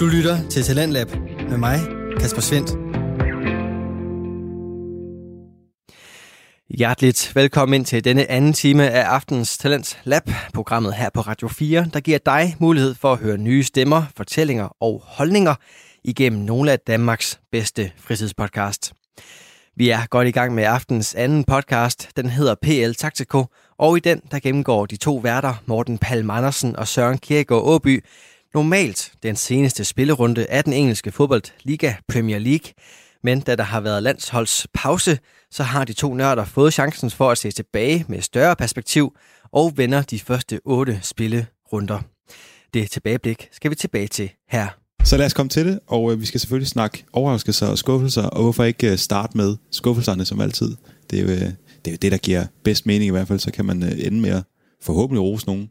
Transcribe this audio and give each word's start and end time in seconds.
Du 0.00 0.06
lytter 0.06 0.48
til 0.48 0.62
Talentlab 0.62 1.10
med 1.48 1.58
mig, 1.58 1.78
Kasper 2.20 2.40
Svendt. 2.40 2.70
Hjerteligt 6.78 7.32
velkommen 7.34 7.74
ind 7.74 7.86
til 7.86 8.04
denne 8.04 8.30
anden 8.30 8.52
time 8.52 8.90
af 8.90 9.04
aftens 9.04 9.58
Talents 9.58 9.98
Lab, 10.04 10.22
programmet 10.54 10.94
her 10.94 11.10
på 11.14 11.20
Radio 11.20 11.48
4, 11.48 11.86
der 11.92 12.00
giver 12.00 12.18
dig 12.18 12.56
mulighed 12.58 12.94
for 12.94 13.12
at 13.12 13.18
høre 13.18 13.38
nye 13.38 13.62
stemmer, 13.62 14.02
fortællinger 14.16 14.76
og 14.80 15.02
holdninger 15.04 15.54
igennem 16.04 16.40
nogle 16.40 16.72
af 16.72 16.78
Danmarks 16.80 17.40
bedste 17.52 17.92
fritidspodcast. 17.96 18.92
Vi 19.76 19.88
er 19.88 20.06
godt 20.06 20.28
i 20.28 20.30
gang 20.30 20.54
med 20.54 20.64
aftens 20.64 21.14
anden 21.14 21.44
podcast. 21.44 22.08
Den 22.16 22.30
hedder 22.30 22.54
PL 22.62 22.92
Taktiko, 22.92 23.44
og 23.78 23.96
i 23.96 24.00
den 24.00 24.20
der 24.30 24.38
gennemgår 24.38 24.86
de 24.86 24.96
to 24.96 25.16
værter, 25.16 25.54
Morten 25.66 25.98
Palm 25.98 26.30
Andersen 26.30 26.76
og 26.76 26.88
Søren 26.88 27.18
Kierkegaard 27.18 27.62
Åby, 27.64 28.04
normalt 28.54 29.12
den 29.22 29.36
seneste 29.36 29.84
spillerunde 29.84 30.46
af 30.46 30.64
den 30.64 30.72
engelske 30.72 31.12
fodboldliga 31.12 31.94
Premier 32.08 32.38
League. 32.38 32.72
Men 33.24 33.40
da 33.40 33.56
der 33.56 33.64
har 33.64 33.80
været 33.80 34.02
landsholdspause, 34.02 35.18
så 35.50 35.62
har 35.62 35.84
de 35.84 35.92
to 35.92 36.14
nørder 36.14 36.44
fået 36.44 36.72
chancen 36.72 37.10
for 37.10 37.30
at 37.30 37.38
se 37.38 37.50
tilbage 37.50 38.04
med 38.08 38.20
større 38.20 38.56
perspektiv 38.56 39.16
og 39.52 39.72
vender 39.76 40.02
de 40.02 40.18
første 40.18 40.60
otte 40.64 41.00
spillerunder. 41.02 42.00
Det 42.74 42.90
tilbageblik 42.90 43.48
skal 43.52 43.70
vi 43.70 43.74
tilbage 43.74 44.08
til 44.08 44.30
her. 44.48 44.68
Så 45.04 45.16
lad 45.16 45.26
os 45.26 45.34
komme 45.34 45.50
til 45.50 45.66
det, 45.66 45.80
og 45.86 46.12
øh, 46.12 46.20
vi 46.20 46.26
skal 46.26 46.40
selvfølgelig 46.40 46.68
snakke 46.68 47.04
overraskelser 47.12 47.66
og 47.66 47.78
skuffelser, 47.78 48.22
og 48.22 48.42
hvorfor 48.42 48.64
ikke 48.64 48.90
øh, 48.90 48.98
starte 48.98 49.36
med 49.36 49.56
skuffelserne 49.70 50.24
som 50.24 50.40
altid. 50.40 50.76
Det 51.10 51.18
er, 51.18 51.22
jo, 51.22 51.28
øh, 51.28 51.40
det 51.84 51.86
er 51.86 51.90
jo 51.90 51.96
det, 52.02 52.12
der 52.12 52.18
giver 52.18 52.46
bedst 52.64 52.86
mening 52.86 53.08
i 53.08 53.10
hvert 53.10 53.28
fald, 53.28 53.38
så 53.38 53.52
kan 53.52 53.64
man 53.64 53.82
ende 53.82 54.20
med 54.20 54.30
at 54.30 54.42
forhåbentlig 54.82 55.22
rose 55.22 55.46
nogen. 55.46 55.70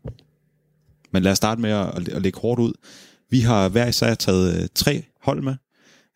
Men 1.13 1.23
lad 1.23 1.31
os 1.31 1.37
starte 1.37 1.61
med 1.61 1.69
at, 1.69 2.09
at 2.09 2.21
lægge 2.21 2.39
hårdt 2.39 2.59
ud. 2.59 2.73
Vi 3.29 3.39
har 3.39 3.69
hver 3.69 3.87
især 3.87 4.13
taget 4.13 4.61
øh, 4.61 4.67
tre 4.75 5.03
hold 5.21 5.41
med. 5.41 5.55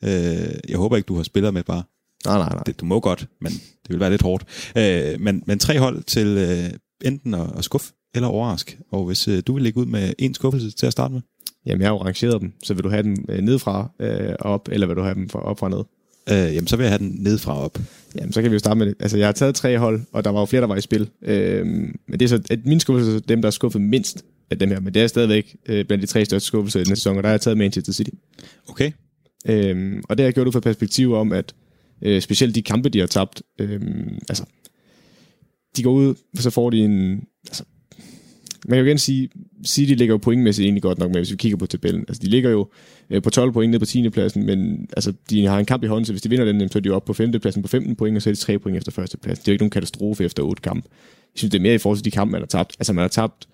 Øh, 0.03 0.55
jeg 0.69 0.77
håber 0.77 0.97
ikke, 0.97 1.07
du 1.07 1.15
har 1.15 1.23
spillet 1.23 1.53
med 1.53 1.63
bare. 1.63 1.83
Nej, 2.25 2.37
nej, 2.37 2.49
nej. 2.49 2.63
Det, 2.65 2.79
du 2.79 2.85
må 2.85 2.99
godt, 2.99 3.27
men 3.41 3.51
det 3.51 3.89
vil 3.89 3.99
være 3.99 4.09
lidt 4.09 4.21
hårdt. 4.21 4.71
Øh, 4.77 5.21
men, 5.21 5.43
men 5.45 5.59
tre 5.59 5.79
hold 5.79 6.03
til 6.03 6.27
øh, 6.27 6.69
enten 7.07 7.33
at, 7.33 7.57
at 7.57 7.63
skuffe 7.63 7.93
eller 8.15 8.27
overraske. 8.27 8.77
Og 8.91 9.05
hvis 9.05 9.27
øh, 9.27 9.43
du 9.47 9.53
vil 9.53 9.63
lægge 9.63 9.79
ud 9.79 9.85
med 9.85 10.13
en 10.19 10.33
skuffelse 10.33 10.71
til 10.71 10.85
at 10.85 10.91
starte 10.91 11.13
med. 11.13 11.21
Jamen, 11.65 11.81
jeg 11.81 11.89
har 11.89 11.93
jo 11.93 12.03
rangeret 12.03 12.41
dem, 12.41 12.53
så 12.63 12.73
vil 12.73 12.83
du 12.83 12.89
have 12.89 13.03
dem 13.03 13.25
øh, 13.29 13.41
nedefra 13.41 13.91
øh, 13.99 14.35
op, 14.39 14.69
eller 14.71 14.87
vil 14.87 14.95
du 14.95 15.01
have 15.01 15.15
dem 15.15 15.29
fra, 15.29 15.39
op 15.39 15.59
fra 15.59 15.69
ned? 15.69 15.83
Øh, 16.29 16.55
jamen, 16.55 16.67
så 16.67 16.75
vil 16.75 16.83
jeg 16.83 16.91
have 16.91 16.99
den 16.99 17.15
nedefra 17.19 17.59
op. 17.59 17.79
Jamen, 18.15 18.33
så 18.33 18.41
kan 18.41 18.51
vi 18.51 18.55
jo 18.55 18.59
starte 18.59 18.77
med 18.77 18.87
det. 18.87 18.95
Altså, 18.99 19.17
jeg 19.17 19.27
har 19.27 19.31
taget 19.31 19.55
tre 19.55 19.77
hold, 19.77 20.01
og 20.11 20.25
der 20.25 20.29
var 20.29 20.39
jo 20.39 20.45
flere, 20.45 20.61
der 20.61 20.67
var 20.67 20.75
i 20.75 20.81
spil. 20.81 21.09
Øh, 21.21 21.65
men 21.67 22.19
det 22.19 22.21
er 22.21 22.27
så, 22.27 22.41
at 22.49 22.65
min 22.65 22.79
skuffelse 22.79 23.15
er 23.15 23.19
dem, 23.19 23.41
der 23.41 23.47
er 23.47 23.51
skuffet 23.51 23.81
mindst 23.81 24.25
af 24.53 24.59
dem 24.59 24.69
her. 24.69 24.79
Men 24.79 24.93
det 24.93 25.01
er 25.01 25.07
stadigvæk 25.07 25.55
øh, 25.65 25.85
blandt 25.85 26.01
de 26.01 26.07
tre 26.07 26.25
største 26.25 26.47
skuffelser 26.47 26.79
i 26.79 26.83
den 26.83 26.95
sæson, 26.95 27.17
og 27.17 27.23
der 27.23 27.29
har 27.29 27.33
jeg 27.33 27.41
taget 27.41 27.57
Manchester 27.57 27.93
City. 27.93 28.11
Okay. 28.67 28.91
Øh, 29.47 30.01
og 30.09 30.17
det 30.17 30.23
har 30.23 30.27
jeg 30.27 30.33
gjort 30.33 30.47
ud 30.47 30.51
fra 30.51 30.59
perspektiv 30.59 31.13
om, 31.13 31.31
at 31.31 31.53
øh, 32.01 32.21
specielt 32.21 32.55
de 32.55 32.61
kampe, 32.61 32.89
de 32.89 32.99
har 32.99 33.07
tabt, 33.07 33.41
øh, 33.59 33.81
altså, 34.29 34.45
de 35.77 35.83
går 35.83 35.91
ud, 35.91 36.15
så 36.35 36.49
får 36.49 36.69
de 36.69 36.77
en... 36.77 37.23
Altså, 37.47 37.63
man 38.67 38.77
kan 38.77 38.79
jo 38.79 38.85
igen 38.85 38.97
sige, 38.97 39.29
City 39.65 39.93
ligger 39.93 40.13
jo 40.13 40.17
pointmæssigt 40.17 40.65
egentlig 40.65 40.81
godt 40.81 40.97
nok 40.97 41.11
med, 41.11 41.19
hvis 41.19 41.31
vi 41.31 41.35
kigger 41.35 41.57
på 41.57 41.65
tabellen. 41.65 42.05
Altså, 42.07 42.21
de 42.21 42.27
ligger 42.27 42.49
jo 42.49 42.67
øh, 43.09 43.21
på 43.21 43.29
12 43.29 43.51
point 43.51 43.71
ned 43.71 43.79
på 43.79 43.85
10. 43.85 44.09
pladsen, 44.09 44.45
men 44.45 44.87
altså, 44.97 45.13
de 45.29 45.45
har 45.45 45.59
en 45.59 45.65
kamp 45.65 45.83
i 45.83 45.87
hånden, 45.87 46.05
så 46.05 46.13
hvis 46.13 46.21
de 46.21 46.29
vinder 46.29 46.45
den, 46.45 46.69
så 46.69 46.79
er 46.79 46.81
de 46.81 46.87
jo 46.87 46.95
oppe 46.95 47.07
på 47.07 47.13
5. 47.13 47.31
pladsen 47.31 47.61
på 47.61 47.67
15 47.67 47.95
point, 47.95 48.15
og 48.15 48.21
så 48.21 48.29
er 48.29 48.33
de 48.33 48.39
3 48.39 48.59
point 48.59 48.77
efter 48.77 48.91
første 48.91 49.17
plads. 49.17 49.39
Det 49.39 49.47
er 49.47 49.51
jo 49.51 49.53
ikke 49.53 49.63
nogen 49.63 49.69
katastrofe 49.69 50.23
efter 50.25 50.43
8 50.43 50.61
kampe. 50.61 50.89
Jeg 50.91 51.37
synes, 51.39 51.51
det 51.51 51.57
er 51.57 51.61
mere 51.61 51.75
i 51.75 51.77
forhold 51.77 51.97
til 51.97 52.05
de 52.05 52.11
kampe, 52.11 52.31
man 52.31 52.41
har 52.41 52.47
tabt. 52.47 52.75
Altså, 52.79 52.93
man 52.93 53.01
har 53.01 53.09
tabt 53.09 53.47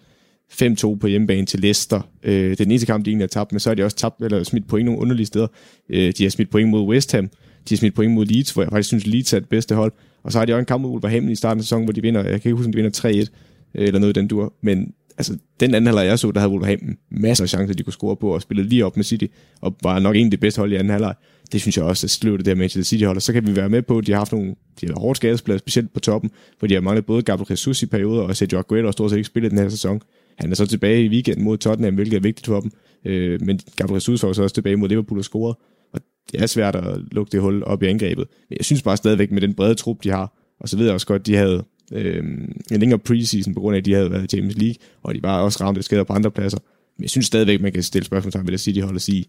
5-2 0.53 0.95
på 0.95 1.07
hjemmebane 1.07 1.45
til 1.45 1.59
Leicester. 1.59 2.01
Øh, 2.23 2.33
det 2.33 2.51
er 2.51 2.55
den 2.55 2.71
eneste 2.71 2.85
kamp, 2.85 3.05
de 3.05 3.09
egentlig 3.09 3.23
har 3.23 3.27
tabt, 3.27 3.51
men 3.51 3.59
så 3.59 3.69
har 3.69 3.75
de 3.75 3.83
også 3.83 3.97
tabt, 3.97 4.21
eller 4.21 4.43
smidt 4.43 4.67
point 4.67 4.85
nogle 4.85 5.01
underlige 5.01 5.25
steder. 5.25 5.47
Øh, 5.89 6.13
de 6.17 6.23
har 6.23 6.29
smidt 6.29 6.49
point 6.49 6.69
mod 6.69 6.87
West 6.87 7.11
Ham, 7.11 7.27
de 7.27 7.75
har 7.75 7.77
smidt 7.77 7.95
point 7.95 8.13
mod 8.13 8.25
Leeds, 8.25 8.51
hvor 8.51 8.63
jeg 8.63 8.71
faktisk 8.71 8.87
synes, 8.87 9.07
Leeds 9.07 9.33
er 9.33 9.39
det 9.39 9.49
bedste 9.49 9.75
hold. 9.75 9.91
Og 10.23 10.31
så 10.31 10.37
har 10.37 10.45
de 10.45 10.53
også 10.53 10.59
en 10.59 10.65
kamp 10.65 10.81
mod 10.81 10.91
Wolverhampton 10.91 11.31
i 11.31 11.35
starten 11.35 11.59
af 11.59 11.63
sæsonen, 11.63 11.85
hvor 11.85 11.93
de 11.93 12.01
vinder, 12.01 12.23
jeg 12.23 12.41
kan 12.41 12.49
ikke 12.49 12.55
huske, 12.55 12.67
om 12.67 12.71
de 12.71 12.75
vinder 12.75 13.25
3-1, 13.25 13.29
øh, 13.75 13.87
eller 13.87 13.99
noget 13.99 14.17
i 14.17 14.19
den 14.19 14.27
dur. 14.27 14.53
Men 14.61 14.93
altså, 15.17 15.37
den 15.59 15.73
anden 15.73 15.85
halvleg, 15.85 16.05
jeg 16.05 16.19
så, 16.19 16.31
der 16.31 16.39
havde 16.39 16.51
Wolverhampton 16.51 16.97
masser 17.11 17.43
af 17.43 17.49
chancer, 17.49 17.73
de 17.75 17.83
kunne 17.83 17.93
score 17.93 18.15
på, 18.15 18.33
og 18.33 18.41
spillede 18.41 18.69
lige 18.69 18.85
op 18.85 18.95
med 18.95 19.03
City, 19.03 19.25
og 19.61 19.75
var 19.83 19.99
nok 19.99 20.15
en 20.15 20.25
af 20.25 20.31
de 20.31 20.37
bedste 20.37 20.59
hold 20.59 20.71
i 20.71 20.75
anden 20.75 20.91
halvleg. 20.91 21.15
Det 21.51 21.61
synes 21.61 21.77
jeg 21.77 21.85
også 21.85 22.05
er 22.05 22.09
sløvet 22.09 22.39
det 22.39 22.45
der 22.45 22.55
Manchester 22.55 22.89
City 22.89 23.03
hold, 23.03 23.15
og 23.15 23.21
så 23.21 23.33
kan 23.33 23.47
vi 23.47 23.55
være 23.55 23.69
med 23.69 23.81
på, 23.81 23.97
at 23.97 24.07
de 24.07 24.11
har 24.11 24.19
haft 24.19 24.31
nogle 24.31 24.55
de 24.81 24.87
har 24.87 24.99
hårdt 24.99 25.17
skadesplads, 25.17 25.59
specielt 25.59 25.93
på 25.93 25.99
toppen, 25.99 26.31
hvor 26.59 26.67
de 26.67 26.73
har 26.73 26.81
manglet 26.81 27.05
både 27.05 27.21
Gabriel 27.21 27.51
Jesus 27.51 27.83
i 27.83 27.85
perioder, 27.85 28.21
og 28.21 28.35
Sergio 28.35 28.59
Aguero 28.59 28.85
har 28.85 28.91
stort 28.91 29.09
set 29.09 29.17
ikke 29.17 29.27
spillet 29.27 29.51
den 29.51 29.59
her 29.59 29.69
sæson. 29.69 30.01
Han 30.39 30.51
er 30.51 30.55
så 30.55 30.65
tilbage 30.65 31.03
i 31.05 31.09
weekenden 31.09 31.43
mod 31.43 31.57
Tottenham, 31.57 31.95
hvilket 31.95 32.17
er 32.17 32.21
vigtigt 32.21 32.45
for 32.47 32.59
dem. 32.59 32.71
Øh, 33.05 33.41
men 33.41 33.59
Gabriel 33.75 33.95
Jesus 33.95 34.23
var 34.23 34.33
så 34.33 34.43
også 34.43 34.53
tilbage 34.53 34.75
mod 34.75 34.89
Liverpool 34.89 35.17
og 35.17 35.23
scorede. 35.23 35.57
Og 35.93 36.01
det 36.31 36.41
er 36.41 36.45
svært 36.45 36.75
at 36.75 36.97
lukke 37.11 37.31
det 37.31 37.41
hul 37.41 37.63
op 37.63 37.83
i 37.83 37.87
angrebet. 37.87 38.27
Men 38.49 38.57
jeg 38.57 38.65
synes 38.65 38.81
bare 38.81 38.97
stadigvæk 38.97 39.31
med 39.31 39.41
den 39.41 39.53
brede 39.53 39.75
trup, 39.75 40.03
de 40.03 40.09
har, 40.09 40.33
og 40.59 40.69
så 40.69 40.77
ved 40.77 40.85
jeg 40.85 40.93
også 40.93 41.07
godt, 41.07 41.25
de 41.25 41.35
havde 41.35 41.63
øh, 41.93 42.23
en 42.71 42.79
længere 42.79 42.99
preseason 42.99 43.53
på 43.53 43.59
grund 43.59 43.75
af, 43.75 43.79
at 43.79 43.85
de 43.85 43.93
havde 43.93 44.11
været 44.11 44.23
i 44.23 44.27
Champions 44.27 44.57
League, 44.57 44.75
og 45.03 45.15
de 45.15 45.23
var 45.23 45.41
også 45.41 45.63
ramt 45.63 45.77
af 45.77 45.83
skader 45.83 46.03
på 46.03 46.13
andre 46.13 46.31
pladser. 46.31 46.59
Men 46.97 47.03
jeg 47.03 47.09
synes 47.09 47.25
stadigvæk, 47.25 47.61
man 47.61 47.71
kan 47.71 47.83
stille 47.83 48.05
spørgsmål 48.05 48.45
ved 48.45 48.51
det 48.51 48.59
City-hold 48.59 48.95
og 48.95 49.01
sige, 49.01 49.25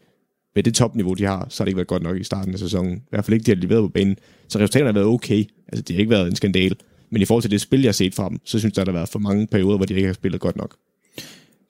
med 0.54 0.62
det 0.62 0.74
topniveau, 0.74 1.14
de 1.14 1.24
har, 1.24 1.46
så 1.48 1.62
har 1.62 1.64
det 1.64 1.68
ikke 1.68 1.76
været 1.76 1.88
godt 1.88 2.02
nok 2.02 2.16
i 2.16 2.24
starten 2.24 2.52
af 2.52 2.58
sæsonen. 2.58 2.96
I 2.96 3.00
hvert 3.10 3.24
fald 3.24 3.34
ikke, 3.34 3.46
de 3.46 3.50
har 3.50 3.56
leveret 3.56 3.82
på 3.82 3.88
banen. 3.88 4.16
Så 4.48 4.58
resultaterne 4.58 4.88
har 4.88 4.92
været 4.92 5.06
okay. 5.06 5.44
Altså, 5.68 5.82
det 5.82 5.96
har 5.96 6.00
ikke 6.00 6.10
været 6.10 6.26
en 6.26 6.36
skandal. 6.36 6.76
Men 7.10 7.22
i 7.22 7.24
forhold 7.24 7.42
til 7.42 7.50
det 7.50 7.60
spil, 7.60 7.80
jeg 7.80 7.88
har 7.88 7.92
set 7.92 8.14
fra 8.14 8.28
dem, 8.28 8.38
så 8.44 8.58
synes 8.58 8.76
jeg, 8.76 8.86
der 8.86 8.92
har 8.92 8.98
været 8.98 9.08
for 9.08 9.18
mange 9.18 9.46
perioder, 9.46 9.76
hvor 9.76 9.86
de 9.86 9.94
ikke 9.94 10.06
har 10.06 10.14
spillet 10.14 10.40
godt 10.40 10.56
nok. 10.56 10.76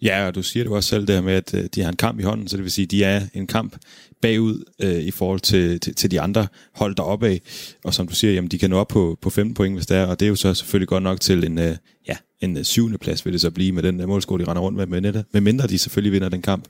Ja, 0.03 0.27
og 0.27 0.34
du 0.34 0.43
siger 0.43 0.65
det 0.65 0.72
også 0.72 0.88
selv 0.88 1.06
der 1.06 1.21
med, 1.21 1.33
at 1.33 1.55
øh, 1.55 1.65
de 1.75 1.83
har 1.83 1.88
en 1.88 1.97
kamp 1.97 2.21
i 2.21 2.22
hånden, 2.22 2.49
så 2.49 2.56
det 2.56 2.65
vil 2.65 2.72
sige, 2.72 2.84
at 2.84 2.91
de 2.91 3.05
er 3.05 3.22
en 3.34 3.47
kamp 3.47 3.77
bagud 4.21 4.65
øh, 4.83 5.00
i 5.00 5.11
forhold 5.11 5.41
til, 5.41 5.81
til, 5.81 5.94
til 5.94 6.11
de 6.11 6.21
andre 6.21 6.47
hold 6.75 6.94
deroppe 6.94 7.28
af. 7.28 7.41
Og 7.84 7.94
som 7.94 8.09
du 8.09 8.15
siger, 8.15 8.33
jamen, 8.33 8.50
de 8.50 8.59
kan 8.59 8.71
nå 8.71 8.78
op 8.78 8.88
på, 8.88 9.19
på 9.21 9.31
15 9.31 9.55
point, 9.55 9.75
hvis 9.75 9.87
det 9.87 9.97
er, 9.97 10.06
og 10.06 10.21
det 10.21 10.27
er 10.27 10.31
jo 10.31 10.37
så 10.37 10.55
selvfølgelig 10.55 10.88
godt 10.88 11.03
nok 11.03 11.21
til 11.21 11.44
en, 11.44 11.59
øh, 11.59 11.77
ja, 12.09 12.16
en 12.41 12.56
øh, 12.56 12.65
syvende 12.65 12.99
plads, 12.99 13.25
vil 13.25 13.33
det 13.33 13.41
så 13.41 13.50
blive 13.50 13.72
med 13.72 13.83
den 13.83 14.06
målscore, 14.06 14.38
de 14.38 14.44
render 14.44 14.62
rundt 14.62 14.78
med, 14.78 14.87
med, 14.87 15.00
med, 15.00 15.25
med 15.33 15.41
mindre 15.41 15.66
de 15.66 15.78
selvfølgelig 15.78 16.12
vinder 16.12 16.28
den 16.28 16.43
kamp 16.43 16.65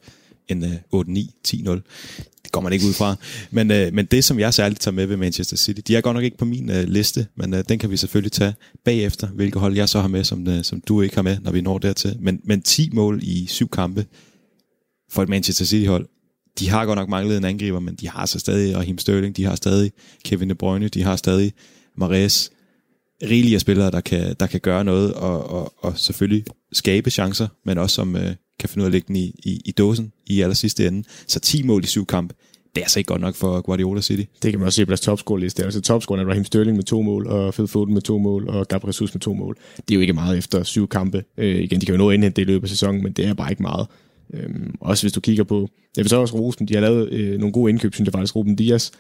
en 0.49 0.65
øh, 0.65 0.73
8-9-10-0. 0.95 1.81
Det 2.51 2.53
går 2.53 2.61
man 2.61 2.73
ikke 2.73 2.87
ud 2.87 2.93
fra. 2.93 3.17
Men, 3.51 3.71
øh, 3.71 3.95
men 3.95 4.07
det, 4.07 4.25
som 4.25 4.39
jeg 4.39 4.55
særligt 4.55 4.81
tager 4.81 4.95
med 4.95 5.07
ved 5.07 5.17
Manchester 5.17 5.57
City, 5.57 5.81
de 5.87 5.97
er 5.97 6.01
godt 6.01 6.15
nok 6.15 6.25
ikke 6.25 6.37
på 6.37 6.45
min 6.45 6.71
øh, 6.71 6.85
liste, 6.89 7.27
men 7.37 7.55
øh, 7.55 7.65
den 7.69 7.79
kan 7.79 7.91
vi 7.91 7.97
selvfølgelig 7.97 8.33
tage 8.33 8.55
bagefter, 8.85 9.27
hvilke 9.27 9.59
hold 9.59 9.77
jeg 9.77 9.89
så 9.89 10.01
har 10.01 10.09
med, 10.09 10.25
som, 10.25 10.49
øh, 10.49 10.65
som 10.65 10.81
du 10.81 11.01
ikke 11.01 11.15
har 11.15 11.23
med, 11.23 11.39
når 11.41 11.53
vi 11.53 11.61
når 11.61 11.79
dertil. 11.79 12.17
Men, 12.21 12.41
men 12.45 12.63
10 12.63 12.91
mål 12.93 13.21
i 13.23 13.47
syv 13.47 13.69
kampe 13.69 14.07
for 15.11 15.23
et 15.23 15.29
Manchester 15.29 15.65
City-hold, 15.65 16.07
de 16.59 16.69
har 16.69 16.85
godt 16.85 16.99
nok 16.99 17.09
manglet 17.09 17.37
en 17.37 17.45
angriber, 17.45 17.81
men 17.81 17.95
de 17.95 18.09
har 18.09 18.27
så 18.27 18.39
stadig 18.39 18.77
Raheem 18.77 18.99
Sterling, 18.99 19.37
de 19.37 19.45
har 19.45 19.55
stadig 19.55 19.93
Kevin 20.25 20.51
De 20.51 20.55
Bruyne, 20.55 20.89
de 20.89 21.03
har 21.03 21.17
stadig 21.17 21.53
Mares, 21.97 22.51
rigelige 23.23 23.61
spillere, 23.61 23.91
der 23.91 24.01
kan, 24.01 24.37
der 24.41 24.47
kan 24.47 24.61
gøre 24.61 24.85
noget, 24.85 25.15
og, 25.15 25.51
og, 25.51 25.73
og 25.79 25.99
selvfølgelig 25.99 26.45
skabe 26.73 27.11
chancer, 27.11 27.49
men 27.65 27.79
også 27.79 27.95
som 27.95 28.17
øh, 28.17 28.35
kan 28.61 28.69
finde 28.69 28.83
ud 28.83 28.85
af 28.85 28.89
at 28.89 28.93
lægge 28.93 29.09
den 29.09 29.17
i, 29.17 29.35
i, 29.45 29.61
i 29.65 29.73
dåsen 29.73 30.13
i 30.27 30.41
aller 30.41 30.55
sidste 30.55 30.87
ende. 30.87 31.05
Så 31.27 31.41
10 31.41 31.63
mål 31.63 31.85
i 31.85 31.87
syv 31.87 32.07
kamp, 32.07 32.33
det 32.75 32.81
er 32.81 32.85
altså 32.85 33.01
ikke 33.01 33.09
godt 33.09 33.21
nok 33.21 33.35
for 33.35 33.61
Guardiola 33.61 34.01
City. 34.01 34.23
Det 34.43 34.51
kan 34.51 34.59
man 34.61 34.67
også 34.67 34.77
se 34.77 34.87
på 34.87 34.91
deres 34.91 35.01
topscore-liste. 35.01 35.65
Altså 35.65 35.81
topscoren 35.81 36.21
er 36.21 36.25
Raheem 36.25 36.45
Sterling 36.45 36.77
med 36.77 36.85
to 36.85 37.03
mål, 37.03 37.27
og 37.27 37.55
Phil 37.55 37.69
Foden 37.69 37.95
med 37.95 38.03
to 38.03 38.19
mål, 38.19 38.49
og 38.49 38.69
Gabriel 38.69 38.89
Jesus 38.89 39.15
med 39.15 39.21
to 39.21 39.35
mål. 39.35 39.57
Det 39.77 39.91
er 39.91 39.95
jo 39.95 40.01
ikke 40.01 40.13
meget 40.13 40.39
efter 40.39 40.63
syv 40.63 40.89
kampe. 40.89 41.25
Øh, 41.39 41.57
igen, 41.63 41.81
de 41.81 41.87
kan 41.87 41.95
jo 41.95 41.99
nå 41.99 42.11
at 42.11 42.15
indhente 42.15 42.37
det 42.37 42.43
i 42.43 42.51
løbet 42.51 42.65
af 42.65 42.69
sæsonen, 42.69 43.03
men 43.03 43.13
det 43.13 43.27
er 43.27 43.35
bare 43.35 43.51
ikke 43.51 43.63
meget. 43.63 43.87
Øhm, 44.35 44.75
også 44.81 45.05
hvis 45.05 45.13
du 45.13 45.21
kigger 45.21 45.45
på, 45.45 45.69
jeg 45.97 46.05
vil 46.05 46.11
så 46.11 46.17
også 46.17 46.35
Rosen, 46.35 46.69
de 46.69 46.75
har 46.75 46.81
lavet 46.81 47.13
øh, 47.13 47.39
nogle 47.39 47.53
gode 47.53 47.71
indkøb, 47.71 47.95
synes 47.95 48.07
jeg 48.07 48.13
faktisk, 48.13 48.37
Ruben 48.37 48.57
Dias. 48.57 48.93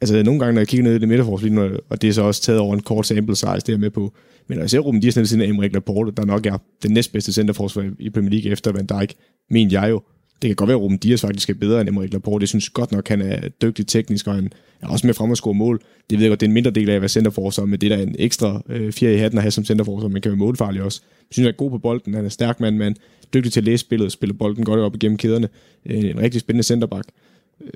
Altså 0.00 0.22
nogle 0.22 0.40
gange, 0.40 0.52
når 0.52 0.60
jeg 0.60 0.68
kigger 0.68 0.84
ned 0.84 0.94
i 0.94 0.98
det 0.98 1.08
midterforsvar, 1.08 1.78
og 1.88 2.02
det 2.02 2.08
er 2.08 2.12
så 2.12 2.22
også 2.22 2.42
taget 2.42 2.60
over 2.60 2.74
en 2.74 2.80
kort 2.80 3.06
sample 3.06 3.36
size, 3.36 3.52
det 3.52 3.68
er 3.68 3.78
med 3.78 3.90
på. 3.90 4.14
Men 4.48 4.56
når 4.56 4.62
jeg 4.62 4.70
ser 4.70 4.78
Ruben 4.78 5.00
Dias 5.00 5.16
ned 5.16 5.26
siden 5.26 5.42
af 5.42 5.46
Emrik 5.46 5.72
Laporte, 5.72 6.12
der 6.16 6.24
nok 6.24 6.46
er 6.46 6.58
den 6.82 6.92
næstbedste 6.92 7.32
centerforsvar 7.32 7.90
i 7.98 8.10
Premier 8.10 8.30
League 8.30 8.52
efter 8.52 8.72
Van 8.72 8.86
Dijk, 8.86 9.14
men 9.50 9.72
jeg 9.72 9.90
jo. 9.90 10.02
Det 10.42 10.48
kan 10.48 10.56
godt 10.56 10.68
være, 10.68 10.76
at 10.76 10.82
Ruben 10.82 10.98
Dias 10.98 11.20
faktisk 11.20 11.50
er 11.50 11.54
bedre 11.54 11.80
end 11.80 11.88
Emre 11.88 12.06
Laporte. 12.06 12.42
Jeg 12.42 12.48
synes 12.48 12.70
godt 12.70 12.92
nok, 12.92 13.08
han 13.08 13.22
er 13.22 13.48
dygtig 13.48 13.86
teknisk, 13.86 14.26
og 14.26 14.34
han 14.34 14.52
er 14.82 14.86
også 14.86 15.06
med 15.06 15.14
frem 15.14 15.30
at 15.30 15.36
score 15.36 15.54
mål. 15.54 15.80
Det 16.10 16.18
ved 16.18 16.24
jeg 16.24 16.30
godt, 16.30 16.40
det 16.40 16.46
er 16.46 16.48
en 16.48 16.54
mindre 16.54 16.70
del 16.70 16.90
af 16.90 16.94
at 16.94 17.00
være 17.00 17.08
centerforsvar, 17.08 17.64
men 17.64 17.80
det 17.80 17.92
er 17.92 17.96
der 17.96 18.02
en 18.02 18.16
ekstra 18.18 18.62
øh, 18.68 18.92
fjer 18.92 19.10
i 19.10 19.16
hatten 19.16 19.38
at 19.38 19.42
have 19.42 19.50
som 19.50 19.64
centerforsvar, 19.64 20.08
Man 20.08 20.22
kan 20.22 20.30
være 20.30 20.38
målfarlig 20.38 20.82
også. 20.82 21.02
Jeg 21.04 21.26
synes, 21.30 21.46
han 21.46 21.54
er 21.54 21.56
god 21.56 21.70
på 21.70 21.78
bolden, 21.78 22.14
han 22.14 22.24
er 22.24 22.28
stærk 22.28 22.60
mand, 22.60 22.76
mand, 22.76 22.96
dygtig 23.34 23.52
til 23.52 23.60
at 23.60 23.64
læse 23.64 23.80
spillet, 23.80 24.12
spiller 24.12 24.34
bolden 24.34 24.64
godt 24.64 24.80
op 24.80 24.94
igennem 24.94 25.18
kæderne. 25.18 25.48
Øh, 25.86 25.98
en 25.98 26.20
rigtig 26.20 26.40
spændende 26.40 26.62
centerback. 26.62 27.08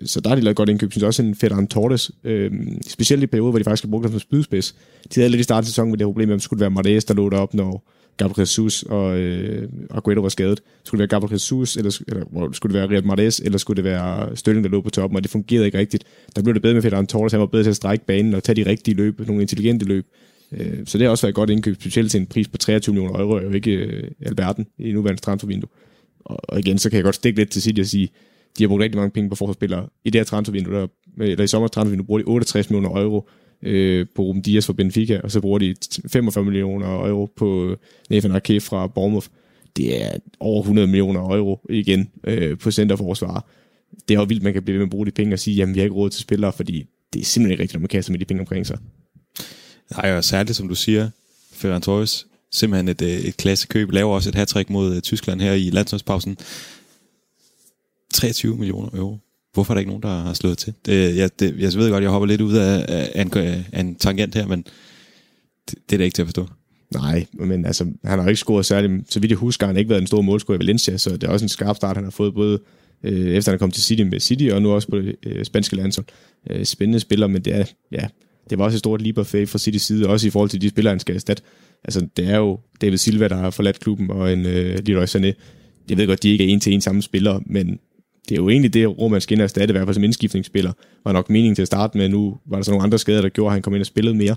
Så 0.04 0.20
der 0.20 0.28
har 0.28 0.36
de 0.36 0.42
lavet 0.42 0.56
godt 0.56 0.68
indkøb. 0.68 0.86
Jeg 0.86 0.92
synes 0.92 1.02
også 1.02 1.22
en 1.22 1.34
Ferran 1.34 1.66
Torres, 1.66 2.10
øh, 2.24 2.50
specielt 2.88 3.22
i 3.22 3.26
perioder, 3.26 3.50
hvor 3.50 3.58
de 3.58 3.64
faktisk 3.64 3.84
har 3.84 3.90
brugt 3.90 4.04
ham 4.04 4.12
som 4.12 4.20
spydspids. 4.20 4.74
De 5.14 5.20
havde 5.20 5.30
lidt 5.30 5.40
i 5.40 5.42
starten 5.42 5.62
af 5.62 5.66
sæsonen 5.66 5.90
med 5.90 5.98
det 5.98 6.04
problem, 6.04 6.30
at 6.30 6.34
det 6.34 6.42
skulle 6.42 6.60
være 6.60 6.70
Marais, 6.70 7.04
der 7.04 7.14
lå 7.14 7.30
op, 7.30 7.54
når 7.54 7.84
Gabriel 8.16 8.40
Jesus 8.40 8.82
og 8.82 9.18
øh, 9.18 9.68
Aguero 9.90 10.20
var 10.20 10.28
skadet. 10.28 10.62
Skulle 10.84 10.98
det 10.98 11.10
være 11.10 11.20
Gabriel 11.20 11.32
Jesus, 11.32 11.76
eller, 11.76 12.00
eller 12.08 12.52
skulle 12.52 12.74
det 12.74 12.80
være 12.80 12.90
Riyad 12.90 13.02
Mahrez, 13.02 13.38
eller 13.38 13.58
skulle 13.58 13.76
det 13.76 13.84
være 13.84 14.36
Stølling, 14.36 14.64
der 14.64 14.70
lå 14.70 14.80
på 14.80 14.90
toppen, 14.90 15.16
og 15.16 15.22
det 15.22 15.30
fungerede 15.30 15.66
ikke 15.66 15.78
rigtigt. 15.78 16.04
Der 16.36 16.42
blev 16.42 16.54
det 16.54 16.62
bedre 16.62 16.74
med 16.74 16.82
Ferran 16.82 17.06
Torres, 17.06 17.32
han 17.32 17.40
var 17.40 17.46
bedre 17.46 17.64
til 17.64 17.70
at 17.70 17.76
strække 17.76 18.06
banen 18.06 18.34
og 18.34 18.42
tage 18.42 18.64
de 18.64 18.70
rigtige 18.70 18.94
løb, 18.94 19.26
nogle 19.26 19.42
intelligente 19.42 19.86
løb. 19.86 20.06
Øh, 20.52 20.78
så 20.86 20.98
det 20.98 21.04
har 21.04 21.10
også 21.10 21.26
været 21.26 21.32
et 21.32 21.34
godt 21.34 21.50
indkøb, 21.50 21.74
specielt 21.74 22.10
til 22.10 22.20
en 22.20 22.26
pris 22.26 22.48
på 22.48 22.58
23 22.58 22.94
millioner 22.94 23.20
euro, 23.20 23.32
er 23.32 23.42
jo 23.42 23.50
ikke 23.50 23.70
øh, 23.70 24.10
alverden 24.20 24.66
i 24.78 24.92
nuværende 24.92 25.22
transfervindue. 25.22 25.68
Og, 26.24 26.40
og 26.42 26.58
igen, 26.58 26.78
så 26.78 26.90
kan 26.90 26.96
jeg 26.96 27.04
godt 27.04 27.14
stikke 27.14 27.38
lidt 27.38 27.50
til 27.50 27.62
City 27.62 27.80
og 27.80 27.86
sige, 27.86 28.08
de 28.58 28.62
har 28.62 28.68
brugt 28.68 28.82
rigtig 28.82 28.98
mange 28.98 29.10
penge 29.10 29.30
på 29.30 29.36
forsvarsspillere. 29.36 29.88
I 30.04 30.10
det 30.10 30.18
her 30.18 30.24
transfervindue, 30.24 30.74
der, 30.74 30.86
eller 31.20 31.44
i 31.44 31.46
sommer 31.46 31.68
transfervindue, 31.68 32.06
bruger 32.06 32.20
de 32.20 32.24
68 32.24 32.70
millioner 32.70 33.00
euro 33.00 33.28
øh, 33.62 34.06
på 34.14 34.22
Ruben 34.22 34.42
Dias 34.42 34.66
fra 34.66 34.72
Benfica, 34.72 35.20
og 35.24 35.30
så 35.30 35.40
bruger 35.40 35.58
de 35.58 35.74
45 36.08 36.44
millioner 36.44 37.06
euro 37.06 37.32
på 37.36 37.70
øh, 37.70 37.76
Nathan 38.10 38.36
Ake 38.36 38.60
fra 38.60 38.86
Bournemouth. 38.86 39.26
Det 39.76 40.02
er 40.04 40.10
over 40.40 40.60
100 40.60 40.86
millioner 40.86 41.20
euro 41.20 41.66
igen 41.70 42.10
øh, 42.24 42.58
på 42.58 42.70
centerforsvar. 42.70 43.46
Det 44.08 44.14
er 44.14 44.18
jo 44.18 44.24
vildt, 44.24 44.42
man 44.42 44.52
kan 44.52 44.62
blive 44.62 44.74
ved 44.74 44.78
med 44.80 44.86
at 44.86 44.90
bruge 44.90 45.06
de 45.06 45.10
penge 45.10 45.34
og 45.34 45.38
sige, 45.38 45.56
jamen 45.56 45.74
vi 45.74 45.80
har 45.80 45.84
ikke 45.84 45.96
råd 45.96 46.10
til 46.10 46.22
spillere, 46.22 46.52
fordi 46.52 46.86
det 47.12 47.20
er 47.20 47.24
simpelthen 47.24 47.52
ikke 47.52 47.62
rigtigt, 47.62 47.74
når 47.74 47.80
man 47.80 47.88
kaster 47.88 48.12
med 48.12 48.18
de 48.18 48.24
penge 48.24 48.40
omkring 48.40 48.66
sig. 48.66 48.78
Nej, 49.96 50.16
og 50.16 50.24
særligt 50.24 50.56
som 50.56 50.68
du 50.68 50.74
siger, 50.74 51.10
Ferran 51.52 51.82
Torres, 51.82 52.26
simpelthen 52.50 52.88
et, 52.88 53.02
øh, 53.02 53.08
et 53.08 53.36
klassekøb, 53.36 53.90
laver 53.90 54.14
også 54.14 54.28
et 54.28 54.34
hat 54.34 54.70
mod 54.70 54.96
øh, 54.96 55.02
Tyskland 55.02 55.40
her 55.40 55.52
i 55.52 55.70
landsholdspausen. 55.70 56.36
23 58.12 58.56
millioner 58.56 58.88
euro. 58.94 59.18
Hvorfor 59.52 59.72
er 59.72 59.74
der 59.74 59.78
ikke 59.78 59.90
nogen, 59.90 60.02
der 60.02 60.22
har 60.22 60.34
slået 60.34 60.58
til? 60.58 60.74
Det, 60.86 61.16
jeg, 61.16 61.30
det, 61.40 61.54
jeg 61.58 61.72
ved 61.74 61.90
godt, 61.90 62.02
jeg 62.02 62.10
hopper 62.10 62.26
lidt 62.26 62.40
ud 62.40 62.54
af, 62.54 62.84
af, 62.88 63.22
en, 63.22 63.32
af 63.72 63.80
en 63.80 63.94
tangent 63.94 64.34
her, 64.34 64.46
men 64.46 64.64
det, 65.70 65.78
det 65.90 65.96
er 65.96 65.98
da 65.98 66.04
ikke 66.04 66.14
til 66.14 66.22
at 66.22 66.28
forstå. 66.28 66.48
Nej, 66.94 67.26
men 67.32 67.64
altså, 67.64 67.86
han 68.04 68.18
har 68.18 68.28
ikke 68.28 68.38
scoret 68.38 68.66
særlig... 68.66 69.04
Så 69.08 69.20
vidt 69.20 69.30
jeg 69.30 69.38
husker, 69.38 69.66
han 69.66 69.74
har 69.76 69.78
ikke 69.78 69.90
været 69.90 70.00
en 70.00 70.06
stor 70.06 70.22
målscorer 70.22 70.56
i 70.56 70.58
Valencia, 70.58 70.96
så 70.96 71.10
det 71.10 71.24
er 71.24 71.28
også 71.28 71.44
en 71.44 71.48
skarp 71.48 71.76
start, 71.76 71.96
han 71.96 72.04
har 72.04 72.10
fået 72.10 72.34
både 72.34 72.60
øh, 73.04 73.34
efter 73.34 73.52
han 73.52 73.58
kom 73.58 73.70
til 73.70 73.82
City 73.82 74.02
med 74.02 74.20
City, 74.20 74.48
og 74.52 74.62
nu 74.62 74.70
også 74.70 74.88
på 74.88 74.98
det 74.98 75.16
øh, 75.26 75.44
spanske 75.44 75.76
landshold. 75.76 76.06
Øh, 76.50 76.64
spændende 76.64 77.00
spiller, 77.00 77.26
men 77.26 77.42
det 77.42 77.54
er, 77.54 77.64
ja, 77.92 78.06
det 78.50 78.58
var 78.58 78.64
også 78.64 78.76
et 78.76 78.78
stort 78.78 79.02
leap 79.02 79.18
of 79.18 79.26
faith 79.26 79.50
fra 79.50 79.58
City 79.58 79.78
side, 79.78 80.08
også 80.08 80.26
i 80.26 80.30
forhold 80.30 80.50
til 80.50 80.60
de 80.60 80.68
spillere, 80.68 80.92
han 80.92 81.00
skal 81.00 81.14
erstatte. 81.14 81.42
Altså, 81.84 82.08
det 82.16 82.28
er 82.28 82.36
jo 82.36 82.60
David 82.80 82.96
Silva, 82.96 83.28
der 83.28 83.36
har 83.36 83.50
forladt 83.50 83.80
klubben, 83.80 84.10
og 84.10 84.32
en 84.32 84.46
øh, 84.46 84.78
Leroy 84.86 85.04
Sané. 85.04 85.32
Jeg 85.88 85.96
ved 85.96 86.06
godt, 86.06 86.22
de 86.22 86.28
ikke 86.28 86.44
er 86.44 86.48
en 86.48 86.60
til 86.60 86.72
en 86.72 86.80
samme 86.80 87.02
spillere, 87.02 87.42
men 87.46 87.78
det 88.28 88.32
er 88.32 88.42
jo 88.42 88.48
egentlig 88.48 88.74
det 88.74 88.98
rum, 88.98 89.10
man 89.10 89.20
skal 89.20 89.34
ind 89.34 89.40
og 89.40 89.44
erstatte, 89.44 89.72
i 89.72 89.74
hvert 89.74 89.86
fald 89.86 89.94
som 89.94 90.04
indskiftningsspiller. 90.04 90.72
Var 91.04 91.12
nok 91.12 91.30
meningen 91.30 91.54
til 91.54 91.62
at 91.62 91.66
starte 91.66 91.98
med, 91.98 92.08
nu 92.08 92.38
var 92.46 92.56
der 92.56 92.62
så 92.62 92.70
nogle 92.70 92.84
andre 92.84 92.98
skader, 92.98 93.22
der 93.22 93.28
gjorde, 93.28 93.48
at 93.48 93.52
han 93.52 93.62
kom 93.62 93.74
ind 93.74 93.80
og 93.80 93.86
spillede 93.86 94.14
mere. 94.14 94.36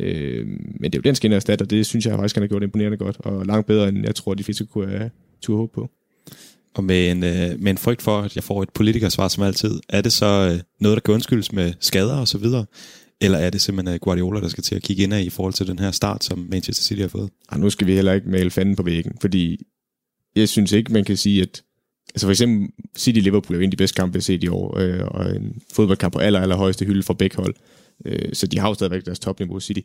Øh, 0.00 0.46
men 0.46 0.82
det 0.82 0.94
er 0.94 0.98
jo 0.98 1.02
den 1.02 1.14
skin 1.14 1.32
erstatte, 1.32 1.62
og 1.62 1.70
det 1.70 1.86
synes 1.86 2.06
jeg 2.06 2.16
faktisk, 2.16 2.36
han 2.36 2.42
har 2.42 2.48
gjort 2.48 2.62
imponerende 2.62 2.96
godt, 2.96 3.16
og 3.18 3.46
langt 3.46 3.66
bedre, 3.66 3.88
end 3.88 4.04
jeg 4.04 4.14
tror, 4.14 4.34
de 4.34 4.44
fleste 4.44 4.64
kunne 4.64 4.90
have 4.90 5.10
tur 5.42 5.56
håb 5.56 5.72
på. 5.72 5.90
Og 6.74 6.84
med 6.84 7.10
en, 7.10 7.24
øh, 7.24 7.60
med 7.60 7.70
en 7.70 7.78
frygt 7.78 8.02
for, 8.02 8.20
at 8.20 8.36
jeg 8.36 8.44
får 8.44 8.62
et 8.62 8.70
politikersvar 8.70 9.28
som 9.28 9.44
altid, 9.44 9.80
er 9.88 10.00
det 10.00 10.12
så 10.12 10.26
øh, 10.26 10.60
noget, 10.80 10.96
der 10.96 11.00
kan 11.00 11.14
undskyldes 11.14 11.52
med 11.52 11.72
skader 11.80 12.16
og 12.16 12.28
så 12.28 12.38
videre? 12.38 12.66
Eller 13.20 13.38
er 13.38 13.50
det 13.50 13.60
simpelthen 13.60 13.94
øh, 13.94 14.00
Guardiola, 14.00 14.40
der 14.40 14.48
skal 14.48 14.64
til 14.64 14.74
at 14.74 14.82
kigge 14.82 15.02
ind 15.02 15.14
i 15.14 15.30
forhold 15.30 15.54
til 15.54 15.66
den 15.66 15.78
her 15.78 15.90
start, 15.90 16.24
som 16.24 16.46
Manchester 16.50 16.84
City 16.84 17.00
har 17.00 17.08
fået? 17.08 17.30
Og 17.48 17.60
nu 17.60 17.70
skal 17.70 17.86
vi 17.86 17.94
heller 17.94 18.12
ikke 18.12 18.28
male 18.28 18.50
fanden 18.50 18.76
på 18.76 18.82
væggen, 18.82 19.12
fordi 19.20 19.66
jeg 20.36 20.48
synes 20.48 20.72
ikke, 20.72 20.92
man 20.92 21.04
kan 21.04 21.16
sige, 21.16 21.42
at 21.42 21.62
altså 22.14 22.26
for 22.26 22.30
eksempel 22.30 22.68
City-Liverpool 22.98 23.52
er 23.52 23.54
jo 23.54 23.60
en 23.60 23.64
af 23.64 23.70
de 23.70 23.76
bedste 23.76 23.96
kampe, 23.96 24.14
jeg 24.14 24.20
har 24.20 24.22
set 24.22 24.44
i 24.44 24.48
år, 24.48 24.78
øh, 24.78 25.06
og 25.06 25.36
en 25.36 25.62
fodboldkamp 25.72 26.12
på 26.12 26.18
aller, 26.18 26.40
aller 26.40 26.56
højeste 26.56 26.84
hylde 26.84 27.02
for 27.02 27.14
begge 27.14 27.36
hold. 27.36 27.54
Øh, 28.04 28.28
så 28.32 28.46
de 28.46 28.58
har 28.58 28.68
jo 28.68 28.74
stadigvæk 28.74 29.06
deres 29.06 29.18
topniveau, 29.18 29.60
City. 29.60 29.80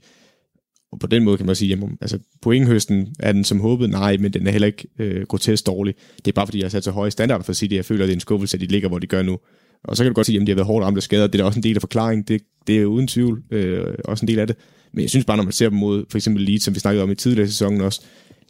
Og 0.92 1.00
på 1.00 1.08
den 1.08 1.24
måde 1.24 1.38
kan 1.38 1.46
man 1.46 1.56
sige, 1.56 1.70
jamen, 1.70 1.98
altså 2.02 2.20
pointhøsten 2.42 3.16
er 3.20 3.32
den 3.32 3.44
som 3.44 3.60
håbet, 3.60 3.90
nej, 3.90 4.18
men 4.18 4.34
den 4.34 4.48
er 4.48 4.52
heller 4.52 4.68
ikke 4.68 4.88
øh, 5.00 5.26
grotesk 5.26 5.66
dårlig. 5.66 5.96
Det 6.18 6.28
er 6.28 6.32
bare 6.32 6.48
fordi, 6.48 6.58
jeg 6.58 6.66
har 6.66 6.70
sat 6.70 6.84
så 6.84 6.92
høje 6.92 7.12
standarder 7.12 7.44
for 7.44 7.54
City, 7.54 7.76
jeg 7.76 7.86
føler, 7.86 8.04
at 8.04 8.08
det 8.08 8.14
er 8.14 8.16
en 8.16 8.22
skuffelse, 8.22 8.58
at 8.58 8.62
de 8.62 8.66
ligger, 8.66 8.90
hvor 8.90 9.00
de 9.00 9.08
gør 9.08 9.22
nu. 9.22 9.40
Og 9.84 9.98
så 9.98 10.04
kan 10.04 10.12
du 10.12 10.14
godt 10.14 10.28
sige, 10.28 10.42
at 10.42 10.48
de 10.48 10.52
har 10.52 10.56
været 10.56 10.68
hårdt 10.68 10.86
ramt 10.86 10.98
af 10.98 11.04
skader. 11.04 11.28
Det 11.28 11.36
er 11.36 11.44
da 11.44 11.48
også 11.48 11.60
en 11.60 11.64
del 11.64 11.76
af 11.76 11.82
forklaringen. 11.82 12.24
Det, 12.24 12.42
det 12.68 12.82
er 12.82 12.86
uden 12.86 13.08
tvivl 13.08 13.44
øh, 13.52 13.96
også 14.06 14.24
en 14.24 14.28
del 14.28 14.40
af 14.40 14.48
det. 14.48 14.56
Men 14.94 15.02
jeg 15.02 15.10
synes 15.10 15.26
bare, 15.26 15.38
når 15.38 15.44
man 15.44 15.54
ser 15.54 15.70
dem 15.70 15.78
mod 15.78 16.06
for 16.10 16.18
eksempel 16.18 16.44
Leeds, 16.44 16.64
som 16.64 16.76
vi 16.76 16.80
snakkede 16.80 17.04
om 17.04 17.12
i 17.12 17.16
tidligere 17.16 17.48
sæsonen 17.48 17.82
også, 17.82 18.02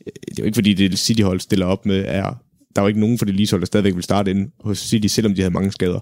øh, 0.07 0.11
det 0.29 0.39
er 0.39 0.43
jo 0.43 0.45
ikke 0.45 0.55
fordi, 0.55 0.73
det 0.73 0.99
City-hold 0.99 1.39
stiller 1.39 1.65
op 1.65 1.85
med, 1.85 2.03
er, 2.07 2.41
der 2.75 2.81
var 2.81 2.87
ikke 2.87 2.99
nogen 2.99 3.17
for 3.17 3.25
det 3.25 3.35
Leeds-hold, 3.35 3.61
der 3.61 3.65
stadigvæk 3.65 3.95
vil 3.95 4.03
starte 4.03 4.31
ind 4.31 4.51
hos 4.59 4.77
City, 4.77 5.07
selvom 5.07 5.35
de 5.35 5.41
havde 5.41 5.53
mange 5.53 5.71
skader. 5.71 5.99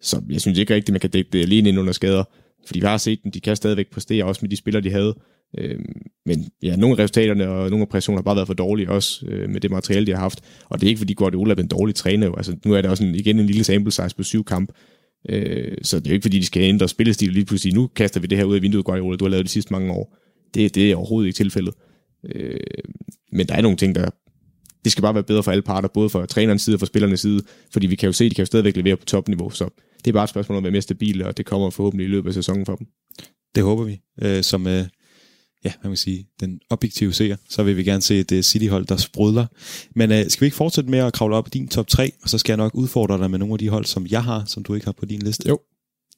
Så 0.00 0.22
jeg 0.30 0.40
synes 0.40 0.58
ikke 0.58 0.74
rigtigt, 0.74 0.92
man 0.92 1.00
kan 1.00 1.10
dække 1.10 1.30
det 1.32 1.42
alene 1.42 1.68
ind 1.68 1.78
under 1.78 1.92
skader. 1.92 2.24
Fordi 2.66 2.80
vi 2.80 2.86
har 2.86 2.96
set 2.96 3.22
dem, 3.22 3.32
de 3.32 3.40
kan 3.40 3.56
stadigvæk 3.56 3.90
præstere, 3.90 4.24
også 4.24 4.38
med 4.42 4.50
de 4.50 4.56
spillere, 4.56 4.82
de 4.82 4.90
havde. 4.90 5.14
Øh, 5.58 5.78
men 6.26 6.48
ja, 6.62 6.76
nogle 6.76 6.96
af 6.96 7.02
resultaterne 7.02 7.48
og 7.48 7.70
nogle 7.70 7.82
af 7.82 7.88
præstationerne 7.88 8.18
har 8.18 8.22
bare 8.22 8.36
været 8.36 8.46
for 8.46 8.54
dårlige 8.54 8.90
også 8.90 9.26
øh, 9.28 9.50
med 9.50 9.60
det 9.60 9.70
materiale, 9.70 10.06
de 10.06 10.12
har 10.12 10.20
haft. 10.20 10.40
Og 10.64 10.80
det 10.80 10.86
er 10.86 10.88
ikke, 10.88 10.98
fordi 10.98 11.14
Guardiola 11.14 11.54
er 11.54 11.56
en 11.56 11.68
dårlig 11.68 11.94
træner. 11.94 12.26
Jo. 12.26 12.34
Altså, 12.36 12.56
nu 12.64 12.74
er 12.74 12.82
det 12.82 12.90
også 12.90 13.04
en, 13.04 13.14
igen 13.14 13.38
en 13.38 13.46
lille 13.46 13.64
sample 13.64 13.92
size 13.92 14.16
på 14.16 14.22
syv 14.22 14.44
kamp. 14.44 14.72
Øh, 15.28 15.76
så 15.82 15.98
det 15.98 16.06
er 16.06 16.10
jo 16.10 16.14
ikke, 16.14 16.24
fordi 16.24 16.38
de 16.38 16.46
skal 16.46 16.62
ændre 16.62 16.88
spillestil 16.88 17.32
lige 17.32 17.44
pludselig. 17.44 17.74
Nu 17.74 17.86
kaster 17.86 18.20
vi 18.20 18.26
det 18.26 18.38
her 18.38 18.44
ud 18.44 18.56
af 18.56 18.62
vinduet, 18.62 18.84
Guardiola, 18.84 19.16
du 19.16 19.24
har 19.24 19.30
lavet 19.30 19.46
de 19.46 19.50
sidste 19.50 19.72
mange 19.72 19.92
år. 19.92 20.16
Det, 20.54 20.74
det 20.74 20.90
er 20.90 20.96
overhovedet 20.96 21.28
ikke 21.28 21.36
tilfældet. 21.36 21.74
Øh, 22.24 22.60
men 23.32 23.46
der 23.46 23.54
er 23.54 23.62
nogle 23.62 23.76
ting, 23.76 23.94
der... 23.94 24.10
Det 24.88 24.92
skal 24.92 25.02
bare 25.02 25.14
være 25.14 25.22
bedre 25.22 25.42
for 25.42 25.50
alle 25.50 25.62
parter, 25.62 25.88
både 25.88 26.10
for 26.10 26.26
trænerens 26.26 26.62
side 26.62 26.76
og 26.76 26.78
for 26.78 26.86
spillernes 26.86 27.20
side, 27.20 27.42
fordi 27.72 27.86
vi 27.86 27.96
kan 27.96 28.06
jo 28.06 28.12
se, 28.12 28.24
at 28.24 28.30
de 28.30 28.34
kan 28.34 28.42
jo 28.42 28.46
stadigvæk 28.46 28.76
levere 28.76 28.96
på 28.96 29.04
topniveau, 29.04 29.50
så 29.50 29.68
det 30.04 30.10
er 30.10 30.12
bare 30.12 30.24
et 30.24 30.30
spørgsmål 30.30 30.56
om 30.56 30.58
at 30.58 30.64
være 30.64 30.72
mere 30.72 30.82
stabile, 30.82 31.26
og 31.26 31.36
det 31.36 31.46
kommer 31.46 31.70
forhåbentlig 31.70 32.04
i 32.04 32.08
løbet 32.08 32.30
af 32.30 32.34
sæsonen 32.34 32.66
for 32.66 32.76
dem. 32.76 32.86
Det 33.54 33.62
håber 33.62 33.84
vi. 33.84 34.00
Øh, 34.22 34.42
som 34.42 34.66
øh, 34.66 34.84
ja, 35.64 35.72
man 35.82 35.90
kan 35.90 35.96
sige, 35.96 36.26
den 36.40 36.60
objektive 36.70 37.12
seer, 37.12 37.36
så 37.50 37.62
vil 37.62 37.76
vi 37.76 37.84
gerne 37.84 38.02
se 38.02 38.18
et 38.18 38.32
uh, 38.32 38.40
City-hold, 38.40 38.86
der 38.86 38.96
sprudler. 38.96 39.46
Men 39.94 40.10
uh, 40.10 40.16
skal 40.28 40.40
vi 40.40 40.46
ikke 40.46 40.56
fortsætte 40.56 40.90
med 40.90 40.98
at 40.98 41.12
kravle 41.12 41.36
op 41.36 41.46
i 41.46 41.50
din 41.50 41.68
top 41.68 41.86
3, 41.86 42.12
og 42.22 42.28
så 42.28 42.38
skal 42.38 42.52
jeg 42.52 42.56
nok 42.56 42.74
udfordre 42.74 43.18
dig 43.18 43.30
med 43.30 43.38
nogle 43.38 43.54
af 43.54 43.58
de 43.58 43.68
hold, 43.68 43.84
som 43.84 44.06
jeg 44.10 44.24
har, 44.24 44.44
som 44.46 44.62
du 44.62 44.74
ikke 44.74 44.86
har 44.86 44.92
på 44.92 45.06
din 45.06 45.22
liste? 45.22 45.48
Jo. 45.48 45.58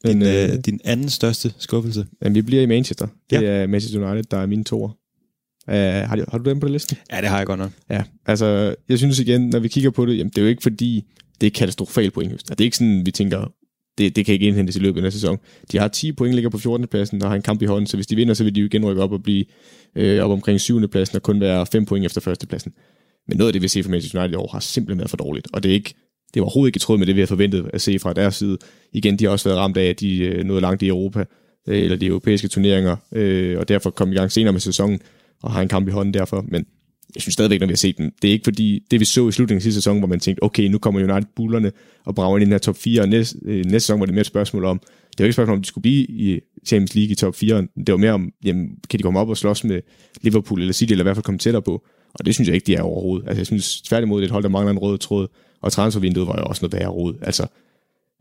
Din, 0.06 0.18
Men, 0.18 0.28
øh, 0.28 0.58
din 0.66 0.80
anden 0.84 1.08
største 1.08 1.54
skuffelse? 1.58 2.06
Jamen, 2.22 2.34
vi 2.34 2.42
bliver 2.42 2.62
i 2.62 2.66
Manchester. 2.66 3.06
Det 3.30 3.42
ja. 3.42 3.48
er 3.48 3.66
Manchester 3.66 4.10
United, 4.10 4.24
der 4.30 4.36
er 4.36 4.46
mine 4.46 4.64
toer. 4.64 4.99
Uh, 5.70 5.76
har, 5.76 6.16
du, 6.16 6.24
har 6.28 6.38
du 6.38 6.50
dem 6.50 6.60
på 6.60 6.66
den 6.66 6.72
liste? 6.72 6.96
Ja, 7.12 7.20
det 7.20 7.28
har 7.28 7.36
jeg 7.36 7.46
godt 7.46 7.58
nok. 7.58 7.70
Ja, 7.90 8.02
altså, 8.26 8.74
jeg 8.88 8.98
synes 8.98 9.18
igen, 9.18 9.48
når 9.48 9.58
vi 9.58 9.68
kigger 9.68 9.90
på 9.90 10.06
det, 10.06 10.18
jamen, 10.18 10.30
det 10.30 10.38
er 10.38 10.42
jo 10.42 10.48
ikke 10.48 10.62
fordi, 10.62 11.04
det 11.40 11.46
er 11.46 11.50
katastrofalt 11.50 12.12
point. 12.12 12.48
Det 12.48 12.60
er 12.60 12.64
ikke 12.64 12.76
sådan, 12.76 13.06
vi 13.06 13.10
tænker, 13.10 13.52
det, 13.98 14.16
det 14.16 14.26
kan 14.26 14.32
ikke 14.34 14.46
indhentes 14.46 14.76
i 14.76 14.78
løbet 14.78 14.96
af 14.96 15.02
næste 15.02 15.20
sæson. 15.20 15.38
De 15.72 15.78
har 15.78 15.88
10 15.88 16.12
point, 16.12 16.34
ligger 16.34 16.50
på 16.50 16.58
14. 16.58 16.86
pladsen 16.86 17.22
og 17.22 17.28
har 17.28 17.36
en 17.36 17.42
kamp 17.42 17.62
i 17.62 17.64
hånden, 17.64 17.86
så 17.86 17.96
hvis 17.96 18.06
de 18.06 18.16
vinder, 18.16 18.34
så 18.34 18.44
vil 18.44 18.54
de 18.54 18.60
jo 18.60 18.66
igen 18.66 18.84
rykke 18.84 19.02
op 19.02 19.12
og 19.12 19.22
blive 19.22 19.44
øh, 19.96 20.24
op 20.24 20.30
omkring 20.30 20.60
7. 20.60 20.88
pladsen 20.88 21.16
og 21.16 21.22
kun 21.22 21.40
være 21.40 21.66
5 21.66 21.84
point 21.84 22.06
efter 22.06 22.20
første 22.20 22.46
pladsen. 22.46 22.72
Men 23.28 23.38
noget 23.38 23.48
af 23.48 23.52
det, 23.52 23.62
vi 23.62 23.68
ser 23.68 23.82
fra 23.82 23.90
Manchester 23.90 24.20
United 24.20 24.34
i 24.34 24.36
år, 24.36 24.48
har 24.52 24.60
simpelthen 24.60 24.98
været 24.98 25.10
for 25.10 25.16
dårligt, 25.16 25.48
og 25.52 25.62
det 25.62 25.68
er 25.68 25.74
ikke 25.74 25.94
det 26.34 26.40
var 26.40 26.46
overhovedet 26.46 26.68
ikke 26.68 26.76
i 26.76 26.80
tråd 26.80 26.98
med 26.98 27.06
det, 27.06 27.14
vi 27.14 27.20
har 27.20 27.26
forventet 27.26 27.70
at 27.72 27.80
se 27.80 27.98
fra 27.98 28.12
deres 28.12 28.34
side. 28.34 28.58
Igen, 28.92 29.18
de 29.18 29.24
har 29.24 29.32
også 29.32 29.48
været 29.48 29.58
ramt 29.58 29.76
af, 29.76 29.84
at 29.84 30.00
de 30.00 30.18
øh, 30.18 30.44
nåede 30.44 30.60
langt 30.60 30.82
i 30.82 30.88
Europa, 30.88 31.24
øh, 31.68 31.78
eller 31.78 31.96
de 31.96 32.06
europæiske 32.06 32.48
turneringer, 32.48 32.96
øh, 33.12 33.58
og 33.58 33.68
derfor 33.68 33.90
kom 33.90 34.12
i 34.12 34.14
gang 34.14 34.32
senere 34.32 34.52
med 34.52 34.60
sæsonen, 34.60 35.00
og 35.42 35.52
har 35.52 35.62
en 35.62 35.68
kamp 35.68 35.88
i 35.88 35.90
hånden 35.90 36.14
derfor. 36.14 36.44
Men 36.48 36.66
jeg 37.14 37.22
synes 37.22 37.32
stadigvæk, 37.32 37.60
når 37.60 37.66
vi 37.66 37.72
har 37.72 37.76
set 37.76 37.98
den, 37.98 38.12
det 38.22 38.28
er 38.28 38.32
ikke 38.32 38.44
fordi, 38.44 38.82
det 38.90 39.00
vi 39.00 39.04
så 39.04 39.28
i 39.28 39.32
slutningen 39.32 39.58
af 39.58 39.62
sidste 39.62 39.80
sæson, 39.80 39.98
hvor 39.98 40.08
man 40.08 40.20
tænkte, 40.20 40.42
okay, 40.42 40.62
nu 40.62 40.78
kommer 40.78 41.00
United 41.00 41.30
bullerne 41.36 41.72
og 42.04 42.14
brager 42.14 42.36
ind 42.38 42.42
i 42.42 42.44
den 42.44 42.52
her 42.52 42.58
top 42.58 42.76
4, 42.76 43.02
og 43.02 43.08
næste, 43.08 43.38
øh, 43.44 43.64
næste 43.64 43.80
sæson 43.80 44.00
var 44.00 44.06
det 44.06 44.14
mere 44.14 44.20
et 44.20 44.26
spørgsmål 44.26 44.64
om, 44.64 44.78
det 44.78 45.18
var 45.18 45.24
ikke 45.24 45.28
et 45.28 45.34
spørgsmål 45.34 45.56
om, 45.56 45.62
de 45.62 45.68
skulle 45.68 45.82
blive 45.82 46.06
i 46.06 46.40
Champions 46.66 46.94
League 46.94 47.12
i 47.12 47.14
top 47.14 47.34
4, 47.34 47.66
det 47.86 47.92
var 47.92 47.96
mere 47.96 48.12
om, 48.12 48.32
jamen, 48.44 48.68
kan 48.90 48.98
de 48.98 49.02
komme 49.02 49.20
op 49.20 49.28
og 49.28 49.36
slås 49.36 49.64
med 49.64 49.80
Liverpool 50.22 50.60
eller 50.60 50.72
City, 50.72 50.92
eller 50.92 51.02
i 51.02 51.06
hvert 51.06 51.16
fald 51.16 51.24
komme 51.24 51.38
tættere 51.38 51.62
på, 51.62 51.84
og 52.14 52.26
det 52.26 52.34
synes 52.34 52.48
jeg 52.48 52.54
ikke, 52.54 52.66
de 52.66 52.74
er 52.74 52.82
overhovedet. 52.82 53.28
Altså, 53.28 53.40
jeg 53.40 53.46
synes 53.46 53.80
tværtimod, 53.80 54.20
det 54.20 54.24
er 54.24 54.28
et 54.28 54.32
hold, 54.32 54.42
der 54.42 54.48
mangler 54.48 54.72
en 54.72 54.78
rød 54.78 54.98
tråd, 54.98 55.28
og 55.60 55.72
transfervinduet 55.72 56.26
var 56.26 56.36
jo 56.38 56.44
også 56.44 56.64
noget 56.64 56.80
værre 56.80 56.90
råd. 56.90 57.14
Altså, 57.22 57.46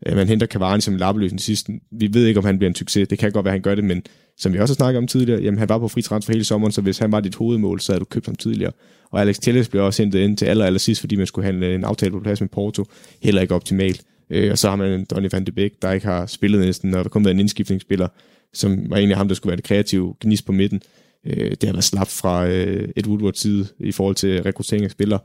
Øh, 0.06 0.16
man 0.16 0.28
henter 0.28 0.46
Cavani 0.46 0.80
som 0.80 0.94
en 0.94 1.00
lappeløsning 1.00 1.40
sidst. 1.40 1.68
Vi 1.90 2.08
ved 2.12 2.26
ikke, 2.26 2.38
om 2.38 2.44
han 2.44 2.58
bliver 2.58 2.70
en 2.70 2.74
succes. 2.74 3.08
Det 3.08 3.18
kan 3.18 3.32
godt 3.32 3.44
være, 3.44 3.52
at 3.52 3.54
han 3.54 3.62
gør 3.62 3.74
det, 3.74 3.84
men 3.84 4.02
som 4.36 4.52
vi 4.52 4.58
også 4.58 4.72
har 4.72 4.76
snakket 4.76 4.98
om 4.98 5.06
tidligere, 5.06 5.42
jamen 5.42 5.58
han 5.58 5.68
var 5.68 5.78
på 5.78 5.88
fri 5.88 6.02
transfer 6.02 6.32
hele 6.32 6.44
sommeren, 6.44 6.72
så 6.72 6.80
hvis 6.80 6.98
han 6.98 7.12
var 7.12 7.20
dit 7.20 7.34
hovedmål, 7.34 7.80
så 7.80 7.92
havde 7.92 8.00
du 8.00 8.04
købt 8.04 8.26
ham 8.26 8.34
tidligere. 8.34 8.72
Og 9.10 9.20
Alex 9.20 9.38
Telles 9.38 9.68
blev 9.68 9.84
også 9.84 10.02
hentet 10.02 10.18
ind 10.18 10.36
til 10.36 10.46
aller, 10.46 10.64
aller 10.64 10.78
sidst, 10.78 11.00
fordi 11.00 11.16
man 11.16 11.26
skulle 11.26 11.44
have 11.44 11.56
en 11.56 11.82
øh, 11.82 11.88
aftale 11.88 12.12
på 12.12 12.20
plads 12.20 12.40
med 12.40 12.48
Porto. 12.48 12.84
Heller 13.22 13.42
ikke 13.42 13.54
optimalt. 13.54 14.02
Øh, 14.30 14.50
og 14.50 14.58
så 14.58 14.68
har 14.68 14.76
man 14.76 15.04
Donny 15.04 15.28
van 15.32 15.44
de 15.44 15.52
Beek, 15.52 15.72
der 15.82 15.92
ikke 15.92 16.06
har 16.06 16.26
spillet 16.26 16.60
næsten, 16.60 16.94
og 16.94 17.04
der 17.04 17.10
kun 17.10 17.24
været 17.24 17.34
en 17.34 17.40
indskiftningsspiller, 17.40 18.08
som 18.52 18.90
var 18.90 18.96
egentlig 18.96 19.16
ham, 19.16 19.28
der 19.28 19.34
skulle 19.34 19.50
være 19.50 19.56
det 19.56 19.64
kreative 19.64 20.14
gnist 20.20 20.46
på 20.46 20.52
midten. 20.52 20.82
Øh, 21.26 21.50
det 21.50 21.64
har 21.64 21.72
været 21.72 21.84
slapt 21.84 22.10
fra 22.10 22.46
øh, 22.46 22.88
et 22.96 23.06
Woodwards 23.06 23.38
side 23.38 23.66
i 23.78 23.92
forhold 23.92 24.14
til 24.14 24.42
rekruttering 24.42 24.84
af 24.84 24.90
spillere. 24.90 25.20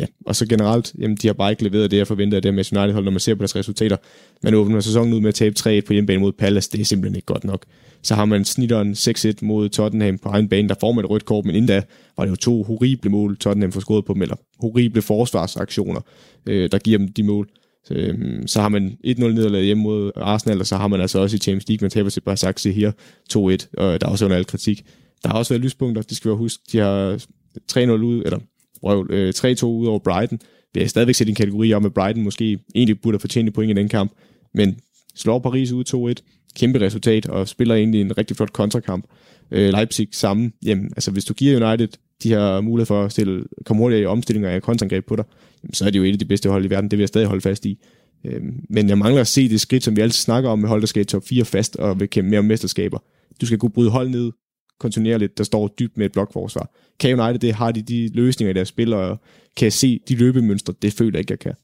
Ja, 0.00 0.06
og 0.26 0.36
så 0.36 0.46
generelt, 0.46 0.94
jamen, 0.98 1.16
de 1.16 1.26
har 1.26 1.34
bare 1.34 1.50
ikke 1.50 1.64
leveret 1.64 1.90
det, 1.90 1.96
jeg 1.96 2.06
forventer 2.06 2.36
af 2.36 2.42
det 2.42 2.54
med 2.54 2.72
United 2.72 2.92
hold, 2.92 3.04
når 3.04 3.10
man 3.10 3.20
ser 3.20 3.34
på 3.34 3.38
deres 3.38 3.56
resultater. 3.56 3.96
Man 4.42 4.54
åbner 4.54 4.80
sæsonen 4.80 5.12
ud 5.12 5.20
med 5.20 5.28
at 5.28 5.34
tabe 5.34 5.54
3-1 5.58 5.62
på 5.86 5.92
hjemmebane 5.92 6.20
mod 6.20 6.32
Palace, 6.32 6.70
det 6.72 6.80
er 6.80 6.84
simpelthen 6.84 7.16
ikke 7.16 7.26
godt 7.26 7.44
nok. 7.44 7.64
Så 8.02 8.14
har 8.14 8.24
man 8.24 8.44
snitteren 8.44 8.92
6-1 8.92 9.32
mod 9.42 9.68
Tottenham 9.68 10.18
på 10.18 10.28
egen 10.28 10.48
bane, 10.48 10.68
der 10.68 10.74
får 10.80 10.92
man 10.92 11.04
et 11.04 11.10
rødt 11.10 11.24
kort, 11.24 11.44
men 11.44 11.54
inden 11.54 11.68
da 11.68 11.82
var 12.16 12.24
det 12.24 12.30
jo 12.30 12.36
to 12.36 12.62
horrible 12.62 13.10
mål, 13.10 13.36
Tottenham 13.36 13.72
får 13.72 13.80
skåret 13.80 14.04
på 14.04 14.14
dem, 14.14 14.22
eller 14.22 14.36
horrible 14.60 15.02
forsvarsaktioner, 15.02 16.00
øh, 16.46 16.70
der 16.72 16.78
giver 16.78 16.98
dem 16.98 17.08
de 17.12 17.22
mål. 17.22 17.48
Så, 17.84 17.94
øh, 17.94 18.42
så 18.46 18.60
har 18.60 18.68
man 18.68 18.98
1-0 19.04 19.20
nederlag 19.20 19.64
hjemme 19.64 19.82
mod 19.82 20.12
Arsenal, 20.16 20.60
og 20.60 20.66
så 20.66 20.76
har 20.76 20.88
man 20.88 21.00
altså 21.00 21.18
også 21.18 21.36
i 21.36 21.38
Champions 21.38 21.68
League, 21.68 21.84
man 21.84 21.90
taber 21.90 22.10
til 22.10 22.52
se 22.56 22.72
her 22.72 22.92
2-1, 23.32 23.36
og 23.76 24.00
der 24.00 24.06
er 24.06 24.10
også 24.10 24.24
under 24.24 24.36
al 24.36 24.46
kritik. 24.46 24.84
Der 25.22 25.28
har 25.28 25.38
også 25.38 25.54
været 25.54 25.64
lyspunkter, 25.64 26.02
det 26.02 26.16
skal 26.16 26.30
vi 26.30 26.36
huske. 26.36 26.62
De 26.72 26.78
har 26.78 27.24
3-0 27.72 27.78
ud, 27.90 28.22
eller 28.24 28.38
røvl, 28.82 29.12
øh, 29.12 29.32
3-2 29.36 29.64
ud 29.66 29.86
over 29.86 29.98
Brighton. 29.98 30.40
Vi 30.74 30.80
har 30.80 30.86
stadigvæk 30.88 31.14
set 31.14 31.28
en 31.28 31.34
kategori 31.34 31.72
om, 31.72 31.86
at 31.86 31.94
Brighton 31.94 32.24
måske 32.24 32.58
egentlig 32.74 33.00
burde 33.00 33.14
have 33.14 33.20
fortjent 33.20 33.54
point 33.54 33.70
i 33.70 33.74
den 33.74 33.88
kamp, 33.88 34.12
men 34.54 34.78
slår 35.14 35.38
Paris 35.38 35.72
ud 35.72 35.84
2-1, 35.84 36.22
kæmpe 36.56 36.80
resultat, 36.80 37.26
og 37.26 37.48
spiller 37.48 37.74
egentlig 37.74 38.00
en 38.00 38.18
rigtig 38.18 38.36
flot 38.36 38.52
kontrakamp. 38.52 39.04
Øh, 39.50 39.72
Leipzig 39.72 40.08
samme. 40.12 40.52
Jamen, 40.64 40.84
altså 40.84 41.10
hvis 41.10 41.24
du 41.24 41.34
giver 41.34 41.68
United 41.68 41.88
de 42.22 42.28
her 42.28 42.60
mulighed 42.60 42.86
for 42.86 43.04
at 43.04 43.12
stille, 43.12 43.44
komme 43.64 43.82
hurtigere 43.82 44.02
i 44.02 44.06
omstillinger 44.06 44.50
af 44.50 44.62
kontrangreb 44.62 45.06
på 45.06 45.16
dig, 45.16 45.24
jamen, 45.62 45.74
så 45.74 45.84
er 45.84 45.90
det 45.90 45.98
jo 45.98 46.04
et 46.04 46.12
af 46.12 46.18
de 46.18 46.24
bedste 46.24 46.48
hold 46.48 46.64
i 46.64 46.70
verden. 46.70 46.90
Det 46.90 46.96
vil 46.96 47.02
jeg 47.02 47.08
stadig 47.08 47.26
holde 47.26 47.40
fast 47.40 47.66
i. 47.66 47.78
Øh, 48.24 48.42
men 48.70 48.88
jeg 48.88 48.98
mangler 48.98 49.20
at 49.20 49.26
se 49.26 49.48
det 49.48 49.60
skridt, 49.60 49.84
som 49.84 49.96
vi 49.96 50.00
altid 50.00 50.22
snakker 50.22 50.50
om 50.50 50.58
med 50.58 50.68
hold, 50.68 50.80
der 50.80 50.86
skal 50.86 51.02
i 51.02 51.04
top 51.04 51.22
4 51.28 51.44
fast 51.44 51.76
og 51.76 52.00
vil 52.00 52.10
kæmpe 52.10 52.30
mere 52.30 52.38
om 52.38 52.44
mesterskaber. 52.44 52.98
Du 53.40 53.46
skal 53.46 53.58
kunne 53.58 53.70
bryde 53.70 53.90
hold 53.90 54.08
ned 54.08 54.32
kontinuerligt, 54.80 55.38
der 55.38 55.44
står 55.44 55.68
dybt 55.68 55.96
med 55.96 56.06
et 56.06 56.12
blokforsvar. 56.12 56.70
Kan 57.00 57.20
United 57.20 57.38
det, 57.38 57.54
har 57.54 57.72
de 57.72 57.82
de 57.82 58.08
løsninger 58.14 58.50
i 58.50 58.54
deres 58.54 58.68
spil, 58.68 58.92
og 58.92 59.20
kan 59.56 59.64
jeg 59.64 59.72
se 59.72 60.00
de 60.08 60.14
løbemønstre, 60.14 60.74
det 60.82 60.92
føler 60.92 61.18
jeg 61.18 61.20
ikke, 61.20 61.32
jeg 61.32 61.38
kan. 61.38 61.54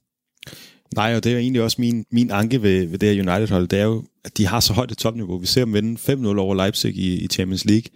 Nej, 0.94 1.16
og 1.16 1.24
det 1.24 1.30
er 1.30 1.34
jo 1.34 1.40
egentlig 1.40 1.62
også 1.62 1.76
min, 1.80 2.04
min 2.10 2.30
anke 2.30 2.62
ved, 2.62 2.86
ved 2.86 2.98
det 2.98 3.14
her 3.14 3.22
United-hold, 3.22 3.68
det 3.68 3.78
er 3.78 3.84
jo, 3.84 4.04
at 4.24 4.38
de 4.38 4.46
har 4.46 4.60
så 4.60 4.72
højt 4.72 4.92
et 4.92 4.98
topniveau. 4.98 5.38
Vi 5.38 5.46
ser 5.46 5.64
dem 5.64 5.74
vinde 5.74 6.12
5-0 6.12 6.38
over 6.38 6.54
Leipzig 6.54 6.96
i, 6.96 7.24
i 7.24 7.26
Champions 7.26 7.64
League, 7.64 7.88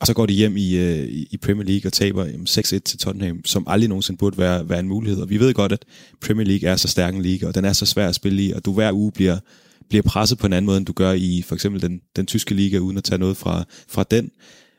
og 0.00 0.06
så 0.06 0.14
går 0.14 0.26
de 0.26 0.32
hjem 0.32 0.56
i, 0.56 0.76
øh, 0.76 1.08
i 1.08 1.36
Premier 1.42 1.66
League 1.66 1.88
og 1.88 1.92
taber 1.92 2.24
6-1 2.24 2.62
til 2.62 2.98
Tottenham, 2.98 3.44
som 3.44 3.64
aldrig 3.66 3.88
nogensinde 3.88 4.18
burde 4.18 4.38
være, 4.38 4.68
være 4.68 4.80
en 4.80 4.88
mulighed. 4.88 5.20
Og 5.20 5.30
vi 5.30 5.40
ved 5.40 5.54
godt, 5.54 5.72
at 5.72 5.84
Premier 6.20 6.46
League 6.46 6.68
er 6.68 6.76
så 6.76 6.88
stærk 6.88 7.14
en 7.14 7.22
liga, 7.22 7.46
og 7.46 7.54
den 7.54 7.64
er 7.64 7.72
så 7.72 7.86
svær 7.86 8.08
at 8.08 8.14
spille 8.14 8.42
i, 8.42 8.52
og 8.52 8.64
du 8.64 8.72
hver 8.72 8.92
uge 8.92 9.12
bliver, 9.12 9.38
bliver 9.88 10.02
presset 10.02 10.38
på 10.38 10.46
en 10.46 10.52
anden 10.52 10.66
måde, 10.66 10.76
end 10.76 10.86
du 10.86 10.92
gør 10.92 11.12
i 11.12 11.42
for 11.46 11.54
eksempel 11.54 11.82
den, 11.82 12.00
den 12.16 12.26
tyske 12.26 12.54
liga, 12.54 12.78
uden 12.78 12.96
at 12.96 13.04
tage 13.04 13.18
noget 13.18 13.36
fra, 13.36 13.64
fra 13.88 14.04
den. 14.10 14.30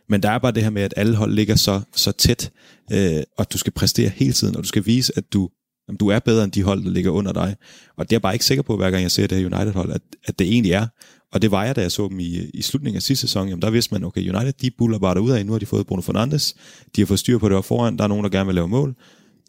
Men 0.09 0.23
der 0.23 0.29
er 0.29 0.37
bare 0.37 0.51
det 0.51 0.63
her 0.63 0.69
med, 0.69 0.81
at 0.81 0.93
alle 0.97 1.15
hold 1.15 1.33
ligger 1.33 1.55
så, 1.55 1.81
så 1.95 2.11
tæt, 2.11 2.51
øh, 2.91 3.23
og 3.37 3.53
du 3.53 3.57
skal 3.57 3.73
præstere 3.73 4.09
hele 4.09 4.33
tiden, 4.33 4.55
og 4.55 4.63
du 4.63 4.67
skal 4.67 4.85
vise, 4.85 5.13
at 5.15 5.33
du, 5.33 5.49
at 5.89 5.99
du 5.99 6.07
er 6.07 6.19
bedre 6.19 6.43
end 6.43 6.51
de 6.51 6.63
hold, 6.63 6.83
der 6.83 6.89
ligger 6.89 7.11
under 7.11 7.33
dig. 7.33 7.55
Og 7.97 8.05
det 8.05 8.11
er 8.11 8.15
jeg 8.15 8.21
bare 8.21 8.33
ikke 8.33 8.45
sikker 8.45 8.61
på, 8.61 8.77
hver 8.77 8.91
gang 8.91 9.03
jeg 9.03 9.11
ser 9.11 9.27
det 9.27 9.37
her 9.37 9.45
United-hold, 9.45 9.91
at, 9.91 10.01
at 10.25 10.39
det 10.39 10.47
egentlig 10.47 10.71
er. 10.71 10.87
Og 11.33 11.41
det 11.41 11.51
var 11.51 11.65
jeg, 11.65 11.75
da 11.75 11.81
jeg 11.81 11.91
så 11.91 12.07
dem 12.07 12.19
i, 12.19 12.49
i 12.53 12.61
slutningen 12.61 12.95
af 12.95 13.01
sidste 13.01 13.27
sæson. 13.27 13.47
Jamen, 13.47 13.61
der 13.61 13.69
vidste 13.69 13.93
man, 13.93 14.03
okay, 14.03 14.21
United, 14.35 14.53
de 14.53 14.71
buller 14.77 14.99
bare 14.99 15.15
derud 15.15 15.31
af. 15.31 15.45
Nu 15.45 15.51
har 15.51 15.59
de 15.59 15.65
fået 15.65 15.87
Bruno 15.87 16.01
Fernandes. 16.01 16.55
De 16.95 17.01
har 17.01 17.05
fået 17.05 17.19
styr 17.19 17.37
på 17.37 17.49
det 17.49 17.65
foran. 17.65 17.97
Der 17.97 18.03
er 18.03 18.07
nogen, 18.07 18.23
der 18.23 18.29
gerne 18.29 18.45
vil 18.45 18.55
lave 18.55 18.67
mål. 18.67 18.95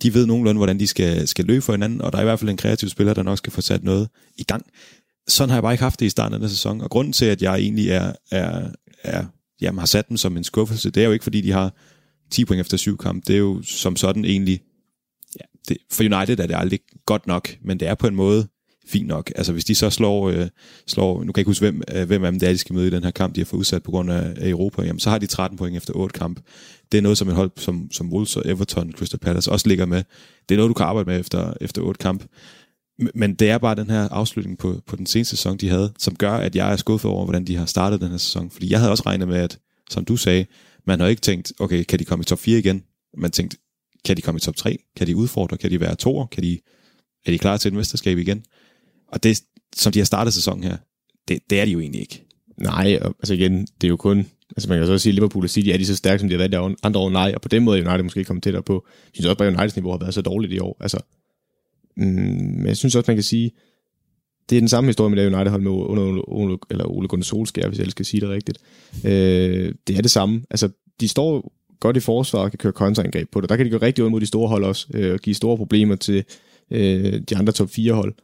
De 0.02 0.14
ved 0.14 0.26
nogenlunde, 0.26 0.58
hvordan 0.58 0.80
de 0.80 0.86
skal, 0.86 1.28
skal 1.28 1.44
løbe 1.44 1.60
for 1.60 1.72
hinanden, 1.72 2.02
og 2.02 2.12
der 2.12 2.18
er 2.18 2.22
i 2.22 2.24
hvert 2.24 2.38
fald 2.38 2.50
en 2.50 2.56
kreativ 2.56 2.88
spiller, 2.88 3.14
der 3.14 3.22
nok 3.22 3.38
skal 3.38 3.52
få 3.52 3.60
sat 3.60 3.84
noget 3.84 4.08
i 4.36 4.42
gang. 4.42 4.66
Sådan 5.28 5.50
har 5.50 5.56
jeg 5.56 5.62
bare 5.62 5.73
ikke 5.73 5.85
haft 5.85 6.00
det 6.00 6.06
i 6.06 6.11
starten 6.11 6.35
af 6.35 6.40
den 6.40 6.49
sæson. 6.49 6.80
Og 6.80 6.90
grunden 6.90 7.12
til, 7.12 7.25
at 7.25 7.42
jeg 7.42 7.54
egentlig 7.54 7.90
er, 7.90 8.12
er, 8.30 8.70
er 9.02 9.25
jamen, 9.61 9.78
har 9.78 9.87
sat 9.87 10.08
dem 10.08 10.16
som 10.16 10.37
en 10.37 10.44
skuffelse, 10.44 10.90
det 10.90 11.00
er 11.00 11.06
jo 11.06 11.12
ikke, 11.12 11.23
fordi 11.23 11.40
de 11.40 11.52
har 11.52 11.75
10 12.30 12.44
point 12.44 12.61
efter 12.61 12.76
syv 12.76 12.99
kamp. 12.99 13.26
Det 13.26 13.35
er 13.35 13.38
jo 13.38 13.62
som 13.62 13.97
sådan 13.97 14.25
egentlig... 14.25 14.61
Ja, 15.40 15.44
det, 15.68 15.76
for 15.92 16.02
United 16.02 16.40
er 16.40 16.47
det 16.47 16.56
aldrig 16.56 16.80
godt 17.06 17.26
nok, 17.26 17.56
men 17.62 17.80
det 17.80 17.88
er 17.88 17.94
på 17.94 18.06
en 18.06 18.14
måde 18.14 18.49
fint 18.88 19.06
nok. 19.06 19.32
Altså 19.37 19.52
hvis 19.52 19.64
de 19.64 19.75
så 19.75 19.90
slår, 19.90 20.30
øh, 20.30 20.47
slår 20.87 21.25
nu 21.25 21.32
kan 21.32 21.37
jeg 21.37 21.38
ikke 21.38 21.49
huske, 21.49 21.70
hvem, 21.70 21.82
øh, 21.94 22.06
hvem 22.06 22.25
af 22.25 22.32
dem 22.32 22.40
det 22.40 22.49
er, 22.49 22.52
de 22.52 22.58
skal 22.58 22.75
møde 22.75 22.87
i 22.87 22.90
den 22.90 23.04
her 23.04 23.11
kamp, 23.11 23.35
de 23.35 23.40
har 23.40 23.44
fået 23.44 23.61
udsat 23.61 23.82
på 23.82 23.90
grund 23.90 24.12
af, 24.12 24.35
af 24.37 24.49
Europa, 24.49 24.82
jamen 24.82 25.00
så 25.00 25.11
har 25.11 25.18
de 25.18 25.26
13 25.26 25.58
point 25.58 25.76
efter 25.76 25.94
8 25.94 26.18
kamp. 26.18 26.40
Det 26.92 26.99
er 26.99 27.02
noget, 27.02 27.18
som 27.18 27.28
et 27.28 27.35
hold 27.35 27.50
som, 27.56 27.90
som 27.90 28.12
Wolves 28.12 28.37
og 28.37 28.42
Everton, 28.47 28.92
Crystal 28.92 29.18
Palace 29.18 29.50
også 29.50 29.68
ligger 29.68 29.87
med. 29.87 30.02
Det 30.49 30.54
er 30.54 30.56
noget, 30.56 30.68
du 30.68 30.75
kan 30.75 30.87
arbejde 30.87 31.11
med 31.11 31.20
efter, 31.20 31.54
efter 31.61 31.82
8 31.82 31.99
kamp. 31.99 32.25
Men 33.14 33.35
det 33.35 33.50
er 33.50 33.59
bare 33.59 33.75
den 33.75 33.90
her 33.90 34.09
afslutning 34.09 34.59
på, 34.59 34.81
på 34.87 34.97
den 34.97 35.07
seneste 35.07 35.37
sæson, 35.37 35.57
de 35.57 35.69
havde, 35.69 35.93
som 35.99 36.17
gør, 36.17 36.33
at 36.33 36.57
jeg 36.57 36.73
er 36.73 36.76
skuffet 36.76 37.11
over, 37.11 37.25
hvordan 37.25 37.45
de 37.45 37.57
har 37.57 37.67
startet 37.67 38.00
den 38.00 38.11
her 38.11 38.17
sæson. 38.17 38.50
Fordi 38.50 38.71
jeg 38.71 38.78
havde 38.78 38.90
også 38.90 39.02
regnet 39.07 39.28
med, 39.28 39.37
at, 39.37 39.59
som 39.90 40.05
du 40.05 40.17
sagde, 40.17 40.47
man 40.87 41.00
har 41.00 41.07
ikke 41.07 41.23
tænkt, 41.23 41.52
okay, 41.59 41.85
kan 41.85 41.99
de 41.99 42.05
komme 42.05 42.23
i 42.23 42.25
top 42.25 42.38
4 42.38 42.59
igen? 42.59 42.83
Man 43.17 43.31
tænkte, 43.31 43.57
kan 44.05 44.17
de 44.17 44.23
komme 44.23 44.37
i 44.37 44.40
top 44.40 44.57
3? 44.57 44.78
Kan 44.97 45.07
de 45.07 45.17
udfordre? 45.17 45.57
Kan 45.57 45.71
de 45.71 45.81
være 45.81 45.95
toer? 45.95 46.26
Kan 46.26 46.43
de, 46.43 46.59
er 47.26 47.31
de 47.31 47.38
klar 47.38 47.57
til 47.57 47.69
et 47.69 47.75
mesterskab 47.75 48.19
igen? 48.19 48.45
Og 49.12 49.23
det, 49.23 49.43
som 49.76 49.93
de 49.93 49.99
har 49.99 50.05
startet 50.05 50.35
sæsonen 50.35 50.64
her, 50.64 50.76
det, 51.28 51.38
det 51.50 51.61
er 51.61 51.64
de 51.64 51.71
jo 51.71 51.81
egentlig 51.81 52.00
ikke. 52.00 52.25
Nej, 52.57 52.99
altså 53.02 53.35
igen, 53.35 53.61
det 53.61 53.87
er 53.87 53.88
jo 53.88 53.97
kun... 53.97 54.26
Altså 54.57 54.69
man 54.69 54.78
kan 54.78 54.87
så 54.87 54.93
også 54.93 55.02
sige, 55.02 55.11
at 55.11 55.14
Liverpool 55.14 55.45
og 55.45 55.50
City 55.50 55.69
er 55.69 55.76
de 55.76 55.87
så 55.87 55.97
stærke, 55.97 56.21
som 56.21 56.28
de 56.28 56.35
har 56.35 56.38
været 56.38 56.52
der 56.52 56.75
andre 56.83 57.00
år? 57.00 57.11
Nej, 57.11 57.33
og 57.35 57.40
på 57.40 57.49
den 57.49 57.64
måde 57.64 57.81
er 57.81 57.88
United 57.88 58.02
måske 58.02 58.25
kommet 58.25 58.43
tættere 58.43 58.62
på. 58.62 58.87
Jeg 58.87 59.11
synes 59.14 59.26
også 59.26 59.38
bare, 59.38 59.49
at 59.49 59.55
Uniteds 59.55 59.76
niveau 59.76 59.90
har 59.90 59.99
været 59.99 60.14
så 60.14 60.23
dårligt 60.23 60.52
i 60.52 60.59
år. 60.59 60.76
Altså, 60.81 60.99
Mm, 61.99 62.05
men 62.57 62.67
jeg 62.67 62.76
synes 62.76 62.95
også, 62.95 63.11
man 63.11 63.17
kan 63.17 63.25
sige, 63.25 63.50
det 64.50 64.57
er 64.57 64.61
den 64.61 64.69
samme 64.69 64.88
historie 64.88 65.14
med 65.14 65.25
det 65.25 65.35
United-hold 65.35 65.62
med 65.62 65.71
under, 65.71 66.31
Ole, 66.31 66.59
eller 66.71 66.85
Ole 66.85 67.09
Gunnar 67.09 67.25
Solskjaer, 67.25 67.69
hvis 67.69 67.78
jeg 67.78 67.90
skal 67.90 68.05
sige 68.05 68.21
det 68.21 68.28
rigtigt. 68.28 68.59
Øh, 69.05 69.75
det 69.87 69.97
er 69.97 70.02
det 70.02 70.11
samme. 70.11 70.43
Altså, 70.50 70.69
de 71.00 71.09
står 71.09 71.52
godt 71.81 71.97
i 71.97 72.00
forsvar 72.00 72.40
og 72.40 72.50
kan 72.50 72.59
køre 72.59 72.73
kontraangreb 72.73 73.31
på 73.31 73.40
det. 73.40 73.49
Der 73.49 73.57
kan 73.57 73.67
de 73.67 73.71
gøre 73.71 73.83
rigtig 73.83 74.05
ud 74.05 74.11
mod 74.11 74.21
de 74.21 74.26
store 74.26 74.49
hold 74.49 74.64
også, 74.64 74.87
øh, 74.95 75.12
og 75.12 75.19
give 75.19 75.35
store 75.35 75.57
problemer 75.57 75.97
til 75.97 76.25
øh, 76.71 77.21
de 77.28 77.37
andre 77.37 77.52
top 77.52 77.71
4 77.71 77.93
hold. 77.93 78.14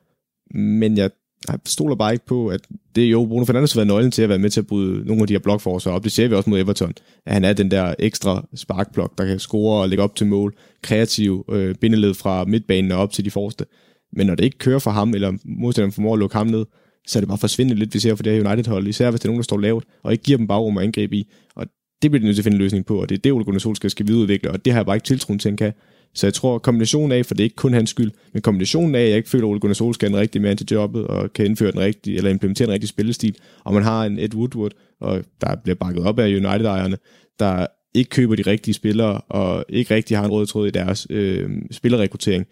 Men 0.54 0.96
jeg, 0.96 1.10
jeg 1.48 1.58
stoler 1.66 1.96
bare 1.96 2.12
ikke 2.12 2.26
på, 2.26 2.48
at 2.48 2.60
det 2.94 3.04
er 3.04 3.08
jo, 3.08 3.26
Bruno 3.26 3.44
Fernandes 3.44 3.72
har 3.72 3.78
været 3.78 3.86
nøglen 3.86 4.10
til 4.10 4.22
at 4.22 4.28
være 4.28 4.38
med 4.38 4.50
til 4.50 4.60
at 4.60 4.66
bryde 4.66 5.06
nogle 5.06 5.22
af 5.22 5.26
de 5.26 5.34
her 5.34 5.38
blokforsvar 5.38 5.92
op. 5.92 6.04
Det 6.04 6.12
ser 6.12 6.28
vi 6.28 6.34
også 6.34 6.50
mod 6.50 6.60
Everton, 6.60 6.92
at 7.26 7.32
han 7.32 7.44
er 7.44 7.52
den 7.52 7.70
der 7.70 7.94
ekstra 7.98 8.46
sparkblok, 8.54 9.18
der 9.18 9.26
kan 9.26 9.38
score 9.38 9.82
og 9.82 9.88
lægge 9.88 10.02
op 10.02 10.16
til 10.16 10.26
mål. 10.26 10.54
Kreativ 10.82 11.44
øh, 11.50 11.74
bindeled 11.74 12.14
fra 12.14 12.44
midtbanen 12.44 12.92
og 12.92 12.98
op 12.98 13.12
til 13.12 13.24
de 13.24 13.30
forreste. 13.30 13.64
Men 14.12 14.26
når 14.26 14.34
det 14.34 14.44
ikke 14.44 14.58
kører 14.58 14.78
for 14.78 14.90
ham, 14.90 15.14
eller 15.14 15.32
modstanderen 15.44 15.92
formår 15.92 16.12
at 16.12 16.18
lukke 16.18 16.36
ham 16.36 16.46
ned, 16.46 16.66
så 17.06 17.18
er 17.18 17.20
det 17.20 17.28
bare 17.28 17.38
forsvindende 17.38 17.78
lidt, 17.78 17.94
vi 17.94 17.98
ser 17.98 18.14
for 18.14 18.22
det 18.22 18.32
her 18.32 18.52
United-hold, 18.52 18.86
især 18.86 19.10
hvis 19.10 19.20
det 19.20 19.26
er 19.26 19.30
nogen, 19.30 19.38
der 19.38 19.44
står 19.44 19.58
lavt, 19.58 19.84
og 20.02 20.12
ikke 20.12 20.24
giver 20.24 20.38
dem 20.38 20.46
bagrum 20.46 20.78
at 20.78 20.84
angribe 20.84 21.16
i. 21.16 21.28
Og 21.56 21.66
det 22.02 22.10
bliver 22.10 22.20
de 22.20 22.24
nødt 22.24 22.36
til 22.36 22.42
at 22.42 22.44
finde 22.44 22.54
en 22.54 22.62
løsning 22.62 22.86
på, 22.86 23.00
og 23.00 23.08
det 23.08 23.14
er 23.14 23.18
det, 23.18 23.32
Ole 23.32 23.44
Gunnar 23.44 23.58
Solskjaer 23.58 23.88
skal 23.88 24.06
videreudvikle, 24.06 24.50
og 24.50 24.64
det 24.64 24.72
har 24.72 24.80
jeg 24.80 24.86
bare 24.86 24.96
ikke 24.96 25.06
tiltroen 25.06 25.38
til, 25.38 25.48
at 25.48 25.52
han 25.52 25.56
kan. 25.56 25.72
Så 26.14 26.26
jeg 26.26 26.34
tror, 26.34 26.58
kombinationen 26.58 27.12
af, 27.12 27.26
for 27.26 27.34
det 27.34 27.40
er 27.40 27.44
ikke 27.44 27.56
kun 27.56 27.72
hans 27.72 27.90
skyld, 27.90 28.10
men 28.32 28.42
kombinationen 28.42 28.94
af, 28.94 29.00
at 29.00 29.08
jeg 29.08 29.16
ikke 29.16 29.28
føler, 29.28 29.46
at 29.46 29.50
Ole 29.50 29.60
Gunnar 29.60 29.74
Solskjaer 29.74 30.10
er 30.10 30.14
den 30.14 30.20
rigtig 30.20 30.42
mand 30.42 30.58
til 30.58 30.66
jobbet, 30.70 31.06
og 31.06 31.32
kan 31.32 31.46
indføre 31.46 31.72
den 31.72 31.80
rigtige, 31.80 32.16
eller 32.16 32.30
implementere 32.30 32.68
en 32.68 32.72
rigtig 32.72 32.88
spillestil, 32.88 33.36
og 33.64 33.74
man 33.74 33.82
har 33.82 34.04
en 34.04 34.18
Ed 34.18 34.34
Woodward, 34.34 34.72
og 35.00 35.24
der 35.40 35.56
bliver 35.64 35.76
bakket 35.76 36.04
op 36.04 36.18
af 36.18 36.26
United-ejerne, 36.26 36.96
der 37.38 37.66
ikke 37.94 38.10
køber 38.10 38.36
de 38.36 38.42
rigtige 38.42 38.74
spillere, 38.74 39.20
og 39.20 39.64
ikke 39.68 39.94
rigtig 39.94 40.16
har 40.16 40.24
en 40.24 40.30
rød 40.30 40.46
tråd 40.46 40.66
i 40.66 40.70
deres 40.70 41.06
øh, 41.10 41.50
spillerrekruttering, 41.70 42.46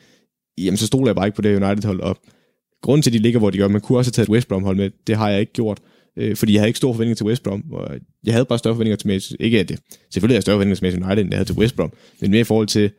jamen 0.59 0.77
så 0.77 0.87
stoler 0.87 1.09
jeg 1.09 1.17
bare 1.17 1.27
ikke 1.27 1.37
på 1.37 1.43
det 1.43 1.63
United-hold. 1.63 2.01
Og 2.01 2.17
grunden 2.83 3.03
til, 3.03 3.11
at 3.11 3.15
de 3.15 3.19
ligger, 3.19 3.39
hvor 3.39 3.51
de 3.51 3.59
gør, 3.59 3.69
man 3.69 3.81
kunne 3.81 3.99
også 3.99 4.09
have 4.09 4.13
taget 4.13 4.29
West 4.29 4.49
Brom-hold 4.49 4.77
med, 4.77 4.91
det 5.07 5.17
har 5.17 5.31
jeg 5.31 5.41
ikke 5.41 5.53
gjort. 5.53 5.79
Øh, 6.19 6.37
fordi 6.37 6.53
jeg 6.53 6.61
havde 6.61 6.69
ikke 6.69 6.77
store 6.77 6.95
forventninger 6.95 7.17
til 7.17 7.27
West 7.27 7.43
Brom. 7.43 7.65
Og 7.73 7.89
jeg 8.25 8.35
havde 8.35 8.45
bare 8.45 8.59
større 8.59 8.75
forventninger 8.75 8.97
til 8.97 9.09
Manchester 9.09 9.37
Ikke 9.45 9.61
at 9.61 9.69
det. 9.69 9.79
Selvfølgelig 10.11 10.33
havde 10.33 10.37
jeg 10.37 10.43
større 10.43 10.55
forventninger 10.55 10.77
til 10.77 10.85
Manchester 10.85 11.07
United, 11.07 11.25
end 11.25 11.33
jeg 11.33 11.39
havde 11.39 11.49
til 11.49 11.57
West 11.57 11.77
Brom. 11.77 11.93
Men 12.21 12.31
mere 12.31 12.41
i 12.41 12.45
forhold 12.45 12.67
til, 12.67 12.91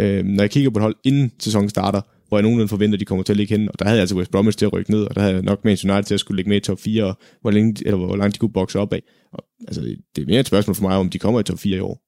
øh, 0.00 0.24
når 0.24 0.42
jeg 0.42 0.50
kigger 0.50 0.70
på 0.70 0.78
et 0.78 0.82
hold, 0.82 0.96
inden 1.04 1.32
sæsonen 1.38 1.68
starter, 1.68 2.00
hvor 2.28 2.38
jeg 2.38 2.42
nogenlunde 2.42 2.68
forventer, 2.68 2.96
at 2.96 3.00
de 3.00 3.04
kommer 3.04 3.22
til 3.22 3.32
at 3.32 3.36
ligge 3.36 3.58
hen, 3.58 3.68
og 3.68 3.78
der 3.78 3.84
havde 3.84 3.96
jeg 3.96 4.02
altså 4.02 4.16
West 4.16 4.30
Bromwich 4.30 4.58
til 4.58 4.66
at 4.66 4.72
rykke 4.72 4.90
ned, 4.90 5.02
og 5.02 5.14
der 5.14 5.20
havde 5.20 5.34
jeg 5.34 5.42
nok 5.42 5.64
Manchester 5.64 5.94
United 5.94 6.06
til 6.06 6.14
at 6.14 6.20
skulle 6.20 6.36
ligge 6.36 6.48
med 6.48 6.56
i 6.56 6.60
top 6.60 6.80
4, 6.80 7.04
og 7.04 7.18
hvor, 7.40 7.50
længe, 7.50 7.82
eller 7.86 7.98
hvor 7.98 8.16
langt 8.16 8.34
de 8.34 8.38
kunne 8.38 8.52
bokse 8.52 8.78
op 8.78 8.92
af. 8.92 9.02
Og, 9.32 9.44
altså, 9.68 9.80
det 10.16 10.22
er 10.22 10.26
mere 10.26 10.40
et 10.40 10.46
spørgsmål 10.46 10.74
for 10.74 10.82
mig, 10.82 10.96
om 10.96 11.10
de 11.10 11.18
kommer 11.18 11.40
i 11.40 11.42
top 11.42 11.58
4 11.58 11.76
i 11.76 11.80
år. 11.80 12.02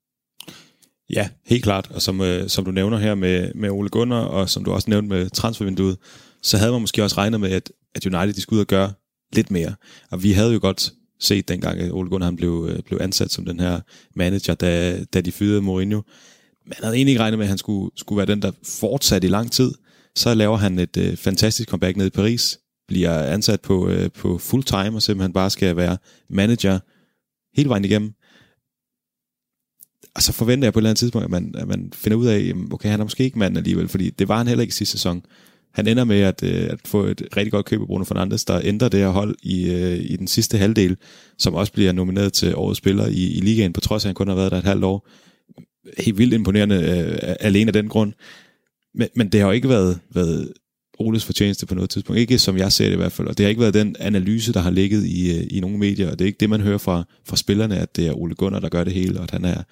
Ja, 1.10 1.28
helt 1.46 1.62
klart. 1.62 1.90
Og 1.94 2.02
som, 2.02 2.20
øh, 2.20 2.48
som 2.48 2.64
du 2.64 2.70
nævner 2.70 2.98
her 2.98 3.14
med, 3.14 3.54
med 3.54 3.70
Ole 3.70 3.88
Gunnar, 3.88 4.20
og 4.20 4.48
som 4.48 4.64
du 4.64 4.72
også 4.72 4.90
nævnte 4.90 5.08
med 5.08 5.30
transfervinduet, 5.30 5.96
så 6.42 6.56
havde 6.58 6.72
man 6.72 6.80
måske 6.80 7.02
også 7.02 7.16
regnet 7.16 7.40
med, 7.40 7.50
at, 7.50 7.72
at 7.94 8.06
United 8.06 8.32
de 8.32 8.40
skulle 8.40 8.58
ud 8.58 8.60
og 8.60 8.66
gøre 8.66 8.92
lidt 9.32 9.50
mere. 9.50 9.74
Og 10.10 10.22
vi 10.22 10.32
havde 10.32 10.52
jo 10.52 10.58
godt 10.62 10.92
set 11.20 11.48
dengang, 11.48 11.80
at 11.80 11.92
Ole 11.92 12.10
Gunnar 12.10 12.26
han 12.26 12.36
blev, 12.36 12.68
øh, 12.70 12.82
blev 12.82 12.98
ansat 13.02 13.30
som 13.30 13.44
den 13.44 13.60
her 13.60 13.80
manager, 14.16 14.54
da, 14.54 15.04
da 15.04 15.20
de 15.20 15.32
fyrede 15.32 15.62
Mourinho. 15.62 16.02
Man 16.66 16.76
havde 16.82 16.96
egentlig 16.96 17.12
ikke 17.12 17.22
regnet 17.22 17.38
med, 17.38 17.44
at 17.44 17.48
han 17.48 17.58
skulle, 17.58 17.90
skulle 17.96 18.16
være 18.16 18.26
den, 18.26 18.42
der 18.42 18.52
fortsatte 18.64 19.28
i 19.28 19.30
lang 19.30 19.52
tid. 19.52 19.72
Så 20.16 20.34
laver 20.34 20.56
han 20.56 20.78
et 20.78 20.96
øh, 20.96 21.16
fantastisk 21.16 21.68
comeback 21.68 21.96
ned 21.96 22.06
i 22.06 22.10
Paris, 22.10 22.58
bliver 22.88 23.22
ansat 23.22 23.60
på, 23.60 23.88
øh, 23.88 24.10
på 24.10 24.38
full 24.38 24.62
time, 24.62 24.96
og 24.96 25.02
simpelthen 25.02 25.32
bare 25.32 25.50
skal 25.50 25.76
være 25.76 25.98
manager 26.30 26.78
hele 27.56 27.68
vejen 27.68 27.84
igennem 27.84 28.14
og 30.14 30.22
så 30.22 30.32
forventer 30.32 30.66
jeg 30.66 30.72
på 30.72 30.78
et 30.78 30.80
eller 30.80 30.90
andet 30.90 30.98
tidspunkt, 30.98 31.24
at 31.24 31.30
man, 31.30 31.54
at 31.58 31.68
man 31.68 31.92
finder 31.94 32.18
ud 32.18 32.26
af, 32.26 32.52
okay, 32.72 32.88
han 32.88 33.00
er 33.00 33.04
måske 33.04 33.24
ikke 33.24 33.38
manden 33.38 33.56
alligevel, 33.56 33.88
fordi 33.88 34.10
det 34.10 34.28
var 34.28 34.38
han 34.38 34.48
heller 34.48 34.62
ikke 34.62 34.74
sidste 34.74 34.92
sæson. 34.92 35.22
Han 35.72 35.88
ender 35.88 36.04
med 36.04 36.20
at, 36.20 36.42
øh, 36.42 36.68
at 36.70 36.78
få 36.84 37.04
et 37.04 37.22
rigtig 37.36 37.52
godt 37.52 37.66
køb 37.66 37.80
af 37.80 37.86
Bruno 37.86 38.04
Fernandes, 38.04 38.44
der 38.44 38.60
ændrer 38.64 38.88
det 38.88 39.00
her 39.00 39.08
hold 39.08 39.36
i, 39.42 39.70
øh, 39.70 39.98
i 39.98 40.16
den 40.16 40.26
sidste 40.26 40.58
halvdel, 40.58 40.96
som 41.38 41.54
også 41.54 41.72
bliver 41.72 41.92
nomineret 41.92 42.32
til 42.32 42.56
årets 42.56 42.78
spiller 42.78 43.06
i, 43.06 43.32
i 43.32 43.40
ligaen, 43.40 43.72
på 43.72 43.80
trods 43.80 44.04
af, 44.04 44.06
at 44.06 44.08
han 44.08 44.14
kun 44.14 44.28
har 44.28 44.34
været 44.34 44.52
der 44.52 44.58
et 44.58 44.64
halvt 44.64 44.84
år. 44.84 45.08
Helt 45.98 46.18
vildt 46.18 46.34
imponerende 46.34 46.76
øh, 46.76 47.34
alene 47.40 47.68
af 47.68 47.72
den 47.72 47.88
grund. 47.88 48.12
Men, 48.94 49.08
men 49.16 49.28
det 49.28 49.40
har 49.40 49.46
jo 49.46 49.52
ikke 49.52 49.68
været, 49.68 50.00
været 50.14 50.52
Oles 50.98 51.24
fortjeneste 51.24 51.66
på 51.66 51.74
noget 51.74 51.90
tidspunkt. 51.90 52.20
Ikke 52.20 52.38
som 52.38 52.58
jeg 52.58 52.72
ser 52.72 52.84
det 52.84 52.92
i 52.92 52.96
hvert 52.96 53.12
fald. 53.12 53.28
Og 53.28 53.38
det 53.38 53.44
har 53.44 53.48
ikke 53.48 53.60
været 53.60 53.74
den 53.74 53.96
analyse, 53.98 54.52
der 54.52 54.60
har 54.60 54.70
ligget 54.70 55.04
i, 55.04 55.46
i 55.46 55.60
nogle 55.60 55.78
medier. 55.78 56.10
Og 56.10 56.18
det 56.18 56.24
er 56.24 56.26
ikke 56.26 56.40
det, 56.40 56.50
man 56.50 56.60
hører 56.60 56.78
fra, 56.78 57.04
fra 57.26 57.36
spillerne, 57.36 57.78
at 57.78 57.96
det 57.96 58.06
er 58.06 58.12
Ole 58.12 58.34
Gunnar, 58.34 58.60
der 58.60 58.68
gør 58.68 58.84
det 58.84 58.92
hele, 58.92 59.18
og 59.18 59.22
at 59.22 59.30
han 59.30 59.44
er 59.44 59.62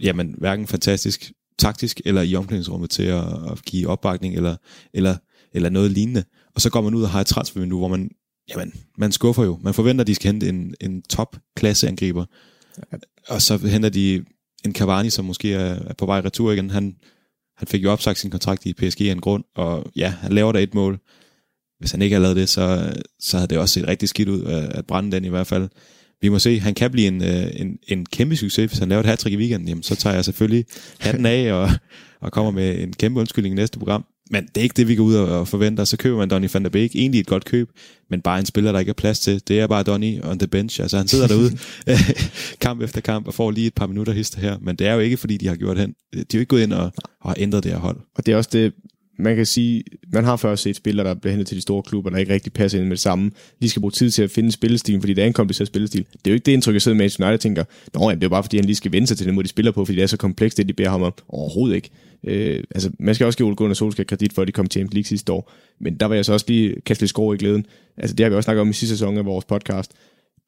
jamen, 0.00 0.34
hverken 0.38 0.66
fantastisk 0.66 1.32
taktisk 1.58 2.00
eller 2.04 2.22
i 2.22 2.34
omklædningsrummet 2.34 2.90
til 2.90 3.02
at, 3.02 3.24
at 3.52 3.64
give 3.66 3.88
opbakning 3.88 4.34
eller, 4.34 4.56
eller, 4.94 5.16
eller 5.52 5.68
noget 5.68 5.90
lignende. 5.90 6.24
Og 6.54 6.60
så 6.60 6.70
går 6.70 6.80
man 6.80 6.94
ud 6.94 7.02
og 7.02 7.10
har 7.10 7.20
et 7.20 7.26
transfervindue, 7.26 7.78
hvor 7.78 7.88
man, 7.88 8.10
jamen, 8.50 8.72
man 8.98 9.12
skuffer 9.12 9.44
jo. 9.44 9.58
Man 9.62 9.74
forventer, 9.74 10.00
at 10.00 10.06
de 10.06 10.14
skal 10.14 10.32
hente 10.32 10.48
en, 10.48 10.74
en 10.80 11.02
top-klasse 11.02 11.88
angriber. 11.88 12.24
Og 13.28 13.42
så 13.42 13.56
henter 13.56 13.88
de 13.88 14.24
en 14.64 14.74
Cavani, 14.74 15.10
som 15.10 15.24
måske 15.24 15.54
er, 15.54 15.74
er 15.74 15.94
på 15.98 16.06
vej 16.06 16.20
retur 16.20 16.52
igen. 16.52 16.70
Han, 16.70 16.96
han 17.56 17.68
fik 17.68 17.82
jo 17.82 17.92
opsagt 17.92 18.18
sin 18.18 18.30
kontrakt 18.30 18.66
i 18.66 18.72
PSG 18.72 19.00
af 19.00 19.12
en 19.12 19.20
grund, 19.20 19.44
og 19.54 19.86
ja, 19.96 20.08
han 20.08 20.32
laver 20.32 20.52
da 20.52 20.62
et 20.62 20.74
mål. 20.74 20.98
Hvis 21.78 21.90
han 21.90 22.02
ikke 22.02 22.14
havde 22.14 22.22
lavet 22.22 22.36
det, 22.36 22.48
så, 22.48 22.94
så 23.20 23.36
havde 23.36 23.48
det 23.48 23.58
også 23.58 23.72
set 23.72 23.88
rigtig 23.88 24.08
skidt 24.08 24.28
ud 24.28 24.44
at 24.44 24.86
brænde 24.86 25.12
den 25.12 25.24
i 25.24 25.28
hvert 25.28 25.46
fald 25.46 25.68
vi 26.24 26.28
må 26.28 26.38
se, 26.38 26.60
han 26.60 26.74
kan 26.74 26.90
blive 26.90 27.06
en, 27.06 27.22
øh, 27.22 27.46
en, 27.54 27.78
en 27.88 28.06
kæmpe 28.06 28.36
succes, 28.36 28.70
hvis 28.70 28.78
han 28.78 28.88
laver 28.88 29.00
et 29.00 29.06
hat 29.06 29.26
i 29.26 29.36
weekenden, 29.36 29.68
jamen, 29.68 29.82
så 29.82 29.96
tager 29.96 30.14
jeg 30.14 30.24
selvfølgelig 30.24 30.64
hatten 31.00 31.26
af 31.26 31.52
og, 31.52 31.70
og 32.20 32.32
kommer 32.32 32.50
med 32.50 32.78
en 32.78 32.92
kæmpe 32.92 33.20
undskyldning 33.20 33.52
i 33.52 33.56
næste 33.56 33.78
program 33.78 34.04
men 34.30 34.44
det 34.46 34.56
er 34.56 34.62
ikke 34.62 34.74
det, 34.76 34.88
vi 34.88 34.94
går 34.94 35.04
ud 35.04 35.14
og 35.14 35.48
forventer. 35.48 35.84
Så 35.84 35.96
køber 35.96 36.18
man 36.18 36.28
Donny 36.28 36.48
van 36.52 36.62
der 36.62 36.68
Beek. 36.68 36.96
Egentlig 36.96 37.20
et 37.20 37.26
godt 37.26 37.44
køb, 37.44 37.70
men 38.10 38.20
bare 38.20 38.38
en 38.38 38.46
spiller, 38.46 38.72
der 38.72 38.78
ikke 38.78 38.90
er 38.90 38.94
plads 38.94 39.20
til. 39.20 39.42
Det 39.48 39.60
er 39.60 39.66
bare 39.66 39.82
Donny 39.82 40.22
on 40.22 40.38
the 40.38 40.48
bench. 40.48 40.80
Altså 40.80 40.96
han 40.96 41.08
sidder 41.08 41.26
derude 41.26 41.58
kamp 42.60 42.82
efter 42.82 43.00
kamp 43.00 43.26
og 43.26 43.34
får 43.34 43.50
lige 43.50 43.66
et 43.66 43.74
par 43.74 43.86
minutter 43.86 44.12
hister 44.12 44.40
her. 44.40 44.58
Men 44.60 44.76
det 44.76 44.86
er 44.86 44.92
jo 44.94 45.00
ikke, 45.00 45.16
fordi 45.16 45.36
de 45.36 45.46
har 45.46 45.56
gjort 45.56 45.78
hen. 45.78 45.94
De 46.12 46.18
er 46.18 46.24
jo 46.34 46.38
ikke 46.38 46.50
gået 46.50 46.62
ind 46.62 46.72
og, 46.72 46.92
og 47.20 47.30
har 47.30 47.36
ændret 47.38 47.64
det 47.64 47.72
her 47.72 47.78
hold. 47.78 47.96
Og 48.14 48.26
det 48.26 48.32
er 48.32 48.36
også 48.36 48.50
det, 48.52 48.72
man 49.18 49.36
kan 49.36 49.46
sige, 49.46 49.84
man 50.12 50.24
har 50.24 50.36
først 50.36 50.62
set 50.62 50.76
spillere, 50.76 51.08
der 51.08 51.14
bliver 51.14 51.32
hentet 51.32 51.48
til 51.48 51.56
de 51.56 51.62
store 51.62 51.82
klubber, 51.82 52.10
der 52.10 52.18
ikke 52.18 52.32
rigtig 52.32 52.52
passer 52.52 52.78
ind 52.78 52.86
med 52.86 52.96
det 52.96 53.02
samme. 53.02 53.30
De 53.62 53.70
skal 53.70 53.80
bruge 53.80 53.90
tid 53.90 54.10
til 54.10 54.22
at 54.22 54.30
finde 54.30 54.52
spillestilen, 54.52 55.00
fordi 55.00 55.14
det 55.14 55.22
er 55.22 55.26
en 55.26 55.32
kompliceret 55.32 55.66
spillestil. 55.66 56.04
Det 56.12 56.26
er 56.26 56.30
jo 56.30 56.34
ikke 56.34 56.46
det 56.46 56.52
indtryk, 56.52 56.74
jeg 56.74 56.82
sidder 56.82 56.98
med 56.98 57.20
United 57.20 57.38
tænker, 57.38 57.64
Nå, 57.94 58.00
jamen, 58.00 58.20
det 58.20 58.24
er 58.24 58.30
bare 58.30 58.42
fordi, 58.42 58.56
han 58.56 58.64
lige 58.64 58.76
skal 58.76 58.92
vende 58.92 59.06
sig 59.06 59.16
til 59.16 59.26
den 59.26 59.34
måde, 59.34 59.44
de 59.44 59.48
spiller 59.48 59.72
på, 59.72 59.84
fordi 59.84 59.96
det 59.96 60.02
er 60.02 60.06
så 60.06 60.16
komplekst, 60.16 60.58
det 60.58 60.68
de 60.68 60.72
beder 60.72 60.90
ham 60.90 61.02
om. 61.02 61.12
Overhovedet 61.28 61.76
ikke. 61.76 61.90
Øh, 62.26 62.62
altså, 62.74 62.90
man 62.98 63.14
skal 63.14 63.26
også 63.26 63.36
give 63.36 63.46
Ole 63.46 63.56
Gunnar 63.56 63.74
Solskjaer 63.74 64.06
kredit 64.06 64.32
for, 64.32 64.42
at 64.42 64.48
de 64.48 64.52
kom 64.52 64.66
til 64.66 64.78
Champions 64.78 64.94
League 64.94 65.06
sidste 65.06 65.32
år. 65.32 65.52
Men 65.80 65.94
der 65.94 66.06
var 66.06 66.14
jeg 66.14 66.24
så 66.24 66.32
også 66.32 66.46
lige 66.48 66.80
kaste 66.80 67.02
lidt 67.02 67.08
skår 67.08 67.34
i 67.34 67.36
glæden. 67.36 67.66
Altså, 67.96 68.16
det 68.16 68.24
har 68.24 68.30
vi 68.30 68.36
også 68.36 68.46
snakket 68.46 68.60
om 68.60 68.70
i 68.70 68.72
sidste 68.72 68.96
sæson 68.96 69.18
af 69.18 69.24
vores 69.24 69.44
podcast. 69.44 69.92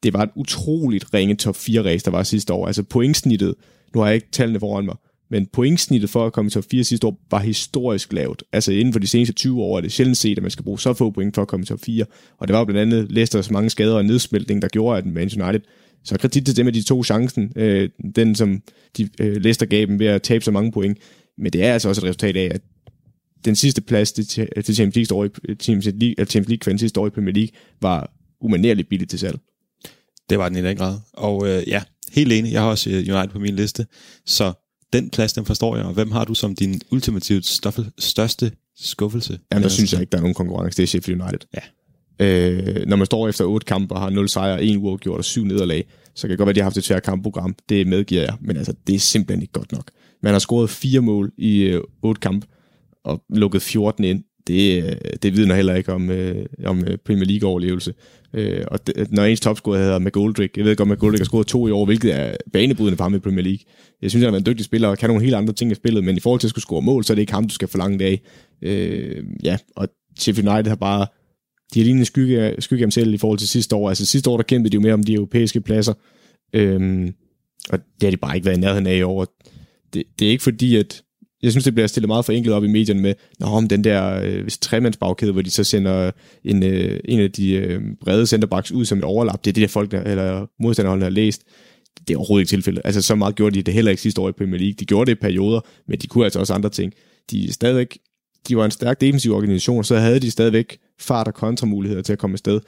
Det 0.03 0.13
var 0.13 0.23
et 0.23 0.29
utroligt 0.35 1.13
ringe 1.13 1.35
top 1.35 1.55
4 1.55 1.81
race, 1.81 2.05
der 2.05 2.11
var 2.11 2.23
sidste 2.23 2.53
år. 2.53 2.67
Altså 2.67 2.83
pointsnittet, 2.83 3.55
nu 3.95 3.99
har 3.99 4.07
jeg 4.07 4.15
ikke 4.15 4.27
tallene 4.31 4.59
foran 4.59 4.85
mig, 4.85 4.95
men 5.29 5.45
pointsnittet 5.45 6.09
for 6.09 6.25
at 6.25 6.33
komme 6.33 6.47
i 6.47 6.51
top 6.51 6.63
4 6.71 6.83
sidste 6.83 7.07
år 7.07 7.19
var 7.31 7.39
historisk 7.39 8.13
lavt. 8.13 8.43
Altså 8.53 8.71
inden 8.71 8.93
for 8.93 8.99
de 8.99 9.07
seneste 9.07 9.33
20 9.33 9.61
år 9.61 9.77
er 9.77 9.81
det 9.81 9.91
sjældent 9.91 10.17
set, 10.17 10.37
at 10.37 10.41
man 10.41 10.51
skal 10.51 10.63
bruge 10.63 10.79
så 10.79 10.93
få 10.93 11.11
point 11.11 11.35
for 11.35 11.41
at 11.41 11.47
komme 11.47 11.63
i 11.63 11.67
top 11.67 11.79
4. 11.79 12.05
Og 12.37 12.47
det 12.47 12.55
var 12.55 12.65
blandt 12.65 12.81
andet 12.81 13.11
Leicesters 13.11 13.51
mange 13.51 13.69
skader 13.69 13.95
og 13.95 14.05
nedsmeltning, 14.05 14.61
der 14.61 14.67
gjorde, 14.67 14.97
at 14.97 15.05
Man 15.05 15.29
United 15.41 15.61
så 16.07 16.17
kredit 16.17 16.45
til 16.45 16.57
dem, 16.57 16.67
at 16.67 16.73
de 16.73 16.83
to 16.83 17.03
chancen, 17.03 17.53
øh, 17.55 17.89
den 18.15 18.35
som 18.35 18.61
de, 18.97 19.09
øh, 19.19 19.35
Leicester 19.35 19.65
gav 19.65 19.85
dem 19.85 19.99
ved 19.99 20.07
at 20.07 20.21
tabe 20.21 20.43
så 20.43 20.51
mange 20.51 20.71
point. 20.71 20.97
Men 21.37 21.53
det 21.53 21.63
er 21.63 21.73
altså 21.73 21.89
også 21.89 22.01
et 22.01 22.03
resultat 22.03 22.37
af, 22.37 22.51
at 22.55 22.61
den 23.45 23.55
sidste 23.55 23.81
plads 23.81 24.11
til, 24.11 24.25
til 24.65 24.75
Champions 24.75 24.95
League, 24.95 25.17
år 25.17 25.25
i, 25.25 25.55
Champions 25.61 25.85
League, 25.85 26.25
Champions 26.25 26.65
League 26.67 26.79
sidste 26.79 26.99
år 26.99 27.07
i 27.07 27.09
Premier 27.09 27.33
League 27.33 27.51
var 27.81 28.11
umanerligt 28.41 28.89
billigt 28.89 29.09
til 29.09 29.19
salg. 29.19 29.39
Det 30.29 30.39
var 30.39 30.49
den 30.49 30.57
i 30.57 30.61
den 30.61 30.77
grad. 30.77 30.99
Og 31.13 31.47
øh, 31.47 31.67
ja, 31.67 31.83
helt 32.11 32.33
enig. 32.33 32.53
Jeg 32.53 32.61
har 32.61 32.69
også 32.69 32.89
øh, 32.89 32.95
United 32.95 33.27
på 33.27 33.39
min 33.39 33.55
liste. 33.55 33.85
Så 34.25 34.53
den 34.93 35.09
plads, 35.09 35.33
den 35.33 35.45
forstår 35.45 35.75
jeg. 35.75 35.85
Og 35.85 35.93
hvem 35.93 36.11
har 36.11 36.25
du 36.25 36.33
som 36.33 36.55
din 36.55 36.81
ultimativt 36.91 37.45
største 37.99 38.51
skuffelse? 38.77 39.39
Jamen, 39.51 39.63
der 39.63 39.69
synes 39.69 39.93
jeg 39.93 40.01
ikke, 40.01 40.11
der 40.11 40.17
er 40.17 40.21
nogen 40.21 40.35
konkurrence. 40.35 40.77
Det 40.77 40.83
er 40.83 40.87
Sheffield 40.87 41.21
United. 41.21 41.39
Ja. 41.55 41.61
Øh, 42.19 42.85
når 42.87 42.95
man 42.95 43.05
står 43.05 43.29
efter 43.29 43.45
otte 43.45 43.65
kampe 43.65 43.95
og 43.95 44.01
har 44.01 44.09
0 44.09 44.29
sejre, 44.29 44.63
1 44.63 44.77
uafgjort 44.77 45.17
og 45.17 45.25
syv 45.25 45.43
nederlag, 45.43 45.87
så 46.15 46.21
kan 46.21 46.29
det 46.29 46.37
godt 46.37 46.45
være, 46.45 46.51
at 46.51 46.55
de 46.55 46.61
har 46.61 46.65
haft 46.65 46.77
et 46.77 46.83
svært 46.83 47.03
kampprogram. 47.03 47.55
Det 47.69 47.87
medgiver 47.87 48.21
jeg, 48.21 48.33
men 48.41 48.57
altså, 48.57 48.73
det 48.87 48.95
er 48.95 48.99
simpelthen 48.99 49.41
ikke 49.41 49.53
godt 49.53 49.71
nok. 49.71 49.91
Man 50.23 50.31
har 50.31 50.39
scoret 50.39 50.69
fire 50.69 51.01
mål 51.01 51.31
i 51.37 51.61
øh, 51.61 51.81
otte 52.01 52.19
kampe 52.19 52.47
og 53.03 53.23
lukket 53.29 53.61
14 53.61 54.03
ind. 54.03 54.23
Det, 54.47 54.83
øh, 54.83 54.95
det 55.21 55.37
vidner 55.37 55.55
heller 55.55 55.75
ikke 55.75 55.93
om, 55.93 56.09
øh, 56.09 56.45
om 56.65 56.83
øh, 56.87 56.97
Premier 56.97 57.25
League-overlevelse. 57.25 57.93
Øh, 58.33 58.63
og 58.67 58.87
det, 58.87 59.11
når 59.11 59.23
ens 59.23 59.39
topscorer 59.39 59.77
hedder 59.77 59.99
McGoldrick, 59.99 60.57
jeg 60.57 60.65
ved 60.65 60.75
godt, 60.75 60.89
McGoldrick 60.89 61.19
har 61.19 61.25
scoret 61.25 61.47
to 61.47 61.67
i 61.67 61.71
år, 61.71 61.85
hvilket 61.85 62.15
er 62.15 62.35
banebrydende 62.53 62.97
for 62.97 63.03
ham 63.03 63.15
i 63.15 63.19
Premier 63.19 63.43
League. 63.43 63.59
Jeg 64.01 64.09
synes, 64.09 64.25
han 64.25 64.33
er 64.33 64.37
en 64.37 64.45
dygtig 64.45 64.65
spiller 64.65 64.87
og 64.87 64.97
kan 64.97 65.09
nogle 65.09 65.23
helt 65.23 65.35
andre 65.35 65.53
ting 65.53 65.71
i 65.71 65.75
spillet, 65.75 66.03
men 66.03 66.17
i 66.17 66.19
forhold 66.19 66.39
til 66.39 66.47
at 66.47 66.49
skulle 66.49 66.63
score 66.63 66.81
mål, 66.81 67.03
så 67.03 67.13
er 67.13 67.15
det 67.15 67.21
ikke 67.21 67.33
ham, 67.33 67.47
du 67.47 67.53
skal 67.53 67.67
forlange 67.67 67.99
det 67.99 68.05
af. 68.05 68.21
Øh, 68.61 69.23
ja, 69.43 69.57
og 69.75 69.87
Sheffield 70.19 70.49
United 70.49 70.69
har 70.69 70.75
bare 70.75 71.07
de 71.73 71.79
har 71.79 71.85
lignet 71.85 72.07
skygge, 72.07 72.55
skygge 72.59 72.83
ham 72.83 72.91
selv 72.91 73.13
i 73.13 73.17
forhold 73.17 73.39
til 73.39 73.47
sidste 73.47 73.75
år. 73.75 73.89
Altså 73.89 74.05
sidste 74.05 74.29
år, 74.29 74.37
der 74.37 74.43
kæmpede 74.43 74.71
de 74.71 74.75
jo 74.75 74.81
mere 74.81 74.93
om 74.93 75.03
de 75.03 75.13
europæiske 75.13 75.61
pladser, 75.61 75.93
øhm, 76.53 77.13
og 77.69 77.79
det 77.79 78.03
har 78.03 78.11
de 78.11 78.17
bare 78.17 78.35
ikke 78.35 78.45
været 78.45 78.57
i 78.57 78.59
nærheden 78.59 78.87
af 78.87 78.95
i 78.95 79.01
år. 79.01 79.27
Det, 79.93 80.03
det 80.19 80.27
er 80.27 80.31
ikke 80.31 80.43
fordi, 80.43 80.75
at 80.75 81.03
jeg 81.43 81.51
synes, 81.51 81.63
det 81.63 81.73
bliver 81.73 81.87
stillet 81.87 82.07
meget 82.07 82.25
for 82.25 82.33
enkelt 82.33 82.53
op 82.53 82.63
i 82.63 82.67
medierne 82.67 83.01
med, 83.01 83.13
Nå, 83.39 83.45
om 83.45 83.67
den 83.67 83.83
der 83.83 84.21
øh, 84.23 84.49
tremandsbagkæde, 84.61 85.31
hvor 85.31 85.41
de 85.41 85.51
så 85.51 85.63
sender 85.63 86.11
en, 86.43 86.63
øh, 86.63 86.99
en 87.05 87.19
af 87.19 87.31
de 87.31 87.51
øh, 87.51 87.81
brede 88.01 88.27
centerbacks 88.27 88.71
ud 88.71 88.85
som 88.85 88.97
et 88.97 89.03
overlap. 89.03 89.45
Det 89.45 89.51
er 89.51 89.53
det, 89.53 89.61
der 89.61 89.67
folk, 89.67 89.91
der, 89.91 90.03
eller 90.03 90.45
modstanderholdene 90.59 91.05
har 91.05 91.09
læst. 91.09 91.43
Det 92.07 92.13
er 92.13 92.17
overhovedet 92.17 92.41
ikke 92.41 92.49
tilfældet. 92.49 92.81
Altså, 92.85 93.01
så 93.01 93.15
meget 93.15 93.35
gjorde 93.35 93.55
de 93.55 93.61
det 93.61 93.73
heller 93.73 93.91
ikke 93.91 94.01
sidste 94.01 94.21
år 94.21 94.29
i 94.29 94.31
Premier 94.31 94.59
League. 94.59 94.73
De 94.79 94.85
gjorde 94.85 95.11
det 95.11 95.17
i 95.17 95.21
perioder, 95.21 95.59
men 95.87 95.99
de 95.99 96.07
kunne 96.07 96.23
altså 96.23 96.39
også 96.39 96.53
andre 96.53 96.69
ting. 96.69 96.93
De 97.31 97.53
stadigvæk, 97.53 97.97
de 98.47 98.57
var 98.57 98.65
en 98.65 98.71
stærk 98.71 99.01
defensiv 99.01 99.33
organisation, 99.33 99.83
så 99.83 99.97
havde 99.97 100.19
de 100.19 100.31
stadigvæk 100.31 100.77
fart 100.99 101.27
og 101.27 101.33
kontramuligheder 101.33 102.01
til 102.01 102.13
at 102.13 102.19
komme 102.19 102.33
afsted. 102.33 102.59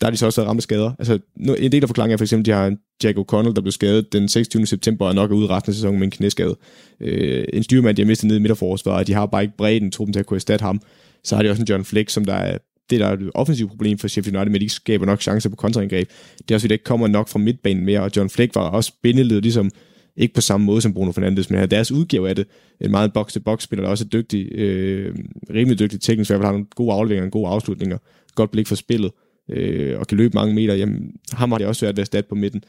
Der 0.00 0.06
har 0.06 0.10
de 0.10 0.16
så 0.16 0.26
også 0.26 0.40
været 0.40 0.48
ramt 0.48 0.58
af 0.58 0.62
skader. 0.62 0.92
Altså, 0.98 1.18
en 1.58 1.72
del 1.72 1.82
af 1.82 1.88
forklaringen 1.88 2.14
er 2.14 2.18
for 2.18 2.24
eksempel, 2.24 2.42
at 2.42 2.46
de 2.46 2.60
har 2.60 2.66
en 2.66 2.78
Jack 3.04 3.18
O'Connell, 3.18 3.54
der 3.54 3.60
blev 3.60 3.72
skadet 3.72 4.12
den 4.12 4.28
26. 4.28 4.66
september, 4.66 5.06
og 5.06 5.14
nok 5.14 5.30
er 5.30 5.34
ude 5.34 5.46
resten 5.46 5.70
af 5.70 5.74
sæsonen 5.74 5.98
med 5.98 6.06
en 6.06 6.10
knæskade. 6.10 6.56
Øh, 7.00 7.44
en 7.52 7.62
styrmand, 7.62 7.96
de 7.96 8.02
har 8.02 8.06
mistet 8.06 8.28
ned 8.28 8.36
i 8.36 8.40
midterforsvaret, 8.40 8.98
og 8.98 9.06
de 9.06 9.12
har 9.12 9.26
bare 9.26 9.42
ikke 9.42 9.56
bredden 9.56 9.90
truppen 9.90 10.12
til 10.12 10.20
at 10.20 10.26
kunne 10.26 10.36
erstatte 10.36 10.62
ham. 10.62 10.80
Så 11.24 11.36
har 11.36 11.42
de 11.42 11.50
også 11.50 11.62
en 11.62 11.68
John 11.68 11.84
Fleck, 11.84 12.10
som 12.10 12.24
der 12.24 12.34
er 12.34 12.58
det 12.90 13.00
der 13.00 13.06
er 13.06 13.12
et 13.12 13.30
offensivt 13.34 13.70
problem 13.70 13.98
for 13.98 14.08
Sheffield 14.08 14.36
United, 14.36 14.52
men 14.52 14.60
de 14.60 14.64
ikke 14.64 14.74
skaber 14.74 15.06
nok 15.06 15.22
chancer 15.22 15.50
på 15.50 15.56
kontraangreb. 15.56 16.08
Det 16.38 16.50
er 16.50 16.54
også, 16.54 16.66
at 16.66 16.68
der 16.68 16.74
ikke 16.74 16.84
kommer 16.84 17.06
nok 17.06 17.28
fra 17.28 17.38
midtbanen 17.38 17.84
mere, 17.84 18.00
og 18.00 18.10
John 18.16 18.30
Fleck 18.30 18.54
var 18.54 18.60
også 18.60 18.92
bindeled, 19.02 19.40
ligesom 19.40 19.70
ikke 20.16 20.34
på 20.34 20.40
samme 20.40 20.66
måde 20.66 20.80
som 20.80 20.94
Bruno 20.94 21.12
Fernandes, 21.12 21.50
men 21.50 21.70
deres 21.70 21.92
udgave 21.92 22.28
af 22.28 22.36
det. 22.36 22.46
En 22.80 22.90
meget 22.90 23.12
box-to-box-spiller, 23.12 23.82
der 23.82 23.90
også 23.90 24.04
er 24.04 24.08
dygtig, 24.08 24.52
øh, 24.52 25.14
rimelig 25.50 25.78
dygtig 25.78 26.00
teknisk, 26.00 26.30
i 26.30 26.32
hvert 26.32 26.38
fald 26.38 26.46
har 26.46 26.52
nogle 26.52 26.66
gode 26.76 26.92
afleveringer, 26.92 27.30
gode 27.30 27.48
afslutninger, 27.48 27.98
godt 28.34 28.50
blik 28.50 28.66
for 28.66 28.74
spillet, 28.74 29.12
øh, 29.50 29.98
og 29.98 30.06
kan 30.06 30.18
løbe 30.18 30.34
mange 30.34 30.54
meter. 30.54 30.74
Jamen, 30.74 31.12
ham 31.32 31.50
har 31.50 31.58
det 31.58 31.66
også 31.66 31.80
svært 31.80 31.96
ved 31.96 32.00
at 32.00 32.06
stat 32.06 32.26
på 32.26 32.34
midten. 32.34 32.62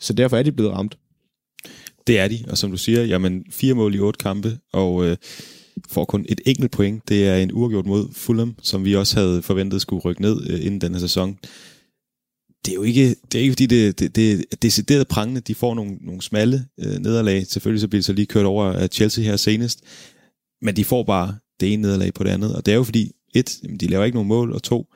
Så 0.00 0.12
derfor 0.12 0.36
er 0.36 0.42
de 0.42 0.52
blevet 0.52 0.72
ramt. 0.72 0.98
Det 2.06 2.18
er 2.18 2.28
de, 2.28 2.44
og 2.48 2.58
som 2.58 2.70
du 2.70 2.76
siger, 2.76 3.04
jamen 3.04 3.44
fire 3.50 3.74
mål 3.74 3.94
i 3.94 3.98
otte 3.98 4.18
kampe, 4.18 4.58
og 4.72 5.06
øh, 5.06 5.16
får 5.88 6.04
kun 6.04 6.26
et 6.28 6.40
enkelt 6.46 6.70
point. 6.70 7.08
Det 7.08 7.28
er 7.28 7.36
en 7.36 7.52
uafgjort 7.52 7.86
mod 7.86 8.08
Fulham, 8.12 8.54
som 8.62 8.84
vi 8.84 8.96
også 8.96 9.20
havde 9.20 9.42
forventet 9.42 9.80
skulle 9.80 10.02
rykke 10.02 10.22
ned 10.22 10.50
øh, 10.50 10.66
inden 10.66 10.80
den 10.80 10.92
her 10.92 11.00
sæson 11.00 11.38
det 12.64 12.72
er 12.72 12.74
jo 12.74 12.82
ikke, 12.82 13.16
det 13.32 13.38
er 13.38 13.42
ikke 13.42 13.52
fordi, 13.52 13.66
det, 13.66 13.98
det, 13.98 14.16
det 14.16 14.32
er 14.32 14.56
decideret 14.62 15.08
prangende. 15.08 15.40
De 15.40 15.54
får 15.54 15.74
nogle, 15.74 15.96
nogle 16.00 16.22
smalle 16.22 16.66
øh, 16.80 16.98
nederlag. 16.98 17.46
Selvfølgelig 17.46 17.80
så 17.80 17.88
bliver 17.88 18.00
de 18.00 18.04
så 18.04 18.12
lige 18.12 18.26
kørt 18.26 18.46
over 18.46 18.64
af 18.64 18.88
Chelsea 18.92 19.24
her 19.24 19.36
senest. 19.36 19.80
Men 20.62 20.76
de 20.76 20.84
får 20.84 21.02
bare 21.02 21.38
det 21.60 21.72
ene 21.72 21.82
nederlag 21.82 22.14
på 22.14 22.24
det 22.24 22.30
andet. 22.30 22.56
Og 22.56 22.66
det 22.66 22.72
er 22.72 22.76
jo 22.76 22.84
fordi, 22.84 23.12
et, 23.34 23.60
de 23.80 23.86
laver 23.86 24.04
ikke 24.04 24.16
nogen 24.16 24.28
mål, 24.28 24.52
og 24.52 24.62
to, 24.62 24.86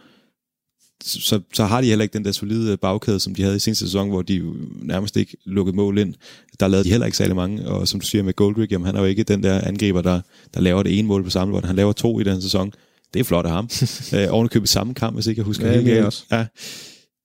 så, 1.05 1.41
så 1.55 1.65
har 1.65 1.81
de 1.81 1.87
heller 1.87 2.03
ikke 2.03 2.13
den 2.13 2.25
der 2.25 2.33
solide 2.33 2.77
bagkæde, 2.77 3.21
som 3.21 3.35
de 3.35 3.43
havde 3.43 3.57
i 3.57 3.59
sin 3.59 3.75
sæson, 3.75 4.09
hvor 4.09 4.23
de 4.23 4.53
nærmest 4.83 5.17
ikke 5.17 5.37
lukkede 5.45 5.77
mål 5.77 5.99
ind. 5.99 6.15
Der 6.61 6.69
lavede 6.69 6.85
de 6.85 6.91
heller 6.91 7.07
ikke 7.07 7.19
særlig 7.19 7.37
mange, 7.37 7.69
og 7.69 7.89
som 7.89 8.01
du 8.01 8.07
siger 8.07 8.23
med 8.23 8.33
Goldrick, 8.37 8.73
jamen 8.73 8.87
han 8.87 8.97
er 8.97 9.01
jo 9.01 9.07
ikke 9.07 9.23
den 9.23 9.43
der 9.43 9.61
angriber, 9.61 10.03
der, 10.03 10.21
der 10.55 10.61
laver 10.61 10.83
det 10.83 10.99
ene 10.99 11.09
mål 11.09 11.25
på 11.25 11.31
samme. 11.31 11.61
Han 11.65 11.77
laver 11.77 11.93
to 11.93 12.21
i 12.21 12.25
den 12.25 12.43
sæson. 12.43 12.73
Det 13.15 13.21
er 13.21 13.25
flot 13.25 13.47
af 13.47 13.53
ham. 13.53 13.69
øh, 14.15 14.27
ovenikøbet 14.31 14.69
samme 14.69 14.95
kamp, 14.95 15.17
hvis 15.17 15.27
ikke 15.27 15.39
jeg 15.39 15.47
husker 15.47 15.67
ja, 15.67 15.75
helt 15.75 15.87
galt. 15.87 16.25
Ja 16.33 16.47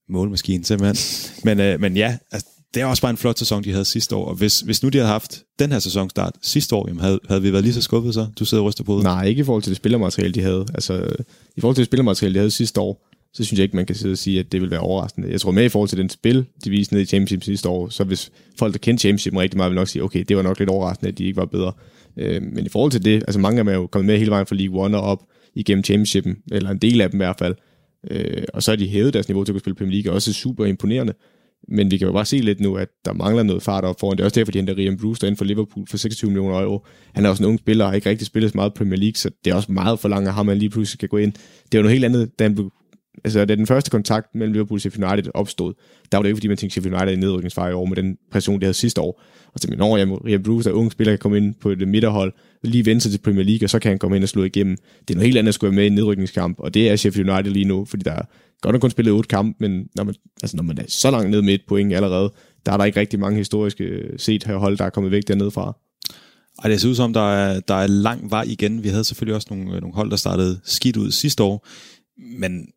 målmaskine 0.09 0.65
simpelthen. 0.65 0.97
Men, 1.43 1.59
øh, 1.59 1.81
men 1.81 1.97
ja, 1.97 2.17
altså, 2.31 2.49
det 2.73 2.81
er 2.81 2.85
også 2.85 3.01
bare 3.01 3.11
en 3.11 3.17
flot 3.17 3.39
sæson, 3.39 3.63
de 3.63 3.71
havde 3.71 3.85
sidste 3.85 4.15
år. 4.15 4.25
Og 4.25 4.35
hvis, 4.35 4.59
hvis 4.59 4.83
nu 4.83 4.89
de 4.89 4.97
havde 4.97 5.09
haft 5.09 5.43
den 5.59 5.71
her 5.71 5.79
sæsonstart 5.79 6.35
sidste 6.41 6.75
år, 6.75 6.87
jamen 6.87 7.01
havde, 7.01 7.19
havde 7.27 7.41
vi 7.41 7.51
været 7.51 7.63
lige 7.63 7.73
så 7.73 7.81
skuffet 7.81 8.13
så? 8.13 8.27
Du 8.39 8.45
sidder 8.45 8.63
og 8.63 8.67
ryster 8.67 8.83
på 8.83 8.95
det. 8.95 9.03
Nej, 9.03 9.25
ikke 9.25 9.39
i 9.39 9.43
forhold 9.43 9.63
til 9.63 9.69
det 9.69 9.77
spillermateriale, 9.77 10.33
de 10.33 10.41
havde. 10.41 10.65
Altså, 10.73 10.93
i 11.57 11.61
forhold 11.61 11.75
til 11.75 11.81
det 11.81 11.89
spillermateriale, 11.89 12.33
de 12.33 12.39
havde 12.39 12.51
sidste 12.51 12.81
år, 12.81 13.08
så 13.33 13.43
synes 13.43 13.59
jeg 13.59 13.63
ikke, 13.63 13.75
man 13.75 13.85
kan 13.85 13.95
sidde 13.95 14.13
og 14.13 14.17
sige, 14.17 14.39
at 14.39 14.51
det 14.51 14.61
vil 14.61 14.71
være 14.71 14.79
overraskende. 14.79 15.31
Jeg 15.31 15.41
tror 15.41 15.51
med 15.51 15.65
i 15.65 15.69
forhold 15.69 15.89
til 15.89 15.97
den 15.97 16.09
spil, 16.09 16.45
de 16.65 16.69
viste 16.69 16.93
ned 16.93 17.01
i 17.01 17.05
Championship 17.05 17.43
sidste 17.43 17.69
år, 17.69 17.89
så 17.89 18.03
hvis 18.03 18.31
folk, 18.59 18.73
der 18.73 18.79
kendte 18.79 19.01
Championship 19.01 19.35
rigtig 19.35 19.57
meget, 19.57 19.71
vil 19.71 19.75
nok 19.75 19.87
sige, 19.87 20.03
okay, 20.03 20.23
det 20.27 20.37
var 20.37 20.43
nok 20.43 20.59
lidt 20.59 20.69
overraskende, 20.69 21.11
at 21.11 21.17
de 21.17 21.23
ikke 21.25 21.37
var 21.37 21.45
bedre. 21.45 21.73
Øh, 22.17 22.41
men 22.43 22.65
i 22.65 22.69
forhold 22.69 22.91
til 22.91 23.05
det, 23.05 23.13
altså 23.15 23.39
mange 23.39 23.59
af 23.59 23.65
dem 23.65 23.73
er 23.73 23.77
jo 23.77 23.87
kommet 23.87 24.05
med 24.05 24.17
hele 24.17 24.31
vejen 24.31 24.45
fra 24.45 24.55
League 24.55 24.83
One 24.83 24.97
og 24.97 25.03
op 25.03 25.23
igennem 25.55 25.83
Championshipen, 25.83 26.37
eller 26.51 26.69
en 26.69 26.77
del 26.77 27.01
af 27.01 27.11
dem 27.11 27.21
i 27.21 27.23
hvert 27.23 27.39
fald. 27.39 27.55
Øh, 28.11 28.43
og 28.53 28.63
så 28.63 28.71
har 28.71 28.75
de 28.75 28.87
hævet 28.87 29.13
deres 29.13 29.27
niveau 29.27 29.43
til 29.43 29.51
at 29.51 29.53
kunne 29.53 29.59
spille 29.59 29.75
Premier 29.75 30.01
League, 30.01 30.13
også 30.15 30.33
super 30.33 30.65
imponerende. 30.65 31.13
Men 31.67 31.91
vi 31.91 31.97
kan 31.97 32.07
jo 32.07 32.13
bare 32.13 32.25
se 32.25 32.37
lidt 32.37 32.59
nu, 32.59 32.75
at 32.75 32.87
der 33.05 33.13
mangler 33.13 33.43
noget 33.43 33.63
fart 33.63 33.83
op 33.83 33.99
foran. 33.99 34.17
Det 34.17 34.23
er 34.23 34.25
også 34.25 34.39
derfor, 34.39 34.51
de 34.51 34.57
henter 34.57 34.77
Rian 34.77 34.97
Brewster 34.97 35.27
ind 35.27 35.37
for 35.37 35.45
Liverpool 35.45 35.87
for 35.87 35.97
26 35.97 36.31
millioner 36.31 36.61
euro. 36.61 36.85
Han 37.13 37.25
er 37.25 37.29
også 37.29 37.43
en 37.43 37.49
ung 37.49 37.59
spiller 37.59 37.85
og 37.85 37.91
har 37.91 37.95
ikke 37.95 38.09
rigtig 38.09 38.27
spillet 38.27 38.51
så 38.51 38.57
meget 38.57 38.73
Premier 38.73 38.99
League, 38.99 39.15
så 39.15 39.29
det 39.45 39.51
er 39.51 39.55
også 39.55 39.71
meget 39.71 39.99
for 39.99 40.09
langt 40.09 40.27
at 40.27 40.33
ham, 40.33 40.45
man 40.45 40.57
lige 40.57 40.69
pludselig 40.69 40.99
kan 40.99 41.09
gå 41.09 41.17
ind. 41.17 41.33
Det 41.33 41.73
er 41.73 41.77
jo 41.77 41.81
noget 41.81 41.93
helt 41.93 42.05
andet, 42.05 42.39
da 42.39 42.43
han 42.43 42.55
blev 42.55 42.71
altså 43.23 43.45
da 43.45 43.55
den 43.55 43.67
første 43.67 43.91
kontakt 43.91 44.35
mellem 44.35 44.53
Liverpool 44.53 44.77
og 44.77 44.81
Sheffield 44.81 45.11
United 45.11 45.31
opstod, 45.33 45.73
der 46.11 46.17
var 46.17 46.23
det 46.23 46.29
ikke 46.29 46.37
fordi, 46.37 46.47
man 46.47 46.57
tænkte 46.57 46.73
Sheffield 46.73 46.95
United 46.95 47.17
i 47.17 47.19
nedrykningsfar 47.19 47.69
i 47.69 47.73
år 47.73 47.85
med 47.85 47.95
den 47.95 48.17
præstation, 48.31 48.59
de 48.59 48.65
havde 48.65 48.73
sidste 48.73 49.01
år. 49.01 49.21
Og 49.53 49.59
så 49.59 49.67
min 49.69 49.81
år, 49.81 49.97
jamen, 49.97 50.15
Ryan 50.15 50.43
Bruce 50.43 50.69
er 50.69 50.73
ung 50.73 50.91
spiller, 50.91 51.11
kan 51.11 51.19
komme 51.19 51.37
ind 51.37 51.55
på 51.61 51.75
det 51.75 51.87
midterhold, 51.87 52.33
lige 52.63 52.85
vende 52.85 53.01
sig 53.01 53.11
til 53.11 53.19
Premier 53.19 53.43
League, 53.45 53.65
og 53.65 53.69
så 53.69 53.79
kan 53.79 53.89
han 53.89 53.99
komme 53.99 54.15
ind 54.15 54.23
og 54.23 54.29
slå 54.29 54.43
igennem. 54.43 54.77
Det 55.07 55.13
er 55.13 55.15
noget 55.15 55.27
helt 55.27 55.37
andet 55.37 55.47
at 55.49 55.53
skulle 55.53 55.71
være 55.71 55.75
med 55.75 55.83
i 55.83 55.87
en 55.87 55.93
nedrykningskamp, 55.93 56.59
og 56.59 56.73
det 56.73 56.89
er 56.89 56.95
Sheffield 56.95 57.29
United 57.29 57.51
lige 57.51 57.65
nu, 57.65 57.85
fordi 57.85 58.03
der 58.03 58.11
er 58.11 58.21
godt 58.61 58.73
nok 58.73 58.81
kun 58.81 58.91
spillet 58.91 59.13
otte 59.13 59.27
kampe, 59.27 59.55
men 59.59 59.87
når 59.95 60.03
man, 60.03 60.15
altså 60.43 60.57
når 60.57 60.63
man 60.63 60.77
er 60.77 60.83
så 60.87 61.11
langt 61.11 61.29
ned 61.29 61.41
med 61.41 61.53
et 61.53 61.61
point 61.67 61.93
allerede, 61.93 62.33
der 62.65 62.71
er 62.71 62.77
der 62.77 62.85
ikke 62.85 62.99
rigtig 62.99 63.19
mange 63.19 63.37
historiske 63.37 63.83
øh, 63.83 64.19
set 64.19 64.43
her 64.43 64.55
hold, 64.55 64.77
der 64.77 64.85
er 64.85 64.89
kommet 64.89 65.11
væk 65.11 65.27
dernede 65.27 65.51
fra. 65.51 65.77
Og 66.57 66.69
det 66.69 66.81
ser 66.81 66.89
ud 66.89 66.95
som, 66.95 67.13
der 67.13 67.33
er, 67.33 67.59
der 67.59 67.73
er 67.73 67.87
lang 67.87 68.31
vej 68.31 68.45
igen. 68.47 68.83
Vi 68.83 68.89
havde 68.89 69.03
selvfølgelig 69.03 69.35
også 69.35 69.47
nogle, 69.49 69.75
øh, 69.75 69.81
nogle 69.81 69.95
hold, 69.95 70.09
der 70.09 70.15
startede 70.15 70.59
skidt 70.63 70.97
ud 70.97 71.11
sidste 71.11 71.43
år, 71.43 71.67
men 72.39 72.67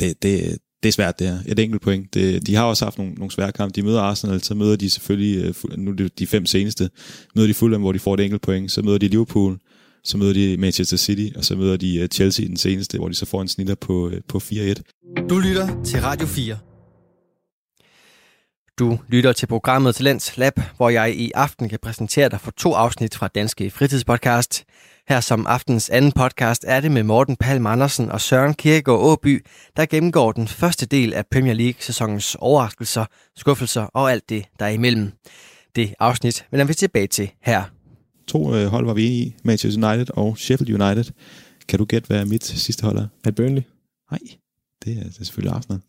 det, 0.00 0.22
det, 0.22 0.58
det 0.82 0.88
er 0.88 0.92
svært 0.92 1.18
det 1.18 1.28
her. 1.28 1.38
Et 1.46 1.58
enkelt 1.58 1.82
point. 1.82 2.14
Det, 2.14 2.46
de 2.46 2.54
har 2.54 2.64
også 2.64 2.84
haft 2.84 2.98
nogle, 2.98 3.14
nogle 3.14 3.30
svære 3.30 3.52
kampe. 3.52 3.72
De 3.76 3.82
møder 3.82 4.00
Arsenal, 4.00 4.42
så 4.42 4.54
møder 4.54 4.76
de 4.76 4.90
selvfølgelig, 4.90 5.44
øh, 5.44 5.78
nu 5.78 5.90
er 5.90 5.94
det 5.94 6.18
de 6.18 6.26
fem 6.26 6.46
seneste, 6.46 6.90
møder 7.36 7.48
de 7.48 7.54
Fulham, 7.54 7.80
hvor 7.80 7.92
de 7.92 7.98
får 7.98 8.14
et 8.14 8.20
enkelt 8.20 8.42
point, 8.42 8.72
så 8.72 8.82
møder 8.82 8.98
de 8.98 9.08
Liverpool, 9.08 9.58
så 10.04 10.18
møder 10.18 10.32
de 10.32 10.56
Manchester 10.56 10.96
City, 10.96 11.36
og 11.36 11.44
så 11.44 11.56
møder 11.56 11.76
de 11.76 11.96
øh, 11.96 12.08
Chelsea 12.08 12.44
i 12.44 12.48
den 12.48 12.56
seneste, 12.56 12.98
hvor 12.98 13.08
de 13.08 13.14
så 13.14 13.26
får 13.26 13.42
en 13.42 13.48
snitter 13.48 13.74
på, 13.74 14.08
øh, 14.08 14.20
på 14.28 14.38
4-1. 14.38 15.26
Du 15.28 15.38
lytter 15.38 15.82
til 15.84 16.00
Radio 16.00 16.26
4. 16.26 16.58
Du 18.78 18.98
lytter 19.08 19.32
til 19.32 19.46
programmet 19.46 19.94
Talents 19.94 20.36
Lab, 20.36 20.60
hvor 20.76 20.88
jeg 20.88 21.14
i 21.16 21.30
aften 21.34 21.68
kan 21.68 21.78
præsentere 21.82 22.28
dig 22.28 22.40
for 22.40 22.50
to 22.50 22.72
afsnit 22.72 23.14
fra 23.14 23.28
Danske 23.28 23.70
Fritidspodcast. 23.70 24.64
Her 25.10 25.20
som 25.20 25.46
aftens 25.46 25.90
anden 25.90 26.12
podcast 26.12 26.64
er 26.68 26.80
det 26.80 26.92
med 26.92 27.02
Morten 27.02 27.36
Palm 27.36 27.66
Andersen 27.66 28.10
og 28.10 28.20
Søren 28.20 28.54
Kierkegaard 28.54 29.00
Åby, 29.00 29.46
der 29.76 29.86
gennemgår 29.86 30.32
den 30.32 30.48
første 30.48 30.86
del 30.86 31.14
af 31.14 31.26
Premier 31.26 31.54
League-sæsonens 31.54 32.36
overraskelser, 32.38 33.04
skuffelser 33.36 33.82
og 33.82 34.12
alt 34.12 34.28
det, 34.28 34.44
der 34.58 34.64
er 34.64 34.70
imellem. 34.70 35.12
Det 35.76 35.94
afsnit 35.98 36.46
vender 36.50 36.66
vi 36.66 36.74
tilbage 36.74 37.06
til 37.06 37.30
her. 37.42 37.62
To 38.28 38.54
øh, 38.54 38.66
hold 38.66 38.86
var 38.86 38.94
vi 38.94 39.06
enige 39.06 39.26
i, 39.26 39.34
Manchester 39.44 39.90
United 39.90 40.06
og 40.16 40.38
Sheffield 40.38 40.82
United. 40.82 41.12
Kan 41.68 41.78
du 41.78 41.84
gætte, 41.84 42.06
hvad 42.06 42.24
mit 42.24 42.44
sidste 42.44 42.82
hold 42.84 42.98
er? 42.98 43.06
Er 43.24 43.30
Burnley? 43.30 43.62
Nej, 44.10 44.20
det 44.84 44.98
er, 44.98 45.02
det 45.02 45.20
er 45.20 45.24
selvfølgelig 45.24 45.56
Arsenal. 45.56 45.80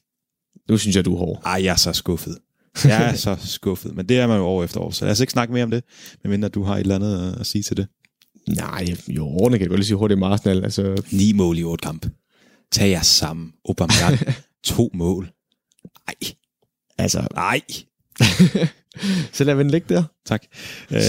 Nu 0.69 0.77
synes 0.77 0.95
jeg, 0.95 1.05
du 1.05 1.13
er 1.13 1.17
hård. 1.17 1.41
Ej, 1.45 1.63
jeg 1.63 1.71
er 1.71 1.75
så 1.75 1.93
skuffet. 1.93 2.38
Jeg 2.86 3.10
er 3.10 3.15
så 3.15 3.36
skuffet, 3.39 3.95
men 3.95 4.10
det 4.10 4.19
er 4.19 4.27
man 4.27 4.38
jo 4.38 4.43
år 4.43 4.63
efter 4.63 4.79
år, 4.79 4.91
så 4.91 5.05
lad 5.05 5.12
os 5.12 5.19
ikke 5.19 5.31
snakke 5.31 5.53
mere 5.53 5.63
om 5.63 5.71
det, 5.71 5.84
medmindre 6.23 6.49
du 6.49 6.63
har 6.63 6.75
et 6.75 6.79
eller 6.79 6.95
andet 6.95 7.34
at, 7.34 7.39
at 7.39 7.45
sige 7.45 7.63
til 7.63 7.77
det. 7.77 7.88
Nej, 8.47 8.95
jo, 9.08 9.27
ordene 9.27 9.58
kan 9.58 9.62
jeg 9.62 9.69
godt 9.69 9.80
lige 9.80 9.88
sige 9.88 9.97
hurtigt 9.97 10.19
med 10.19 10.27
Arsenal. 10.27 10.63
Altså, 10.63 11.04
Ni 11.12 11.32
mål 11.34 11.58
i 11.58 11.63
otte 11.63 11.84
kamp. 11.84 12.06
Tag 12.71 12.89
jer 12.89 13.01
sammen. 13.01 13.54
Aubameyang. 13.69 14.19
to 14.63 14.89
mål. 14.93 15.32
Nej. 16.08 16.34
altså 16.97 17.27
Nej. 17.36 17.62
så 19.34 19.43
lad 19.43 19.56
den 19.56 19.71
ligge 19.71 19.93
der. 19.93 20.04
Tak. 20.25 20.43
Øh, 20.91 20.99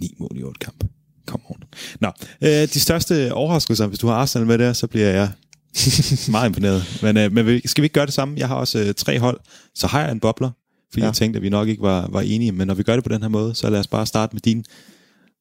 ni 0.00 0.14
mål 0.18 0.36
i 0.36 0.42
otte 0.42 0.58
kamp. 0.58 0.84
Kom 1.26 1.40
on. 1.48 1.62
Nå, 2.00 2.12
øh, 2.42 2.50
de 2.50 2.80
største 2.80 3.34
overraskelser, 3.34 3.86
hvis 3.86 3.98
du 3.98 4.06
har 4.06 4.14
Arsenal 4.14 4.46
med 4.46 4.58
der, 4.58 4.72
så 4.72 4.86
bliver 4.86 5.08
jeg 5.08 5.30
meget 6.30 6.48
imponeret. 6.48 6.98
Men, 7.02 7.16
øh, 7.16 7.32
men 7.32 7.60
skal 7.64 7.82
vi 7.82 7.84
ikke 7.84 7.94
gøre 7.94 8.06
det 8.06 8.14
samme? 8.14 8.38
Jeg 8.38 8.48
har 8.48 8.56
også 8.56 8.78
øh, 8.78 8.94
tre 8.94 9.18
hold. 9.18 9.40
Så 9.74 9.86
har 9.86 10.00
jeg 10.00 10.12
en 10.12 10.20
bobler, 10.20 10.50
fordi 10.90 11.00
ja. 11.00 11.06
jeg 11.06 11.14
tænkte, 11.14 11.36
at 11.36 11.42
vi 11.42 11.48
nok 11.48 11.68
ikke 11.68 11.82
var, 11.82 12.08
var 12.12 12.20
enige. 12.20 12.52
Men 12.52 12.66
når 12.66 12.74
vi 12.74 12.82
gør 12.82 12.94
det 12.94 13.04
på 13.04 13.08
den 13.08 13.22
her 13.22 13.28
måde, 13.28 13.54
så 13.54 13.70
lad 13.70 13.80
os 13.80 13.86
bare 13.86 14.06
starte 14.06 14.34
med 14.34 14.40
din, 14.40 14.64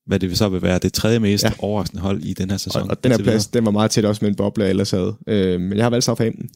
hvad 0.08 0.20
det 0.20 0.30
vil 0.30 0.38
så 0.38 0.50
vil 0.50 0.62
være 0.62 0.80
det 0.80 0.94
tredje 0.94 1.20
mest 1.20 1.44
Ja. 1.44 1.52
overraskende 1.60 2.02
hold 2.02 2.24
i 2.24 2.34
den 2.34 2.50
her 2.50 2.58
sæson. 2.58 2.82
Og, 2.82 2.88
og 2.90 3.04
den 3.04 3.12
her 3.12 3.20
plads, 3.20 3.48
den 3.48 3.66
var 3.66 3.72
meget 3.72 3.92
tæt 3.92 4.06
også 4.06 4.20
med 4.26 4.30
en 4.30 4.36
boble, 4.36 4.64
jeg 4.64 4.70
ellers 4.70 4.92
havde. 4.92 5.16
Øh, 5.28 5.62
men 5.62 5.78
jeg 5.78 5.86
har 5.86 5.90
valgt 5.90 6.06
Southampton. 6.06 6.50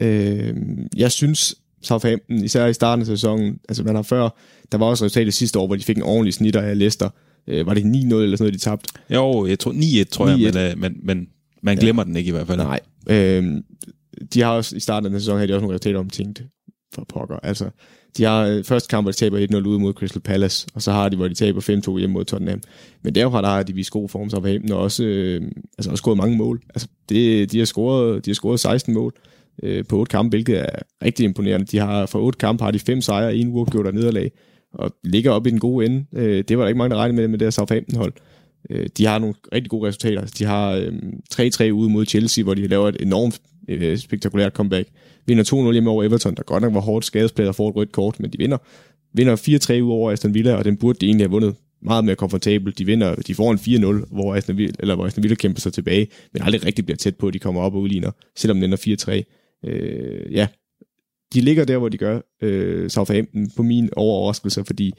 Øh, 0.00 0.54
jeg 0.96 1.12
synes, 1.12 1.54
Southampton, 1.82 2.44
især 2.44 2.66
i 2.66 2.72
starten 2.72 3.00
af 3.02 3.06
sæsonen, 3.06 3.58
altså 3.68 3.82
man 3.82 3.94
har 3.94 4.02
før, 4.02 4.28
der 4.72 4.78
var 4.78 4.86
også 4.86 5.04
resultatet 5.04 5.34
sidste 5.34 5.58
år, 5.58 5.66
hvor 5.66 5.76
de 5.76 5.82
fik 5.82 5.96
en 5.96 6.02
ordentlig 6.02 6.34
snitter 6.34 6.60
af 6.60 6.78
Leicester. 6.78 7.08
Øh, 7.48 7.66
var 7.66 7.74
det 7.74 7.80
9-0 7.82 7.86
eller 7.86 8.10
sådan 8.10 8.36
noget, 8.38 8.54
de 8.54 8.58
tabte? 8.58 8.88
Jo, 9.10 9.46
jeg 9.46 9.58
tror 9.58 9.72
9-1, 9.72 10.04
tror 10.04 10.28
jeg, 10.28 10.36
9-1. 10.36 10.54
men, 10.54 10.56
øh, 10.56 10.78
men, 10.78 10.96
men 11.02 11.28
man 11.62 11.76
glemmer 11.76 12.02
ja. 12.02 12.06
den 12.06 12.16
ikke 12.16 12.28
i 12.28 12.32
hvert 12.32 12.46
fald. 12.46 12.58
Nej. 12.58 12.80
Øh, 13.10 13.62
de 14.34 14.40
har 14.42 14.50
også, 14.50 14.76
i 14.76 14.80
starten 14.80 15.06
af 15.06 15.10
den 15.10 15.20
sæson, 15.20 15.36
havde 15.36 15.48
de 15.48 15.54
også 15.54 15.60
nogle 15.62 15.74
resultater 15.74 15.98
om 15.98 16.10
tænkt, 16.10 16.42
for 16.94 17.06
pokker. 17.08 17.36
Altså, 17.42 17.70
de 18.16 18.24
har 18.24 18.46
øh, 18.46 18.64
første 18.64 18.88
kamp, 18.88 19.04
hvor 19.04 19.12
de 19.12 19.16
taber 19.16 19.46
1-0 19.62 19.68
ude 19.68 19.78
mod 19.78 19.92
Crystal 19.92 20.22
Palace, 20.22 20.66
og 20.74 20.82
så 20.82 20.92
har 20.92 21.08
de, 21.08 21.16
hvor 21.16 21.28
de 21.28 21.34
taber 21.34 21.60
5-2 21.94 21.98
hjemme 21.98 22.12
mod 22.12 22.24
Tottenham. 22.24 22.60
Men 23.02 23.14
derfra 23.14 23.42
der 23.42 23.48
har 23.48 23.62
de 23.62 23.72
vist 23.72 23.90
god 23.90 24.08
form, 24.08 24.30
Southampton, 24.30 24.72
og 24.72 24.78
også, 24.78 25.04
øh, 25.04 25.42
altså, 25.78 25.90
også 25.90 26.02
scoret 26.02 26.16
mange 26.16 26.36
mål. 26.36 26.62
Altså, 26.74 26.88
det, 27.08 27.52
de, 27.52 27.58
har 27.58 27.64
scoret, 27.64 28.24
de 28.24 28.30
har 28.30 28.34
scoret 28.34 28.60
16 28.60 28.94
mål 28.94 29.12
øh, 29.62 29.84
på 29.88 29.98
otte 29.98 30.10
kampe, 30.10 30.32
hvilket 30.34 30.58
er 30.58 30.76
rigtig 31.04 31.24
imponerende. 31.24 31.66
De 31.66 31.78
har 31.78 32.06
for 32.06 32.18
otte 32.18 32.36
kampe 32.36 32.64
har 32.64 32.70
de 32.70 32.78
fem 32.78 33.00
sejre, 33.00 33.36
en 33.36 33.48
uafgjort 33.48 33.86
og 33.86 33.94
nederlag, 33.94 34.32
og 34.74 34.90
ligger 35.04 35.30
op 35.30 35.46
i 35.46 35.50
den 35.50 35.58
gode 35.58 35.86
ende. 35.86 36.04
Øh, 36.12 36.44
det 36.48 36.58
var 36.58 36.64
der 36.64 36.68
ikke 36.68 36.78
mange, 36.78 36.94
der 36.94 37.00
regnede 37.00 37.16
med 37.16 37.28
med 37.28 37.38
det 37.38 37.46
her 37.46 37.50
Southampton-hold. 37.50 38.12
Øh, 38.70 38.86
de 38.98 39.06
har 39.06 39.18
nogle 39.18 39.34
rigtig 39.52 39.70
gode 39.70 39.88
resultater. 39.88 40.26
De 40.38 40.44
har 40.44 40.70
øh, 40.70 40.92
3-3 41.34 41.70
ude 41.70 41.90
mod 41.90 42.06
Chelsea, 42.06 42.44
hvor 42.44 42.54
de 42.54 42.66
laver 42.66 42.88
et 42.88 42.96
enormt 43.00 43.40
øh, 43.68 43.98
spektakulært 43.98 44.52
comeback. 44.52 44.88
Vinder 45.30 45.68
2-0 45.68 45.72
hjemme 45.72 45.90
over 45.90 46.04
Everton, 46.04 46.34
der 46.34 46.42
godt 46.42 46.62
nok 46.62 46.74
var 46.74 46.80
hårdt 46.80 47.04
skadespladet 47.04 47.48
og 47.48 47.54
får 47.54 47.68
et 47.68 47.76
rødt 47.76 47.92
kort, 47.92 48.20
men 48.20 48.30
de 48.30 48.38
vinder. 48.38 48.58
Vinder 49.14 49.36
4-3 49.80 49.82
ud 49.82 49.92
over 49.92 50.12
Aston 50.12 50.34
Villa, 50.34 50.54
og 50.54 50.64
den 50.64 50.76
burde 50.76 50.98
de 51.00 51.06
egentlig 51.06 51.24
have 51.24 51.30
vundet 51.30 51.54
meget 51.82 52.04
mere 52.04 52.16
komfortabelt. 52.16 52.78
De 52.78 52.84
vinder, 52.84 53.14
de 53.14 53.34
får 53.34 53.52
en 53.52 53.58
4-0, 53.58 54.14
hvor 54.14 54.34
Aston 54.34 54.56
Villa, 54.56 54.72
eller 54.78 54.94
hvor 54.94 55.06
Aston 55.06 55.22
Villa 55.22 55.34
kæmper 55.34 55.60
sig 55.60 55.72
tilbage, 55.72 56.08
men 56.32 56.42
aldrig 56.42 56.64
rigtig 56.64 56.84
bliver 56.84 56.96
tæt 56.96 57.16
på, 57.16 57.28
at 57.28 57.34
de 57.34 57.38
kommer 57.38 57.60
op 57.60 57.74
og 57.74 57.80
udligner, 57.80 58.10
selvom 58.36 58.60
den 58.60 58.64
ender 58.64 59.22
4-3. 59.64 59.68
Øh, 59.70 60.32
ja, 60.32 60.46
de 61.34 61.40
ligger 61.40 61.64
der, 61.64 61.78
hvor 61.78 61.88
de 61.88 61.98
gør 61.98 62.20
øh, 62.42 62.90
Southampton 62.90 63.50
på 63.56 63.62
min 63.62 63.88
overraskelse, 63.96 64.64
fordi 64.64 64.92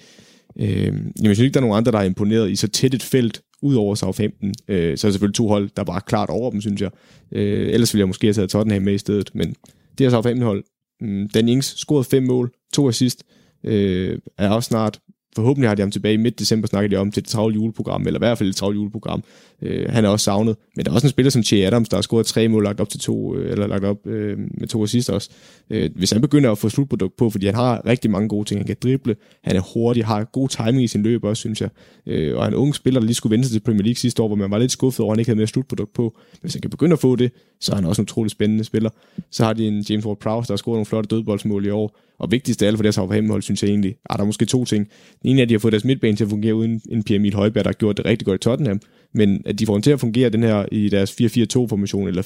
øh, 0.60 0.86
jamen, 0.86 1.14
jeg 1.22 1.36
synes 1.36 1.40
ikke, 1.40 1.54
der 1.54 1.60
er 1.60 1.66
nogen 1.66 1.78
andre, 1.78 1.92
der 1.92 2.00
er 2.00 2.04
imponeret 2.04 2.52
i 2.52 2.56
så 2.56 2.68
tæt 2.68 2.94
et 2.94 3.04
felt, 3.04 3.42
ud 3.62 3.76
over 3.76 3.96
Southampton. 3.96 4.54
Øh, 4.68 4.98
så 4.98 5.08
er 5.08 5.10
der 5.10 5.14
selvfølgelig 5.14 5.36
to 5.36 5.48
hold, 5.48 5.70
der 5.78 5.84
bare 5.84 6.02
klart 6.02 6.30
over 6.30 6.52
dem, 6.52 6.62
synes 6.62 6.82
jeg. 6.82 6.92
Øh, 7.32 7.74
ellers 7.74 7.94
ville 7.94 8.02
jeg 8.02 8.08
måske 8.08 8.28
have 8.28 8.34
taget 8.34 8.50
Tottenham 8.50 8.82
med 8.82 8.94
i 8.94 8.98
stedet, 8.98 9.30
men 9.34 9.56
det 10.02 10.06
altså 10.06 10.18
her 10.18 10.22
Southampton-hold, 10.22 10.64
mm, 11.02 11.30
Dan 11.30 11.50
Ings 11.50 11.78
scorede 11.78 12.04
fem 12.04 12.24
mål, 12.24 12.54
to 12.74 12.88
assist, 12.88 13.24
øh, 13.64 14.20
er 14.38 14.50
også 14.50 14.68
snart 14.68 15.00
forhåbentlig 15.36 15.70
har 15.70 15.76
de 15.76 15.82
ham 15.82 15.92
tilbage 15.92 16.14
i 16.14 16.18
midt 16.18 16.40
december, 16.40 16.68
snakker 16.68 16.90
de 16.90 16.96
om 16.96 17.12
til 17.12 17.22
et 17.22 17.28
travlt 17.28 17.56
juleprogram, 17.56 18.08
eller 18.08 18.18
i 18.18 18.24
hvert 18.24 18.38
fald 18.38 18.50
et 18.50 18.56
travlt 18.56 18.76
juleprogram. 18.76 19.24
Øh, 19.62 19.90
han 19.90 20.06
er 20.06 20.10
også 20.10 20.24
savnet, 20.24 20.56
men 20.76 20.86
der 20.86 20.92
er 20.92 20.96
også 20.96 21.08
en 21.08 21.12
spiller 21.12 21.30
som 21.30 21.44
Che 21.44 21.68
Adams, 21.68 21.90
der 21.90 21.98
har 21.98 22.02
scoret 22.02 22.26
tre 22.26 22.48
mål, 22.48 22.64
lagt 22.64 22.80
op 22.80 22.90
til 22.90 23.00
to, 23.00 23.36
øh, 23.36 23.52
eller 23.52 23.68
lagt 23.68 23.84
op 23.84 24.08
øh, 24.08 24.38
med 24.38 24.68
to 24.68 24.84
assist 24.84 25.10
også. 25.10 25.30
Øh, 25.70 25.90
hvis 25.96 26.12
han 26.12 26.22
begynder 26.22 26.52
at 26.52 26.58
få 26.58 26.70
slutprodukt 26.70 27.18
på, 27.18 27.30
fordi 27.30 27.46
han 27.46 27.56
har 27.56 27.86
rigtig 27.86 28.12
mange 28.12 28.30
gode 28.30 28.46
ting, 28.48 28.60
han 28.60 28.68
kan 28.68 28.76
drible, 28.84 29.16
han 29.44 29.56
er 29.56 29.62
hurtig, 29.74 30.06
har 30.06 30.24
god 30.24 30.50
timing 30.50 30.84
i 30.84 30.88
sin 30.88 31.04
løb 31.04 31.24
også, 31.24 31.40
synes 31.40 31.62
jeg. 31.62 31.70
Øh, 32.06 32.38
og 32.38 32.44
han 32.44 32.54
er 32.54 32.58
en 32.58 32.62
ung 32.62 32.76
spiller, 32.76 33.00
der 33.00 33.06
lige 33.06 33.16
skulle 33.16 33.32
vente 33.32 33.48
sig 33.48 33.54
til 33.54 33.60
Premier 33.60 33.84
League 33.84 33.96
sidste 33.96 34.22
år, 34.22 34.28
hvor 34.28 34.36
man 34.36 34.52
var 34.52 34.58
lidt 34.58 34.72
skuffet 34.72 35.00
over, 35.00 35.12
at 35.12 35.16
han 35.16 35.20
ikke 35.20 35.30
havde 35.30 35.38
mere 35.38 35.48
slutprodukt 35.48 35.94
på. 35.94 36.04
Men 36.32 36.40
hvis 36.42 36.54
han 36.54 36.62
kan 36.62 36.70
begynde 36.70 36.94
at 36.94 37.00
få 37.00 37.16
det, 37.16 37.32
så 37.60 37.72
er 37.72 37.76
han 37.76 37.86
også 37.86 38.02
en 38.02 38.04
utrolig 38.04 38.32
spændende 38.32 38.64
spiller. 38.64 38.90
Så 39.32 39.44
har 39.44 39.54
de 39.54 39.68
en 39.68 39.86
James 39.90 40.06
Ward-Prowse, 40.06 40.48
der 40.48 40.54
har 40.54 40.56
scoret 40.56 40.76
nogle 40.76 40.86
flotte 40.86 41.08
dødboldsmål 41.08 41.66
i 41.66 41.70
år. 41.70 41.98
Og 42.20 42.32
vigtigst 42.32 42.64
af 42.64 42.68
alt 42.68 42.78
for 42.78 42.84
deres 42.84 42.96
Southampton-hold, 42.96 43.42
synes 43.42 43.64
jeg 43.64 43.70
egentlig, 43.70 43.96
er 44.10 44.16
der 44.16 44.24
er 44.24 44.26
måske 44.26 44.46
to 44.46 44.66
ting. 44.66 44.88
Den 45.22 45.30
ene 45.30 45.42
er, 45.42 45.44
at 45.44 45.50
de 45.50 45.54
har 45.54 45.60
fået 45.60 45.72
deres 45.72 45.86
midtbane 45.86 46.18
til 46.18 46.24
at 46.24 46.30
fungere 46.30 46.56
uden 46.56 46.82
en 46.90 47.04
Pierre 47.04 47.20
Emil 47.20 47.34
Højbjerg, 47.34 47.66
der 47.66 47.70
har 47.70 47.74
gjort 47.74 47.98
det 47.98 48.06
rigtig 48.06 48.26
godt 48.26 48.42
i 48.42 48.44
Tottenham. 48.44 48.80
Men 49.14 49.42
at 49.46 49.60
de 49.60 49.66
får 49.66 49.74
den 49.74 49.82
til 49.82 49.92
at 49.92 50.00
fungere 50.00 50.30
den 50.30 50.44
her 50.44 50.66
i 50.72 50.90
deres 50.90 51.12
4-4-2-formation, 51.12 52.08
eller 52.08 52.22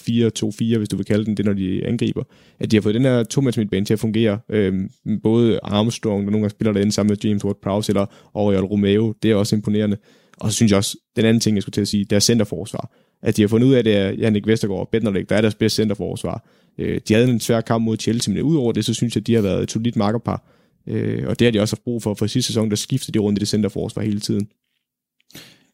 4-2-4, 0.73 0.77
hvis 0.77 0.89
du 0.89 0.95
vil 0.95 1.05
kalde 1.05 1.25
den 1.25 1.38
det, 1.38 1.45
når 1.45 1.53
de 1.53 1.86
angriber. 1.86 2.23
At 2.60 2.71
de 2.71 2.75
har 2.75 2.81
fået 2.81 2.95
den 2.95 3.03
her 3.03 3.23
to 3.23 3.41
midtbane 3.41 3.86
til 3.86 3.93
at 3.93 3.99
fungere. 3.99 4.39
Øhm, 4.49 4.89
både 5.23 5.60
Armstrong, 5.63 6.25
der 6.25 6.31
nogle 6.31 6.43
gange 6.43 6.49
spiller 6.49 6.73
derinde 6.73 6.91
sammen 6.91 7.12
med 7.12 7.29
James 7.29 7.43
Ward-Prowse, 7.43 7.86
eller 7.89 8.05
Oriol 8.34 8.65
Romeo, 8.65 9.13
det 9.23 9.31
er 9.31 9.36
også 9.36 9.55
imponerende. 9.55 9.97
Og 10.39 10.51
så 10.51 10.55
synes 10.55 10.71
jeg 10.71 10.77
også, 10.77 10.97
den 11.15 11.25
anden 11.25 11.41
ting, 11.41 11.55
jeg 11.55 11.62
skulle 11.62 11.73
til 11.73 11.81
at 11.81 11.88
sige, 11.88 12.05
deres 12.05 12.23
centerforsvar. 12.23 12.91
At 13.21 13.38
de 13.38 13.41
har 13.41 13.47
fundet 13.47 13.67
ud 13.67 13.73
af, 13.73 13.79
at 13.79 13.86
det 13.86 13.95
er 13.95 14.10
Jannik 14.12 14.47
Vestergaard 14.47 14.79
og 14.79 14.89
Bednarlik, 14.91 15.29
der 15.29 15.36
er 15.36 15.41
deres 15.41 15.55
bedste 15.55 15.75
centerforsvar. 15.75 16.47
Øh, 16.77 17.01
de 17.08 17.13
havde 17.13 17.29
en 17.29 17.39
svær 17.39 17.62
kamp 17.62 17.84
mod 17.84 17.97
Chelsea, 17.97 18.34
men 18.34 18.43
udover 18.43 18.71
det, 18.71 18.86
så 18.86 18.93
synes 18.93 19.15
jeg, 19.15 19.21
at 19.21 19.27
de 19.27 19.36
har 19.36 19.41
været 19.41 19.63
et 19.63 19.71
solidt 19.71 19.95
makkerpar. 19.95 20.55
Øh, 20.88 21.28
og 21.28 21.39
det 21.39 21.45
har 21.45 21.52
de 21.52 21.60
også 21.60 21.76
haft 21.76 21.84
brug 21.84 22.04
for, 22.04 22.13
for 22.13 22.28
sidste 22.28 22.48
sæson, 22.48 22.69
der 22.69 22.76
skiftede 22.76 23.13
de 23.13 23.19
rundt 23.19 23.39
i 23.39 23.41
det 23.41 23.48
centerforsvar 23.48 24.02
hele 24.02 24.19
tiden. 24.19 24.48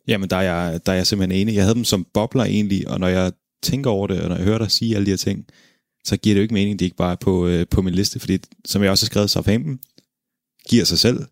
Jamen, 0.07 0.29
der 0.29 0.35
er, 0.35 0.41
jeg, 0.41 0.85
der 0.85 0.91
er 0.91 0.95
jeg 0.95 1.07
simpelthen 1.07 1.41
enig. 1.41 1.55
Jeg 1.55 1.63
havde 1.63 1.75
dem 1.75 1.83
som 1.83 2.07
bobler 2.13 2.43
egentlig, 2.43 2.87
og 2.87 2.99
når 2.99 3.07
jeg 3.07 3.31
tænker 3.63 3.89
over 3.89 4.07
det, 4.07 4.21
og 4.21 4.29
når 4.29 4.35
jeg 4.35 4.45
hører 4.45 4.57
dig 4.57 4.71
sige 4.71 4.95
alle 4.95 5.05
de 5.05 5.11
her 5.11 5.17
ting, 5.17 5.45
så 6.03 6.17
giver 6.17 6.33
det 6.33 6.39
jo 6.39 6.41
ikke 6.41 6.53
mening, 6.53 6.73
at 6.73 6.79
de 6.79 6.85
ikke 6.85 6.97
bare 6.97 7.11
er 7.11 7.15
på, 7.15 7.47
øh, 7.47 7.67
på 7.67 7.81
min 7.81 7.93
liste, 7.93 8.19
fordi 8.19 8.39
som 8.65 8.83
jeg 8.83 8.91
også 8.91 9.05
har 9.05 9.07
skrevet, 9.07 9.29
Southampton 9.29 9.79
giver 10.69 10.85
sig 10.85 10.99
selv. 10.99 11.25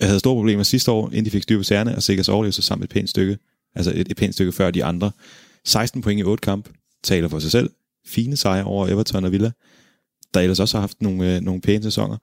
Jeg 0.00 0.08
havde 0.08 0.20
store 0.20 0.36
problemer 0.36 0.62
sidste 0.62 0.90
år, 0.90 1.06
inden 1.08 1.24
de 1.24 1.30
fik 1.30 1.42
styr 1.42 1.56
på 1.56 1.62
særne, 1.62 1.96
og 1.96 2.02
sikkert 2.02 2.28
overlevede 2.28 2.52
sig 2.52 2.64
sammen 2.64 2.84
et 2.84 2.90
pænt 2.90 3.10
stykke, 3.10 3.38
altså 3.74 3.90
et, 3.94 4.08
et 4.10 4.16
pænt 4.16 4.34
stykke 4.34 4.52
før 4.52 4.70
de 4.70 4.84
andre. 4.84 5.10
16 5.64 6.02
point 6.02 6.20
i 6.20 6.22
8 6.22 6.42
kamp, 6.42 6.68
taler 7.02 7.28
for 7.28 7.38
sig 7.38 7.50
selv. 7.50 7.70
Fine 8.06 8.36
sejre 8.36 8.64
over 8.64 8.88
Everton 8.88 9.24
og 9.24 9.32
Villa, 9.32 9.50
der 10.34 10.40
ellers 10.40 10.60
også 10.60 10.76
har 10.76 10.80
haft 10.80 11.02
nogle, 11.02 11.36
øh, 11.36 11.40
nogle 11.40 11.60
pæne 11.60 11.82
sæsoner. 11.82 12.16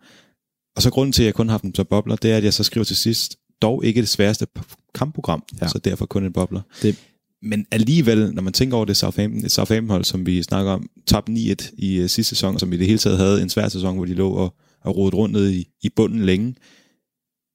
Og 0.78 0.82
så 0.84 0.90
grunden 0.92 1.14
til, 1.14 1.24
at 1.24 1.26
jeg 1.26 1.34
kun 1.34 1.48
har 1.48 1.54
haft 1.54 1.64
dem 1.64 1.76
som 1.76 1.86
bobler, 1.86 2.16
det 2.16 2.32
er, 2.32 2.38
at 2.38 2.44
jeg 2.44 2.54
så 2.54 2.64
skriver 2.64 2.84
til 2.86 2.96
sidst, 2.96 3.38
dog 3.62 3.86
ikke 3.86 4.02
det 4.02 4.10
sværeste 4.10 4.48
kampprogram, 4.96 5.44
Ja. 5.62 5.68
så 5.68 5.80
derfor 5.80 6.06
kun 6.06 6.24
en 6.26 6.34
bobler. 6.34 6.62
Det- 6.82 6.96
Men 7.42 7.66
alligevel, 7.72 8.34
når 8.34 8.42
man 8.42 8.54
tænker 8.54 8.78
over 8.78 8.86
det 8.86 8.98
Southampton, 8.98 9.46
et 9.46 9.52
Southampton-hold, 9.52 10.04
som 10.04 10.26
vi 10.26 10.44
snakker 10.44 10.72
om, 10.72 10.90
top 11.08 11.30
9-1 11.30 11.72
i 11.78 12.00
uh, 12.04 12.08
sidste 12.08 12.24
sæson, 12.24 12.60
som 12.60 12.74
i 12.74 12.78
det 12.78 12.86
hele 12.88 13.00
taget 13.00 13.18
havde 13.18 13.42
en 13.42 13.50
svær 13.50 13.68
sæson, 13.70 13.96
hvor 13.96 14.06
de 14.06 14.14
lå 14.14 14.30
og, 14.32 14.56
og 14.82 14.98
rodet 14.98 15.14
rundt 15.14 15.34
ned 15.34 15.50
i, 15.52 15.68
i 15.82 15.90
bunden 15.90 16.26
længe. 16.26 16.56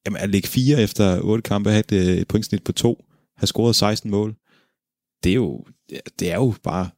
Jamen 0.07 0.21
at 0.21 0.31
ligge 0.31 0.49
fire 0.49 0.83
efter 0.83 1.21
otte 1.21 1.43
kampe, 1.43 1.71
have 1.71 1.81
et, 1.81 1.93
øh, 1.93 2.17
et 2.17 2.29
pointsnit 2.29 2.65
på 2.65 2.73
to, 2.73 3.05
have 3.37 3.47
scoret 3.47 3.77
16 3.77 4.11
mål, 4.11 4.35
det 5.25 5.31
er 5.31 5.35
jo, 5.35 5.65
det 6.19 6.31
er 6.31 6.35
jo 6.35 6.55
bare 6.63 6.89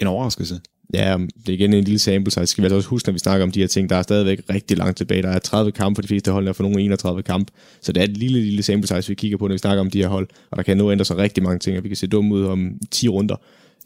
en 0.00 0.06
overraskelse. 0.06 0.60
Ja, 0.94 1.18
det 1.46 1.48
er 1.48 1.52
igen 1.52 1.74
en 1.74 1.84
lille 1.84 1.98
sample 1.98 2.30
size. 2.30 2.46
Skal 2.46 2.62
vi 2.62 2.66
altså 2.66 2.76
også 2.76 2.88
huske, 2.88 3.08
når 3.08 3.12
vi 3.12 3.18
snakker 3.18 3.46
om 3.46 3.52
de 3.52 3.60
her 3.60 3.66
ting, 3.66 3.90
der 3.90 3.96
er 3.96 4.02
stadigvæk 4.02 4.40
rigtig 4.50 4.76
langt 4.76 4.96
tilbage. 4.96 5.22
Der 5.22 5.28
er 5.28 5.38
30 5.38 5.72
kampe 5.72 5.96
for 5.96 6.02
de 6.02 6.08
fleste 6.08 6.32
hold, 6.32 6.48
og 6.48 6.56
for 6.56 6.62
nogle 6.62 6.82
31 6.82 7.22
kamp. 7.22 7.50
Så 7.80 7.92
det 7.92 8.00
er 8.00 8.04
et 8.04 8.16
lille, 8.16 8.40
lille 8.40 8.62
sample 8.62 8.88
size, 8.88 9.08
vi 9.08 9.14
kigger 9.14 9.38
på, 9.38 9.46
når 9.46 9.54
vi 9.54 9.58
snakker 9.58 9.80
om 9.80 9.90
de 9.90 9.98
her 9.98 10.08
hold. 10.08 10.28
Og 10.50 10.56
der 10.56 10.62
kan 10.62 10.76
nå 10.76 10.92
ændre 10.92 11.04
sig 11.04 11.16
rigtig 11.16 11.42
mange 11.42 11.58
ting, 11.58 11.78
og 11.78 11.84
vi 11.84 11.88
kan 11.88 11.96
se 11.96 12.06
dumme 12.06 12.34
ud 12.34 12.44
om 12.44 12.72
10 12.90 13.08
runder. 13.08 13.36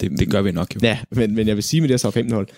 Det, 0.01 0.19
det 0.19 0.31
gør 0.31 0.43
vi 0.43 0.53
nok 0.53 0.75
jo. 0.75 0.81
Ja, 0.83 0.99
men, 1.11 1.35
men 1.35 1.49
jeg 1.49 1.57
vil 1.57 1.63
sige 1.63 1.81
med 1.81 1.89
det 1.89 1.93
her 1.93 1.99
Southampton 1.99 2.35
hold, 2.35 2.49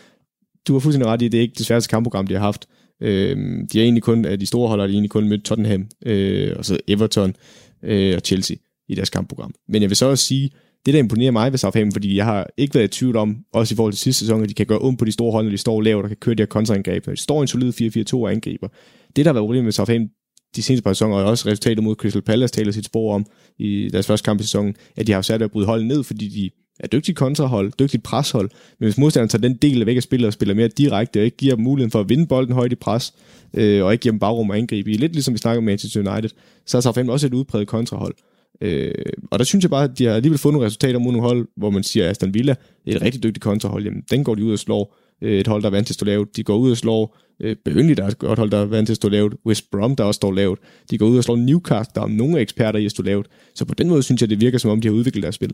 du 0.68 0.72
har 0.72 0.80
fuldstændig 0.80 1.08
ret 1.08 1.22
i, 1.22 1.26
at 1.26 1.32
det 1.32 1.38
er 1.38 1.42
ikke 1.42 1.54
det 1.58 1.66
sværeste 1.66 1.88
kampprogram, 1.88 2.26
de 2.26 2.34
har 2.34 2.40
haft. 2.40 2.66
Øhm, 3.02 3.68
de 3.72 3.78
er 3.78 3.82
egentlig 3.82 4.02
kun, 4.02 4.24
af 4.24 4.38
de 4.38 4.46
store 4.46 4.68
hold, 4.68 4.80
har 4.80 4.86
de 4.86 4.92
egentlig 4.92 5.10
kun 5.10 5.28
mødt 5.28 5.44
Tottenham, 5.44 5.86
øh, 6.06 6.52
og 6.56 6.64
så 6.64 6.78
Everton 6.88 7.34
øh, 7.82 8.14
og 8.16 8.22
Chelsea. 8.24 8.56
i 8.88 8.94
deres 8.94 9.10
kampprogram. 9.10 9.54
Men 9.68 9.82
jeg 9.82 9.90
vil 9.90 9.96
så 9.96 10.06
også 10.06 10.26
sige, 10.26 10.50
det 10.86 10.94
der 10.94 11.00
imponerer 11.00 11.30
mig 11.30 11.52
ved 11.52 11.58
Southampton, 11.58 11.92
fordi 11.92 12.16
jeg 12.16 12.24
har 12.24 12.46
ikke 12.56 12.74
været 12.74 12.84
i 12.84 12.98
tvivl 12.98 13.16
om, 13.16 13.36
også 13.52 13.74
i 13.74 13.76
forhold 13.76 13.92
til 13.92 14.00
sidste 14.00 14.20
sæson, 14.20 14.42
at 14.42 14.48
de 14.48 14.54
kan 14.54 14.66
gøre 14.66 14.78
ondt 14.82 14.98
på 14.98 15.04
de 15.04 15.12
store 15.12 15.32
hold, 15.32 15.44
når 15.44 15.50
de 15.50 15.58
står 15.58 15.80
lavt 15.80 16.04
og 16.04 16.10
kan 16.10 16.16
køre 16.16 16.34
de 16.34 16.42
her 16.42 16.46
kontraangreb. 16.46 17.06
Når 17.06 17.14
de 17.14 17.20
står 17.20 17.40
i 17.40 17.42
en 17.42 17.48
solid 17.48 17.72
4-4-2 18.14 18.16
og 18.16 18.32
angriber. 18.32 18.68
Det, 19.16 19.24
der 19.24 19.24
har 19.24 19.32
været 19.32 19.42
problemet 19.42 19.64
med 19.64 19.72
Southampton 19.72 20.10
de 20.56 20.62
seneste 20.62 20.82
par 20.82 20.92
sæsoner, 20.92 21.16
og 21.16 21.24
også 21.24 21.48
resultatet 21.48 21.84
mod 21.84 21.94
Crystal 21.94 22.22
Palace 22.22 22.52
taler 22.52 22.72
sit 22.72 22.84
spor 22.84 23.14
om 23.14 23.26
i 23.58 23.88
deres 23.92 24.06
første 24.06 24.24
kamp 24.24 24.40
i 24.40 24.42
sæsonen, 24.42 24.74
at 24.96 25.06
de 25.06 25.12
har 25.12 25.22
sat 25.22 25.42
at 25.42 25.50
bryde 25.50 25.66
holdet 25.66 25.86
ned, 25.86 26.04
fordi 26.04 26.28
de 26.28 26.50
er 26.80 26.86
dygtigt 26.88 27.18
kontrahold, 27.18 27.72
dygtigt 27.78 28.02
preshold, 28.02 28.50
men 28.80 28.86
hvis 28.86 28.98
modstanderen 28.98 29.28
tager 29.28 29.48
den 29.48 29.56
del 29.56 29.86
væk 29.86 29.96
af 29.96 30.02
spillet 30.02 30.26
og 30.26 30.32
spiller 30.32 30.54
mere 30.54 30.68
direkte, 30.68 31.20
og 31.20 31.24
ikke 31.24 31.36
giver 31.36 31.54
dem 31.54 31.64
muligheden 31.64 31.90
for 31.90 32.00
at 32.00 32.08
vinde 32.08 32.26
bolden 32.26 32.54
højt 32.54 32.72
i 32.72 32.74
pres, 32.74 33.14
øh, 33.54 33.84
og 33.84 33.92
ikke 33.92 34.02
giver 34.02 34.12
dem 34.12 34.18
bagrum 34.18 34.50
at 34.50 34.58
angribe 34.58 34.90
i, 34.90 34.96
lidt 34.96 35.12
ligesom 35.12 35.34
vi 35.34 35.38
snakker 35.38 35.60
med 35.60 35.72
Manchester 35.72 36.12
United, 36.12 36.30
så 36.66 36.76
er 36.76 36.80
Southampton 36.80 37.12
også 37.12 37.26
et 37.26 37.34
udpræget 37.34 37.68
kontrahold. 37.68 38.14
Øh, 38.60 38.92
og 39.30 39.38
der 39.38 39.44
synes 39.44 39.62
jeg 39.62 39.70
bare, 39.70 39.84
at 39.84 39.98
de 39.98 40.04
har 40.04 40.14
alligevel 40.14 40.38
fået 40.38 40.52
nogle 40.52 40.66
resultater 40.66 40.98
mod 40.98 41.12
nogle 41.12 41.28
hold, 41.28 41.48
hvor 41.56 41.70
man 41.70 41.82
siger, 41.82 42.04
at 42.04 42.10
Aston 42.10 42.34
Villa 42.34 42.54
er 42.86 42.96
et 42.96 43.02
rigtig 43.02 43.22
dygtigt 43.22 43.42
kontrahold. 43.42 43.84
Jamen, 43.84 44.02
den 44.10 44.24
går 44.24 44.34
de 44.34 44.44
ud 44.44 44.52
og 44.52 44.58
slår. 44.58 44.96
Øh, 45.22 45.40
et 45.40 45.46
hold, 45.46 45.62
der 45.62 45.68
er 45.68 45.70
vant 45.70 45.86
til 45.86 45.92
at 45.92 45.94
stå 45.94 46.06
lavt. 46.06 46.36
De 46.36 46.42
går 46.42 46.56
ud 46.56 46.70
og 46.70 46.76
slår 46.76 47.18
øh, 47.40 47.56
Burnley, 47.64 47.94
der 47.94 48.02
er 48.04 48.08
et 48.08 48.18
godt 48.18 48.38
hold, 48.38 48.50
der 48.50 48.58
er 48.58 48.64
vant 48.64 48.86
til 48.86 48.92
at 48.92 48.96
stå 48.96 49.08
lavt. 49.08 49.34
West 49.46 49.70
Brom, 49.70 49.96
der 49.96 50.04
også 50.04 50.18
står 50.18 50.32
lavt. 50.32 50.60
De 50.90 50.98
går 50.98 51.06
ud 51.06 51.18
og 51.18 51.24
slår 51.24 51.36
Newcastle, 51.36 51.92
der 51.94 52.02
er 52.02 52.06
nogle 52.06 52.40
eksperter 52.40 52.78
i 52.78 52.84
at 52.84 52.90
stå 52.90 53.02
lavt. 53.02 53.26
Så 53.54 53.64
på 53.64 53.74
den 53.74 53.88
måde 53.88 54.02
synes 54.02 54.20
jeg, 54.20 54.30
det 54.30 54.40
virker 54.40 54.58
som 54.58 54.70
om, 54.70 54.80
de 54.80 54.88
har 54.88 54.94
udviklet 54.94 55.22
deres 55.22 55.34
spil. 55.34 55.52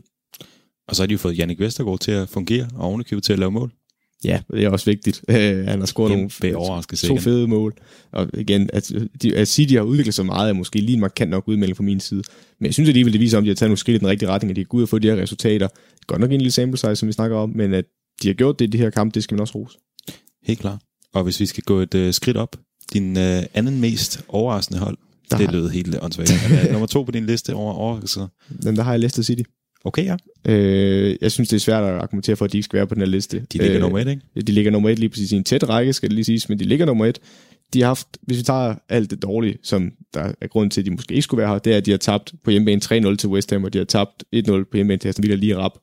Og 0.87 0.95
så 0.95 1.01
har 1.01 1.07
de 1.07 1.11
jo 1.11 1.17
fået 1.17 1.37
Jannik 1.37 1.59
Vestergaard 1.59 1.99
til 1.99 2.11
at 2.11 2.29
fungere, 2.29 2.67
og 2.75 2.87
ovenikøbet 2.87 3.23
til 3.23 3.33
at 3.33 3.39
lave 3.39 3.51
mål. 3.51 3.71
Ja, 4.23 4.39
det 4.51 4.63
er 4.63 4.69
også 4.69 4.85
vigtigt. 4.85 5.21
Øh, 5.29 5.67
han 5.67 5.79
har 5.79 5.85
scoret 5.85 6.11
nogle 6.11 6.29
to 6.95 7.17
fede 7.17 7.47
mål. 7.47 7.73
Og 8.11 8.29
igen, 8.33 8.69
at, 8.73 8.91
de, 9.21 9.35
at 9.35 9.47
City 9.47 9.73
har 9.73 9.81
udviklet 9.81 10.13
sig 10.13 10.25
meget, 10.25 10.49
er 10.49 10.53
måske 10.53 10.79
lige 10.79 10.93
en 10.93 10.99
markant 10.99 11.31
nok 11.31 11.47
udmelding 11.47 11.77
fra 11.77 11.83
min 11.83 11.99
side. 11.99 12.23
Men 12.59 12.65
jeg 12.65 12.73
synes 12.73 12.89
alligevel, 12.89 13.13
det 13.13 13.21
viser, 13.21 13.37
om 13.37 13.43
de 13.43 13.49
har 13.49 13.55
taget 13.55 13.69
nogle 13.69 13.77
skridt 13.77 13.95
i 13.95 13.99
den 13.99 14.07
rigtige 14.07 14.29
retning, 14.29 14.49
at 14.49 14.55
de 14.55 14.61
er 14.61 14.65
gået 14.65 14.83
og 14.83 14.89
få 14.89 14.99
de 14.99 15.07
her 15.07 15.15
resultater. 15.15 15.67
Godt 16.07 16.21
nok 16.21 16.31
en 16.31 16.37
lille 16.37 16.51
sample 16.51 16.77
size, 16.77 16.95
som 16.95 17.07
vi 17.07 17.13
snakker 17.13 17.37
om, 17.37 17.49
men 17.49 17.73
at 17.73 17.85
de 18.21 18.27
har 18.27 18.33
gjort 18.33 18.59
det 18.59 18.65
i 18.65 18.69
de 18.69 18.77
her 18.77 18.89
kampe, 18.89 19.13
det 19.13 19.23
skal 19.23 19.35
man 19.35 19.41
også 19.41 19.55
rose. 19.55 19.77
Helt 20.43 20.59
klart. 20.59 20.79
Og 21.13 21.23
hvis 21.23 21.39
vi 21.39 21.45
skal 21.45 21.63
gå 21.63 21.79
et 21.79 21.95
uh, 21.95 22.11
skridt 22.11 22.37
op, 22.37 22.55
din 22.93 23.17
uh, 23.17 23.43
anden 23.53 23.81
mest 23.81 24.25
overraskende 24.27 24.79
hold, 24.79 24.97
der 25.31 25.37
det 25.37 25.51
lød 25.51 25.69
helt 25.69 25.97
åndssvagt. 26.01 26.31
nummer 26.71 26.87
to 26.87 27.03
på 27.03 27.11
din 27.11 27.25
liste 27.25 27.53
over 27.53 27.73
overraskelser. 27.73 28.27
Den 28.63 28.75
der 28.75 28.83
har 28.83 28.91
jeg 28.91 28.99
Leicester 28.99 29.23
City. 29.23 29.43
Okay, 29.83 30.05
ja. 30.05 30.15
Øh, 30.47 31.15
jeg 31.21 31.31
synes, 31.31 31.49
det 31.49 31.55
er 31.55 31.59
svært 31.59 31.83
at 31.83 31.89
argumentere 31.89 32.35
for, 32.35 32.45
at 32.45 32.51
de 32.51 32.57
ikke 32.57 32.65
skal 32.65 32.77
være 32.77 32.87
på 32.87 32.95
den 32.95 33.01
her 33.01 33.09
liste. 33.09 33.45
De 33.53 33.57
ligger 33.57 33.75
øh, 33.75 33.81
nummer 33.81 33.99
et, 33.99 34.07
ikke? 34.07 34.21
De 34.47 34.51
ligger 34.51 34.71
nummer 34.71 34.89
et 34.89 34.99
lige 34.99 35.09
præcis 35.09 35.31
i 35.31 35.35
en 35.35 35.43
tæt 35.43 35.69
række, 35.69 35.93
skal 35.93 36.09
det 36.09 36.15
lige 36.15 36.25
siges, 36.25 36.49
men 36.49 36.59
de 36.59 36.63
ligger 36.63 36.85
nummer 36.85 37.05
et. 37.05 37.19
De 37.73 37.81
har 37.81 37.87
haft, 37.87 38.07
hvis 38.21 38.37
vi 38.37 38.43
tager 38.43 38.75
alt 38.89 39.09
det 39.11 39.21
dårlige, 39.21 39.57
som 39.63 39.91
der 40.13 40.31
er 40.41 40.47
grund 40.47 40.71
til, 40.71 40.81
at 40.81 40.85
de 40.85 40.91
måske 40.91 41.13
ikke 41.13 41.21
skulle 41.21 41.41
være 41.41 41.51
her, 41.51 41.59
det 41.59 41.73
er, 41.73 41.77
at 41.77 41.85
de 41.85 41.91
har 41.91 41.97
tabt 41.97 42.33
på 42.43 42.51
hjemmebane 42.51 43.11
3-0 43.11 43.15
til 43.15 43.29
West 43.29 43.51
Ham, 43.51 43.63
og 43.63 43.73
de 43.73 43.77
har 43.77 43.85
tabt 43.85 44.23
1-0 44.35 44.51
på 44.51 44.67
hjemmebane 44.73 44.97
til 44.97 45.09
Aston 45.09 45.23
Villa 45.23 45.35
lige 45.35 45.57
rap. 45.57 45.73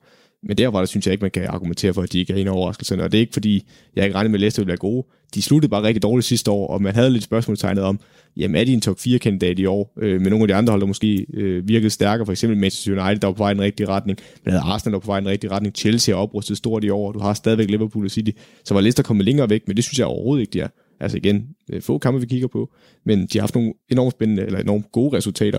Men 0.43 0.59
derfor 0.59 0.71
var 0.71 0.79
der 0.79 0.87
synes 0.87 1.07
jeg 1.07 1.13
ikke, 1.13 1.23
man 1.23 1.31
kan 1.31 1.45
argumentere 1.45 1.95
for, 1.95 2.03
at 2.03 2.13
de 2.13 2.19
ikke 2.19 2.33
er 2.33 2.37
en 2.37 2.49
overraskelse. 2.49 3.03
Og 3.03 3.13
det 3.13 3.19
er 3.19 3.21
ikke 3.21 3.33
fordi, 3.33 3.67
jeg 3.97 4.05
ikke 4.05 4.15
regnede 4.15 4.31
med, 4.31 4.37
at 4.37 4.41
Leicester 4.41 4.63
ville 4.63 4.69
være 4.69 4.77
gode. 4.77 5.07
De 5.35 5.43
sluttede 5.43 5.71
bare 5.71 5.83
rigtig 5.83 6.03
dårligt 6.03 6.27
sidste 6.27 6.51
år, 6.51 6.67
og 6.67 6.83
man 6.83 6.95
havde 6.95 7.11
lidt 7.11 7.25
spørgsmålstegnet 7.25 7.85
om, 7.85 8.01
jamen 8.37 8.57
er 8.57 8.65
de 8.65 8.73
en 8.73 8.81
top 8.81 8.97
4-kandidat 8.97 9.59
i 9.59 9.67
år? 9.67 9.93
Øh, 9.99 10.21
med 10.21 10.31
nogle 10.31 10.43
af 10.43 10.49
de 10.49 10.55
andre 10.55 10.71
hold, 10.71 10.81
der 10.81 10.87
måske 10.87 11.27
øh, 11.35 11.69
virkede 11.69 11.91
stærkere, 11.91 12.27
for 12.27 12.33
eksempel 12.33 12.59
Manchester 12.59 13.05
United, 13.05 13.21
der 13.21 13.29
var 13.29 13.35
på 13.35 13.43
vej 13.43 13.51
i 13.51 13.55
den 13.55 13.63
rigtige 13.63 13.89
retning, 13.89 14.19
men 14.45 14.53
havde 14.53 14.65
Arsenal, 14.65 14.93
der 14.93 14.99
var 14.99 15.01
på 15.01 15.07
vej 15.07 15.19
i 15.19 15.21
den 15.21 15.29
rigtige 15.29 15.51
retning, 15.51 15.75
Chelsea 15.77 16.15
har 16.15 16.23
oprustet 16.23 16.57
stort 16.57 16.85
i 16.85 16.91
år, 16.91 17.13
du 17.13 17.19
har 17.19 17.35
stadigvæk 17.35 17.71
Liverpool 17.71 18.05
og 18.05 18.11
City, 18.11 18.31
så 18.65 18.75
var 18.75 18.81
Leicester 18.81 19.03
kommet 19.03 19.25
længere 19.25 19.51
væk, 19.51 19.63
men 19.67 19.77
det 19.77 19.85
synes 19.85 19.99
jeg 19.99 20.07
overhovedet 20.07 20.41
ikke, 20.41 20.53
de 20.53 20.61
er. 20.61 20.69
Altså 21.01 21.17
igen, 21.17 21.49
øh, 21.73 21.83
få 21.83 21.99
kampe, 21.99 22.21
vi 22.21 22.27
kigger 22.27 22.49
på, 22.49 22.73
men 23.05 23.19
de 23.27 23.39
har 23.39 23.41
haft 23.41 23.55
nogle 23.55 23.73
enormt 23.89 24.13
spændende, 24.13 24.43
eller 24.43 24.59
enormt 24.59 24.93
gode 24.93 25.17
resultater. 25.17 25.59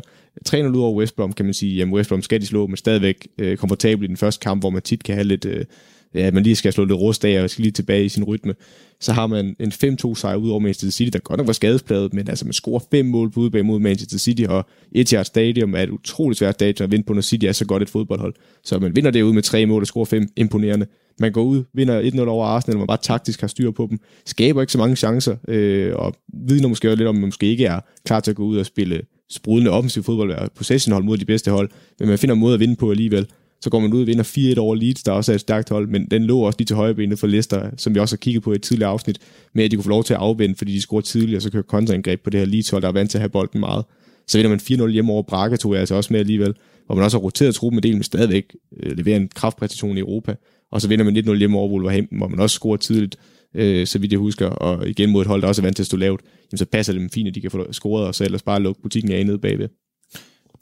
3-0 0.50 0.58
ud 0.58 0.82
over 0.82 0.94
West 0.94 1.16
Brom, 1.16 1.34
kan 1.34 1.46
man 1.46 1.54
sige, 1.54 1.76
jamen 1.76 1.94
West 1.94 2.10
Brom 2.10 2.22
skal 2.22 2.42
de 2.42 2.46
slå, 2.46 2.68
men 2.68 2.78
stadigvæk 2.78 3.28
øh, 3.38 3.58
komfortabelt 3.58 4.04
i 4.04 4.08
den 4.08 4.18
første 4.18 4.44
kamp, 4.44 4.62
hvor 4.62 4.70
man 4.70 4.82
tit 4.82 5.04
kan 5.04 5.16
have 5.16 5.28
lidt, 5.28 5.46
øh, 5.46 5.66
ja, 6.14 6.32
man 6.32 6.44
lige 6.44 6.56
skal 6.56 6.74
slå 6.74 6.86
lidt 6.86 7.00
rust 7.00 7.26
af, 7.26 7.44
og 7.44 7.50
skal 7.50 7.62
lige 7.62 7.72
tilbage 7.72 8.06
i 8.06 8.10
sin 8.10 8.24
rytme. 8.24 8.54
Så 9.00 9.14
har 9.14 9.28
man 9.28 9.56
en 9.60 9.72
5-2 9.72 10.16
sejr 10.16 10.36
ud 10.36 10.50
over 10.50 10.60
Manchester 10.60 10.92
City, 10.92 11.10
der 11.14 11.20
godt 11.20 11.38
nok 11.38 11.48
var 11.48 11.54
skadespladet, 11.54 12.14
men 12.14 12.30
altså 12.30 12.46
man 12.46 12.54
scorer 12.54 12.80
fem 12.92 13.06
mål 13.06 13.32
på 13.32 13.40
udebane 13.40 13.68
mod 13.68 13.80
Manchester 13.80 14.18
City, 14.18 14.44
og 14.50 14.66
Etihad 14.92 15.26
Stadium 15.26 15.76
er 15.76 15.80
et 15.80 15.90
utroligt 15.90 16.40
svært 16.40 16.54
stadion 16.54 16.84
at 16.84 16.92
vinde 16.92 17.06
på, 17.06 17.14
når 17.14 17.22
City 17.22 17.46
er 17.46 17.52
så 17.52 17.66
godt 17.66 17.84
et 17.84 17.90
fodboldhold. 17.90 18.34
Så 18.64 18.80
man 18.80 18.96
vinder 18.96 19.12
det 19.12 19.22
ud 19.22 19.34
med 19.34 19.42
tre 19.42 19.66
mål 19.66 19.82
og 19.82 19.88
scorer 19.88 20.06
fem 20.06 20.28
imponerende. 20.36 20.86
Man 21.20 21.32
går 21.32 21.44
ud, 21.44 21.64
vinder 21.74 22.02
1-0 22.02 22.28
over 22.28 22.46
Arsenal, 22.46 22.78
man 22.78 22.88
bare 22.88 22.98
taktisk 23.02 23.42
har 23.42 23.48
styr 23.48 23.72
på 23.72 23.88
dem, 23.90 24.00
skaber 24.26 24.62
ikke 24.62 24.74
så 24.74 24.78
mange 24.78 24.96
chancer, 24.96 25.36
øh, 25.48 25.96
og 25.96 26.14
vidner 26.34 26.68
måske 26.68 26.90
også 26.90 26.96
lidt 26.96 27.08
om, 27.08 27.16
at 27.16 27.20
man 27.20 27.28
måske 27.28 27.46
ikke 27.46 27.66
er 27.66 27.80
klar 28.06 28.20
til 28.20 28.32
at 28.32 28.38
gå 28.38 28.44
ud 28.44 28.58
og 28.58 28.66
spille 28.66 29.02
sprudende 29.30 29.72
offensiv 29.72 30.04
fodbold, 30.04 30.30
være 30.30 30.50
possessionhold 30.56 31.04
mod 31.04 31.18
de 31.18 31.26
bedste 31.26 31.52
hold, 31.52 31.70
men 32.00 32.10
man 32.10 32.18
finder 32.18 32.34
en 32.34 32.40
måde 32.40 32.54
at 32.54 32.60
vinde 32.60 32.76
på 32.76 32.92
alligevel. 32.92 33.28
Så 33.62 33.70
går 33.70 33.80
man 33.80 33.94
ud 33.94 34.02
og 34.02 34.08
vinder 34.08 34.54
4-1 34.56 34.60
over 34.60 34.76
Leeds, 34.76 35.04
der 35.04 35.12
også 35.12 35.32
er 35.32 35.36
et 35.36 35.42
stærkt 35.42 35.70
hold, 35.70 35.88
men 35.88 36.06
den 36.12 36.24
lå 36.24 36.40
også 36.40 36.58
lige 36.60 36.66
til 36.66 36.76
højrebenet 36.76 37.20
for 37.20 37.28
Leicester, 37.28 37.70
som 37.78 37.96
vi 37.96 38.00
også 38.00 38.16
har 38.16 38.18
kigget 38.18 38.44
på 38.44 38.52
i 38.52 38.56
et 38.56 38.62
tidligere 38.62 38.92
afsnit, 38.92 39.20
med 39.54 39.64
at 39.64 39.72
de 39.72 39.76
kunne 39.76 39.84
få 39.84 39.90
lov 39.90 40.04
til 40.04 40.14
at 40.14 40.20
afvende, 40.20 40.56
fordi 40.56 40.74
de 40.74 40.82
scorede 40.82 41.06
tidligt, 41.06 41.36
og 41.36 41.42
så 41.42 41.52
kører 41.52 41.64
kontraangreb 41.64 42.24
på 42.24 42.30
det 42.30 42.40
her 42.40 42.48
Leeds 42.48 42.70
hold, 42.70 42.82
der 42.82 42.88
er 42.88 42.94
vant 42.94 43.12
til 43.12 43.18
at 43.18 43.22
have 43.22 43.30
bolden 43.30 43.60
meget. 43.60 43.86
Så 44.28 44.38
vinder 44.38 44.50
man 44.50 44.88
4-0 44.88 44.92
hjemme 44.92 45.12
over 45.12 45.24
Braga, 45.24 45.56
tog 45.56 45.74
jeg 45.74 45.80
altså 45.80 45.96
også 45.96 46.14
med 46.14 46.20
alligevel, 46.20 46.54
hvor 46.86 46.96
man 46.96 47.04
også 47.04 47.18
har 47.18 47.22
roteret 47.24 47.56
truppen 47.56 47.76
med 47.76 47.82
del, 47.82 47.94
men 47.94 48.04
stadigvæk 48.04 48.56
øh, 48.80 48.98
leverer 48.98 49.18
en 49.18 49.30
kraftpræstation 49.36 49.98
i 49.98 50.00
Europa. 50.00 50.36
Og 50.72 50.82
så 50.82 50.88
vinder 50.88 51.06
man 51.06 51.18
1-0 51.18 51.34
hjemme 51.34 51.58
over 51.58 51.70
Wolverhampton, 51.70 52.18
hvor 52.18 52.28
man 52.28 52.40
også 52.40 52.54
scorer 52.54 52.78
tidligt, 52.78 53.16
øh, 53.56 53.88
så 53.88 54.00
vidt 54.00 54.12
jeg 54.12 54.20
husker, 54.20 54.48
og 54.48 54.90
igen 54.90 55.12
mod 55.12 55.22
et 55.22 55.28
hold, 55.28 55.42
der 55.42 55.48
også 55.48 55.62
er 55.62 55.64
vant 55.64 55.76
til 55.76 55.84
at 55.84 55.88
stå 55.88 55.98
lavt, 55.98 56.22
jamen 56.52 56.58
så 56.58 56.66
passer 56.66 56.94
det 56.94 57.00
dem 57.00 57.10
fint, 57.10 57.28
at 57.28 57.36
de 57.36 57.42
kan 57.42 57.52
få 57.52 57.72
scoret, 57.72 58.08
og 58.08 58.16
så 58.16 58.24
ellers 58.24 58.44
bare 58.44 58.62
lukke 58.62 58.82
butikken 58.82 59.12
af 59.12 59.26
nede 59.26 59.40
bagved. 59.40 59.70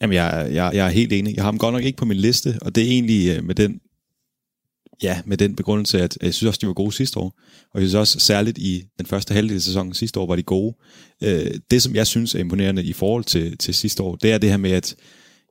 Jamen, 0.02 0.14
jeg, 0.14 0.50
jeg, 0.52 0.72
jeg 0.74 0.86
er 0.86 0.90
helt 0.90 1.14
enig. 1.14 1.36
Jeg 1.36 1.44
har 1.44 1.52
ham 1.52 1.58
godt 1.58 1.74
nok 1.74 1.84
ikke 1.84 1.98
på 1.98 2.06
min 2.06 2.18
liste, 2.18 2.60
og 2.62 2.76
det 2.76 2.84
er 2.84 2.88
egentlig 2.88 3.38
øh, 3.38 3.44
med 3.44 3.56
den 3.56 3.80
ja, 5.04 5.22
med 5.26 5.38
den 5.38 5.56
begrundelse, 5.56 6.02
at 6.02 6.18
jeg 6.22 6.34
synes 6.34 6.48
også, 6.48 6.60
de 6.62 6.68
var 6.68 6.74
gode 6.74 6.92
sidste 6.92 7.20
år. 7.20 7.40
Og 7.74 7.82
jeg 7.82 7.90
synes 7.90 7.96
også, 7.96 8.20
særligt 8.20 8.58
i 8.58 8.84
den 8.98 9.06
første 9.06 9.34
halvdel 9.34 9.56
af 9.56 9.62
sæsonen 9.62 9.94
sidste 9.94 10.20
år, 10.20 10.28
var 10.28 10.36
de 10.36 10.44
gode. 10.44 10.76
Øh, 11.24 11.52
det, 11.72 11.82
som 11.82 11.96
jeg 11.96 12.08
synes 12.08 12.36
er 12.36 12.40
imponerende 12.40 12.84
i 12.84 12.94
forhold 12.94 13.24
til, 13.24 13.58
til 13.58 13.74
sidste 13.74 14.04
år, 14.04 14.16
det 14.16 14.32
er 14.32 14.38
det 14.38 14.50
her 14.50 14.58
med, 14.58 14.72
at, 14.72 14.96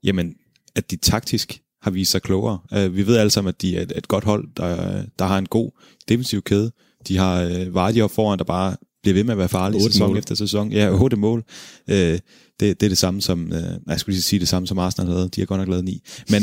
jamen, 0.04 0.34
at 0.76 0.90
de 0.90 0.96
taktisk 0.96 1.60
har 1.82 1.90
vist 1.90 2.10
sig 2.10 2.22
klogere. 2.22 2.58
Øh, 2.72 2.96
vi 2.96 3.06
ved 3.06 3.16
alle 3.16 3.30
sammen, 3.30 3.48
at 3.48 3.62
de 3.62 3.76
er 3.76 3.82
et, 3.82 3.92
et 3.96 4.08
godt 4.08 4.24
hold, 4.24 4.48
der, 4.56 5.04
der 5.18 5.24
har 5.24 5.38
en 5.38 5.46
god 5.46 5.70
defensiv 6.08 6.42
kæde. 6.42 6.72
De 7.08 7.16
har 7.16 7.42
øh, 7.42 7.74
Vardy 7.74 8.02
op 8.02 8.10
foran, 8.10 8.38
der 8.38 8.44
bare 8.44 8.76
bliver 9.12 9.18
ved 9.18 9.24
med 9.24 9.32
at 9.32 9.38
være 9.38 9.48
farlige 9.48 9.82
sæson 9.82 10.08
mål. 10.08 10.18
efter 10.18 10.34
sæson. 10.34 10.72
Ja, 10.72 10.90
otte 10.90 11.16
mål. 11.16 11.44
Uh, 11.88 11.94
det, 11.94 12.20
det 12.60 12.82
er 12.82 12.88
det 12.88 12.98
samme 12.98 13.20
som, 13.20 13.52
uh, 13.52 13.58
jeg 13.86 14.00
skulle 14.00 14.14
lige 14.14 14.22
sige 14.22 14.40
det 14.40 14.48
samme 14.48 14.66
som 14.66 14.78
Arsenal 14.78 15.12
havde. 15.12 15.28
De 15.28 15.40
har 15.40 15.46
godt 15.46 15.60
nok 15.60 15.68
lavet 15.68 15.84
ni. 15.84 16.02
Men, 16.30 16.42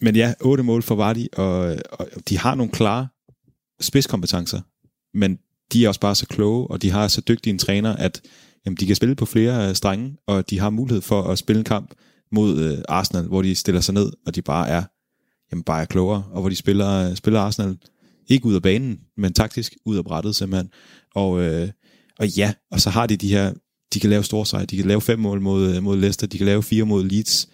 men 0.00 0.16
ja, 0.16 0.34
otte 0.40 0.62
mål 0.62 0.82
for 0.82 0.94
Vardy, 0.94 1.26
og, 1.36 1.76
og 1.92 2.08
de 2.28 2.38
har 2.38 2.54
nogle 2.54 2.72
klare 2.72 3.08
spidskompetencer, 3.80 4.60
men 5.14 5.38
de 5.72 5.84
er 5.84 5.88
også 5.88 6.00
bare 6.00 6.14
så 6.14 6.26
kloge, 6.26 6.66
og 6.66 6.82
de 6.82 6.90
har 6.90 7.08
så 7.08 7.20
dygtige 7.20 7.52
en 7.52 7.58
træner, 7.58 7.96
at 7.96 8.20
jamen, 8.66 8.76
de 8.76 8.86
kan 8.86 8.96
spille 8.96 9.14
på 9.14 9.26
flere 9.26 9.74
strenge, 9.74 10.16
og 10.26 10.50
de 10.50 10.58
har 10.58 10.70
mulighed 10.70 11.02
for 11.02 11.22
at 11.22 11.38
spille 11.38 11.58
en 11.58 11.64
kamp 11.64 11.94
mod 12.32 12.58
øh, 12.58 12.78
Arsenal, 12.88 13.24
hvor 13.24 13.42
de 13.42 13.54
stiller 13.54 13.80
sig 13.80 13.94
ned, 13.94 14.12
og 14.26 14.34
de 14.34 14.42
bare 14.42 14.68
er, 14.68 14.82
jamen 15.52 15.62
bare 15.62 15.80
er 15.80 15.86
klogere, 15.86 16.24
og 16.30 16.40
hvor 16.40 16.48
de 16.48 16.56
spiller, 16.56 17.14
spiller 17.14 17.40
Arsenal 17.40 17.76
ikke 18.28 18.46
ud 18.46 18.54
af 18.54 18.62
banen, 18.62 19.00
men 19.16 19.32
taktisk 19.32 19.76
ud 19.84 19.96
af 19.96 20.04
brættet 20.04 20.34
simpelthen. 20.34 20.70
Og, 21.14 21.40
øh, 21.40 21.68
og 22.18 22.28
ja, 22.28 22.52
og 22.70 22.80
så 22.80 22.90
har 22.90 23.06
de 23.06 23.16
de 23.16 23.28
her, 23.28 23.52
de 23.94 24.00
kan 24.00 24.10
lave 24.10 24.24
store 24.24 24.46
sejre, 24.46 24.66
de 24.66 24.76
kan 24.76 24.86
lave 24.86 25.00
fem 25.00 25.18
mål 25.18 25.40
mod, 25.40 25.80
mod 25.80 25.96
Leicester, 25.96 26.26
de 26.26 26.38
kan 26.38 26.46
lave 26.46 26.62
fire 26.62 26.84
mod 26.84 27.04
Leeds. 27.04 27.48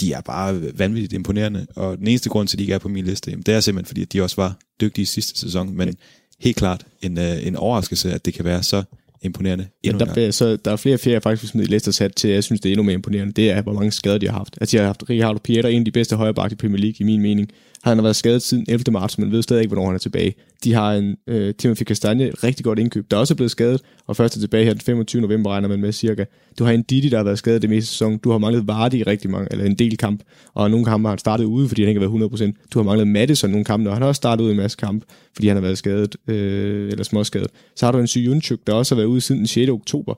De 0.00 0.12
er 0.12 0.20
bare 0.20 0.78
vanvittigt 0.78 1.12
imponerende, 1.12 1.66
og 1.76 1.98
den 1.98 2.06
eneste 2.06 2.28
grund 2.28 2.48
til, 2.48 2.56
at 2.56 2.58
de 2.58 2.64
ikke 2.64 2.74
er 2.74 2.78
på 2.78 2.88
min 2.88 3.04
liste, 3.04 3.30
jamen, 3.30 3.42
det 3.42 3.54
er 3.54 3.60
simpelthen, 3.60 3.86
fordi 3.86 4.04
de 4.04 4.22
også 4.22 4.36
var 4.36 4.58
dygtige 4.80 5.06
sidste 5.06 5.40
sæson, 5.40 5.76
men 5.76 5.94
helt 6.40 6.56
klart 6.56 6.86
en, 7.02 7.18
øh, 7.18 7.46
en 7.46 7.56
overraskelse, 7.56 8.12
at 8.12 8.24
det 8.24 8.34
kan 8.34 8.44
være 8.44 8.62
så 8.62 8.82
imponerende. 9.22 9.66
Ja, 9.84 9.92
der, 9.92 10.30
så 10.30 10.56
der 10.56 10.70
er 10.70 10.76
flere 10.76 10.98
jeg 11.06 11.22
faktisk 11.22 11.54
vil 11.54 11.68
Leicester 11.68 11.92
sat 11.92 12.14
til, 12.14 12.30
jeg 12.30 12.44
synes, 12.44 12.60
det 12.60 12.68
er 12.68 12.72
endnu 12.72 12.82
mere 12.82 12.94
imponerende. 12.94 13.32
Det 13.32 13.50
er, 13.50 13.62
hvor 13.62 13.72
mange 13.72 13.92
skader 13.92 14.18
de 14.18 14.28
har 14.28 14.38
haft. 14.38 14.58
Altså, 14.60 14.76
de 14.76 14.80
har 14.80 14.86
haft 14.86 15.10
Ricardo 15.10 15.38
Pieter, 15.38 15.68
en 15.68 15.78
af 15.78 15.84
de 15.84 15.90
bedste 15.90 16.16
højrebakke 16.16 16.54
i 16.54 16.56
Premier 16.56 16.80
League, 16.80 16.96
i 16.98 17.04
min 17.04 17.22
mening. 17.22 17.50
Han 17.82 17.96
har 17.96 18.02
været 18.02 18.16
skadet 18.16 18.42
siden 18.42 18.64
11. 18.68 18.92
marts, 18.92 19.18
men 19.18 19.32
ved 19.32 19.42
stadig 19.42 19.62
ikke, 19.62 19.74
hvornår 19.74 19.86
han 19.86 19.94
er 19.94 19.98
tilbage. 19.98 20.34
De 20.64 20.72
har 20.72 20.92
en 20.92 21.16
øh, 21.26 21.54
Timothy 21.54 21.82
Castagne, 21.82 22.30
rigtig 22.44 22.64
godt 22.64 22.78
indkøb, 22.78 23.10
der 23.10 23.16
også 23.16 23.34
er 23.34 23.36
blevet 23.36 23.50
skadet, 23.50 23.80
og 24.06 24.16
først 24.16 24.36
er 24.36 24.40
tilbage 24.40 24.64
her 24.64 24.72
den 24.72 24.80
25. 24.80 25.22
november, 25.22 25.50
regner 25.50 25.68
man 25.68 25.80
med 25.80 25.92
cirka. 25.92 26.24
Du 26.58 26.64
har 26.64 26.72
en 26.72 26.82
Didi, 26.82 27.08
der 27.08 27.16
har 27.16 27.24
været 27.24 27.38
skadet 27.38 27.62
det 27.62 27.70
meste 27.70 27.90
sæson. 27.90 28.18
Du 28.18 28.30
har 28.30 28.38
manglet 28.38 28.66
Vardy 28.66 28.94
i 28.94 29.02
rigtig 29.02 29.30
mange, 29.30 29.48
eller 29.50 29.64
en 29.64 29.74
del 29.74 29.96
kamp, 29.96 30.22
og 30.54 30.70
nogle 30.70 30.86
kampe 30.86 31.06
har 31.06 31.12
han 31.12 31.18
startet 31.18 31.44
ude, 31.44 31.68
fordi 31.68 31.82
han 31.82 31.88
ikke 31.88 32.00
har 32.00 32.08
været 32.08 32.52
100%. 32.52 32.68
Du 32.74 32.78
har 32.78 32.84
manglet 32.84 33.08
Madison 33.08 33.50
nogle 33.50 33.64
kampe, 33.64 33.90
og 33.90 33.94
han 33.94 34.02
har 34.02 34.08
også 34.08 34.18
startet 34.18 34.44
ud 34.44 34.48
i 34.48 34.52
en 34.52 34.56
masse 34.56 34.76
kamp, 34.76 35.04
fordi 35.34 35.48
han 35.48 35.56
har 35.56 35.62
været 35.62 35.78
skadet, 35.78 36.16
øh, 36.28 36.90
eller 36.90 37.04
småskadet. 37.04 37.48
Så 37.76 37.86
har 37.86 37.92
du 37.92 37.98
en 37.98 38.06
Syunchuk, 38.06 38.58
der 38.66 38.72
også 38.72 38.94
har 38.94 38.96
været 38.96 39.08
ude 39.08 39.20
siden 39.20 39.38
den 39.38 39.46
6. 39.46 39.70
oktober. 39.70 40.14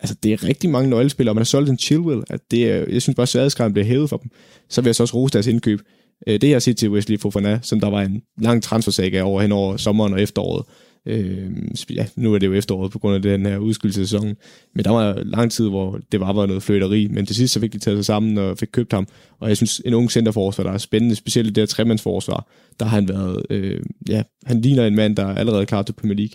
Altså, 0.00 0.16
det 0.22 0.32
er 0.32 0.44
rigtig 0.44 0.70
mange 0.70 0.90
nøglespillere, 0.90 1.32
og 1.32 1.34
man 1.34 1.40
har 1.40 1.44
solgt 1.44 1.70
en 1.70 1.78
Chilwell. 1.78 2.22
At 2.30 2.40
det 2.50 2.70
er, 2.72 2.84
jeg 2.92 3.02
synes 3.02 3.16
bare, 3.16 3.22
at 3.22 3.28
sværhedsgraden 3.28 3.72
bliver 3.72 3.86
hævet 3.86 4.10
for 4.10 4.16
dem. 4.16 4.30
Så 4.68 4.80
vil 4.80 4.88
jeg 4.88 4.94
så 4.94 5.02
også 5.02 5.14
rose 5.16 5.32
deres 5.32 5.46
indkøb. 5.46 5.80
Øh, 6.26 6.40
det 6.40 6.50
jeg 6.50 6.62
siger 6.62 6.74
til 6.74 6.90
Wesley 6.90 7.18
Fofana, 7.18 7.58
som 7.62 7.80
der 7.80 7.90
var 7.90 8.02
en 8.02 8.22
lang 8.40 8.62
transfersaga 8.62 9.22
over 9.22 9.42
hen 9.42 9.52
over 9.52 9.76
sommeren 9.76 10.12
og 10.12 10.22
efteråret, 10.22 10.64
Øh, 11.08 11.50
ja, 11.90 12.06
nu 12.16 12.34
er 12.34 12.38
det 12.38 12.46
jo 12.46 12.52
efteråret 12.52 12.92
på 12.92 12.98
grund 12.98 13.14
af 13.14 13.22
den 13.22 13.46
her 13.46 13.58
udskydelsessæson, 13.58 14.36
men 14.74 14.84
der 14.84 14.90
var 14.90 15.22
lang 15.24 15.52
tid, 15.52 15.68
hvor 15.68 16.00
det 16.12 16.20
var 16.20 16.32
bare 16.32 16.46
noget 16.46 16.62
fløjteri, 16.62 17.08
men 17.10 17.26
til 17.26 17.36
sidst 17.36 17.54
så 17.54 17.60
fik 17.60 17.72
de 17.72 17.78
taget 17.78 17.98
sig 17.98 18.04
sammen 18.04 18.38
og 18.38 18.58
fik 18.58 18.68
købt 18.72 18.92
ham, 18.92 19.06
og 19.40 19.48
jeg 19.48 19.56
synes, 19.56 19.82
en 19.84 19.94
ung 19.94 20.10
centerforsvar, 20.10 20.64
der 20.64 20.72
er 20.72 20.78
spændende, 20.78 21.14
specielt 21.14 21.54
det 21.54 21.62
her 21.62 21.66
tremandsforsvar, 21.66 22.48
der 22.80 22.86
har 22.86 22.96
han 22.96 23.08
været, 23.08 23.42
øh, 23.50 23.80
ja, 24.08 24.22
han 24.46 24.60
ligner 24.60 24.86
en 24.86 24.94
mand, 24.94 25.16
der 25.16 25.26
er 25.26 25.34
allerede 25.34 25.66
klar 25.66 25.82
til 25.82 25.92
Premier 25.92 26.16
League. 26.16 26.34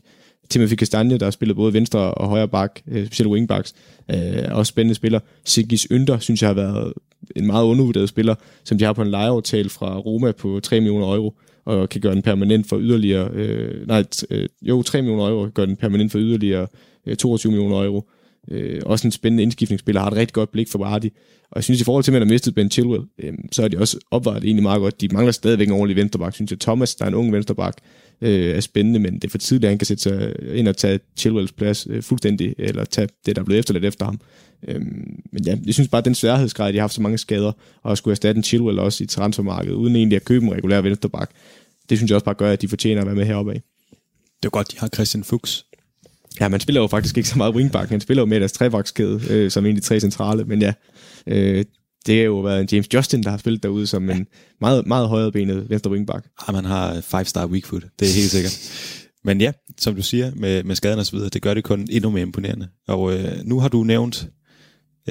Timothy 0.53 0.75
Castagne, 0.75 1.17
der 1.17 1.25
har 1.25 1.31
spillet 1.31 1.55
både 1.55 1.73
venstre 1.73 1.99
og 1.99 2.27
højre 2.27 2.47
bak, 2.47 2.79
øh, 2.87 3.05
specielt 3.05 3.31
wingbacks, 3.31 3.73
øh, 4.11 4.43
også 4.51 4.69
spændende 4.69 4.95
spiller. 4.95 5.19
Sigis 5.45 5.87
Ynder, 5.91 6.19
synes 6.19 6.41
jeg 6.41 6.49
har 6.49 6.53
været 6.53 6.93
en 7.35 7.45
meget 7.45 7.65
undervurderet 7.65 8.09
spiller, 8.09 8.35
som 8.63 8.77
de 8.77 8.85
har 8.85 8.93
på 8.93 9.01
en 9.01 9.11
lejeaftale 9.11 9.69
fra 9.69 9.97
Roma 9.97 10.31
på 10.31 10.59
3 10.59 10.79
millioner 10.79 11.15
euro 11.15 11.33
og 11.65 11.89
kan 11.89 12.01
gøre 12.01 12.15
den 12.15 12.21
permanent 12.21 12.69
for 12.69 12.79
yderligere, 12.79 13.29
øh, 13.33 13.87
nej, 13.87 14.03
øh, 14.29 14.49
jo, 14.61 14.81
3 14.81 15.01
millioner 15.01 15.29
euro, 15.29 15.49
gør 15.53 15.65
den 15.65 15.75
permanent 15.75 16.11
for 16.11 16.19
yderligere 16.19 16.67
øh, 17.05 17.15
22 17.15 17.51
millioner 17.51 17.85
euro. 17.85 18.09
Øh, 18.51 18.81
også 18.85 19.07
en 19.07 19.11
spændende 19.11 19.43
indskiftningsspiller, 19.43 20.01
har 20.01 20.07
et 20.07 20.15
rigtig 20.15 20.33
godt 20.33 20.51
blik 20.51 20.69
for 20.69 20.79
Vardy. 20.79 21.05
Og 21.51 21.55
jeg 21.55 21.63
synes, 21.63 21.81
i 21.81 21.83
forhold 21.83 22.03
til, 22.03 22.11
at 22.11 22.13
man 22.13 22.21
har 22.21 22.33
mistet 22.33 22.55
Ben 22.55 22.71
Chilwell, 22.71 23.03
øh, 23.19 23.33
så 23.51 23.63
er 23.63 23.67
de 23.67 23.77
også 23.77 23.97
opvejet 24.11 24.43
egentlig 24.43 24.63
meget 24.63 24.79
godt. 24.79 25.01
De 25.01 25.07
mangler 25.07 25.31
stadigvæk 25.31 25.67
en 25.67 25.73
ordentlig 25.73 25.95
venstreback, 25.95 26.35
synes 26.35 26.51
jeg. 26.51 26.59
Thomas, 26.59 26.95
der 26.95 27.05
er 27.05 27.09
en 27.09 27.15
ung 27.15 27.33
venstreback, 27.33 27.77
øh, 28.21 28.55
er 28.55 28.59
spændende, 28.59 28.99
men 28.99 29.13
det 29.13 29.23
er 29.23 29.29
for 29.29 29.37
tidligt, 29.37 29.65
at 29.65 29.71
han 29.71 29.77
kan 29.77 29.85
sætte 29.85 30.03
sig 30.03 30.35
ind 30.53 30.67
og 30.67 30.77
tage 30.77 30.99
Chilwells 31.17 31.51
plads 31.51 31.87
øh, 31.89 32.03
fuldstændig, 32.03 32.55
eller 32.57 32.85
tage 32.85 33.07
det, 33.25 33.35
der 33.35 33.41
er 33.41 33.45
blevet 33.45 33.59
efterladt 33.59 33.85
efter 33.85 34.05
ham. 34.05 34.19
Øh, 34.67 34.81
men 35.31 35.45
ja, 35.45 35.57
jeg 35.65 35.73
synes 35.73 35.89
bare, 35.89 35.99
at 35.99 36.05
den 36.05 36.15
sværhedsgrad, 36.15 36.73
de 36.73 36.77
har 36.77 36.83
haft 36.83 36.93
så 36.93 37.01
mange 37.01 37.17
skader, 37.17 37.51
og 37.83 37.91
at 37.91 37.97
skulle 37.97 38.13
erstatte 38.13 38.39
en 38.39 38.43
Chilwell 38.43 38.79
også 38.79 39.03
i 39.03 39.07
transfermarkedet, 39.07 39.75
uden 39.75 39.95
egentlig 39.95 40.15
at 40.15 40.25
købe 40.25 40.45
en 40.45 40.53
regulær 40.53 40.81
venstreback, 40.81 41.31
det 41.89 41.97
synes 41.97 42.09
jeg 42.09 42.15
også 42.15 42.25
bare 42.25 42.35
gør, 42.35 42.51
at 42.51 42.61
de 42.61 42.67
fortjener 42.67 43.01
at 43.01 43.07
være 43.07 43.15
med 43.15 43.25
heroppe 43.25 43.53
af. 43.53 43.61
Det 44.43 44.45
er 44.45 44.49
godt, 44.49 44.71
de 44.71 44.79
har 44.79 44.87
Christian 44.87 45.23
Fuchs. 45.23 45.65
Ja, 46.39 46.47
man 46.47 46.59
spiller 46.59 46.81
jo 46.81 46.87
faktisk 46.87 47.17
ikke 47.17 47.29
så 47.29 47.37
meget 47.37 47.55
wingback. 47.55 47.89
Han 47.89 48.01
spiller 48.01 48.21
jo 48.21 48.25
med 48.25 48.39
deres 48.39 48.51
trebakkskæde, 48.51 49.21
øh, 49.29 49.51
som 49.51 49.65
egentlig 49.65 49.83
tre 49.83 49.99
centrale. 49.99 50.43
Men 50.43 50.61
ja, 50.61 50.73
øh, 51.27 51.65
det 52.05 52.17
har 52.17 52.23
jo 52.23 52.39
været 52.39 52.61
en 52.61 52.67
James 52.71 52.93
Justin, 52.93 53.23
der 53.23 53.29
har 53.29 53.37
spillet 53.37 53.63
derude 53.63 53.87
som 53.87 54.09
en 54.09 54.27
meget, 54.61 54.87
meget 54.87 55.09
højrebenet 55.09 55.69
venstre 55.69 55.91
wingback. 55.91 56.27
Ja, 56.47 56.53
man 56.53 56.65
har 56.65 57.01
five 57.01 57.25
star 57.25 57.45
weak 57.45 57.65
foot, 57.65 57.83
det 57.99 58.09
er 58.09 58.13
helt 58.13 58.31
sikkert. 58.31 58.59
Men 59.23 59.41
ja, 59.41 59.51
som 59.79 59.95
du 59.95 60.01
siger, 60.01 60.31
med, 60.35 60.63
med 60.63 60.75
skaden 60.75 60.99
og 60.99 61.05
så 61.05 61.11
videre, 61.11 61.29
det 61.29 61.41
gør 61.41 61.53
det 61.53 61.63
kun 61.63 61.87
endnu 61.91 62.09
mere 62.09 62.21
imponerende. 62.21 62.67
Og 62.87 63.13
øh, 63.13 63.31
nu 63.43 63.59
har 63.59 63.67
du 63.67 63.83
nævnt 63.83 64.27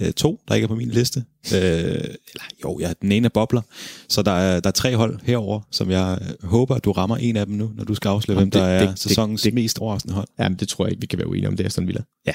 øh, 0.01 0.13
to, 0.13 0.41
der 0.49 0.55
ikke 0.55 0.65
er 0.65 0.69
på 0.69 0.75
min 0.75 0.89
liste. 0.89 1.25
Øh, 1.55 1.61
eller 1.61 2.45
jo, 2.65 2.79
ja, 2.81 2.93
den 3.03 3.13
ene 3.13 3.25
er 3.25 3.31
bobler. 3.35 3.63
Så 4.09 4.23
der 4.23 4.33
er, 4.33 4.61
der 4.61 4.69
er 4.69 4.73
tre 4.73 4.97
hold 4.97 5.21
herover, 5.23 5.61
som 5.71 5.91
jeg 5.91 6.19
øh, 6.23 6.49
håber, 6.49 6.75
at 6.75 6.85
du 6.85 6.93
rammer 6.93 7.17
en 7.17 7.37
af 7.37 7.47
dem 7.47 7.55
nu, 7.55 7.71
når 7.75 7.85
du 7.85 7.95
skal 7.95 8.09
afsløre, 8.09 8.39
hvem 8.39 8.51
der 8.51 8.65
det, 8.67 8.75
er 8.75 8.89
det, 8.89 8.99
sæsonens 8.99 9.43
det, 9.43 9.55
mest 9.55 9.79
overraskende 9.79 10.15
hold. 10.15 10.29
Jamen, 10.39 10.59
det 10.59 10.69
tror 10.69 10.85
jeg 10.85 10.93
ikke, 10.93 11.01
vi 11.01 11.07
kan 11.07 11.19
være 11.19 11.29
uenige 11.29 11.49
om, 11.49 11.57
det 11.57 11.65
er 11.65 11.67
Aston 11.67 11.87
Villa. 11.87 12.03
Ja. 12.27 12.35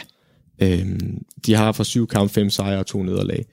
Øhm, 0.61 1.17
de 1.45 1.53
har 1.53 1.71
fra 1.71 1.83
syv 1.83 2.07
kampe, 2.07 2.33
fem 2.33 2.49
sejre 2.49 2.79
og 2.79 2.85
to 2.85 3.03
nederlag. 3.03 3.45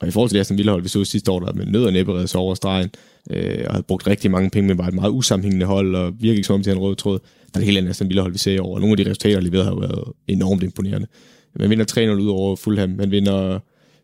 Og 0.00 0.08
i 0.08 0.10
forhold 0.10 0.28
til 0.28 0.34
det 0.34 0.40
Aston 0.40 0.58
Villa 0.58 0.72
hold, 0.72 0.82
vi 0.82 0.88
så 0.88 1.04
sidste 1.04 1.30
år, 1.30 1.40
der 1.40 1.52
med 1.52 1.66
nød 1.66 1.84
og 1.84 1.92
næppe 1.92 2.26
sig 2.26 2.40
over 2.40 2.54
stregen, 2.54 2.90
øh, 3.30 3.64
og 3.66 3.72
havde 3.72 3.82
brugt 3.82 4.06
rigtig 4.06 4.30
mange 4.30 4.50
penge, 4.50 4.68
men 4.68 4.78
var 4.78 4.86
et 4.86 4.94
meget 4.94 5.10
usammenhængende 5.10 5.66
hold, 5.66 5.94
og 5.94 6.12
virkede 6.20 6.36
ikke 6.36 6.46
som 6.46 6.54
om, 6.54 6.62
de 6.62 6.70
havde 6.70 6.78
en 6.78 6.82
rød 6.82 6.96
tråd. 6.96 7.18
Der 7.18 7.54
er 7.54 7.58
det 7.58 7.64
helt 7.64 7.78
andet 7.78 7.90
Aston 7.90 8.08
Villa 8.08 8.22
hold, 8.22 8.32
vi 8.32 8.38
ser 8.38 8.52
i 8.52 8.58
år, 8.58 8.74
og 8.74 8.80
nogle 8.80 8.92
af 8.92 8.96
de 8.96 9.10
resultater, 9.10 9.40
lige 9.40 9.52
ved, 9.52 9.64
har 9.64 9.80
været 9.80 10.04
enormt 10.28 10.62
imponerende. 10.62 11.06
Man 11.54 11.70
vinder 11.70 11.84
3-0 11.92 12.00
ud 12.00 12.28
over 12.28 12.56
Fulham, 12.56 12.90
man 12.90 13.10
vinder 13.10 13.58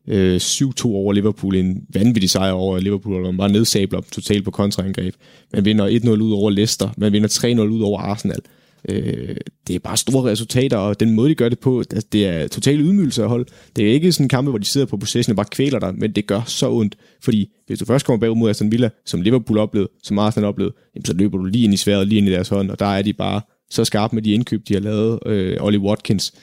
øh, 0.08 0.36
7-2 0.36 0.86
over 0.86 1.12
Liverpool, 1.12 1.56
en 1.56 1.84
vanvittig 1.88 2.30
sejr 2.30 2.52
over 2.52 2.78
Liverpool, 2.78 3.14
og 3.14 3.22
man 3.22 3.36
bare 3.36 3.52
nedsabler 3.52 4.00
totalt 4.12 4.44
på 4.44 4.50
kontraangreb. 4.50 5.14
Man 5.52 5.64
vinder 5.64 5.88
1-0 5.88 6.08
ud 6.08 6.32
over 6.32 6.50
Leicester, 6.50 6.88
man 6.96 7.12
vinder 7.12 7.28
3-0 7.28 7.60
ud 7.60 7.80
over 7.80 8.00
Arsenal. 8.00 8.40
Øh, 8.88 9.36
det 9.66 9.76
er 9.76 9.78
bare 9.78 9.96
store 9.96 10.30
resultater, 10.30 10.76
og 10.76 11.00
den 11.00 11.14
måde, 11.14 11.30
de 11.30 11.34
gør 11.34 11.48
det 11.48 11.58
på, 11.58 11.78
altså, 11.78 12.06
det 12.12 12.26
er 12.26 12.48
total 12.48 12.80
ydmygelse 12.80 13.22
at 13.22 13.28
holde. 13.28 13.44
Det 13.76 13.88
er 13.88 13.92
ikke 13.92 14.12
sådan 14.12 14.24
en 14.24 14.28
kamp, 14.28 14.48
hvor 14.48 14.58
de 14.58 14.64
sidder 14.64 14.86
på 14.86 14.96
possession 14.96 15.32
og 15.32 15.36
bare 15.36 15.46
kvæler 15.50 15.78
dig, 15.78 15.94
men 15.94 16.12
det 16.12 16.26
gør 16.26 16.42
så 16.46 16.70
ondt, 16.70 16.96
fordi 17.22 17.50
hvis 17.66 17.78
du 17.78 17.84
først 17.84 18.06
kommer 18.06 18.20
bagud 18.20 18.36
mod 18.36 18.50
Aston 18.50 18.72
Villa, 18.72 18.88
som 19.06 19.20
Liverpool 19.20 19.58
oplevede, 19.58 19.90
som 20.02 20.18
Arsenal 20.18 20.48
oplevede, 20.48 20.74
så 21.04 21.12
løber 21.12 21.38
du 21.38 21.44
lige 21.44 21.64
ind 21.64 21.74
i 21.74 21.76
sværet, 21.76 22.08
lige 22.08 22.18
ind 22.18 22.28
i 22.28 22.32
deres 22.32 22.48
hånd, 22.48 22.70
og 22.70 22.78
der 22.78 22.86
er 22.86 23.02
de 23.02 23.12
bare 23.12 23.40
så 23.70 23.84
skarpe 23.84 24.16
med 24.16 24.22
de 24.22 24.32
indkøb, 24.32 24.68
de 24.68 24.74
har 24.74 24.80
lavet. 24.80 25.18
Øh, 25.26 25.56
Ollie 25.60 25.80
Watkins, 25.80 26.34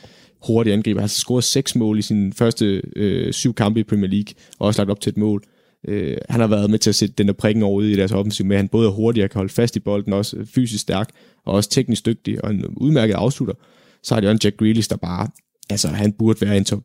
hurtig 0.48 0.74
angriber. 0.74 1.00
har 1.00 1.04
har 1.04 1.08
scoret 1.08 1.44
seks 1.44 1.76
mål 1.76 2.00
i 2.00 2.02
sine 2.02 2.34
første 2.34 2.82
øh, 2.96 3.34
syv 3.34 3.54
kampe 3.54 3.80
i 3.80 3.84
Premier 3.84 4.10
League, 4.10 4.34
og 4.60 4.68
også 4.68 4.82
lagt 4.82 4.92
op 4.92 5.02
til 5.02 5.10
et 5.10 5.18
mål. 5.18 5.44
Øh, 5.88 6.18
han 6.30 6.40
har 6.40 6.48
været 6.48 6.70
med 6.70 6.80
til 6.80 6.90
at 6.90 6.96
sætte 6.96 7.16
den 7.18 7.28
der 7.28 7.34
prikken 7.34 7.64
over 7.64 7.82
i 7.82 7.96
deres 7.96 8.12
offensiv, 8.12 8.46
med 8.46 8.58
han 8.58 8.68
både 8.68 8.88
er 8.88 8.92
hurtig 8.92 9.24
og 9.24 9.30
kan 9.30 9.40
holde 9.40 9.54
fast 9.54 9.76
i 9.76 9.80
bolden, 9.80 10.14
også 10.14 10.46
fysisk 10.56 10.82
stærk, 10.82 11.10
og 11.46 11.54
også 11.54 11.70
teknisk 11.70 12.06
dygtig, 12.06 12.46
og 12.46 12.52
en 12.52 12.66
udmærket 12.78 13.14
afslutter. 13.14 13.56
Så 14.04 14.14
har 14.14 14.22
de 14.22 14.28
også 14.28 14.34
en 14.34 14.40
Jack 14.44 14.58
Grealish, 14.58 14.90
der 14.90 14.96
bare, 14.96 15.28
altså 15.70 15.88
han 15.88 16.14
burde 16.14 16.42
være 16.42 16.58
en 16.58 16.66
top, 16.66 16.84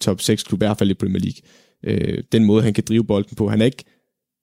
top 0.00 0.20
6 0.20 0.42
klub, 0.42 0.62
i 0.62 0.64
hvert 0.64 0.78
fald 0.78 0.90
i 0.90 0.94
Premier 0.94 1.20
League. 1.22 1.40
Øh, 1.84 2.22
den 2.32 2.44
måde, 2.44 2.62
han 2.62 2.74
kan 2.74 2.84
drive 2.88 3.04
bolden 3.04 3.36
på, 3.36 3.48
han 3.48 3.60
er 3.60 3.64
ikke 3.64 3.84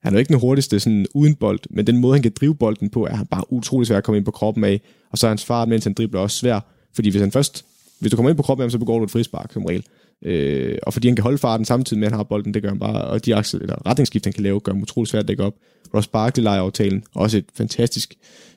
han 0.03 0.13
er 0.13 0.17
jo 0.17 0.19
ikke 0.19 0.33
den 0.33 0.39
hurtigste 0.39 0.79
sådan 0.79 1.05
uden 1.13 1.35
bold, 1.35 1.59
men 1.69 1.87
den 1.87 1.97
måde, 1.97 2.13
han 2.13 2.21
kan 2.21 2.31
drive 2.39 2.55
bolden 2.55 2.89
på, 2.89 3.05
er 3.05 3.15
han 3.15 3.25
bare 3.25 3.53
utrolig 3.53 3.87
svær 3.87 3.97
at 3.97 4.03
komme 4.03 4.17
ind 4.17 4.25
på 4.25 4.31
kroppen 4.31 4.63
af. 4.63 4.81
Og 5.11 5.17
så 5.17 5.27
er 5.27 5.29
hans 5.29 5.45
fart, 5.45 5.69
mens 5.69 5.83
han 5.83 5.93
dribler, 5.93 6.19
også 6.19 6.37
svær. 6.37 6.59
Fordi 6.93 7.09
hvis 7.09 7.21
han 7.21 7.31
først 7.31 7.65
hvis 7.99 8.11
du 8.11 8.15
kommer 8.15 8.29
ind 8.29 8.37
på 8.37 8.43
kroppen, 8.43 8.71
så 8.71 8.77
begår 8.77 8.97
du 8.97 9.03
et 9.03 9.11
frispark 9.11 9.53
som 9.53 9.65
regel. 9.65 9.85
Øh, 10.23 10.78
og 10.84 10.93
fordi 10.93 11.08
han 11.08 11.15
kan 11.15 11.23
holde 11.23 11.38
farten 11.38 11.65
samtidig 11.65 11.99
med, 11.99 12.08
at 12.08 12.12
han 12.12 12.19
har 12.19 12.23
bolden, 12.23 12.54
det 12.54 12.62
gør 12.62 12.69
han 12.69 12.80
bare, 12.80 13.06
og 13.06 13.25
de 13.25 13.36
aksel, 13.36 13.62
eller 13.62 13.88
retningsskift, 13.88 14.25
han 14.25 14.34
kan 14.34 14.43
lave, 14.43 14.60
gør 14.60 14.71
ham 14.71 14.82
utrolig 14.82 15.08
svært 15.08 15.23
at 15.23 15.28
dække 15.28 15.43
op. 15.43 15.56
Ross 15.93 16.08
Barkley 16.08 16.43
leger 16.43 16.62
aftalen, 16.62 17.04
også 17.15 17.38
et 17.38 17.45
fantastisk 17.54 18.13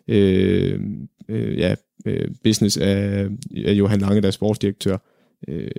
øh, 0.08 0.80
øh, 1.28 1.58
ja, 1.58 1.74
øh, 2.06 2.28
business 2.44 2.76
af, 2.76 3.26
af 3.64 3.72
Johan 3.72 4.00
Lange, 4.00 4.20
der 4.20 4.26
er 4.26 4.32
sportsdirektør, 4.32 4.96
øh, 5.48 5.70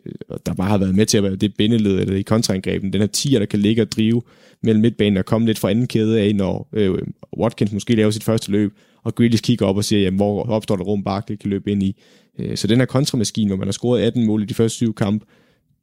der 0.46 0.54
bare 0.54 0.70
har 0.70 0.78
været 0.78 0.96
med 0.96 1.06
til 1.06 1.18
at 1.18 1.24
være 1.24 1.36
det 1.36 1.54
bindeled, 1.58 2.00
eller 2.00 2.16
i 2.16 2.22
kontraangreben, 2.22 2.94
den 2.94 3.02
her 3.02 3.08
tier, 3.08 3.40
der 3.40 3.46
kan 3.46 3.60
ligge 3.60 3.82
og 3.82 3.92
drive 3.92 4.22
mellem 4.64 4.82
midtbanen 4.82 5.18
og 5.18 5.26
komme 5.26 5.48
lidt 5.48 5.60
fra 5.60 5.70
anden 5.70 5.88
kæde 5.88 6.20
af, 6.22 6.36
når 6.36 6.70
øh, 6.74 6.98
Watkins 7.38 7.72
måske 7.72 7.96
laver 7.96 8.12
sit 8.12 8.24
første 8.24 8.52
løb, 8.52 8.74
og 9.04 9.16
Grealish 9.16 9.44
kigger 9.44 9.66
op 9.66 9.78
og 9.78 9.84
siger, 9.84 10.02
jamen, 10.02 10.18
hvor 10.18 10.50
opstår 10.50 10.76
der 10.76 10.84
rum, 10.84 11.04
Barkley 11.04 11.36
kan 11.36 11.50
løbe 11.50 11.72
ind 11.72 11.84
i. 11.84 12.02
Øh, 12.40 12.58
så 12.58 12.68
den 12.68 12.80
her 12.80 12.86
kontramaskine, 12.86 13.48
hvor 13.48 13.58
man 13.58 13.68
har 13.68 13.72
scoret 13.72 14.02
18 14.02 14.26
mål 14.26 14.44
i 14.44 14.46
de 14.46 14.54
første 14.54 14.76
syv 14.76 14.94
kampe, 14.94 15.26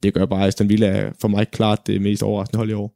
det 0.03 0.13
gør 0.13 0.25
bare, 0.25 0.47
Aston 0.47 0.69
Villa 0.69 1.11
for 1.21 1.27
mig 1.27 1.47
klart 1.47 1.87
det 1.87 2.01
mest 2.01 2.23
overraskende 2.23 2.57
hold 2.57 2.69
i 2.69 2.73
år. 2.73 2.93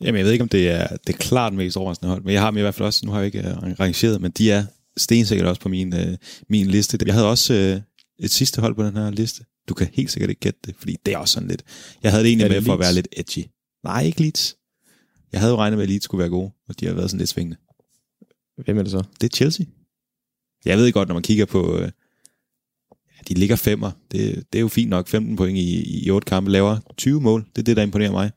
Jamen, 0.00 0.18
jeg 0.18 0.24
ved 0.24 0.32
ikke, 0.32 0.42
om 0.42 0.48
det 0.48 0.70
er 0.70 0.96
det 1.06 1.12
er 1.12 1.18
klart 1.18 1.54
mest 1.54 1.76
overraskende 1.76 2.08
hold, 2.08 2.22
men 2.22 2.34
jeg 2.34 2.42
har 2.42 2.50
dem 2.50 2.58
i 2.58 2.60
hvert 2.60 2.74
fald 2.74 2.86
også, 2.86 3.06
nu 3.06 3.12
har 3.12 3.18
jeg 3.18 3.26
ikke 3.26 3.38
uh, 3.40 3.80
rangeret, 3.80 4.20
men 4.20 4.30
de 4.30 4.50
er 4.50 4.64
stensikkert 4.96 5.48
også 5.48 5.60
på 5.60 5.68
min, 5.68 5.94
uh, 5.94 6.14
min 6.48 6.66
liste. 6.66 6.98
Jeg 7.06 7.14
havde 7.14 7.30
også 7.30 7.54
uh, 7.54 8.24
et 8.24 8.30
sidste 8.30 8.60
hold 8.60 8.74
på 8.74 8.82
den 8.82 8.96
her 8.96 9.10
liste. 9.10 9.44
Du 9.68 9.74
kan 9.74 9.88
helt 9.92 10.10
sikkert 10.10 10.30
ikke 10.30 10.40
gætte 10.40 10.60
det, 10.66 10.74
fordi 10.78 10.96
det 11.06 11.14
er 11.14 11.18
også 11.18 11.34
sådan 11.34 11.48
lidt... 11.48 11.62
Jeg 12.02 12.10
havde 12.10 12.24
det 12.24 12.28
egentlig 12.28 12.44
det 12.44 12.50
med 12.50 12.56
Leeds? 12.56 12.66
for 12.66 12.72
at 12.72 12.78
være 12.78 12.94
lidt 12.94 13.08
edgy. 13.16 13.46
Nej, 13.84 14.02
ikke 14.02 14.20
Leeds. 14.20 14.56
Jeg 15.32 15.40
havde 15.40 15.52
jo 15.52 15.58
regnet 15.58 15.76
med, 15.76 15.82
at 15.82 15.90
Leeds 15.90 16.04
skulle 16.04 16.18
være 16.18 16.28
gode, 16.28 16.50
og 16.68 16.80
de 16.80 16.86
har 16.86 16.94
været 16.94 17.10
sådan 17.10 17.18
lidt 17.18 17.30
svingende. 17.30 17.56
Hvem 18.64 18.78
er 18.78 18.82
det 18.82 18.90
så? 18.90 19.02
Det 19.20 19.32
er 19.32 19.36
Chelsea. 19.36 19.66
Jeg 20.64 20.78
ved 20.78 20.92
godt, 20.92 21.08
når 21.08 21.14
man 21.14 21.22
kigger 21.22 21.44
på, 21.44 21.78
uh, 21.78 21.88
de 23.28 23.34
ligger 23.34 23.56
femmer. 23.56 23.90
Det, 24.12 24.42
det 24.52 24.58
er 24.58 24.60
jo 24.60 24.68
fint 24.68 24.90
nok. 24.90 25.08
15 25.08 25.36
point 25.36 25.58
i, 25.58 26.00
i 26.04 26.10
8 26.10 26.24
kampe, 26.24 26.50
laver 26.50 26.76
20 26.96 27.20
mål. 27.20 27.44
Det 27.56 27.62
er 27.62 27.64
det, 27.64 27.76
der 27.76 27.82
imponerer 27.82 28.12
mig. 28.12 28.30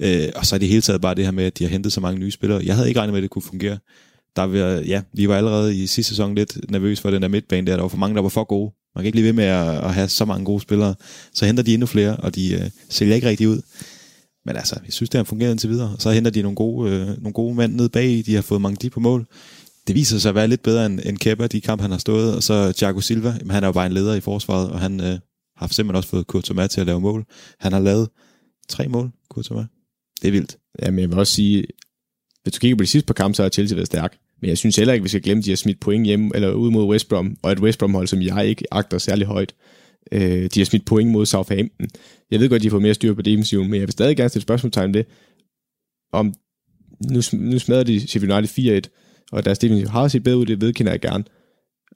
Øh, 0.00 0.28
og 0.36 0.46
så 0.46 0.54
er 0.54 0.58
det 0.58 0.68
hele 0.68 0.82
taget 0.82 1.00
bare 1.00 1.14
det 1.14 1.24
her 1.24 1.32
med, 1.32 1.44
at 1.44 1.58
de 1.58 1.64
har 1.64 1.70
hentet 1.70 1.92
så 1.92 2.00
mange 2.00 2.20
nye 2.20 2.30
spillere. 2.30 2.62
Jeg 2.64 2.74
havde 2.74 2.88
ikke 2.88 3.00
regnet 3.00 3.12
med, 3.12 3.18
at 3.18 3.22
det 3.22 3.30
kunne 3.30 3.42
fungere. 3.42 3.78
Der 4.36 4.42
var, 4.42 4.82
ja, 4.86 5.02
vi 5.12 5.28
var 5.28 5.36
allerede 5.36 5.76
i 5.76 5.86
sidste 5.86 6.10
sæson 6.10 6.34
lidt 6.34 6.70
nervøs 6.70 7.00
for 7.00 7.10
den 7.10 7.22
der 7.22 7.28
midtbane 7.28 7.66
der. 7.66 7.76
Der 7.76 7.82
var 7.82 7.88
for 7.88 7.96
mange, 7.96 8.16
der 8.16 8.22
var 8.22 8.28
for 8.28 8.44
gode. 8.44 8.72
Man 8.94 9.02
kan 9.02 9.06
ikke 9.06 9.16
blive 9.16 9.26
ved 9.26 9.32
med 9.32 9.44
at, 9.44 9.84
at 9.84 9.94
have 9.94 10.08
så 10.08 10.24
mange 10.24 10.44
gode 10.44 10.60
spillere. 10.60 10.94
Så 11.34 11.46
henter 11.46 11.62
de 11.62 11.74
endnu 11.74 11.86
flere, 11.86 12.16
og 12.16 12.34
de 12.34 12.54
øh, 12.54 12.70
sælger 12.88 13.14
ikke 13.14 13.28
rigtig 13.28 13.48
ud. 13.48 13.62
Men 14.46 14.56
altså, 14.56 14.76
jeg 14.84 14.92
synes, 14.92 15.10
det 15.10 15.18
har 15.18 15.24
fungeret 15.24 15.50
indtil 15.50 15.70
videre. 15.70 15.96
Så 15.98 16.10
henter 16.10 16.30
de 16.30 16.42
nogle 16.42 16.56
gode, 16.56 16.90
øh, 16.90 17.06
nogle 17.06 17.32
gode 17.32 17.54
mænd 17.54 17.74
ned 17.74 17.88
bag. 17.88 18.22
De 18.26 18.34
har 18.34 18.42
fået 18.42 18.60
mange 18.60 18.76
de 18.82 18.90
på 18.90 19.00
mål 19.00 19.26
det 19.86 19.94
viser 19.94 20.18
sig 20.18 20.28
at 20.28 20.34
være 20.34 20.48
lidt 20.48 20.62
bedre 20.62 20.86
end, 20.86 21.00
end 21.04 21.18
Kepa, 21.18 21.46
de 21.46 21.60
kamp 21.60 21.80
han 21.80 21.90
har 21.90 21.98
stået. 21.98 22.36
Og 22.36 22.42
så 22.42 22.72
Thiago 22.72 23.00
Silva, 23.00 23.28
jamen, 23.28 23.50
han 23.50 23.62
er 23.62 23.68
jo 23.68 23.72
bare 23.72 23.86
en 23.86 23.92
leder 23.92 24.14
i 24.14 24.20
forsvaret, 24.20 24.70
og 24.70 24.80
han 24.80 25.00
øh, 25.00 25.18
har 25.56 25.66
simpelthen 25.66 25.96
også 25.96 26.08
fået 26.08 26.26
Courtois 26.26 26.70
til 26.70 26.80
at 26.80 26.86
lave 26.86 27.00
mål. 27.00 27.24
Han 27.60 27.72
har 27.72 27.80
lavet 27.80 28.08
tre 28.68 28.88
mål, 28.88 29.10
Courtois. 29.30 29.66
Det 30.22 30.28
er 30.28 30.32
vildt. 30.32 30.56
Jamen 30.82 31.00
jeg 31.00 31.10
vil 31.10 31.18
også 31.18 31.32
sige, 31.32 31.64
hvis 32.42 32.54
du 32.54 32.58
kigger 32.58 32.76
på 32.76 32.82
de 32.82 32.88
sidste 32.88 33.06
par 33.06 33.14
kampe, 33.14 33.34
så 33.34 33.42
har 33.42 33.50
Chelsea 33.50 33.76
været 33.76 33.86
stærk. 33.86 34.16
Men 34.40 34.48
jeg 34.48 34.58
synes 34.58 34.76
heller 34.76 34.94
ikke, 34.94 35.02
vi 35.02 35.08
skal 35.08 35.22
glemme, 35.22 35.40
at 35.40 35.44
de 35.44 35.50
har 35.50 35.56
smidt 35.56 35.80
point 35.80 36.06
hjem, 36.06 36.30
eller 36.34 36.52
ud 36.52 36.70
mod 36.70 36.84
West 36.84 37.08
Brom, 37.08 37.36
og 37.42 37.52
et 37.52 37.60
West 37.60 37.78
Brom-hold, 37.78 38.06
som 38.06 38.22
jeg 38.22 38.46
ikke 38.46 38.64
agter 38.70 38.98
særlig 38.98 39.26
højt. 39.26 39.54
Øh, 40.12 40.50
de 40.54 40.60
har 40.60 40.64
smidt 40.64 40.84
point 40.84 41.10
mod 41.10 41.26
Southampton. 41.26 41.88
Jeg 42.30 42.40
ved 42.40 42.48
godt, 42.48 42.62
de 42.62 42.66
har 42.66 42.70
fået 42.70 42.82
mere 42.82 42.94
styr 42.94 43.14
på 43.14 43.22
defensiven, 43.22 43.70
men 43.70 43.80
jeg 43.80 43.86
vil 43.86 43.92
stadig 43.92 44.16
gerne 44.16 44.28
stille 44.28 44.42
spørgsmålstegn 44.42 44.94
det, 44.94 45.06
om 46.12 46.34
nu, 47.10 47.20
nu 47.32 47.58
smadrer 47.58 47.82
de 47.82 48.08
Sheffield 48.08 48.32
United 48.32 48.82
4-1, 48.86 49.01
og 49.32 49.44
deres 49.44 49.58
defensiv 49.58 49.88
har 49.88 50.08
set 50.08 50.22
bedre 50.22 50.38
ud, 50.38 50.46
det 50.46 50.60
vedkender 50.60 50.92
jeg 50.92 51.00
gerne. 51.00 51.24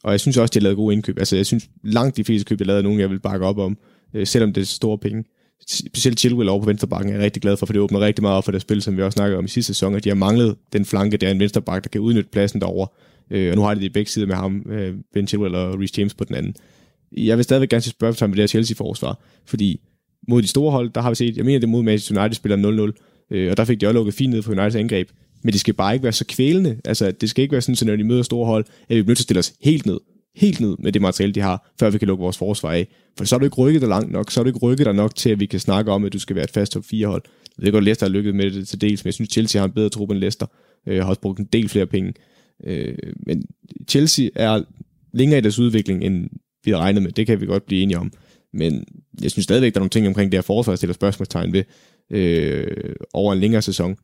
Og 0.05 0.13
jeg 0.13 0.21
synes 0.21 0.37
også, 0.37 0.53
de 0.53 0.59
har 0.59 0.63
lavet 0.63 0.77
gode 0.77 0.95
indkøb. 0.95 1.19
Altså, 1.19 1.37
jeg 1.37 1.47
synes 1.47 1.69
langt 1.85 2.17
de 2.17 2.25
fleste 2.25 2.45
køb, 2.45 2.59
de 2.59 2.65
har 2.65 2.67
lavet, 2.67 2.85
nogen, 2.85 3.01
jeg 3.01 3.11
vil 3.11 3.21
bakke 3.21 3.47
op 3.47 3.59
om, 3.59 3.79
øh, 4.15 4.27
selvom 4.27 4.53
det 4.53 4.61
er 4.61 4.65
store 4.65 4.99
penge. 4.99 5.25
Specielt 5.67 6.21
Chilwell 6.21 6.49
over 6.49 6.61
på 6.61 6.67
venstrebakken 6.67 7.11
er 7.11 7.17
jeg 7.17 7.25
rigtig 7.25 7.43
glad 7.43 7.57
for, 7.57 7.67
for 7.67 7.73
det 7.73 7.83
åbner 7.83 8.01
rigtig 8.01 8.23
meget 8.23 8.37
op 8.37 8.45
for 8.45 8.53
det 8.53 8.63
spil, 8.63 8.83
som 8.83 8.97
vi 8.97 9.03
også 9.03 9.17
snakkede 9.17 9.39
om 9.39 9.45
i 9.45 9.49
sidste 9.49 9.75
sæson, 9.75 9.95
at 9.95 10.05
de 10.05 10.09
har 10.09 10.17
manglet 10.17 10.57
den 10.73 10.85
flanke, 10.85 11.17
der 11.17 11.27
er 11.27 11.31
en 11.31 11.41
venstrebakke, 11.41 11.85
der 11.85 11.89
kan 11.89 12.01
udnytte 12.01 12.31
pladsen 12.31 12.61
derover. 12.61 12.87
Øh, 13.31 13.51
og 13.51 13.57
nu 13.57 13.63
har 13.63 13.75
de 13.75 13.81
det 13.81 13.87
i 13.87 13.93
begge 13.93 14.11
sider 14.11 14.27
med 14.27 14.35
ham, 14.35 14.67
øh, 14.71 14.95
Ben 15.15 15.27
Chilwell 15.27 15.55
og 15.55 15.81
Reece 15.81 15.95
James 15.99 16.15
på 16.15 16.25
den 16.25 16.35
anden. 16.35 16.55
Jeg 17.17 17.37
vil 17.37 17.45
stadigvæk 17.45 17.69
gerne 17.69 17.81
spørge 17.81 18.13
spørgsmål 18.13 18.31
med 18.31 18.37
det 18.37 18.43
her 18.43 18.47
Chelsea-forsvar, 18.47 19.21
fordi 19.47 19.81
mod 20.29 20.43
de 20.43 20.49
store 20.49 20.71
hold, 20.71 20.91
der 20.91 21.01
har 21.01 21.11
vi 21.11 21.15
set, 21.15 21.37
jeg 21.37 21.45
mener 21.45 21.61
det 21.61 21.69
mod 21.69 21.83
Manchester 21.83 22.21
United 22.21 22.35
spiller 22.35 22.93
0-0, 22.93 23.37
øh, 23.37 23.51
og 23.51 23.57
der 23.57 23.65
fik 23.65 23.81
de 23.81 23.87
også 23.87 23.95
lukket 23.95 24.15
fint 24.15 24.33
ned 24.33 24.43
på 24.43 24.51
Uniteds 24.51 24.75
angreb, 24.75 25.09
men 25.43 25.53
det 25.53 25.61
skal 25.61 25.75
bare 25.75 25.95
ikke 25.95 26.03
være 26.03 26.13
så 26.13 26.25
kvælende. 26.29 26.77
Altså, 26.85 27.11
det 27.11 27.31
skal 27.31 27.43
ikke 27.43 27.53
være 27.53 27.63
sådan, 27.63 27.77
så 27.77 27.85
når 27.85 27.97
de 27.97 28.05
møder 28.05 28.23
store 28.23 28.47
hold, 28.47 28.65
at 28.89 28.97
vi 28.97 29.03
bliver 29.03 29.11
nødt 29.11 29.19
til 29.19 29.23
at 29.23 29.25
stille 29.25 29.39
os 29.39 29.53
helt 29.61 29.87
ned 29.87 29.99
helt 30.37 30.61
ned 30.61 30.77
med 30.79 30.93
det 30.93 31.03
materiale, 31.03 31.33
de 31.33 31.41
har, 31.41 31.73
før 31.81 31.91
vi 31.91 31.99
kan 31.99 32.09
lukke 32.09 32.23
vores 32.23 32.39
forsvar 32.39 32.73
af. 32.73 32.89
For 33.19 33.25
så 33.25 33.35
er 33.35 33.39
du 33.39 33.45
ikke 33.45 33.57
rykket 33.57 33.81
dig 33.83 33.89
langt 33.89 34.13
nok, 34.13 34.31
så 34.31 34.41
er 34.41 34.45
du 34.45 34.49
ikke 34.49 34.59
rykket 34.59 34.87
dig 34.87 34.95
nok 34.95 35.15
til, 35.15 35.31
at 35.31 35.41
vi 35.41 35.47
kan 35.47 35.61
snakke 35.61 35.93
om, 35.93 36.05
at 36.05 36.13
du 36.13 36.19
skal 36.19 36.37
være 36.37 36.45
et 36.45 36.51
fast 36.51 36.73
top 36.73 36.85
4 36.85 37.07
hold. 37.07 37.23
Jeg 37.59 37.65
ved 37.65 37.73
godt, 37.73 37.85
Leicester 37.85 38.07
har 38.07 38.11
lykket 38.11 38.35
med 38.35 38.51
det 38.51 38.69
til 38.69 38.81
dels, 38.81 39.05
men 39.05 39.07
jeg 39.07 39.15
synes, 39.15 39.31
Chelsea 39.31 39.61
har 39.61 39.67
en 39.67 39.73
bedre 39.73 39.89
trup 39.89 40.11
end 40.11 40.19
Leicester. 40.19 40.47
Øh, 40.87 41.03
har 41.03 41.09
også 41.09 41.21
brugt 41.21 41.39
en 41.39 41.49
del 41.53 41.69
flere 41.69 41.87
penge. 41.87 42.15
Øh, 42.65 42.97
men 43.27 43.43
Chelsea 43.89 44.29
er 44.35 44.63
længere 45.13 45.39
i 45.39 45.43
deres 45.43 45.59
udvikling, 45.59 46.05
end 46.05 46.29
vi 46.65 46.71
har 46.71 46.79
regnet 46.79 47.03
med. 47.03 47.13
Det 47.13 47.27
kan 47.27 47.41
vi 47.41 47.47
godt 47.47 47.67
blive 47.67 47.83
enige 47.83 47.99
om. 47.99 48.13
Men 48.53 48.85
jeg 49.23 49.31
synes 49.31 49.45
stadigvæk, 49.45 49.75
der 49.75 49.79
er 49.79 49.83
nogle 49.83 49.91
ting 49.91 50.07
omkring 50.07 50.33
det 50.33 50.39
her 50.39 50.43
forsvar, 50.43 50.73
jeg 50.73 50.79
stiller 50.79 50.95
spørgsmålstegn 50.95 51.53
ved 51.53 51.65
øh, 52.11 52.95
over 53.13 53.33
en 53.33 53.41
længere 53.41 53.63
sæson. 53.63 53.97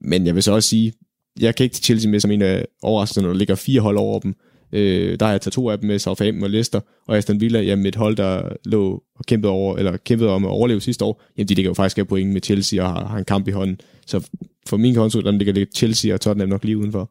Men 0.00 0.26
jeg 0.26 0.34
vil 0.34 0.42
så 0.42 0.52
også 0.52 0.68
sige, 0.68 0.92
jeg 1.40 1.54
kan 1.54 1.64
ikke 1.64 1.74
til 1.74 1.84
Chelsea 1.84 2.10
med 2.10 2.20
som 2.20 2.30
en 2.30 2.42
af 2.42 2.66
overraskelserne, 2.82 3.26
når 3.26 3.32
der 3.32 3.38
ligger 3.38 3.54
fire 3.54 3.80
hold 3.80 3.96
over 3.96 4.20
dem. 4.20 4.34
Øh, 4.72 5.20
der 5.20 5.26
har 5.26 5.32
jeg 5.32 5.40
taget 5.40 5.52
to 5.52 5.70
af 5.70 5.78
dem 5.78 5.86
med 5.86 5.98
Southampton 5.98 6.42
og 6.42 6.50
Leicester, 6.50 6.80
og 7.08 7.16
Aston 7.16 7.40
Villa, 7.40 7.60
jamen 7.60 7.86
et 7.86 7.96
hold, 7.96 8.16
der 8.16 8.48
lå 8.64 9.02
og 9.16 9.24
kæmpede, 9.26 9.52
over, 9.52 9.76
eller 9.76 9.96
kæmpede 9.96 10.30
om 10.30 10.44
at 10.44 10.50
overleve 10.50 10.80
sidste 10.80 11.04
år, 11.04 11.22
jamen 11.38 11.48
de 11.48 11.54
ligger 11.54 11.70
jo 11.70 11.74
faktisk 11.74 11.98
af 11.98 12.08
point 12.08 12.32
med 12.32 12.40
Chelsea 12.44 12.82
og 12.82 12.88
har, 12.88 13.06
har 13.06 13.18
en 13.18 13.24
kamp 13.24 13.48
i 13.48 13.50
hånden. 13.50 13.80
Så 14.06 14.28
for 14.66 14.76
min 14.76 14.94
konto, 14.94 15.20
der 15.20 15.30
ligger 15.30 15.54
lidt 15.54 15.76
Chelsea 15.76 16.14
og 16.14 16.20
Tottenham 16.20 16.48
nok 16.48 16.64
lige 16.64 16.78
udenfor. 16.78 17.10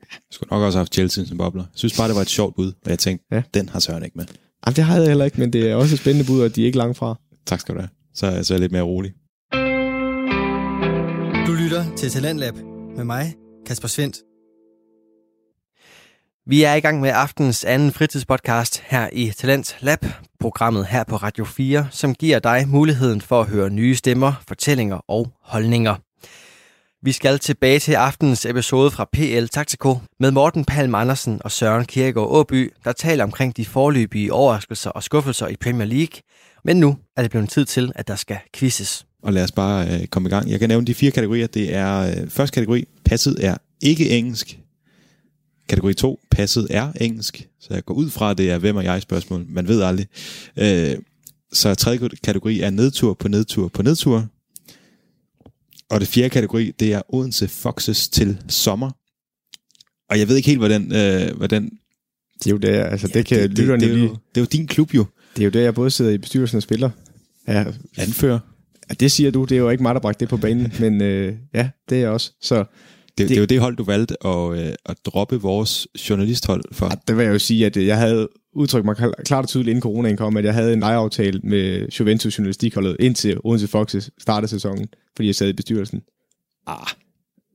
Jeg 0.00 0.18
skulle 0.30 0.48
nok 0.50 0.62
også 0.62 0.78
have 0.78 0.80
haft 0.80 0.94
Chelsea 0.94 1.24
som 1.24 1.38
bobler. 1.38 1.62
Jeg 1.62 1.78
synes 1.78 1.96
bare, 1.96 2.08
det 2.08 2.16
var 2.16 2.22
et 2.22 2.28
sjovt 2.28 2.56
bud, 2.56 2.72
og 2.84 2.90
jeg 2.90 2.98
tænkte, 2.98 3.26
ja. 3.32 3.42
den 3.54 3.68
har 3.68 3.80
Søren 3.80 4.04
ikke 4.04 4.18
med. 4.18 4.24
Jamen, 4.66 4.76
det 4.76 4.84
havde 4.84 5.02
jeg 5.02 5.10
heller 5.10 5.24
ikke, 5.24 5.40
men 5.40 5.52
det 5.52 5.70
er 5.70 5.74
også 5.74 5.94
et 5.94 5.98
spændende 6.00 6.26
bud, 6.26 6.40
og 6.40 6.56
de 6.56 6.62
er 6.62 6.66
ikke 6.66 6.78
langt 6.78 6.96
fra. 6.96 7.20
Tak 7.46 7.60
skal 7.60 7.74
du 7.74 7.80
have. 7.80 7.88
Så, 8.14 8.44
så 8.44 8.54
er 8.54 8.56
jeg 8.56 8.60
lidt 8.60 8.72
mere 8.72 8.82
rolig. 8.82 9.12
Du 11.48 11.52
lytter 11.52 11.96
til 11.96 12.10
Talentlab 12.10 12.54
med 12.96 13.04
mig, 13.04 13.34
Kasper 13.66 13.88
Svendt. 13.88 14.16
Vi 16.46 16.62
er 16.62 16.74
i 16.74 16.80
gang 16.80 17.00
med 17.00 17.10
aftens 17.14 17.64
anden 17.64 17.92
fritidspodcast 17.92 18.82
her 18.86 19.08
i 19.12 19.32
Talent 19.36 19.76
Lab, 19.80 20.04
programmet 20.40 20.86
her 20.86 21.04
på 21.04 21.16
Radio 21.16 21.44
4, 21.44 21.88
som 21.90 22.14
giver 22.14 22.38
dig 22.38 22.68
muligheden 22.68 23.20
for 23.20 23.40
at 23.40 23.46
høre 23.46 23.70
nye 23.70 23.94
stemmer, 23.94 24.32
fortællinger 24.48 25.00
og 25.08 25.32
holdninger. 25.42 25.96
Vi 27.02 27.12
skal 27.12 27.38
tilbage 27.38 27.78
til 27.78 27.92
aftens 27.92 28.46
episode 28.46 28.90
fra 28.90 29.08
PL 29.12 29.46
Taktiko 29.46 29.96
med 30.20 30.30
Morten 30.30 30.64
Palm 30.64 30.94
Andersen 30.94 31.40
og 31.44 31.50
Søren 31.50 31.84
Kierkegaard 31.84 32.30
Åby, 32.30 32.72
der 32.84 32.92
taler 32.92 33.24
omkring 33.24 33.56
de 33.56 33.64
forløbige 33.64 34.32
overraskelser 34.32 34.90
og 34.90 35.02
skuffelser 35.02 35.48
i 35.48 35.56
Premier 35.56 35.86
League. 35.86 36.20
Men 36.64 36.80
nu 36.80 36.96
er 37.16 37.22
det 37.22 37.30
blevet 37.30 37.50
tid 37.50 37.64
til, 37.64 37.92
at 37.94 38.08
der 38.08 38.16
skal 38.16 38.38
quizzes. 38.56 39.07
Og 39.22 39.32
lad 39.32 39.44
os 39.44 39.52
bare 39.52 40.00
øh, 40.00 40.06
komme 40.06 40.28
i 40.28 40.30
gang. 40.30 40.50
Jeg 40.50 40.60
kan 40.60 40.68
nævne 40.68 40.86
de 40.86 40.94
fire 40.94 41.10
kategorier. 41.10 41.46
Det 41.46 41.74
er 41.74 41.98
øh, 42.00 42.28
første 42.28 42.54
kategori, 42.54 42.84
passet 43.04 43.44
er 43.44 43.56
ikke 43.80 44.10
engelsk. 44.10 44.58
Kategori 45.68 45.94
2, 45.94 46.20
passet 46.30 46.66
er 46.70 46.92
engelsk. 47.00 47.48
Så 47.60 47.74
jeg 47.74 47.84
går 47.84 47.94
ud 47.94 48.10
fra, 48.10 48.30
at 48.30 48.38
det 48.38 48.50
er 48.50 48.58
hvem 48.58 48.76
er 48.76 48.82
jeg 48.82 49.02
spørgsmål. 49.02 49.46
Man 49.48 49.68
ved 49.68 49.82
aldrig. 49.82 50.06
Øh, 50.56 50.96
så 51.52 51.74
tredje 51.74 52.08
kategori 52.22 52.60
er 52.60 52.70
nedtur 52.70 53.14
på 53.14 53.28
nedtur 53.28 53.68
på 53.68 53.82
nedtur. 53.82 54.26
Og 55.90 56.00
det 56.00 56.08
fjerde 56.08 56.30
kategori, 56.30 56.70
det 56.80 56.92
er 56.92 57.14
Odense 57.14 57.48
Foxes 57.48 58.08
til 58.08 58.38
sommer. 58.48 58.90
Og 60.10 60.18
jeg 60.18 60.28
ved 60.28 60.36
ikke 60.36 60.48
helt, 60.48 60.60
hvad 60.60 60.68
den... 60.68 60.92
Øh, 60.92 61.36
hvad 61.36 61.48
den 61.48 61.70
det 62.38 62.46
er 62.46 62.50
jo 62.50 62.56
det, 62.56 62.68
altså 62.68 63.08
ja, 63.14 63.18
det 63.18 63.26
kan 63.26 63.38
det, 63.38 63.50
det, 63.50 63.56
det, 63.56 63.64
er 63.64 63.98
jo, 63.98 64.08
det 64.08 64.36
er 64.36 64.40
jo 64.40 64.44
din 64.44 64.66
klub 64.66 64.94
jo. 64.94 65.06
Det 65.36 65.42
er 65.42 65.44
jo 65.44 65.50
det, 65.50 65.62
jeg 65.62 65.74
både 65.74 65.90
sidder 65.90 66.10
i 66.10 66.18
bestyrelsen 66.18 66.56
og 66.56 66.62
spiller. 66.62 66.90
Ja, 67.48 67.64
Anfører. 67.96 68.38
Ja, 68.90 68.94
det 68.94 69.12
siger 69.12 69.30
du, 69.30 69.44
det 69.44 69.52
er 69.52 69.58
jo 69.58 69.70
ikke 69.70 69.82
mig, 69.82 69.94
der 69.94 70.00
bragte 70.00 70.20
det 70.20 70.28
på 70.28 70.36
banen, 70.36 70.72
men 70.80 71.02
øh, 71.02 71.34
ja, 71.54 71.68
det 71.88 71.96
er 71.96 72.00
jeg 72.00 72.10
også. 72.10 72.32
Så 72.40 72.56
det, 72.56 72.66
det, 73.18 73.28
det 73.28 73.36
er 73.36 73.40
jo 73.40 73.46
det 73.46 73.60
hold, 73.60 73.76
du 73.76 73.84
valgte 73.84 74.26
at, 74.26 74.58
øh, 74.58 74.72
at 74.86 74.96
droppe 75.06 75.40
vores 75.40 75.88
journalisthold 76.10 76.62
for. 76.72 76.86
Ja, 76.86 76.94
det 77.08 77.16
vil 77.16 77.24
jeg 77.24 77.32
jo 77.32 77.38
sige, 77.38 77.66
at 77.66 77.76
jeg 77.76 77.98
havde 77.98 78.28
udtrykt 78.52 78.84
mig 78.84 78.96
klart 79.24 79.44
og 79.44 79.48
tydeligt 79.48 79.68
inden 79.68 79.82
coronaen 79.82 80.16
kom, 80.16 80.36
at 80.36 80.44
jeg 80.44 80.54
havde 80.54 80.72
en 80.72 80.80
lejeaftale 80.80 81.40
med 81.44 81.86
Juventus 82.00 82.38
journalistikholdet 82.38 82.96
indtil 83.00 83.38
Odense 83.44 83.68
Foxes 83.68 84.10
startede 84.18 84.50
sæsonen, 84.50 84.86
fordi 85.16 85.26
jeg 85.26 85.34
sad 85.34 85.48
i 85.48 85.52
bestyrelsen. 85.52 86.02
Ah, 86.66 86.76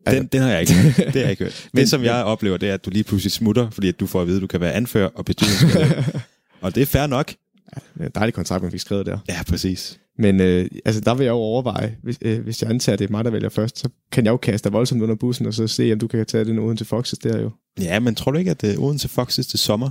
den, 0.07 0.15
altså, 0.15 0.27
den 0.31 0.41
har 0.41 0.49
jeg 0.49 0.61
ikke 0.61 0.73
Det 0.97 1.13
har 1.13 1.21
jeg 1.21 1.29
ikke 1.29 1.43
hørt. 1.43 1.69
Men, 1.73 1.81
det, 1.81 1.89
som 1.89 2.03
jeg 2.03 2.23
oplever, 2.23 2.57
det 2.57 2.69
er, 2.69 2.73
at 2.73 2.85
du 2.85 2.89
lige 2.89 3.03
pludselig 3.03 3.31
smutter, 3.31 3.69
fordi 3.69 3.87
at 3.87 3.99
du 3.99 4.07
får 4.07 4.21
at 4.21 4.27
vide, 4.27 4.37
at 4.37 4.41
du 4.41 4.47
kan 4.47 4.61
være 4.61 4.73
anfører 4.73 5.09
og 5.15 5.25
bestyrelsesmedlem. 5.25 6.03
og 6.61 6.75
det 6.75 6.81
er 6.81 6.85
fair 6.85 7.07
nok. 7.07 7.33
Ja, 7.75 7.81
det 7.93 8.01
er 8.01 8.05
en 8.05 8.11
dejlig 8.15 8.33
kontrakt, 8.33 8.63
man 8.63 8.71
fik 8.71 8.79
skrevet 8.79 9.05
der. 9.05 9.17
Ja, 9.29 9.43
præcis. 9.47 9.99
Men 10.17 10.41
øh, 10.41 10.67
altså, 10.85 11.01
der 11.01 11.15
vil 11.15 11.23
jeg 11.23 11.31
jo 11.31 11.37
overveje, 11.37 11.97
hvis, 12.03 12.17
øh, 12.21 12.43
hvis 12.43 12.61
jeg 12.61 12.69
antager, 12.69 12.93
at 12.93 12.99
det 12.99 13.07
er 13.07 13.11
mig, 13.11 13.25
der 13.25 13.31
vælger 13.31 13.49
først, 13.49 13.79
så 13.79 13.89
kan 14.11 14.25
jeg 14.25 14.31
jo 14.31 14.37
kaste 14.37 14.69
dig 14.69 14.73
voldsomt 14.73 15.01
under 15.01 15.15
bussen, 15.15 15.45
og 15.45 15.53
så 15.53 15.67
se, 15.67 15.93
om 15.93 15.99
du 15.99 16.07
kan 16.07 16.25
tage 16.25 16.45
den 16.45 16.59
uden 16.59 16.77
til 16.77 16.85
Foxes 16.85 17.19
der 17.19 17.41
jo. 17.41 17.51
Ja, 17.81 17.99
men 17.99 18.15
tror 18.15 18.31
du 18.31 18.37
ikke, 18.37 18.51
at 18.51 18.61
det 18.61 18.73
er 18.73 18.97
til 18.97 19.09
Foxes 19.09 19.47
til 19.47 19.59
sommer? 19.59 19.89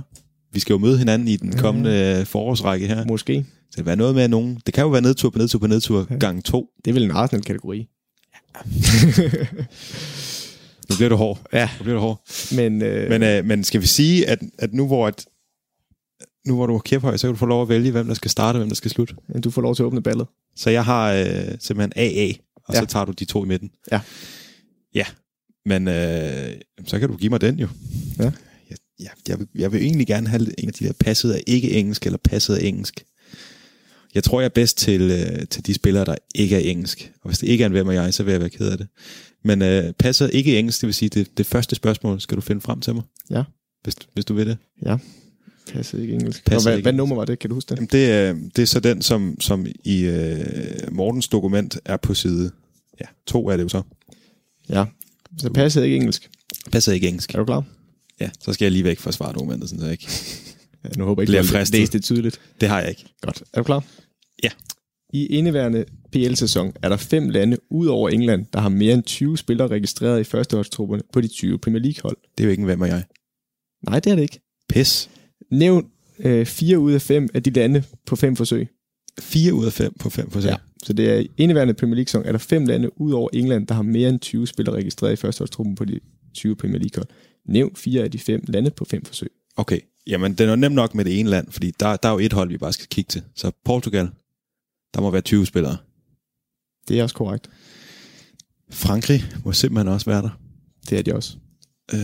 Vi 0.53 0.59
skal 0.59 0.73
jo 0.73 0.79
møde 0.79 0.97
hinanden 0.97 1.27
i 1.27 1.35
den 1.35 1.51
kommende 1.51 2.15
mm. 2.19 2.25
forårsrække 2.25 2.87
her. 2.87 3.05
Måske. 3.05 3.45
Så 3.71 3.77
det 3.77 3.85
være 3.85 3.95
noget 3.95 4.15
med 4.15 4.27
nogen. 4.27 4.59
Det 4.65 4.73
kan 4.73 4.81
jo 4.81 4.89
være 4.89 5.01
nedtur 5.01 5.29
på 5.29 5.37
nedtur 5.37 5.59
på 5.59 5.67
nedtur 5.67 6.07
ja. 6.09 6.15
gang 6.15 6.43
to. 6.43 6.67
Det 6.85 6.91
er 6.91 6.93
vel 6.93 7.03
en 7.03 7.11
Arsenal-kategori. 7.11 7.87
Ja. 8.33 8.61
nu 10.89 10.95
bliver 10.95 11.09
du 11.09 11.15
hård. 11.15 11.39
Ja. 11.53 11.69
Nu 11.79 11.83
bliver 11.83 11.95
du 11.95 12.01
hård. 12.01 12.21
Men, 12.55 12.81
øh... 12.81 13.09
men, 13.09 13.23
øh, 13.23 13.45
men 13.45 13.63
skal 13.63 13.81
vi 13.81 13.87
sige, 13.87 14.29
at, 14.29 14.39
at 14.59 14.73
nu 14.73 14.87
hvor 14.87 15.07
at, 15.07 15.25
nu 16.47 16.55
hvor 16.55 16.67
du 16.67 16.75
er 16.75 16.79
kæphøj, 16.79 17.17
så 17.17 17.27
kan 17.27 17.33
du 17.33 17.37
få 17.37 17.45
lov 17.45 17.61
at 17.61 17.69
vælge, 17.69 17.91
hvem 17.91 18.07
der 18.07 18.13
skal 18.13 18.31
starte, 18.31 18.55
og 18.55 18.59
hvem 18.59 18.69
der 18.69 18.75
skal 18.75 18.91
slutte. 18.91 19.15
Du 19.43 19.51
får 19.51 19.61
lov 19.61 19.75
til 19.75 19.83
at 19.83 19.87
åbne 19.87 20.01
ballet. 20.01 20.27
Så 20.55 20.69
jeg 20.69 20.85
har 20.85 21.13
øh, 21.13 21.27
simpelthen 21.59 21.93
AA, 21.95 22.31
og 22.55 22.73
ja. 22.73 22.79
så 22.79 22.85
tager 22.85 23.05
du 23.05 23.11
de 23.11 23.25
to 23.25 23.43
i 23.43 23.47
midten. 23.47 23.71
Ja. 23.91 24.01
Ja, 24.95 25.05
men 25.65 25.87
øh, 25.87 26.51
så 26.85 26.99
kan 26.99 27.09
du 27.09 27.17
give 27.17 27.29
mig 27.29 27.41
den 27.41 27.59
jo. 27.59 27.67
Ja. 28.19 28.31
Jeg, 28.69 28.77
jeg, 28.99 29.09
jeg, 29.27 29.39
vil, 29.39 29.47
jeg 29.55 29.71
vil 29.71 29.81
egentlig 29.81 30.07
gerne 30.07 30.27
have 30.27 30.59
en 30.59 30.67
af 30.67 30.73
de 30.73 30.85
der 30.85 30.93
passet 30.99 31.31
af 31.31 31.43
ikke 31.47 31.71
engelsk, 31.71 32.05
eller 32.05 32.17
passet 32.23 32.55
af 32.55 32.63
engelsk. 32.63 33.03
Jeg 34.15 34.23
tror, 34.23 34.39
jeg 34.39 34.45
er 34.45 34.49
bedst 34.49 34.77
til, 34.77 35.01
øh, 35.01 35.47
til 35.47 35.65
de 35.65 35.73
spillere, 35.73 36.05
der 36.05 36.15
ikke 36.35 36.55
er 36.55 36.71
engelsk. 36.71 37.11
Og 37.21 37.29
hvis 37.29 37.39
det 37.39 37.47
ikke 37.47 37.61
er 37.61 37.65
en 37.65 37.71
hvem 37.71 37.87
og 37.87 37.93
jeg, 37.93 38.13
så 38.13 38.23
vil 38.23 38.31
jeg 38.31 38.39
være 38.39 38.49
ked 38.49 38.71
af 38.71 38.77
det. 38.77 38.87
Men 39.43 39.61
øh, 39.61 39.93
passet 39.93 40.29
ikke 40.33 40.59
engelsk, 40.59 40.81
det 40.81 40.87
vil 40.87 40.93
sige, 40.93 41.09
det, 41.09 41.37
det 41.37 41.45
første 41.45 41.75
spørgsmål 41.75 42.21
skal 42.21 42.35
du 42.35 42.41
finde 42.41 42.61
frem 42.61 42.81
til 42.81 42.93
mig. 42.93 43.03
Ja. 43.29 43.43
Hvis, 43.83 43.95
hvis 44.13 44.25
du 44.25 44.33
vil 44.33 44.47
det. 44.47 44.57
Ja. 44.85 44.97
Passet 45.71 45.99
ikke 45.99 46.13
engelsk. 46.13 46.45
Passet 46.45 46.69
hvad, 46.69 46.77
ikke 46.77 46.85
hvad 46.85 46.93
nummer 46.93 47.15
var 47.15 47.25
det? 47.25 47.39
Kan 47.39 47.49
du 47.49 47.53
huske 47.53 47.69
det? 47.69 47.75
Jamen 47.75 47.89
det, 47.91 48.11
er, 48.11 48.35
det 48.55 48.61
er 48.61 48.65
så 48.65 48.79
den, 48.79 49.01
som, 49.01 49.37
som 49.39 49.65
i 49.83 50.09
uh, 50.09 50.15
Mortens 50.91 51.27
dokument 51.27 51.77
er 51.85 51.97
på 51.97 52.13
side. 52.13 52.51
Ja, 53.01 53.05
to 53.25 53.49
er 53.49 53.57
det 53.57 53.63
jo 53.63 53.69
så. 53.69 53.81
Ja, 54.69 54.85
så 55.37 55.49
passet 55.49 55.83
ikke 55.83 55.95
engelsk. 55.95 56.29
Passet 56.71 56.93
ikke 56.93 57.07
engelsk. 57.07 57.33
Er 57.33 57.37
du 57.37 57.45
klar? 57.45 57.63
Ja, 58.21 58.29
så 58.39 58.53
skal 58.53 58.65
jeg 58.65 58.71
lige 58.71 58.83
væk 58.83 58.99
fra 58.99 59.11
svardokumentet, 59.11 59.69
sådan 59.69 59.79
så 59.79 59.85
jeg 59.85 59.91
ikke 59.91 60.09
ja, 60.83 60.89
nu 60.97 61.05
håber 61.05 61.21
jeg 61.21 61.29
ikke, 61.29 61.47
du 61.47 61.57
har 61.57 61.71
læst 61.71 61.93
det 61.93 62.03
tydeligt. 62.03 62.39
Det 62.61 62.69
har 62.69 62.79
jeg 62.79 62.89
ikke. 62.89 63.05
Godt. 63.21 63.43
Er 63.53 63.57
du 63.57 63.63
klar? 63.63 63.83
Ja. 64.43 64.49
I 65.13 65.25
indeværende 65.25 65.85
PL-sæson 66.11 66.73
er 66.83 66.89
der 66.89 66.97
fem 66.97 67.29
lande 67.29 67.57
ud 67.69 67.87
over 67.87 68.09
England, 68.09 68.45
der 68.53 68.59
har 68.59 68.69
mere 68.69 68.93
end 68.93 69.03
20 69.03 69.37
spillere 69.37 69.67
registreret 69.67 70.19
i 70.19 70.23
førsteholdstrupperne 70.23 71.03
på 71.13 71.21
de 71.21 71.27
20 71.27 71.59
Premier 71.59 71.81
League-hold. 71.81 72.17
Det 72.37 72.43
er 72.43 72.45
jo 72.45 72.51
ikke 72.51 72.61
en 72.61 72.65
hvem 72.65 72.81
og 72.81 72.87
jeg. 72.87 73.03
Nej, 73.89 73.99
det 73.99 74.11
er 74.11 74.15
det 74.15 74.21
ikke. 74.21 74.39
Pis. 74.69 75.09
Nævn 75.53 75.89
øh, 76.19 76.45
fire 76.45 76.79
ud 76.79 76.91
af 76.91 77.01
fem 77.01 77.29
af 77.33 77.43
de 77.43 77.49
lande 77.49 77.83
på 78.05 78.15
fem 78.15 78.35
forsøg. 78.35 78.67
Fire 79.19 79.53
ud 79.53 79.65
af 79.65 79.73
fem 79.73 79.93
på 79.99 80.09
fem 80.09 80.31
forsøg? 80.31 80.49
Ja, 80.49 80.57
så 80.83 80.93
det 80.93 81.09
er 81.09 81.25
indeværende 81.37 81.73
Premier 81.73 81.95
League-sæson, 81.95 82.25
er 82.25 82.31
der 82.31 82.39
fem 82.39 82.65
lande 82.65 83.01
ud 83.01 83.11
over 83.11 83.29
England, 83.33 83.67
der 83.67 83.73
har 83.73 83.81
mere 83.81 84.09
end 84.09 84.19
20 84.19 84.47
spillere 84.47 84.75
registreret 84.75 85.13
i 85.13 85.15
førsteholdstruppen 85.15 85.75
på 85.75 85.85
de 85.85 85.99
20 86.33 86.55
Premier 86.55 86.79
League-hold. 86.79 87.07
Nævn 87.45 87.75
fire 87.75 88.03
af 88.03 88.11
de 88.11 88.19
fem 88.19 88.43
lande 88.47 88.71
på 88.71 88.85
fem 88.85 89.05
forsøg. 89.05 89.29
Okay, 89.57 89.79
jamen 90.07 90.33
den 90.33 90.49
er 90.49 90.55
nem 90.55 90.71
nok 90.71 90.95
med 90.95 91.05
det 91.05 91.19
ene 91.19 91.29
land, 91.29 91.51
fordi 91.51 91.71
der, 91.79 91.95
der 91.95 92.09
er 92.09 92.13
jo 92.13 92.19
et 92.19 92.33
hold, 92.33 92.49
vi 92.49 92.57
bare 92.57 92.73
skal 92.73 92.87
kigge 92.87 93.09
til. 93.09 93.23
Så 93.35 93.51
Portugal, 93.65 94.09
der 94.93 95.01
må 95.01 95.11
være 95.11 95.21
20 95.21 95.45
spillere. 95.45 95.77
Det 96.87 96.99
er 96.99 97.03
også 97.03 97.15
korrekt. 97.15 97.49
Frankrig 98.69 99.23
må 99.45 99.51
simpelthen 99.51 99.93
også 99.93 100.05
være 100.05 100.21
der. 100.21 100.39
Det 100.89 100.97
er 100.97 101.01
de 101.01 101.15
også. 101.15 101.37
Øh, 101.93 101.99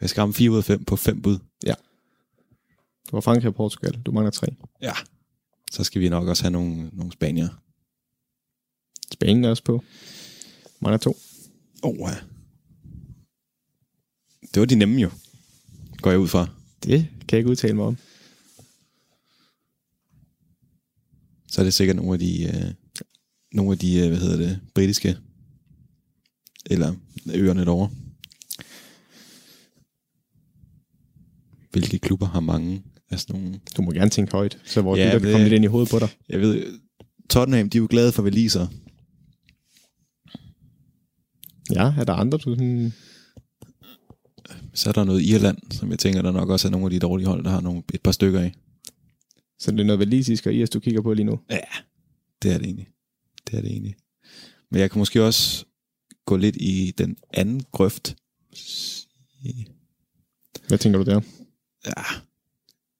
jeg 0.00 0.10
skal 0.10 0.20
ramme 0.20 0.34
4 0.34 0.50
ud 0.50 0.58
af 0.58 0.64
5 0.64 0.84
på 0.84 0.96
5 0.96 1.22
bud. 1.22 1.38
Ja. 1.66 1.74
Du 3.10 3.16
var 3.16 3.20
Frankrig 3.20 3.48
og 3.48 3.54
Portugal. 3.54 4.02
Du 4.06 4.12
mangler 4.12 4.30
tre. 4.30 4.46
Ja. 4.82 4.92
Så 5.72 5.84
skal 5.84 6.00
vi 6.00 6.08
nok 6.08 6.28
også 6.28 6.42
have 6.42 6.50
nogle, 6.50 6.90
nogle 6.92 7.12
spanier. 7.12 7.48
Spanien 9.12 9.44
er 9.44 9.50
også 9.50 9.64
på. 9.64 9.84
Mangler 10.80 10.98
to. 10.98 11.16
Åh, 11.82 11.90
oh, 11.90 11.98
ja. 12.00 12.16
Det 14.54 14.60
var 14.60 14.66
de 14.66 14.74
nemme 14.74 15.00
jo. 15.00 15.10
Går 16.02 16.10
jeg 16.10 16.20
ud 16.20 16.28
fra. 16.28 16.48
Det 16.82 17.00
kan 17.00 17.36
jeg 17.36 17.38
ikke 17.38 17.50
udtale 17.50 17.74
mig 17.74 17.84
om. 17.84 17.96
Så 21.48 21.60
er 21.60 21.64
det 21.64 21.74
sikkert 21.74 21.96
nogle 21.96 22.12
af 22.12 22.18
de, 22.18 22.44
øh, 22.44 22.74
nogle 23.52 23.72
af 23.72 23.78
de, 23.78 23.98
øh, 23.98 24.08
hvad 24.08 24.18
hedder 24.18 24.36
det, 24.36 24.60
britiske, 24.74 25.16
eller 26.70 26.94
øerne 27.34 27.64
derovre. 27.64 27.90
hvilke 31.76 31.98
klubber 31.98 32.26
har 32.26 32.40
mange 32.40 32.82
af 33.10 33.20
sådan 33.20 33.40
nogle... 33.40 33.60
Du 33.76 33.82
må 33.82 33.90
gerne 33.90 34.10
tænke 34.10 34.32
højt, 34.32 34.58
så 34.64 34.82
vores 34.82 34.98
Ja, 34.98 35.04
lytter 35.04 35.18
kan 35.18 35.26
det- 35.26 35.32
komme 35.34 35.44
lidt 35.44 35.54
ind 35.54 35.64
i 35.64 35.68
hovedet 35.68 35.90
på 35.90 35.98
dig. 35.98 36.08
Jeg 36.28 36.40
ved, 36.40 36.78
Tottenham, 37.30 37.70
de 37.70 37.78
er 37.78 37.80
jo 37.80 37.86
glade 37.90 38.12
for 38.12 38.22
valiser. 38.22 38.66
Ja, 41.70 41.94
er 42.00 42.04
der 42.04 42.12
andre, 42.12 42.38
du 42.38 42.54
sådan... 42.54 42.92
Så 44.74 44.88
er 44.88 44.92
der 44.92 45.04
noget 45.04 45.22
Irland, 45.22 45.58
som 45.70 45.90
jeg 45.90 45.98
tænker, 45.98 46.22
der 46.22 46.30
nok 46.32 46.48
også 46.48 46.68
er 46.68 46.72
nogle 46.72 46.86
af 46.86 46.90
de 46.90 46.98
dårlige 46.98 47.26
hold, 47.26 47.44
der 47.44 47.50
har 47.50 47.60
nogle, 47.60 47.82
et 47.94 48.00
par 48.02 48.12
stykker 48.12 48.40
af. 48.40 48.54
Så 49.58 49.70
det 49.70 49.80
er 49.80 49.84
noget 49.84 49.98
valisisk 49.98 50.46
og 50.46 50.54
IS, 50.54 50.70
du 50.70 50.80
kigger 50.80 51.02
på 51.02 51.12
lige 51.14 51.24
nu? 51.24 51.40
Ja, 51.50 51.58
det 52.42 52.52
er 52.52 52.58
det 52.58 52.64
egentlig. 52.66 52.88
Det 53.46 53.56
er 53.58 53.62
det 53.62 53.70
egentlig. 53.70 53.96
Men 54.70 54.80
jeg 54.80 54.90
kan 54.90 54.98
måske 54.98 55.22
også 55.24 55.64
gå 56.26 56.36
lidt 56.36 56.56
i 56.56 56.94
den 56.98 57.16
anden 57.34 57.62
grøft. 57.72 58.16
Hvad 60.68 60.78
tænker 60.78 60.98
du 60.98 61.10
der? 61.10 61.20
Ja, 61.86 61.92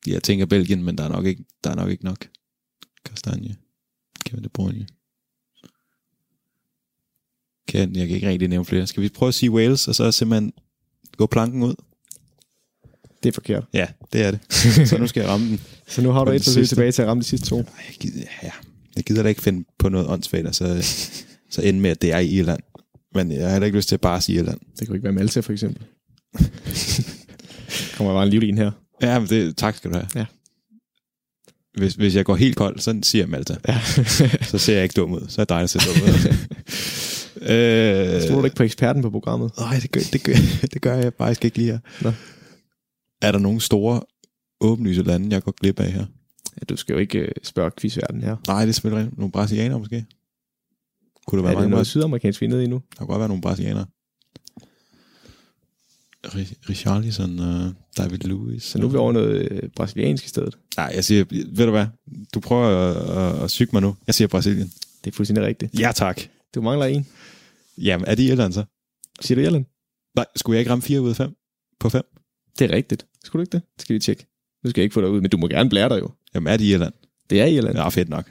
jeg 0.07 0.23
tænker 0.23 0.47
Belgien, 0.47 0.85
men 0.85 0.99
der 0.99 1.05
er 1.05 1.09
nok 1.09 1.27
ikke, 1.27 1.45
der 1.65 1.71
er 1.71 1.75
nok, 1.75 1.91
ikke 1.91 2.05
nok. 2.05 2.29
Kastanje. 3.05 3.57
Kevin 4.25 4.45
De 4.45 4.49
Bruyne. 4.49 4.87
Kan, 7.69 7.97
jeg 7.97 8.07
kan 8.07 8.15
ikke 8.17 8.29
rigtig 8.29 8.49
nævne 8.49 8.65
flere. 8.65 8.87
Skal 8.87 9.03
vi 9.03 9.09
prøve 9.09 9.29
at 9.29 9.35
sige 9.35 9.51
Wales, 9.51 9.89
og 9.89 9.95
så 9.95 10.13
simpelthen 10.13 10.53
gå 11.17 11.27
planken 11.27 11.63
ud? 11.63 11.75
Det 13.23 13.29
er 13.29 13.33
forkert. 13.33 13.65
Ja, 13.73 13.87
det 14.13 14.23
er 14.23 14.31
det. 14.31 14.41
Så 14.89 14.99
nu 14.99 15.07
skal 15.07 15.21
jeg 15.21 15.29
ramme 15.29 15.49
den. 15.49 15.61
Så 15.87 16.03
nu 16.03 16.11
har 16.11 16.25
du 16.25 16.31
et 16.31 16.45
forsøg 16.45 16.69
tilbage 16.69 16.93
til 16.93 17.03
at 17.03 17.09
ramme 17.09 17.21
de 17.21 17.27
sidste 17.27 17.47
to. 17.47 17.57
Jeg 17.57 17.97
gider, 18.01 18.25
ja, 18.43 18.51
jeg 18.97 19.05
gider 19.05 19.23
da 19.23 19.29
ikke 19.29 19.43
finde 19.43 19.69
på 19.79 19.89
noget 19.89 20.09
åndssvagt, 20.09 20.47
og 20.47 20.55
så, 20.55 20.83
så 21.55 21.63
ende 21.63 21.81
med, 21.81 21.91
at 21.91 22.03
det 22.03 22.13
er 22.13 22.19
i 22.19 22.29
Irland. 22.29 22.61
Men 23.15 23.33
jeg 23.33 23.45
har 23.45 23.51
heller 23.51 23.67
ikke 23.67 23.79
lyst 23.79 23.89
til 23.89 23.97
at 23.97 24.01
bare 24.01 24.21
sige 24.21 24.39
Irland. 24.39 24.61
Det 24.81 24.89
jo 24.89 24.95
ikke 24.95 25.05
være 25.05 25.13
Malta, 25.13 25.41
for 25.41 25.53
eksempel. 25.53 25.87
Kommer 27.97 28.13
bare 28.13 28.23
en 28.23 28.29
livlin 28.29 28.59
her. 28.59 28.71
Ja, 29.03 29.19
men 29.19 29.29
det, 29.29 29.57
tak 29.57 29.77
skal 29.77 29.91
du 29.91 29.97
have. 29.97 30.09
Ja. 30.15 30.27
Hvis, 31.75 31.95
hvis 31.95 32.15
jeg 32.17 32.25
går 32.25 32.37
helt 32.37 32.57
kold, 32.57 32.79
så 32.79 32.99
siger 33.03 33.23
jeg 33.23 33.29
Malta. 33.29 33.57
Ja. 33.69 33.81
Så 34.51 34.59
ser 34.59 34.75
jeg 34.75 34.83
ikke 34.83 34.93
dum 34.93 35.13
ud. 35.13 35.27
Så 35.29 35.41
er 35.41 35.45
dig, 35.45 35.61
der 35.61 35.67
ser 35.67 35.81
dum 35.81 36.03
ud. 36.03 36.19
øh, 37.51 38.29
Tror 38.29 38.39
du 38.39 38.45
ikke 38.45 38.57
på 38.57 38.63
eksperten 38.63 39.03
på 39.03 39.11
programmet? 39.11 39.51
Nej, 39.59 39.79
det 39.83 39.91
gør, 39.93 40.01
det, 40.13 40.23
gør, 40.25 40.33
det 40.73 40.83
gør 40.83 40.95
jeg 40.95 41.13
faktisk 41.19 41.45
ikke 41.45 41.57
lige 41.57 41.71
her. 41.73 41.79
Nå. 42.03 42.13
Er 43.23 43.33
der 43.33 43.39
nogle 43.39 43.61
store 43.61 44.01
åbenlyse 44.61 45.03
lande, 45.03 45.35
jeg 45.35 45.43
går 45.43 45.53
glip 45.61 45.81
af 45.81 45.93
her? 45.93 46.07
Ja, 46.61 46.65
du 46.69 46.77
skal 46.77 46.93
jo 46.93 46.99
ikke 46.99 47.19
øh, 47.19 47.33
spørge 47.43 47.71
quizverden 47.79 48.23
her. 48.23 48.37
Nej, 48.47 48.61
det 48.61 48.69
er 48.69 48.73
selvfølgelig 48.73 49.11
nogle 49.19 49.33
brasilianere 49.33 49.79
måske. 49.79 50.05
Kunne 51.27 51.37
der 51.39 51.43
være 51.43 51.53
Er 51.53 51.57
det 51.57 51.63
mange? 51.63 51.71
noget 51.71 51.87
sydamerikansk, 51.87 52.41
vi 52.41 52.47
er 52.47 52.51
nede 52.51 52.65
i 52.65 52.67
nu? 52.67 52.77
Der 52.91 52.99
kunne 52.99 53.07
godt 53.07 53.19
være 53.19 53.29
nogle 53.29 53.43
brasilianere. 53.43 53.87
Ri- 56.35 56.55
Richarlison 56.71 57.39
og 57.39 57.73
David 57.97 58.19
Luiz. 58.19 58.63
Så 58.65 58.79
nu 58.79 58.87
er 58.87 58.91
vi 58.91 58.97
over 58.97 59.13
noget 59.13 59.49
øh, 59.53 59.69
brasiliansk 59.77 60.25
i 60.25 60.29
stedet. 60.29 60.59
Nej, 60.77 60.93
jeg 60.95 61.05
siger, 61.05 61.25
ved 61.31 61.65
du 61.65 61.71
hvad? 61.71 61.87
Du 62.35 62.41
prøver 62.41 62.67
at, 62.69 62.97
at, 63.37 63.45
at 63.45 63.51
syge 63.51 63.69
mig 63.73 63.83
nu. 63.83 63.97
Jeg 64.07 64.15
siger 64.15 64.29
Brasilien. 64.29 64.73
Det 65.05 65.11
er 65.13 65.15
fuldstændig 65.17 65.45
rigtigt. 65.45 65.81
Ja, 65.81 65.93
tak. 65.95 66.21
Du 66.55 66.63
mangler 66.63 66.87
en. 66.87 67.07
Jamen, 67.79 68.07
er 68.09 68.15
det 68.15 68.23
Irland 68.23 68.53
så? 68.53 68.65
Siger 69.21 69.37
du 69.37 69.43
Irland? 69.43 69.65
Nej, 70.17 70.27
skulle 70.37 70.55
jeg 70.55 70.61
ikke 70.61 70.71
ramme 70.71 70.83
4 70.83 71.01
ud 71.01 71.11
af 71.11 71.17
5 71.17 71.31
på 71.81 71.89
5? 71.89 72.03
Det 72.59 72.71
er 72.71 72.77
rigtigt. 72.77 73.07
Skulle 73.25 73.41
du 73.41 73.43
ikke 73.43 73.53
det? 73.53 73.63
Det 73.77 73.83
skal 73.83 73.95
vi 73.95 74.01
tjekke. 74.01 74.27
Nu 74.65 74.71
skal 74.71 74.81
jeg 74.81 74.85
ikke 74.85 74.95
få 74.95 75.01
dig 75.01 75.11
ud, 75.11 75.21
men 75.21 75.31
du 75.31 75.37
må 75.37 75.49
gerne 75.49 75.71
blære 75.71 75.89
dig 75.89 75.99
jo. 76.01 76.11
Jamen, 76.35 76.47
er 76.53 76.57
det 76.57 76.65
Irland? 76.65 76.93
Det 77.31 77.41
er 77.41 77.47
Irland. 77.47 77.77
Ja. 77.77 77.83
Ja, 77.83 77.89
fedt 77.89 78.09
nok. 78.09 78.31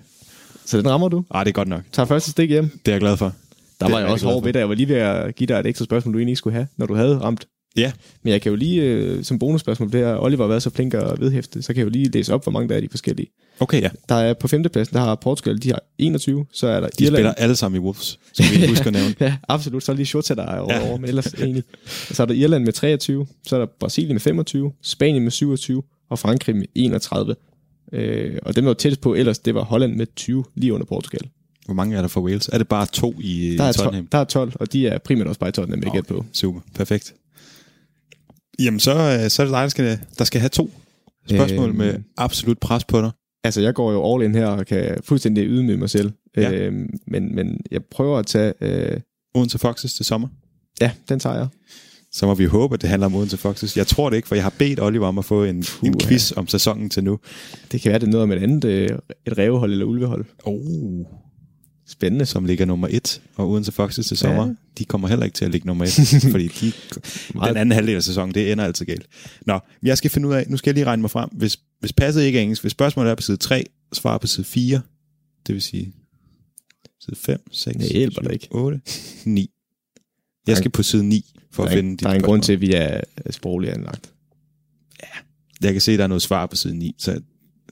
Så 0.66 0.78
den 0.78 0.90
rammer 0.90 1.10
du. 1.10 1.24
Ah, 1.32 1.46
det 1.46 1.52
er 1.52 1.54
godt 1.54 1.68
nok. 1.68 1.84
Tager 1.92 2.06
første 2.08 2.32
stik 2.32 2.50
hjem. 2.50 2.70
Det 2.70 2.88
er 2.88 2.92
jeg 2.92 3.00
glad 3.00 3.18
for. 3.18 3.34
Der 3.80 3.86
Det 3.86 3.94
var 3.94 4.00
jeg 4.00 4.08
også 4.10 4.26
hård 4.26 4.44
ved 4.44 4.54
dig. 4.54 4.60
Jeg 4.60 4.70
var 4.70 4.76
lige 4.76 4.88
ved 4.90 4.96
at 4.96 5.36
give 5.36 5.48
dig 5.48 5.60
et 5.60 5.66
ekstra 5.66 5.86
spørgsmål, 5.86 6.14
du 6.14 6.18
egentlig 6.20 6.32
ikke 6.32 6.38
skulle 6.38 6.54
have, 6.54 6.68
når 6.78 6.86
du 6.86 6.94
havde 6.96 7.20
ramt. 7.20 7.48
Ja. 7.78 7.92
Men 8.24 8.32
jeg 8.34 8.42
kan 8.42 8.50
jo 8.50 8.56
lige, 8.56 8.82
øh, 8.82 9.24
som 9.24 9.40
bonusspørgsmål, 9.40 9.92
det 9.92 10.06
har 10.06 10.18
Oliver 10.20 10.48
været 10.48 10.64
så 10.64 10.70
flink 10.70 10.94
at 10.94 11.20
vedhæfte, 11.20 11.62
så 11.62 11.68
kan 11.74 11.78
jeg 11.78 11.86
jo 11.86 11.90
lige 11.90 12.10
læse 12.10 12.34
op, 12.34 12.44
hvor 12.44 12.52
mange 12.52 12.70
der 12.70 12.76
er 12.76 12.80
de 12.80 12.90
forskellige. 12.90 13.28
Okay, 13.60 13.82
ja. 13.82 13.90
Der 14.10 14.16
er 14.16 14.34
på 14.34 14.48
femtepladsen, 14.48 14.94
der 14.94 15.00
har 15.02 15.16
Portugal, 15.16 15.62
de 15.64 15.70
har 15.70 15.80
21, 15.98 16.46
så 16.54 16.68
er 16.68 16.80
der 16.80 16.88
De 16.88 17.04
Irland. 17.04 17.16
spiller 17.16 17.34
alle 17.34 17.56
sammen 17.56 17.82
i 17.82 17.84
Wolves, 17.86 18.20
som 18.34 18.46
vi 18.52 18.56
ikke 18.56 18.68
husker 18.68 18.88
at 18.88 18.94
nævne. 18.94 19.16
Ja, 19.28 19.36
absolut. 19.48 19.84
Så 19.84 19.92
er 19.92 19.96
lige 19.96 20.06
shorts 20.06 20.28
der 20.28 20.46
er 20.46 20.60
over, 20.60 20.74
Ja. 20.74 20.88
over, 20.90 20.98
men 20.98 21.08
ellers 21.10 21.26
enig. 21.34 21.64
Så 21.88 22.24
er 22.24 22.28
der 22.28 22.34
Irland 22.34 22.64
med 22.64 22.74
23, 22.74 23.28
så 23.48 23.56
er 23.56 23.60
der 23.60 23.68
Brasilien 23.80 24.14
med 24.14 24.22
25, 24.22 24.72
Spanien 24.82 25.24
med 25.24 25.32
27 25.32 25.84
og 26.10 26.20
Frankrig 26.20 26.56
med 26.56 26.66
31. 26.76 27.36
Øh, 27.94 28.38
og 28.44 28.56
dem, 28.56 28.64
der 28.64 28.70
var 28.70 28.74
tættest 28.74 29.02
på 29.02 29.14
ellers, 29.14 29.40
det 29.40 29.56
var 29.56 29.64
Holland 29.64 29.96
med 29.96 30.06
20, 30.16 30.44
lige 30.56 30.74
under 30.74 30.86
Portugal. 30.86 31.22
Hvor 31.66 31.74
mange 31.74 31.98
er 31.98 32.02
der 32.02 32.08
for 32.08 32.22
Wales? 32.22 32.50
Er 32.54 32.58
det 32.58 32.68
bare 32.68 32.86
to 32.86 33.16
i 33.20 33.56
Der 33.58 33.64
er, 33.64 33.72
Tottenham? 33.72 34.08
12, 34.08 34.12
der 34.12 34.18
er 34.18 34.24
12, 34.24 34.52
og 34.56 34.74
de 34.74 34.88
er 34.88 34.98
primært 34.98 35.28
også 35.28 35.40
bare 35.40 35.50
i 35.50 35.52
Tottenham, 35.52 35.84
jeg 35.84 35.92
gætte 35.92 36.08
på. 36.08 36.26
Super, 36.34 36.60
perfekt. 36.76 37.14
Jamen, 38.60 38.80
så, 38.80 38.92
øh, 38.92 39.30
så 39.30 39.42
er 39.42 39.46
det 39.46 39.54
dig, 39.54 39.62
der 39.62 39.68
skal, 39.68 40.00
der 40.18 40.24
skal 40.24 40.40
have 40.42 40.50
to 40.50 40.70
spørgsmål 41.30 41.70
Øhm. 41.70 41.78
med 41.78 42.00
absolut 42.18 42.60
pres 42.60 42.84
på 42.84 43.02
dig. 43.02 43.12
Altså, 43.44 43.62
jeg 43.62 43.74
går 43.74 43.92
jo 43.92 44.14
all 44.14 44.24
in 44.24 44.36
her 44.36 44.48
og 44.48 44.66
kan 44.66 44.98
fuldstændig 45.04 45.46
ydmyge 45.48 45.78
mig 45.78 45.90
selv. 45.90 46.12
Ja. 46.38 46.52
Øh, 46.52 46.74
men, 47.08 47.36
men 47.36 47.60
jeg 47.72 47.84
prøver 47.92 48.20
at 48.20 48.26
tage... 48.26 48.54
Øh, 48.62 49.00
Odense 49.36 49.58
Foxes 49.58 49.94
til 49.94 50.06
sommer. 50.06 50.28
ja, 50.82 50.92
den 51.10 51.20
tager 51.20 51.36
jeg. 51.36 51.48
Så 52.12 52.26
må 52.26 52.34
vi 52.36 52.46
håbe, 52.46 52.74
at 52.74 52.82
det 52.82 52.90
handler 52.90 53.06
om 53.06 53.16
Odense 53.16 53.38
Foxes. 53.38 53.78
Jeg 53.78 53.88
tror 53.88 54.10
det 54.10 54.18
ikke, 54.18 54.28
for 54.28 54.36
jeg 54.36 54.44
har 54.44 54.54
bedt 54.58 54.80
Oliver 54.82 55.08
om 55.08 55.18
at 55.18 55.26
få 55.26 55.44
en, 55.44 55.64
Puh, 55.64 55.88
en 55.88 56.00
quiz 56.00 56.32
om 56.32 56.48
sæsonen 56.48 56.90
til 56.90 57.04
nu. 57.04 57.20
Det 57.72 57.82
kan 57.82 57.90
være, 57.90 58.00
det 58.00 58.08
er 58.08 58.12
noget 58.12 58.24
om 58.24 58.32
et 58.32 58.44
andet, 58.44 58.66
øh, 58.66 58.90
et 59.28 59.38
rævehold 59.38 59.72
eller 59.72 59.86
ulvehold. 59.86 60.26
Oh. 60.44 61.06
Spændende. 61.88 62.26
Som 62.26 62.46
ligger 62.46 62.66
nummer 62.66 62.88
et, 62.92 63.22
og 63.36 63.50
Odense 63.50 63.72
Foxes 63.72 64.08
til 64.08 64.18
sommer, 64.18 64.48
Ja. 64.48 64.54
de 64.78 64.86
kommer 64.86 65.08
heller 65.08 65.26
ikke 65.26 65.36
til 65.36 65.46
at 65.46 65.52
ligge 65.52 65.68
nummer 65.68 65.86
et, 65.86 65.92
fordi 66.32 66.48
de, 66.48 66.72
den 67.34 67.58
anden 67.58 67.72
halvdel 67.72 67.96
af 67.96 68.04
sæsonen, 68.04 68.34
det 68.36 68.52
ender 68.52 68.64
altid 68.64 68.86
galt. 68.86 69.08
Nå, 69.46 69.60
jeg 69.84 69.98
skal 69.98 70.12
finde 70.12 70.28
ud 70.28 70.34
af, 70.34 70.46
nu 70.50 70.58
skal 70.58 70.70
jeg 70.70 70.74
lige 70.76 70.86
regne 70.86 71.02
mig 71.02 71.12
frem, 71.12 71.30
hvis, 71.34 71.60
hvis 71.80 71.94
passet 71.94 72.24
ikke 72.24 72.40
er 72.40 72.44
engelsk, 72.44 72.64
hvis 72.64 72.72
spørgsmålet 72.72 73.12
er 73.12 73.16
på 73.16 73.22
side 73.22 73.38
3, 73.38 73.66
svarer 73.94 74.18
på 74.18 74.28
side 74.28 74.46
4, 74.46 74.82
det 75.48 75.56
vil 75.56 75.62
sige 75.62 75.94
side 77.00 77.16
5, 77.16 77.40
6, 77.52 77.78
Det 77.78 77.90
hjælper 77.92 78.22
dig 78.22 78.34
ikke. 78.34 78.48
8, 78.52 78.82
9. 79.26 79.50
Jeg 80.48 80.58
skal 80.58 80.72
på 80.72 80.84
side 80.84 81.04
9 81.04 81.26
for 81.52 81.64
Der 81.64 81.70
at 81.70 81.76
finde 81.78 81.90
en, 81.90 81.98
de 81.98 82.04
der 82.04 82.10
er 82.10 82.14
en 82.14 82.20
spørgsmål. 82.20 82.30
grund 82.34 82.44
til, 82.44 82.54
at 82.54 82.62
vi 82.62 82.74
er 82.74 83.02
sprogligt 83.30 83.74
anlagt. 83.74 84.12
Jeg 85.62 85.72
kan 85.74 85.82
se, 85.82 85.92
at 85.92 85.98
der 85.98 86.04
er 86.04 86.08
noget 86.08 86.22
svar 86.22 86.46
på 86.46 86.56
side 86.56 86.76
9, 86.76 86.96
så 86.98 87.12
jeg 87.12 87.22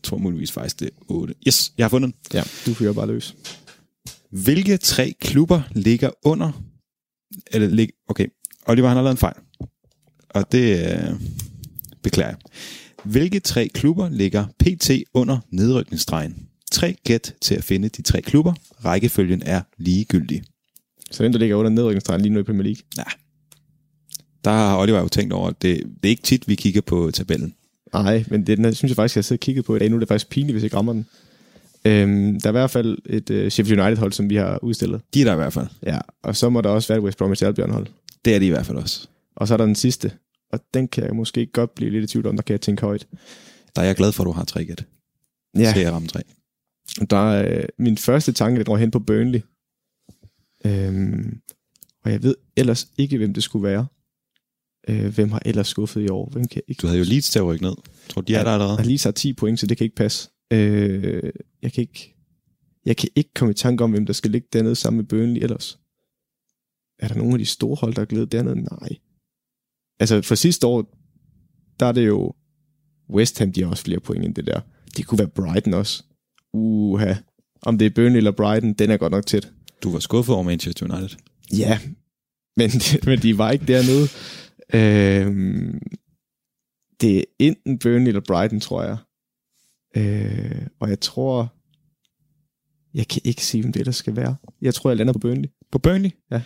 tror 0.03 0.17
muligvis 0.17 0.51
faktisk, 0.51 0.79
det 0.79 0.85
er 0.85 0.91
8. 1.07 1.33
Yes, 1.47 1.73
jeg 1.77 1.83
har 1.83 1.89
fundet 1.89 2.07
den. 2.07 2.15
Ja, 2.33 2.43
du 2.65 2.73
fyrer 2.73 2.93
bare 2.93 3.07
løs. 3.07 3.35
Hvilke 4.33 4.77
tre 4.77 5.13
klubber 5.21 5.61
ligger 5.71 6.09
under... 6.23 6.51
Eller 7.51 7.67
lig, 7.67 7.89
okay, 8.07 8.27
Oliver 8.65 8.87
han 8.87 8.97
har 8.97 9.03
lavet 9.03 9.13
en 9.13 9.17
fejl. 9.17 9.35
Og 10.29 10.51
det 10.51 10.85
øh, 10.85 11.13
beklager 12.03 12.29
jeg. 12.29 12.37
Hvilke 13.03 13.39
tre 13.39 13.67
klubber 13.67 14.09
ligger 14.09 14.45
PT 14.59 14.91
under 15.13 15.39
nedrykningsstregen? 15.49 16.47
Tre 16.71 16.95
gæt 17.03 17.35
til 17.41 17.55
at 17.55 17.63
finde 17.63 17.89
de 17.89 18.01
tre 18.01 18.21
klubber. 18.21 18.53
Rækkefølgen 18.85 19.43
er 19.45 19.61
ligegyldig. 19.77 20.43
Så 21.11 21.23
den, 21.23 21.33
der 21.33 21.39
ligger 21.39 21.55
under 21.55 21.71
nedrykningsstregen 21.71 22.21
lige 22.21 22.33
nu 22.33 22.39
i 22.39 22.43
Premier 22.43 22.63
League. 22.63 22.81
Der 24.43 24.51
har 24.51 24.77
Oliver 24.77 24.99
jo 24.99 25.07
tænkt 25.07 25.33
over, 25.33 25.49
at 25.49 25.61
det, 25.61 25.77
det 25.77 26.05
er 26.05 26.09
ikke 26.09 26.23
tit, 26.23 26.47
vi 26.47 26.55
kigger 26.55 26.81
på 26.81 27.11
tabellen. 27.13 27.55
Nej, 27.93 28.25
men 28.27 28.47
det, 28.47 28.57
den 28.57 28.75
synes 28.75 28.89
jeg 28.89 28.95
faktisk, 28.95 29.15
jeg 29.15 29.19
har 29.19 29.23
siddet 29.23 29.41
og 29.41 29.45
kigget 29.45 29.65
på 29.65 29.75
i 29.75 29.79
dag. 29.79 29.89
Nu 29.89 29.95
er 29.95 29.99
det 29.99 30.07
faktisk 30.07 30.29
pinligt, 30.29 30.53
hvis 30.53 30.63
jeg 30.63 30.73
rammer 30.73 30.93
den. 30.93 31.05
Øhm, 31.87 32.39
der 32.39 32.47
er 32.47 32.51
i 32.51 32.51
hvert 32.51 32.71
fald 32.71 32.97
et 33.05 33.29
uh, 33.29 33.47
Sheffield 33.49 33.81
United-hold, 33.81 34.11
som 34.11 34.29
vi 34.29 34.35
har 34.35 34.59
udstillet. 34.63 35.01
De 35.13 35.21
er 35.21 35.25
der 35.25 35.33
i 35.33 35.35
hvert 35.35 35.53
fald. 35.53 35.67
Ja, 35.85 35.99
og 36.23 36.35
så 36.35 36.49
må 36.49 36.61
der 36.61 36.69
også 36.69 36.87
være 36.87 36.97
et 36.97 37.03
West 37.03 37.17
Bromwich 37.17 37.45
Albion-hold. 37.45 37.87
Det 38.25 38.35
er 38.35 38.39
de 38.39 38.45
i 38.45 38.49
hvert 38.49 38.65
fald 38.65 38.77
også. 38.77 39.07
Og 39.35 39.47
så 39.47 39.53
er 39.53 39.57
der 39.57 39.65
den 39.65 39.75
sidste, 39.75 40.11
og 40.51 40.59
den 40.73 40.87
kan 40.87 41.03
jeg 41.03 41.15
måske 41.15 41.45
godt 41.45 41.75
blive 41.75 41.91
lidt 41.91 42.03
i 42.03 42.07
tvivl 42.07 42.27
om, 42.27 42.35
der 42.35 42.43
kan 42.43 42.53
jeg 42.53 42.61
tænke 42.61 42.81
højt. 42.81 43.07
Der 43.75 43.81
er 43.81 43.85
jeg 43.85 43.95
glad 43.95 44.11
for, 44.11 44.23
at 44.23 44.25
du 44.27 44.31
har 44.31 44.43
tre 44.45 44.65
gæt. 44.65 44.85
Ja, 45.57 45.73
Så 45.73 45.79
jeg 45.79 45.91
ramme 45.93 46.07
tre. 46.07 46.21
der 47.09 47.31
er 47.31 47.57
øh, 47.57 47.63
min 47.79 47.97
første 47.97 48.31
tanke, 48.31 48.57
der 48.59 48.63
går 48.65 48.77
hen 48.77 48.91
på 48.91 48.99
Burnley. 48.99 49.41
Øhm, 50.65 51.39
og 52.05 52.11
jeg 52.11 52.23
ved 52.23 52.35
ellers 52.55 52.87
ikke, 52.97 53.17
hvem 53.17 53.33
det 53.33 53.43
skulle 53.43 53.63
være. 53.63 53.85
Øh, 54.89 55.13
hvem 55.15 55.31
har 55.31 55.41
ellers 55.45 55.67
skuffet 55.67 56.01
i 56.01 56.07
år? 56.09 56.29
Hvem 56.31 56.47
kan 56.47 56.61
ikke 56.67 56.79
Du 56.81 56.87
havde 56.87 56.99
jo 56.99 57.05
Leeds 57.05 57.29
til 57.29 57.39
at 57.39 57.45
rykke 57.45 57.63
ned. 57.63 57.75
Tror 58.09 58.21
du, 58.21 58.25
de 58.31 58.35
er 58.35 58.43
der 58.43 58.51
allerede? 58.51 58.83
Lisa 58.87 59.07
har 59.09 59.11
10 59.13 59.33
point, 59.33 59.59
så 59.59 59.67
det 59.67 59.77
kan 59.77 59.85
ikke 59.85 59.95
passe. 59.95 60.29
Øh, 60.51 61.31
jeg 61.61 61.73
kan 61.73 61.81
ikke 61.81 62.13
jeg 62.85 62.97
kan 62.97 63.09
ikke 63.15 63.33
komme 63.33 63.51
i 63.51 63.55
tanke 63.55 63.83
om, 63.83 63.91
hvem 63.91 64.05
der 64.05 64.13
skal 64.13 64.31
ligge 64.31 64.47
dernede 64.53 64.75
sammen 64.75 64.97
med 64.97 65.05
Burnley 65.05 65.41
ellers. 65.41 65.79
Er 66.99 67.07
der 67.07 67.15
nogen 67.15 67.33
af 67.33 67.39
de 67.39 67.45
store 67.45 67.75
hold, 67.75 67.93
der 67.93 68.01
er 68.01 68.05
glædet 68.05 68.31
dernede? 68.31 68.55
Nej. 68.55 68.89
Altså 69.99 70.21
for 70.21 70.35
sidste 70.35 70.67
år, 70.67 70.97
der 71.79 71.85
er 71.85 71.91
det 71.91 72.07
jo 72.07 72.33
West 73.09 73.39
Ham, 73.39 73.51
de 73.51 73.63
har 73.63 73.69
også 73.69 73.83
flere 73.83 73.99
point 73.99 74.25
end 74.25 74.35
det 74.35 74.47
der. 74.47 74.61
Det 74.97 75.07
kunne 75.07 75.19
være 75.19 75.27
Brighton 75.27 75.73
også. 75.73 76.03
Uha. 76.53 77.13
Om 77.61 77.77
det 77.77 77.85
er 77.85 77.89
Burnley 77.95 78.17
eller 78.17 78.31
Brighton, 78.31 78.73
den 78.73 78.91
er 78.91 78.97
godt 78.97 79.11
nok 79.11 79.25
tæt. 79.25 79.51
Du 79.83 79.91
var 79.91 79.99
skuffet 79.99 80.35
over 80.35 80.43
Manchester 80.43 80.93
United. 80.93 81.17
Ja, 81.57 81.79
men, 82.57 82.71
men 83.05 83.19
de 83.19 83.37
var 83.37 83.51
ikke 83.51 83.65
dernede. 83.65 84.07
Øhm, 84.73 85.79
det 87.01 87.17
er 87.17 87.23
enten 87.39 87.79
Burnley 87.79 88.07
eller 88.07 88.21
Brighton, 88.27 88.59
tror 88.59 88.83
jeg. 88.83 88.97
Øh, 89.97 90.61
og 90.79 90.89
jeg 90.89 90.99
tror... 90.99 91.53
Jeg 92.93 93.07
kan 93.07 93.21
ikke 93.23 93.45
sige, 93.45 93.61
hvem 93.61 93.73
det 93.73 93.85
der 93.85 93.91
skal 93.91 94.15
være. 94.15 94.35
Jeg 94.61 94.73
tror, 94.73 94.89
jeg 94.89 94.97
lander 94.97 95.13
på 95.13 95.19
Burnley. 95.19 95.49
På 95.71 95.79
Burnley? 95.79 96.09
Ja. 96.31 96.41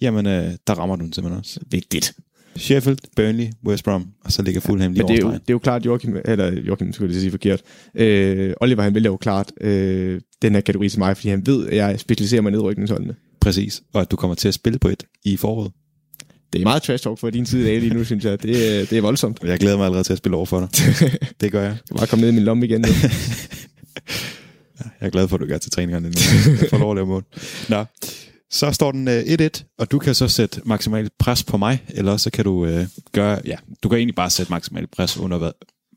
Jamen, 0.00 0.26
øh, 0.26 0.50
der 0.66 0.74
rammer 0.74 0.96
du 0.96 1.04
den 1.04 1.12
simpelthen 1.12 1.38
også. 1.38 1.60
Vigtigt. 1.70 2.14
Sheffield, 2.56 2.98
Burnley, 3.16 3.46
West 3.66 3.84
Brom, 3.84 4.06
og 4.24 4.32
så 4.32 4.42
ligger 4.42 4.60
Fulham 4.60 4.92
lige 4.92 5.02
Men 5.02 5.16
det 5.16 5.22
er, 5.22 5.26
jo, 5.26 5.32
det 5.32 5.38
er 5.38 5.54
jo 5.54 5.58
klart, 5.58 5.86
Joachim, 5.86 6.16
eller 6.24 6.52
Joachim, 6.52 6.92
skulle 6.92 7.12
jeg 7.12 7.20
sige 7.20 7.30
forkert. 7.30 7.62
Øh, 7.94 8.54
Oliver, 8.60 8.82
han 8.82 8.94
vælger 8.94 9.10
jo 9.10 9.16
klart 9.16 9.52
øh, 9.60 10.20
den 10.42 10.54
her 10.54 10.60
kategori 10.60 10.88
til 10.88 10.98
mig, 10.98 11.16
fordi 11.16 11.28
han 11.28 11.46
ved, 11.46 11.68
at 11.68 11.76
jeg 11.76 12.00
specialiserer 12.00 12.42
mig 12.42 12.52
nedrykningsholdene. 12.52 13.14
Præcis, 13.40 13.82
og 13.92 14.00
at 14.00 14.10
du 14.10 14.16
kommer 14.16 14.34
til 14.34 14.48
at 14.48 14.54
spille 14.54 14.78
på 14.78 14.88
et 14.88 15.04
i 15.24 15.36
foråret. 15.36 15.72
Det 16.52 16.60
er 16.60 16.64
meget 16.64 16.82
trash 16.82 17.04
talk 17.04 17.18
for 17.18 17.30
din 17.30 17.46
side 17.46 17.70
af 17.70 17.80
lige 17.80 17.94
nu, 17.94 18.04
synes 18.10 18.24
jeg. 18.24 18.42
Det, 18.42 18.80
er- 18.80 18.86
det 18.86 18.98
er 18.98 19.02
voldsomt. 19.02 19.38
Jeg 19.44 19.58
glæder 19.58 19.76
mig 19.76 19.84
allerede 19.86 20.04
til 20.04 20.12
at 20.12 20.18
spille 20.18 20.36
over 20.36 20.46
for 20.46 20.60
dig. 20.60 20.68
det 21.40 21.52
gør 21.52 21.62
jeg. 21.62 21.70
Jeg 21.70 21.78
kan 21.88 21.96
bare 21.96 22.06
komme 22.06 22.20
ned 22.20 22.28
i 22.32 22.34
min 22.34 22.44
lomme 22.44 22.66
igen. 22.66 22.80
Nu. 22.80 22.88
Jeg 25.00 25.06
er 25.06 25.10
glad 25.10 25.28
for, 25.28 25.36
at 25.36 25.40
du 25.40 25.46
gør 25.46 25.58
til 25.58 25.70
træningerne 25.70 26.08
nu. 26.08 26.14
Jeg 26.60 26.70
får 26.70 26.78
lov 26.78 26.90
at 26.90 26.96
lave 26.96 27.06
mål. 27.06 27.24
Nå, 27.68 27.84
så 28.50 28.72
står 28.72 28.92
den 28.92 29.08
øh, 29.08 29.22
1-1, 29.22 29.74
og 29.78 29.90
du 29.90 29.98
kan 29.98 30.14
så 30.14 30.28
sætte 30.28 30.60
maksimalt 30.64 31.12
pres 31.18 31.44
på 31.44 31.56
mig, 31.56 31.82
eller 31.88 32.16
så 32.16 32.30
kan 32.30 32.44
du 32.44 32.66
øh, 32.66 32.86
gøre, 33.12 33.40
ja, 33.44 33.56
du 33.82 33.88
kan 33.88 33.98
egentlig 33.98 34.14
bare 34.14 34.30
sætte 34.30 34.52
maksimalt 34.52 34.90
pres 34.90 35.16
under 35.18 35.38
hvad? 35.38 35.50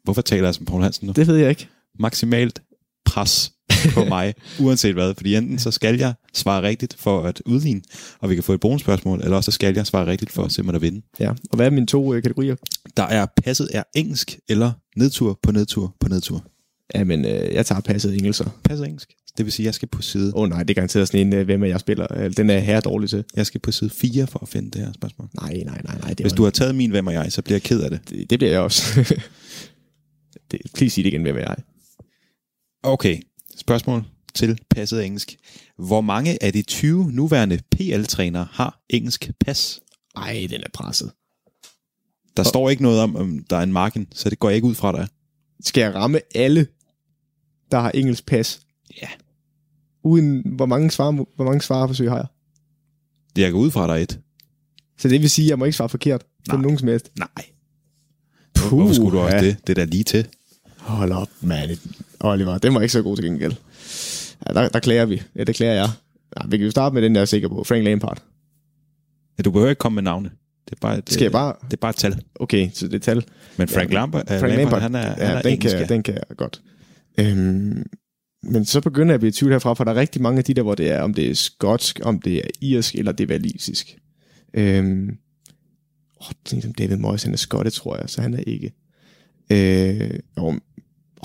Hvorfor 0.03 0.22
taler 0.22 0.43
jeg 0.47 0.56
som 0.56 0.66
Paul 0.66 0.82
Hansen 0.84 1.08
nu? 1.08 1.14
det 1.16 1.28
ved 1.28 1.36
jeg 1.36 1.49
ikke. 1.49 1.68
Maksimalt 1.99 2.62
pres 3.06 3.51
på 3.93 4.05
mig, 4.05 4.33
uanset 4.59 4.93
hvad. 4.93 5.13
Fordi 5.15 5.36
enten 5.36 5.59
så 5.59 5.71
skal 5.71 5.97
jeg 5.99 6.13
svare 6.33 6.61
rigtigt 6.61 6.95
for 6.99 7.21
at 7.23 7.41
udligne, 7.45 7.81
og 8.19 8.29
vi 8.29 8.36
kan 8.36 8.43
få 8.43 8.53
et 8.53 8.59
bonusspørgsmål, 8.59 9.21
eller 9.23 9.38
også 9.38 9.51
så 9.51 9.55
skal 9.55 9.75
jeg 9.75 9.88
svare 9.88 10.05
rigtigt 10.05 10.31
for 10.31 10.43
at 10.43 10.51
simpelthen 10.51 10.75
at 10.75 10.81
vinde. 10.81 11.05
Ja. 11.19 11.29
Og 11.29 11.55
hvad 11.55 11.65
er 11.65 11.69
mine 11.69 11.88
to 11.88 12.13
øh, 12.13 12.21
kategorier? 12.23 12.55
Der 12.97 13.03
er 13.03 13.25
passet 13.43 13.69
er 13.73 13.83
engelsk, 13.95 14.39
eller 14.49 14.71
nedtur 14.97 15.39
på 15.43 15.51
nedtur 15.51 15.95
på 15.99 16.09
nedtur. 16.09 16.43
Jamen, 16.95 17.25
øh, 17.25 17.53
jeg 17.53 17.65
tager 17.65 17.81
passet 17.81 18.15
engelser. 18.17 18.45
Passet 18.63 18.86
engelsk. 18.86 19.13
Det 19.38 19.45
vil 19.45 19.53
sige, 19.53 19.63
at 19.63 19.65
jeg 19.65 19.73
skal 19.73 19.88
på 19.88 20.01
side, 20.01 20.31
Åh 20.36 20.41
oh, 20.41 20.49
nej, 20.49 20.63
det 20.63 20.69
er 20.69 20.73
garanteret 20.73 21.07
sådan 21.07 21.27
en, 21.27 21.33
øh, 21.33 21.45
hvem 21.45 21.63
er 21.63 21.67
jeg 21.67 21.79
spiller. 21.79 22.07
Øh, 22.15 22.31
Den 22.38 22.49
er 22.49 22.59
her 22.59 22.79
dårlig 22.81 23.09
til. 23.09 23.23
jeg 23.36 23.45
skal 23.45 23.61
på 23.61 23.71
side 23.71 23.89
4 23.89 24.27
for 24.27 24.39
at 24.41 24.47
finde 24.47 24.71
det 24.71 24.81
her 24.81 24.93
spørgsmål. 24.93 25.29
Nej, 25.41 25.53
nej, 25.65 25.81
nej, 25.83 25.97
nej. 25.97 26.09
Det, 26.09 26.19
Hvis 26.19 26.33
du 26.33 26.43
har 26.43 26.49
taget 26.49 26.75
min, 26.75 26.91
hvem 26.91 27.07
er 27.07 27.11
jeg, 27.11 27.31
så 27.31 27.41
bliver 27.41 27.55
jeg 27.55 27.63
ked 27.63 27.81
af 27.81 27.89
det. 27.89 27.99
det, 28.09 28.29
det 28.29 28.39
bliver 28.39 28.51
jeg 28.51 28.61
også. 28.61 28.83
det, 30.51 30.61
please 30.75 30.95
sig 30.95 31.03
det 31.03 31.09
igen, 31.09 31.21
hvem 31.21 31.36
er 31.36 31.39
jeg? 31.39 31.55
Okay, 32.83 33.17
spørgsmål 33.68 34.03
til 34.34 34.59
passet 34.70 35.05
engelsk. 35.05 35.36
Hvor 35.78 36.01
mange 36.01 36.43
af 36.43 36.53
de 36.53 36.61
20 36.61 37.11
nuværende 37.11 37.59
PL-trænere 37.72 38.47
har 38.51 38.80
engelsk 38.89 39.32
pas? 39.39 39.80
Ej, 40.16 40.47
den 40.49 40.61
er 40.61 40.70
presset. 40.74 41.11
Der 42.38 42.43
står 42.43 42.70
ikke 42.70 42.84
noget 42.84 42.99
om, 42.99 43.16
om 43.16 43.45
der 43.49 43.57
er 43.57 43.63
en 43.63 43.74
marken, 43.74 44.07
så 44.11 44.30
det 44.30 44.39
går 44.39 44.49
jeg 44.49 44.55
ikke 44.55 44.68
ud 44.68 44.76
fra 44.76 44.91
dig. 44.91 45.07
Skal 45.63 45.82
jeg 45.82 45.95
ramme 45.95 46.20
alle, 46.36 46.68
der 47.72 47.80
har 47.80 47.91
engelsk 47.91 48.26
pas? 48.26 48.61
Ja. 49.01 49.07
Uden, 50.03 50.41
hvor 50.55 50.66
mange, 50.66 50.91
svar, 50.91 51.11
hvor 51.11 51.45
mange 51.45 51.61
svareforsøg 51.61 52.09
har 52.09 52.18
jeg? 52.18 52.28
Jeg 53.38 53.51
går 53.51 53.59
ud 53.59 53.72
fra 53.72 53.95
dig 53.95 54.03
et. 54.03 54.20
Så 54.97 55.07
det 55.07 55.22
vil 55.22 55.30
sige, 55.30 55.45
at 55.45 55.49
jeg 55.49 55.59
må 55.59 55.66
ikke 55.66 55.78
svare 55.78 55.89
forkert 55.89 56.26
på 56.49 56.57
nogen 56.57 56.78
som 56.78 56.88
helst. 56.88 57.11
Nej. 57.20 57.45
Puh, 58.55 58.80
Hvorfor 58.80 58.93
skulle 58.93 59.18
du 59.18 59.24
også 59.24 59.36
ja. 59.36 59.43
det? 59.43 59.68
Det 59.68 59.78
er 59.78 59.86
da 59.86 59.91
lige 59.91 60.03
til. 60.03 60.28
Hold 60.78 61.11
op, 61.11 61.30
mand. 61.41 61.70
Oliver, 62.32 62.57
den 62.57 62.73
var 62.73 62.82
ikke 62.82 62.91
så 62.91 63.01
god 63.01 63.15
til 63.15 63.26
gengæld. 63.26 63.53
Ja, 64.47 64.53
der, 64.53 64.69
der 64.69 64.80
klager 64.80 65.05
vi. 65.05 65.21
Ja, 65.36 65.43
det 65.43 65.55
klager 65.55 65.73
jeg. 65.73 65.89
Ja, 66.38 66.47
vi 66.47 66.57
kan 66.57 66.65
jo 66.65 66.71
starte 66.71 66.93
med 66.93 67.01
den, 67.01 67.15
der 67.15 67.21
er 67.21 67.26
sikker 67.26 67.47
på. 67.47 67.63
Frank 67.63 67.84
Lampard. 67.84 68.23
Ja, 69.38 69.43
du 69.43 69.51
behøver 69.51 69.69
ikke 69.69 69.80
komme 69.80 69.95
med 69.95 70.03
navne. 70.03 70.30
Det 70.65 70.71
er 70.71 70.78
bare 70.82 70.97
et, 70.97 71.09
Skal 71.09 71.23
jeg 71.23 71.32
bare... 71.32 71.53
Det 71.65 71.73
er 71.73 71.78
bare 71.82 71.89
et 71.89 71.95
tal. 71.95 72.21
Okay, 72.36 72.69
så 72.73 72.88
det 72.88 72.95
er 72.95 72.99
tal. 72.99 73.26
Men 73.57 73.67
Frank 73.67 73.89
Ja, 73.89 73.95
Lampard, 73.95 74.28
Frank 74.28 74.41
Lampard, 74.41 74.57
Lampard, 74.57 74.82
han 74.82 74.95
er, 74.95 74.99
ja, 74.99 75.28
han 75.28 75.38
er 75.38 75.41
den, 75.41 75.51
engelsk. 75.51 75.78
kan, 75.78 75.89
den 75.89 76.03
kan 76.03 76.13
jeg 76.13 76.38
godt. 76.38 76.61
Øhm, 77.19 77.84
men 78.43 78.65
så 78.65 78.82
begynder 78.82 79.07
jeg 79.07 79.13
at 79.13 79.19
blive 79.19 79.30
i 79.30 79.32
tvivl 79.32 79.51
herfra, 79.51 79.73
for 79.73 79.84
der 79.84 79.91
er 79.91 79.95
rigtig 79.95 80.21
mange 80.21 80.38
af 80.38 80.43
de 80.43 80.53
der, 80.53 80.61
hvor 80.61 80.76
det 80.76 80.91
er, 80.91 81.01
om 81.01 81.13
det 81.13 81.30
er 81.30 81.36
skotsk, 81.36 81.99
om 82.03 82.21
det 82.21 82.36
er 82.36 82.47
irsk, 82.61 82.95
eller 82.95 83.11
det 83.11 83.23
er 83.23 83.34
walisisk. 83.34 83.97
Øhm, 84.53 85.17
åh, 86.21 86.28
sådan 86.45 86.57
en 86.57 86.61
som 86.61 86.73
David 86.73 86.97
Moyes, 86.97 87.23
han 87.23 87.34
er 87.34 87.38
skotte, 87.38 87.71
tror 87.71 87.97
jeg, 87.97 88.09
så 88.09 88.21
han 88.21 88.34
er 88.34 88.43
ikke. 88.47 88.73
Øh, 89.49 90.19
og, 90.36 90.55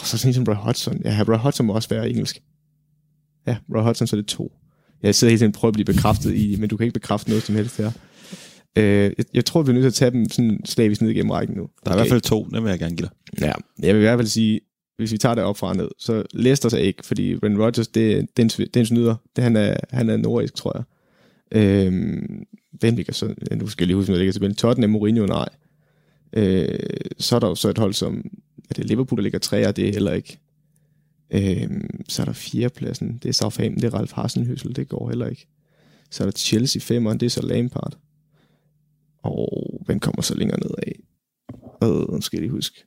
og 0.00 0.06
så 0.06 0.18
sådan 0.18 0.30
en 0.30 0.34
som 0.34 0.44
Roy 0.44 0.54
Hodgson. 0.54 1.00
Ja, 1.04 1.24
Roy 1.28 1.36
Hodgson 1.36 1.66
må 1.66 1.72
også 1.72 1.88
være 1.88 2.10
engelsk. 2.10 2.42
Ja, 3.46 3.56
Roy 3.74 3.82
Hodgson, 3.82 4.06
så 4.06 4.16
er 4.16 4.20
det 4.20 4.28
to. 4.28 4.52
Jeg 5.02 5.14
sidder 5.14 5.30
hele 5.30 5.38
tiden 5.38 5.50
og 5.54 5.54
prøver 5.54 5.70
at 5.70 5.74
blive 5.74 5.84
bekræftet 5.84 6.34
i, 6.34 6.56
men 6.60 6.68
du 6.68 6.76
kan 6.76 6.84
ikke 6.84 7.00
bekræfte 7.00 7.30
noget 7.30 7.44
som 7.44 7.54
helst 7.54 7.76
her. 7.78 7.90
Øh, 8.76 8.84
jeg, 8.84 9.24
jeg 9.34 9.44
tror, 9.44 9.62
vi 9.62 9.70
er 9.70 9.74
nødt 9.74 9.82
til 9.82 9.88
at 9.88 9.94
tage 9.94 10.10
dem 10.10 10.28
sådan 10.28 10.60
slavisk 10.64 11.02
ned 11.02 11.10
igennem 11.10 11.30
rækken 11.30 11.56
nu. 11.56 11.68
Der 11.84 11.90
er 11.90 11.94
i 11.94 11.98
hvert 11.98 12.08
fald 12.08 12.20
to, 12.20 12.48
dem 12.54 12.64
vil 12.64 12.70
jeg 12.70 12.78
gerne 12.78 12.96
give 12.96 13.08
dig. 13.08 13.46
Ja, 13.46 13.52
jeg 13.86 13.94
vil 13.94 14.00
i 14.00 14.04
hvert 14.04 14.18
fald 14.18 14.28
sige, 14.28 14.60
hvis 14.96 15.12
vi 15.12 15.18
tager 15.18 15.34
det 15.34 15.44
op 15.44 15.56
fra 15.56 15.74
ned, 15.74 15.88
så 15.98 16.22
Leicester 16.34 16.76
er 16.76 16.82
ikke, 16.82 17.06
fordi 17.06 17.34
Ren 17.34 17.62
Rodgers, 17.62 17.88
det, 17.88 18.26
det, 18.36 18.42
er 18.42 18.42
en, 18.42 18.66
det 18.74 18.76
er 18.76 18.84
snyder. 18.84 19.14
Det, 19.36 19.44
han, 19.44 19.56
er, 19.56 19.76
han 19.90 20.10
er 20.10 20.16
nordisk, 20.16 20.54
tror 20.54 20.76
jeg. 20.76 20.84
Øhm, 21.52 22.44
hvem 22.72 22.94
ligger 22.94 23.12
så? 23.12 23.34
Nu 23.56 23.66
skal 23.66 23.82
jeg 23.82 23.86
lige 23.86 23.96
huske, 23.96 24.10
hvad 24.10 24.18
der 24.18 24.24
ligger 24.24 24.48
til 24.48 24.56
Tottenham, 24.56 24.90
Mourinho, 24.90 25.26
nej. 25.26 25.48
Øh, 26.32 26.78
så 27.18 27.36
er 27.36 27.40
der 27.40 27.48
jo 27.48 27.54
så 27.54 27.68
et 27.68 27.78
hold 27.78 27.92
som, 27.92 28.24
er 28.70 28.74
det 28.74 28.88
Liverpool, 28.88 29.16
der 29.16 29.22
ligger 29.22 29.38
træer, 29.38 29.72
det 29.72 29.88
er 29.88 29.92
heller 29.92 30.12
ikke. 30.12 30.38
Øhm, 31.30 32.04
så 32.08 32.22
er 32.22 32.26
der 32.26 32.32
fjerdepladsen, 32.32 33.18
det 33.22 33.28
er 33.28 33.32
Southampton, 33.32 33.82
det 33.82 33.84
er 33.84 33.94
Ralf 33.94 34.12
Hasenhøsel, 34.12 34.76
det 34.76 34.88
går 34.88 35.08
heller 35.08 35.26
ikke. 35.26 35.46
Så 36.10 36.22
er 36.22 36.26
der 36.26 36.32
Chelsea 36.32 36.80
femeren, 36.80 37.20
det 37.20 37.26
er 37.26 37.30
så 37.30 37.46
Lampard. 37.46 37.98
Og 39.22 39.82
hvem 39.86 40.00
kommer 40.00 40.22
så 40.22 40.34
længere 40.34 40.60
ned 40.60 40.70
af? 40.82 41.00
Øh, 41.84 42.12
nu 42.14 42.20
skal 42.20 42.36
jeg 42.36 42.42
lige 42.42 42.50
huske. 42.50 42.84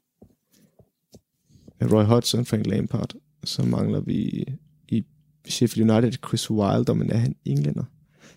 Roy 1.82 2.04
Hodgson, 2.04 2.46
Frank 2.46 2.66
Lampard. 2.66 3.14
Så 3.44 3.64
mangler 3.64 4.00
vi 4.00 4.46
i 4.90 5.06
Sheffield 5.48 5.92
United 5.92 6.18
Chris 6.28 6.52
Wilder, 6.52 6.94
men 6.94 7.12
er 7.12 7.18
han 7.18 7.36
englænder? 7.46 7.84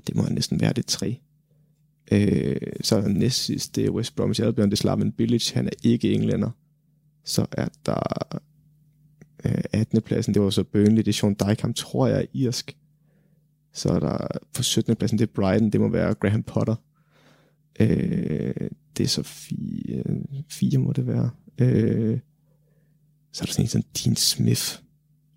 Det 0.07 0.17
må 0.17 0.23
han 0.23 0.33
næsten 0.33 0.61
være, 0.61 0.73
det 0.73 0.87
tre. 0.87 1.21
Øh, 2.13 2.57
så 2.81 2.97
er 2.97 3.01
der 3.01 3.09
næst 3.09 3.45
sidst, 3.45 3.77
det 3.77 3.87
er 3.87 3.91
West 3.91 4.17
Bromwich 4.17 4.43
Albion, 4.43 4.71
det 4.71 4.73
er 4.73 4.77
Slaven 4.77 5.13
Bilic, 5.13 5.51
han 5.51 5.67
er 5.67 5.71
ikke 5.83 6.13
englænder. 6.13 6.51
Så 7.27 7.47
er 7.53 7.68
der 7.87 8.41
øh, 9.45 9.64
18. 9.72 10.03
pladsen, 10.03 10.35
det 10.35 10.43
var 10.43 10.51
så 10.51 10.64
Burnley, 10.64 10.97
det 10.97 11.09
er 11.09 11.12
Sean 11.12 11.37
Dyke, 11.49 11.72
tror 11.72 12.07
jeg 12.07 12.20
er 12.20 12.27
irsk. 12.35 12.77
Så 13.72 13.89
er 13.89 13.99
der 13.99 14.27
på 14.55 14.62
17. 14.62 14.97
pladsen, 14.97 15.18
det 15.18 15.29
er 15.29 15.33
Brighton, 15.35 15.70
det 15.70 15.81
må 15.81 15.89
være 15.89 16.14
Graham 16.14 16.43
Potter. 16.43 16.77
Øh, 17.81 18.70
det 18.97 19.05
er 19.05 19.09
så 19.09 19.22
fire, 19.22 20.03
fire 20.51 20.79
må 20.79 20.93
det 20.93 21.07
være. 21.07 21.31
Øh, 21.59 22.18
så 23.33 23.43
er 23.43 23.47
der 23.47 23.53
sådan 23.53 23.64
en 23.64 23.68
som 23.68 23.83
Dean 23.83 24.16
Smith. 24.16 24.79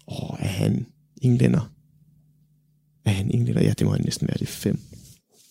Åh, 0.07 0.39
er 0.39 0.47
han 0.47 0.85
englænder? 1.21 1.73
Er 3.05 3.11
han 3.11 3.31
englænder? 3.31 3.61
Ja, 3.61 3.73
det 3.79 3.87
må 3.87 3.91
han 3.91 4.01
næsten 4.03 4.27
være. 4.27 4.37
Det 4.37 4.41
er 4.41 4.45
fem, 4.45 4.79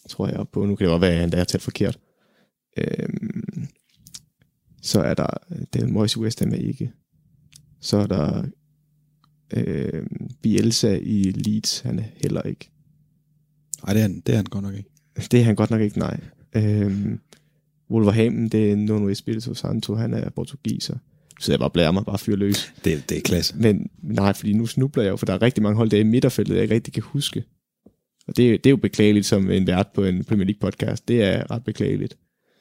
tror 0.09 0.29
jeg 0.29 0.49
på. 0.53 0.67
Nu 0.67 0.77
kan 0.77 0.85
det 0.85 0.93
godt 0.93 1.03
være, 1.03 1.13
at 1.13 1.21
han 1.21 1.33
der 1.33 1.39
er 1.39 1.45
talt 1.45 1.63
forkert. 1.63 1.99
Øhm, 2.77 3.08
så 4.89 5.01
er 5.01 5.15
der 5.15 5.27
David 5.75 5.89
Moyes 5.89 6.17
i 6.17 6.19
West 6.19 6.41
Ham 6.41 6.53
er 6.53 6.57
ikke. 6.57 6.93
Så 7.81 7.97
er 7.97 8.07
der 8.07 8.45
øh, 9.57 10.07
Bielsa 10.43 10.99
i 11.03 11.23
Leeds. 11.23 11.81
Han 11.81 11.99
er 11.99 12.05
heller 12.23 12.43
ikke. 12.43 12.71
Nej, 13.85 13.93
det 13.93 14.01
er, 14.01 14.03
han, 14.03 14.21
det 14.27 14.33
er 14.33 14.37
han 14.37 14.45
godt 14.45 14.65
nok 14.65 14.75
ikke. 14.75 14.91
Det 15.31 15.41
er 15.41 15.45
han 15.45 15.55
godt 15.55 15.71
nok 15.71 15.81
ikke, 15.81 15.99
nej. 15.99 16.21
Øhm, 16.55 17.21
Wolverhampton, 17.91 18.49
det 18.49 18.73
er 18.73 18.77
Nuno 18.77 19.09
Espirito 19.09 19.55
Santo, 19.55 19.95
han 19.95 20.15
er 20.15 20.31
portugiser. 20.31 20.97
Så 21.41 21.53
jeg 21.53 21.59
bare 21.59 21.71
blærer 21.71 21.91
mig, 21.91 22.05
bare 22.05 22.19
fyre 22.19 22.37
løs. 22.37 22.73
Det, 22.85 23.09
det 23.09 23.19
er 23.19 23.23
klasse. 23.23 23.57
Men 23.57 23.91
nej, 24.03 24.33
fordi 24.33 24.53
nu 24.53 24.67
snubler 24.67 25.03
jeg 25.03 25.11
jo, 25.11 25.17
for 25.17 25.27
der 25.27 25.33
er 25.33 25.43
rigtig 25.43 25.63
mange 25.63 25.77
hold 25.77 25.91
der 25.91 25.99
i 25.99 26.03
midterfeltet, 26.03 26.55
jeg 26.55 26.63
ikke 26.63 26.75
rigtig 26.75 26.95
kan 26.95 27.03
huske. 27.03 27.45
Og 28.27 28.37
det, 28.37 28.65
det 28.65 28.67
er 28.67 28.71
jo 28.71 28.77
beklageligt 28.77 29.27
som 29.27 29.51
en 29.51 29.67
vært 29.67 29.89
på 29.95 30.05
en 30.05 30.25
Premier 30.25 30.47
League 30.47 30.61
podcast. 30.61 31.09
Det 31.09 31.23
er 31.23 31.51
ret 31.51 31.65
beklageligt. 31.65 32.17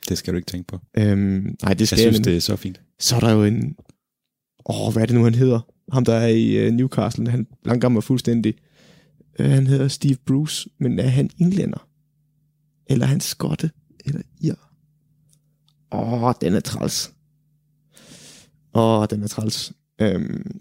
Det 0.08 0.18
skal 0.18 0.34
du 0.34 0.38
ikke 0.38 0.46
tænke 0.52 0.68
på. 0.68 0.80
Øhm, 0.98 1.18
nej, 1.64 1.74
det 1.74 1.80
Jeg 1.80 1.88
skal 1.88 1.98
synes, 2.00 2.04
nemlig. 2.06 2.26
det 2.26 2.36
er 2.36 2.42
så 2.42 2.56
fint. 2.56 2.82
Så 3.00 3.16
er 3.16 3.20
der 3.20 3.32
jo 3.32 3.44
en... 3.44 3.76
Åh, 4.66 4.94
hvad 4.94 5.02
er 5.02 5.06
det 5.06 5.16
nu, 5.16 5.24
han 5.24 5.36
hedder? 5.36 5.60
Ham, 5.94 6.06
der 6.06 6.14
er 6.14 6.28
i 6.28 6.68
uh, 6.68 6.74
Newcastle. 6.74 7.30
Han 7.30 7.48
langgammer 7.66 8.02
fuldstændig. 8.02 8.54
Uh, 9.40 9.46
han 9.46 9.68
hedder 9.68 9.88
Steve 9.88 10.16
Bruce, 10.26 10.70
men 10.80 11.00
er 11.00 11.08
han 11.08 11.30
englænder? 11.38 11.88
Eller 12.88 13.06
er 13.06 13.10
han 13.10 13.20
skotte? 13.20 13.72
Eller 14.06 14.22
ir? 14.42 14.54
Åh, 15.92 16.34
den 16.42 16.54
er 16.54 16.60
træls. 16.60 17.12
Åh, 18.74 19.06
den 19.10 19.24
er 19.24 19.28
træls. 19.28 19.74
Øhm, 20.02 20.60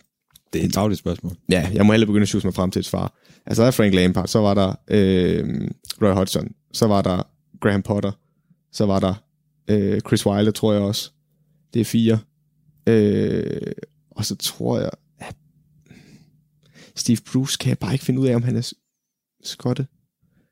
Det 0.53 0.61
er 0.63 0.67
et 0.67 0.75
dagligt 0.75 0.99
spørgsmål. 0.99 1.33
ja, 1.51 1.71
jeg 1.75 1.87
må 1.87 1.93
hellere 1.93 2.07
begynde 2.07 2.23
at 2.23 2.29
sjuse 2.29 2.47
mig 2.47 2.55
frem 2.55 2.71
til 2.71 2.81
et 2.81 2.87
svar. 2.87 3.15
Altså, 3.47 3.63
der 3.63 3.67
er 3.67 3.71
Frank 3.73 3.95
Lampard, 3.95 4.27
så 4.29 4.39
var 4.39 4.55
der 4.55 4.75
øh, 4.89 5.69
Roy 6.03 6.15
Hodgson, 6.15 6.49
så 6.73 6.87
var 6.87 7.03
der 7.03 7.23
Graham 7.61 7.83
Potter, 7.83 8.13
så 8.73 8.87
var 8.87 9.01
der 9.01 9.15
øh, 9.69 10.01
Chris 10.01 10.27
Wilder, 10.27 10.53
tror 10.53 10.73
jeg 10.73 10.83
også. 10.83 11.11
Det 11.75 11.81
er 11.81 11.85
fire. 11.85 12.19
Øh, 12.87 13.73
og 14.11 14.25
så 14.25 14.37
tror 14.37 14.79
jeg, 14.79 14.91
at 15.19 15.37
Steve 16.95 17.19
Bruce 17.33 17.59
kan 17.61 17.69
jeg 17.69 17.79
bare 17.79 17.93
ikke 17.93 18.05
finde 18.05 18.21
ud 18.21 18.27
af, 18.27 18.35
om 18.35 18.43
han 18.43 18.57
er 18.57 18.73
skotte. 19.43 19.87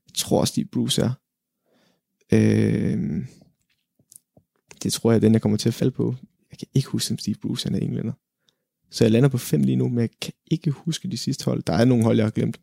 Jeg 0.07 0.15
tror, 0.15 0.45
Steve 0.45 0.67
Bruce 0.67 1.03
er. 1.03 1.11
Øh, 2.33 3.25
det 4.83 4.93
tror 4.93 5.11
jeg, 5.11 5.17
er 5.17 5.21
den 5.21 5.33
jeg 5.33 5.43
kommer 5.43 5.59
til 5.59 5.69
at 5.69 5.75
falde 5.75 5.91
på. 5.91 6.15
Jeg 6.51 6.59
kan 6.59 6.69
ikke 6.75 6.89
huske, 6.89 7.13
om 7.13 7.19
Steve 7.19 7.37
Bruce 7.43 7.69
han 7.69 7.75
er 7.75 7.79
englænder. 7.79 8.13
Så 8.91 9.05
jeg 9.05 9.11
lander 9.11 9.29
på 9.29 9.39
fem 9.39 9.63
lige 9.63 9.77
nu, 9.77 9.89
men 9.89 9.99
jeg 9.99 10.11
kan 10.21 10.33
ikke 10.51 10.71
huske 10.71 11.11
de 11.11 11.17
sidste 11.17 11.45
hold. 11.45 11.63
Der 11.63 11.73
er 11.73 11.85
nogle 11.85 12.05
hold, 12.05 12.17
jeg 12.17 12.27
har 12.27 12.31
glemt. 12.31 12.61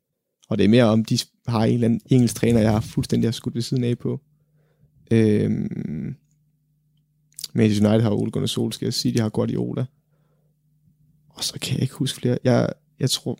Og 0.49 0.57
det 0.57 0.63
er 0.63 0.69
mere 0.69 0.83
om, 0.83 1.05
de 1.05 1.19
har 1.47 1.65
en 1.65 1.73
eller 1.73 1.85
anden 1.85 2.01
engelsk 2.05 2.35
træner, 2.35 2.59
jeg 2.59 2.71
har 2.71 2.79
fuldstændig 2.79 3.27
har 3.27 3.31
skudt 3.31 3.55
ved 3.55 3.61
siden 3.61 3.83
af 3.83 3.97
på. 3.97 4.21
Øhm, 5.11 6.15
Manchester 7.53 7.89
United 7.89 8.03
har 8.03 8.11
Ole 8.11 8.31
Gunnar 8.31 8.47
Solskjaer, 8.47 8.91
City 8.91 9.19
har 9.19 9.29
Guardiola. 9.29 9.85
Og 11.29 11.43
så 11.43 11.59
kan 11.61 11.73
jeg 11.73 11.81
ikke 11.81 11.93
huske 11.93 12.19
flere. 12.19 12.37
Jeg, 12.43 12.69
jeg 12.99 13.09
tror... 13.09 13.39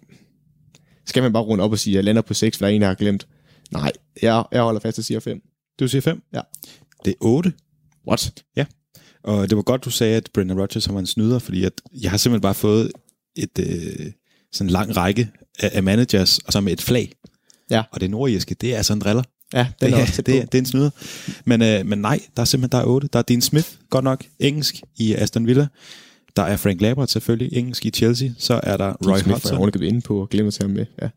Skal 1.06 1.24
man 1.24 1.34
bare 1.34 1.44
runde 1.44 1.64
op 1.64 1.72
og 1.72 1.80
sige, 1.80 1.94
at 1.94 1.96
jeg 1.96 2.04
lander 2.04 2.22
på 2.22 2.34
6, 2.34 2.58
for 2.58 2.66
der 2.66 2.72
er 2.72 2.76
en, 2.76 2.82
jeg 2.82 2.90
har 2.90 2.96
glemt? 2.96 3.28
Nej, 3.72 3.92
jeg, 4.22 4.44
jeg 4.52 4.62
holder 4.62 4.80
fast 4.80 4.98
og 5.00 5.04
siger 5.04 5.20
5. 5.20 5.42
Du 5.80 5.88
siger 5.88 6.02
5? 6.02 6.24
Ja. 6.34 6.42
Det 7.06 7.12
er 7.12 7.18
8. 7.20 7.54
What? 8.08 8.44
Og 9.24 9.50
det 9.50 9.56
var 9.56 9.62
godt, 9.62 9.86
du 9.86 9.90
sagde, 9.90 10.16
at 10.16 10.30
Brendan 10.34 10.60
Rodgers 10.60 10.90
var 10.90 11.00
en 11.00 11.06
snyder, 11.06 11.40
fordi 11.40 11.64
at 11.64 11.74
jeg 11.94 12.12
har 12.12 12.18
simpelthen 12.18 12.42
bare 12.42 12.54
fået 12.54 12.92
et 13.36 13.60
øh, 13.60 14.12
sådan 14.52 14.68
en 14.68 14.72
lang 14.72 14.98
række 14.98 15.32
af, 15.60 15.72
af 15.74 15.84
managers, 15.84 16.40
og 16.40 16.54
så 16.54 16.62
med 16.62 16.74
et 16.74 16.82
flag. 16.82 17.12
Ja. 17.70 17.84
Og 17.92 18.02
det 18.02 18.10
nordjyske, 18.10 18.56
det 18.56 18.74
er 18.74 18.78
altså 18.78 18.94
en 18.94 19.00
driller. 19.00 19.24
Ja, 19.54 19.68
den 19.82 19.92
det, 19.92 19.98
er 19.98 20.02
også 20.02 20.22
det, 20.22 20.52
det 20.52 20.56
er 20.56 20.60
en 20.60 20.66
snyder. 20.66 20.90
Men, 21.46 21.62
øh, 21.62 21.86
men 21.86 22.00
nej, 22.00 22.20
der 22.36 22.42
er 22.42 22.46
simpelthen 22.46 22.80
der 22.80 22.86
er 22.86 22.88
otte. 22.90 23.10
Der 23.14 23.20
er 23.20 23.24
Dean 23.24 23.42
Smith, 23.42 23.68
godt 23.90 24.04
nok, 24.04 24.24
engelsk 24.40 24.82
i 24.98 25.14
Aston 25.14 25.48
Villa. 25.48 25.68
Der 26.36 26.42
er 26.44 26.58
Frank 26.58 26.82
Lampard 26.82 27.08
selvfølgelig, 27.08 27.58
engelsk 27.58 27.86
i 27.86 27.90
Chelsea. 27.90 28.30
Så 28.38 28.60
er 28.64 28.78
der 28.78 28.94
Roy 28.94 29.12
Roy 29.12 29.18
Smith 29.18 29.32
Hodgson. 29.32 29.58
ovenikøbet 29.58 29.88
inde 29.88 30.02
på 30.02 30.22
og 30.22 30.30
glemte 30.30 30.48
at 30.48 30.54
tage 30.54 30.68
ham 30.68 30.76
med. 30.76 30.86
Ja. 31.02 31.08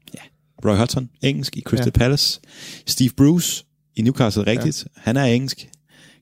Roy 0.65 0.77
Hodgson, 0.77 1.11
engelsk 1.23 1.57
i 1.57 1.61
Crystal 1.61 1.87
Ja. 1.87 1.91
ja. 1.95 1.99
Palace. 1.99 2.41
Steve 2.87 3.11
Bruce 3.17 3.65
i 3.97 4.03
Newcastle, 4.03 4.47
rigtigt. 4.47 4.85
Ja. 4.97 5.01
Han 5.03 5.17
er 5.17 5.25
engelsk. 5.25 5.69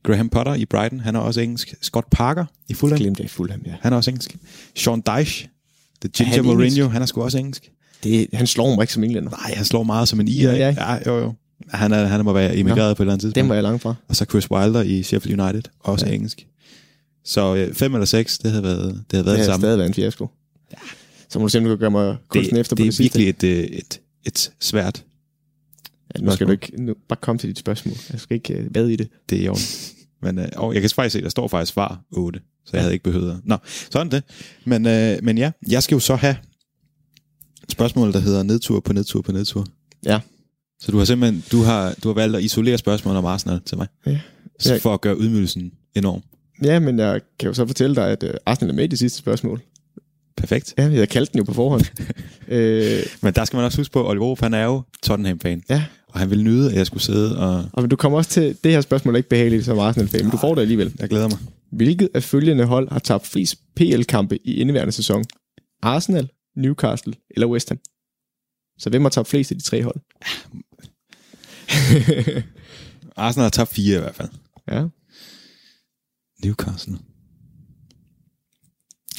Graham 0.02 0.28
Potter 0.28 0.54
i 0.54 0.64
Brighton, 0.64 1.00
han 1.00 1.16
er 1.16 1.20
også 1.20 1.40
engelsk. 1.40 1.74
Scott 1.82 2.06
Parker 2.10 2.44
i 2.68 2.74
Fulham, 2.74 2.98
Glemte 2.98 3.20
jeg 3.20 3.24
i 3.24 3.28
Fulham, 3.28 3.60
ja. 3.66 3.74
han 3.80 3.92
er 3.92 3.96
også 3.96 4.10
engelsk. 4.10 4.36
Sean 4.76 5.00
Dyche, 5.00 5.48
The 6.00 6.08
Ginger 6.08 6.34
han 6.34 6.44
Mourinho, 6.44 6.64
engelsk? 6.64 6.92
han 6.92 7.02
er 7.02 7.06
sgu 7.06 7.22
også 7.22 7.38
engelsk. 7.38 7.70
Det, 8.04 8.28
han 8.32 8.46
slår 8.46 8.74
mig 8.74 8.82
ikke 8.82 8.92
som 8.92 9.04
englænder. 9.04 9.30
Nej, 9.30 9.54
han 9.56 9.64
slår 9.64 9.82
meget 9.82 10.08
som 10.08 10.20
en 10.20 10.28
IR. 10.28 10.42
Ja, 10.42 10.52
ja. 10.52 10.74
ja 10.78 10.98
jo, 11.06 11.18
jo. 11.18 11.34
Han, 11.68 11.92
er, 11.92 12.04
han 12.04 12.24
må 12.24 12.32
være 12.32 12.56
emigreret 12.56 12.96
på 12.96 13.02
et 13.02 13.04
eller 13.04 13.12
andet 13.12 13.20
tidspunkt. 13.20 13.36
Dem 13.36 13.48
var 13.48 13.54
jeg 13.54 13.62
langt 13.62 13.82
fra. 13.82 13.94
Og 14.08 14.16
så 14.16 14.24
Chris 14.24 14.50
Wilder 14.50 14.82
i 14.82 15.02
Sheffield 15.02 15.40
United, 15.40 15.62
også 15.80 16.06
Ja. 16.06 16.10
ja. 16.10 16.14
engelsk. 16.16 16.46
Så 17.24 17.54
øh, 17.54 17.74
fem 17.74 17.94
eller 17.94 18.04
seks, 18.06 18.38
det 18.38 18.50
havde 18.50 18.62
været 18.64 18.84
det, 18.84 19.04
havde 19.12 19.26
været 19.26 19.26
Det 19.26 19.38
det, 19.38 19.46
samme. 19.46 19.62
stadig 19.62 19.78
været 19.78 19.88
en 19.88 19.94
fiasko. 19.94 20.28
Ja. 20.72 20.76
Så 21.28 21.38
må 21.38 21.44
du 21.44 21.48
simpelthen 21.48 21.78
gøre 21.78 21.90
mig 21.90 22.16
kunsten 22.28 22.54
Det, 22.54 22.60
efter 22.60 22.76
på 22.76 22.78
det 22.78 22.84
det, 22.84 22.88
er 22.88 22.92
sidste. 22.96 23.18
virkelig 23.18 23.50
et, 23.50 23.56
øh, 23.70 23.78
et, 23.78 24.00
et 24.24 24.52
svært, 24.60 25.04
Ja, 26.16 26.20
nu 26.20 26.32
skal 26.32 26.46
du 26.46 26.52
ikke 26.52 26.82
nu, 26.82 26.94
bare 27.08 27.18
komme 27.22 27.38
til 27.38 27.48
dit 27.48 27.58
spørgsmål. 27.58 27.94
Jeg 28.12 28.20
skal 28.20 28.34
ikke 28.34 28.60
uh, 28.68 28.74
vade 28.74 28.92
i 28.92 28.96
det. 28.96 29.08
det 29.30 29.38
er 29.38 29.42
i 29.42 29.48
orden. 29.48 29.62
Men 30.22 30.38
øh, 30.38 30.48
og 30.56 30.74
jeg 30.74 30.80
kan 30.82 30.90
faktisk 30.90 31.12
se, 31.12 31.22
der 31.22 31.28
står 31.28 31.48
faktisk 31.48 31.72
svar 31.72 32.00
8, 32.10 32.40
så 32.64 32.70
jeg 32.72 32.78
Ja. 32.78 32.80
havde 32.82 32.92
ikke 32.92 33.02
behøvet 33.02 33.30
at... 33.30 33.36
Nå, 33.44 33.56
sådan 33.90 34.10
det. 34.10 34.22
Men, 34.64 34.86
øh, 34.86 35.18
men 35.22 35.38
ja, 35.38 35.50
jeg 35.68 35.82
skal 35.82 35.94
jo 35.94 36.00
så 36.00 36.14
have 36.16 36.36
spørgsmål, 37.68 38.12
der 38.12 38.18
hedder 38.18 38.42
nedtur 38.42 38.80
på 38.80 38.92
nedtur 38.92 39.22
på 39.22 39.32
nedtur. 39.32 39.66
Ja. 40.06 40.20
Så 40.82 40.92
du 40.92 40.98
har 40.98 41.04
simpelthen 41.04 41.44
du 41.52 41.62
har, 41.62 41.94
du 42.02 42.08
har 42.08 42.14
valgt 42.14 42.36
at 42.36 42.42
isolere 42.42 42.78
spørgsmål 42.78 43.16
om 43.16 43.24
Arsenal 43.24 43.60
til 43.60 43.76
mig. 43.76 43.86
Ja. 44.06 44.20
Så 44.58 44.78
for 44.82 44.94
at 44.94 45.00
gøre 45.00 45.16
ydmygelsen 45.16 45.72
enorm. 45.94 46.22
Ja, 46.64 46.78
men 46.78 46.98
jeg 46.98 47.20
kan 47.38 47.46
jo 47.48 47.54
så 47.54 47.66
fortælle 47.66 47.96
dig, 47.96 48.10
at 48.10 48.22
uh, 48.22 48.30
Arsenal 48.46 48.70
er 48.70 48.74
med 48.74 48.84
i 48.84 48.86
det 48.86 48.98
sidste 48.98 49.18
spørgsmål. 49.18 49.60
Perfekt. 50.36 50.74
Ja, 50.78 50.88
jeg 50.88 51.08
kaldte 51.08 51.32
den 51.32 51.38
jo 51.38 51.44
på 51.44 51.54
forhånd. 51.54 51.82
øh, 52.48 53.00
Men 53.22 53.34
der 53.34 53.44
skal 53.44 53.56
man 53.56 53.64
også 53.64 53.78
huske 53.78 53.92
på, 53.92 54.00
at 54.00 54.10
Oliver 54.10 54.36
han 54.42 54.54
er 54.54 54.64
jo 54.64 54.82
Tottenham-fan. 55.02 55.62
ja, 55.70 55.84
Og 56.08 56.20
han 56.20 56.30
ville 56.30 56.44
nyde, 56.44 56.70
at 56.70 56.76
jeg 56.76 56.86
skulle 56.86 57.02
sidde 57.02 57.38
og... 57.38 57.64
og 57.72 57.82
men 57.82 57.90
du 57.90 57.96
kommer 57.96 58.18
også 58.18 58.30
til, 58.30 58.56
det 58.64 58.72
her 58.72 58.80
spørgsmål 58.80 59.14
er 59.14 59.16
ikke 59.16 59.28
behageligt 59.28 59.64
som 59.64 59.78
Arsenal-fan, 59.78 60.22
men 60.22 60.30
du 60.30 60.36
får 60.36 60.54
det 60.54 60.62
alligevel. 60.62 60.94
Jeg 60.98 61.08
glæder 61.08 61.28
mig. 61.28 61.38
Hvilket 61.72 62.08
af 62.14 62.22
følgende 62.22 62.64
hold 62.64 62.90
har 62.92 62.98
tabt 62.98 63.26
flest 63.26 63.56
PL-kampe 63.76 64.38
i 64.46 64.54
indeværende 64.54 64.92
sæson? 64.92 65.24
Arsenal, 65.82 66.28
Newcastle 66.56 67.14
eller 67.30 67.46
West 67.46 67.68
Ham? 67.68 67.78
Så 68.78 68.90
hvem 68.90 69.02
har 69.02 69.08
tabt 69.08 69.28
flest 69.28 69.50
af 69.50 69.56
de 69.58 69.62
tre 69.62 69.82
hold? 69.82 69.96
Arsenal 73.16 73.42
har 73.44 73.50
tabt 73.50 73.70
fire 73.70 73.96
i 73.96 74.00
hvert 74.00 74.14
fald. 74.14 74.28
ja. 74.70 74.84
Newcastle. 76.44 76.98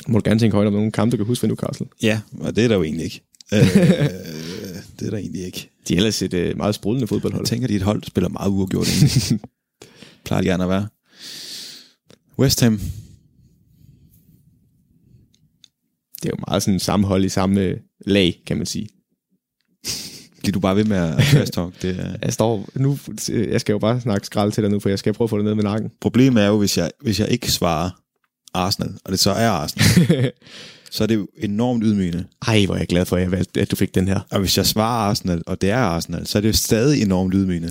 Må 0.08 0.20
du 0.20 0.30
gerne 0.30 0.40
tænke 0.40 0.56
højt 0.56 0.68
om 0.68 0.74
nogle 0.74 0.92
kampe, 0.92 1.12
du 1.12 1.18
kan 1.24 1.28
huske 1.28 1.40
fra 1.40 1.48
Newcastle. 1.48 1.86
Ja, 2.02 2.22
og 2.40 2.56
det 2.56 2.64
er 2.64 2.68
der 2.68 2.76
jo 2.76 2.84
egentlig 2.84 3.04
ikke. 3.06 3.22
øh, 3.54 3.60
det 5.00 5.06
er 5.06 5.10
der 5.10 5.18
egentlig 5.18 5.46
ikke. 5.46 5.70
De 5.88 5.94
er 5.94 5.98
ellers 5.98 6.22
et 6.22 6.34
uh, 6.34 6.58
meget 6.58 6.76
sprudlende 6.76 7.08
fodboldhold. 7.08 7.44
Jeg 7.44 7.48
tænker, 7.50 7.66
at 7.66 7.70
dit 7.70 7.82
hold 7.82 8.04
spiller 8.04 8.30
meget 8.30 8.50
uafgjort. 8.50 8.88
egentlig. 8.88 9.40
Plejer 10.26 10.42
det 10.42 10.48
gerne 10.50 10.64
at 10.64 10.70
være. 10.70 10.88
West 12.40 12.62
Ham. 12.62 12.80
Det 16.22 16.30
er 16.30 16.34
jo 16.38 16.44
meget 16.48 16.64
sådan 16.64 16.80
samme 16.80 17.08
hold 17.08 17.26
i 17.26 17.30
samme 17.30 17.62
øh, 17.62 17.78
lag, 18.06 18.42
kan 18.46 18.58
man 18.58 18.66
sige. 18.66 18.90
Bliver 20.44 20.54
du 20.54 20.60
bare 20.60 20.76
ved 20.76 20.84
med 20.84 20.98
at 20.98 21.18
trash 21.32 21.52
talk? 21.52 21.82
Det 21.82 22.00
er... 22.00 22.16
Jeg 22.22 22.34
står 22.34 22.70
nu, 22.76 22.98
jeg 23.30 23.62
skal 23.62 23.74
jo 23.74 23.80
bare 23.80 24.02
snakke 24.02 24.26
skrald 24.26 24.52
til 24.52 24.64
dig 24.64 24.72
nu, 24.72 24.80
for 24.80 24.90
jeg 24.90 25.00
skal 25.00 25.14
prøve 25.14 25.26
at 25.26 25.30
få 25.30 25.38
det 25.38 25.46
ned 25.46 25.56
med 25.56 25.64
nakken. 25.64 25.92
Problemet 26.02 26.44
er 26.44 26.48
jo, 26.48 26.58
hvis 26.58 26.78
jeg, 26.78 26.92
hvis 27.02 27.20
jeg 27.20 27.30
ikke 27.30 27.52
svarer 27.52 27.90
Arsenal, 28.54 28.94
og 29.06 29.12
det 29.12 29.20
så 29.20 29.32
er 29.32 29.50
Arsenal, 29.50 30.32
så 30.92 31.04
er 31.04 31.08
det 31.08 31.16
jo 31.16 31.28
enormt 31.38 31.84
ydmygende. 31.86 32.26
Ej, 32.48 32.66
hvor 32.66 32.76
er 32.76 32.80
jeg 32.80 32.88
glad 32.88 33.06
for, 33.06 33.16
at, 33.16 33.22
jeg 33.22 33.32
valgte, 33.32 33.62
at 33.62 33.72
du 33.72 33.76
fik 33.76 33.96
den 33.96 34.08
her. 34.08 34.20
Og 34.32 34.40
hvis 34.40 34.58
jeg 34.58 34.66
svarer 34.66 35.10
Arsenal, 35.10 35.42
og 35.46 35.62
det 35.62 35.70
er 35.70 35.78
Arsenal, 35.78 36.28
så 36.28 36.38
er 36.38 36.42
det 36.42 36.48
jo 36.48 36.54
stadig 36.54 37.02
enormt 37.02 37.34
ydmygende. 37.34 37.68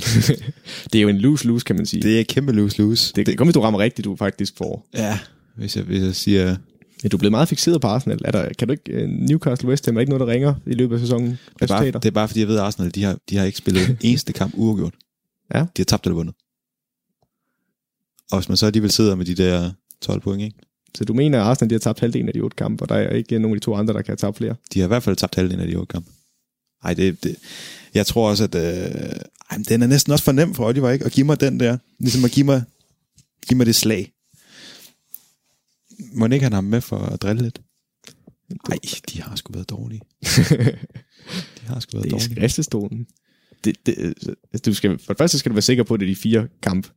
Det 0.92 0.98
er 0.98 1.02
jo 1.02 1.08
en 1.08 1.18
lose-lose, 1.18 1.64
kan 1.64 1.76
man 1.76 1.86
sige. 1.86 2.02
Det, 2.02 2.20
er 2.20 2.24
kæmpe 2.24 2.52
lose-lose. 2.52 3.12
det, 3.16 3.26
det 3.26 3.40
hvis 3.40 3.54
du 3.54 3.60
rammer 3.60 3.80
rigtigt, 3.80 4.04
du 4.04 4.16
faktisk 4.16 4.56
får. 4.58 4.88
Ja, 4.94 5.18
hvis 5.56 5.76
jeg, 5.76 5.84
hvis 5.84 6.02
jeg 6.02 6.14
siger... 6.14 6.56
Ja, 7.04 7.08
du 7.08 7.16
er 7.16 7.18
blevet 7.18 7.30
meget 7.30 7.48
fixeret 7.48 7.80
på 7.80 7.86
Arsenal. 7.86 8.20
Er 8.24 8.30
der, 8.30 8.48
kan 8.58 8.68
du 8.68 8.72
ikke, 8.72 8.92
øh, 8.92 9.08
Newcastle 9.08 9.68
West 9.68 9.86
Ham 9.86 9.96
er 9.96 10.00
ikke 10.00 10.10
noget, 10.10 10.26
der 10.26 10.32
ringer 10.32 10.54
i 10.66 10.74
løbet 10.74 10.94
af 10.94 11.00
sæsonen? 11.00 11.28
Det 11.28 11.36
er, 11.62 11.66
bare, 11.66 11.78
Resultater? 11.78 12.00
det 12.00 12.08
er 12.08 12.12
bare 12.12 12.28
fordi, 12.28 12.40
jeg 12.40 12.48
ved, 12.48 12.56
at 12.56 12.62
Arsenal 12.62 12.94
de 12.94 13.02
har, 13.04 13.18
de 13.30 13.36
har 13.36 13.44
ikke 13.44 13.58
spillet 13.58 13.88
en 13.88 13.98
eneste 14.10 14.32
kamp 14.32 14.54
uafgjort. 14.56 14.94
Ja. 15.54 15.58
De 15.58 15.66
har 15.76 15.84
tabt 15.84 16.06
eller 16.06 16.14
vundet. 16.14 16.34
Og 18.32 18.38
hvis 18.38 18.48
man 18.48 18.56
så 18.56 18.66
alligevel 18.66 18.90
sidder 18.90 19.14
med 19.14 19.24
de 19.26 19.34
der 19.34 19.70
12 20.00 20.20
point, 20.20 20.42
ikke? 20.42 20.56
Så 20.94 21.04
du 21.04 21.14
mener, 21.14 21.40
at 21.40 21.46
Arsenal 21.46 21.70
de 21.70 21.74
har 21.74 21.78
tabt 21.80 22.00
halvdelen 22.00 22.28
af 22.28 22.34
de 22.34 22.40
otte 22.40 22.56
kampe, 22.56 22.84
og 22.84 22.88
der 22.88 22.94
er 22.94 23.14
ikke 23.16 23.38
nogen 23.38 23.54
af 23.56 23.60
de 23.60 23.64
to 23.64 23.74
andre, 23.74 23.94
der 23.94 24.02
kan 24.02 24.10
have 24.10 24.16
tabt 24.16 24.36
flere? 24.36 24.54
De 24.74 24.80
har 24.80 24.86
i 24.86 24.88
hvert 24.88 25.02
fald 25.02 25.16
tabt 25.16 25.34
halvdelen 25.34 25.60
af 25.60 25.68
de 25.68 25.76
otte 25.76 25.92
kampe. 25.92 26.10
Ej, 26.84 26.94
det, 26.94 27.24
det, 27.24 27.36
jeg 27.94 28.06
tror 28.06 28.30
også, 28.30 28.44
at 28.44 28.54
øh, 28.54 29.20
ej, 29.50 29.58
den 29.68 29.82
er 29.82 29.86
næsten 29.86 30.12
også 30.12 30.24
for 30.24 30.32
nem 30.32 30.54
for 30.54 30.66
Oliver, 30.66 30.90
ikke? 30.90 31.04
At 31.04 31.12
give 31.12 31.26
mig 31.26 31.40
den 31.40 31.60
der. 31.60 31.78
Ligesom 31.98 32.24
at 32.24 32.30
give 32.30 32.46
mig, 32.46 32.62
give 33.48 33.56
mig 33.56 33.66
det 33.66 33.74
slag. 33.74 34.11
Må 36.14 36.26
ikke 36.26 36.42
han 36.42 36.52
ham 36.52 36.64
med 36.64 36.80
for 36.80 36.98
at 36.98 37.22
drille 37.22 37.42
lidt? 37.42 37.60
Nej, 38.68 38.78
de 39.08 39.22
har 39.22 39.36
sgu 39.36 39.52
været 39.52 39.70
dårlige. 39.70 40.00
De 41.58 41.66
har 41.66 41.80
sgu 41.80 41.96
været 41.96 42.04
Det 42.04 42.12
er 42.12 42.18
dårlige. 42.18 42.20
skriftestolen. 42.34 43.06
Det, 43.64 43.86
det, 43.86 43.94
altså, 43.98 44.34
du 44.66 44.74
skal, 44.74 44.98
for 44.98 45.12
det 45.12 45.18
første 45.18 45.38
skal 45.38 45.50
du 45.50 45.54
være 45.54 45.62
sikker 45.62 45.84
på, 45.84 45.94
at 45.94 46.00
det 46.00 46.06
er 46.06 46.10
de 46.10 46.16
fire 46.16 46.48
kampe. 46.62 46.88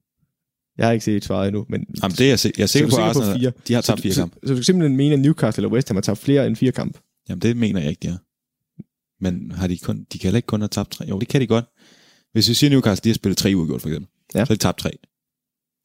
Jeg 0.77 0.85
har 0.87 0.91
ikke 0.91 1.05
set 1.05 1.25
svaret 1.25 1.47
endnu, 1.47 1.65
men... 1.69 1.85
Jamen, 2.03 2.15
det 2.17 2.21
er 2.25 2.29
jeg, 2.29 2.57
jeg 2.57 2.63
er 2.63 2.67
sikker 2.67 2.89
Så 2.89 2.95
på, 2.95 3.01
er 3.01 3.13
sikker 3.13 3.33
på 3.33 3.39
fire? 3.39 3.51
de 3.67 3.73
har 3.73 3.81
så, 3.81 3.87
tabt 3.87 4.01
fire 4.01 4.13
så, 4.13 4.21
kampe. 4.21 4.39
så, 4.47 4.53
du 4.53 4.63
simpelthen 4.63 4.97
mener, 4.97 5.15
at 5.15 5.19
Newcastle 5.19 5.61
eller 5.61 5.73
West 5.75 5.89
Ham 5.89 5.95
har 5.95 6.01
tabt 6.01 6.19
flere 6.19 6.47
end 6.47 6.55
fire 6.55 6.71
kampe? 6.71 6.99
Jamen, 7.29 7.41
det 7.41 7.57
mener 7.57 7.79
jeg 7.81 7.89
ikke, 7.89 7.99
de 7.99 8.07
har. 8.07 8.19
Men 9.23 9.51
har 9.51 9.67
de, 9.67 9.77
kun, 9.77 9.97
de 10.13 10.19
kan 10.19 10.27
heller 10.27 10.37
ikke 10.37 10.47
kun 10.47 10.61
have 10.61 10.67
tabt 10.67 10.91
tre. 10.91 11.05
Jo, 11.09 11.19
det 11.19 11.27
kan 11.27 11.41
de 11.41 11.47
godt. 11.47 11.65
Hvis 12.33 12.49
vi 12.49 12.53
siger 12.53 12.69
Newcastle, 12.69 13.03
de 13.03 13.09
har 13.09 13.13
spillet 13.15 13.37
tre 13.37 13.53
uafgjort, 13.55 13.81
for 13.81 13.89
eksempel. 13.89 14.09
Ja. 14.35 14.45
Så 14.45 14.49
har 14.49 14.55
de 14.55 14.59
tabt 14.59 14.77
tre. 14.77 14.91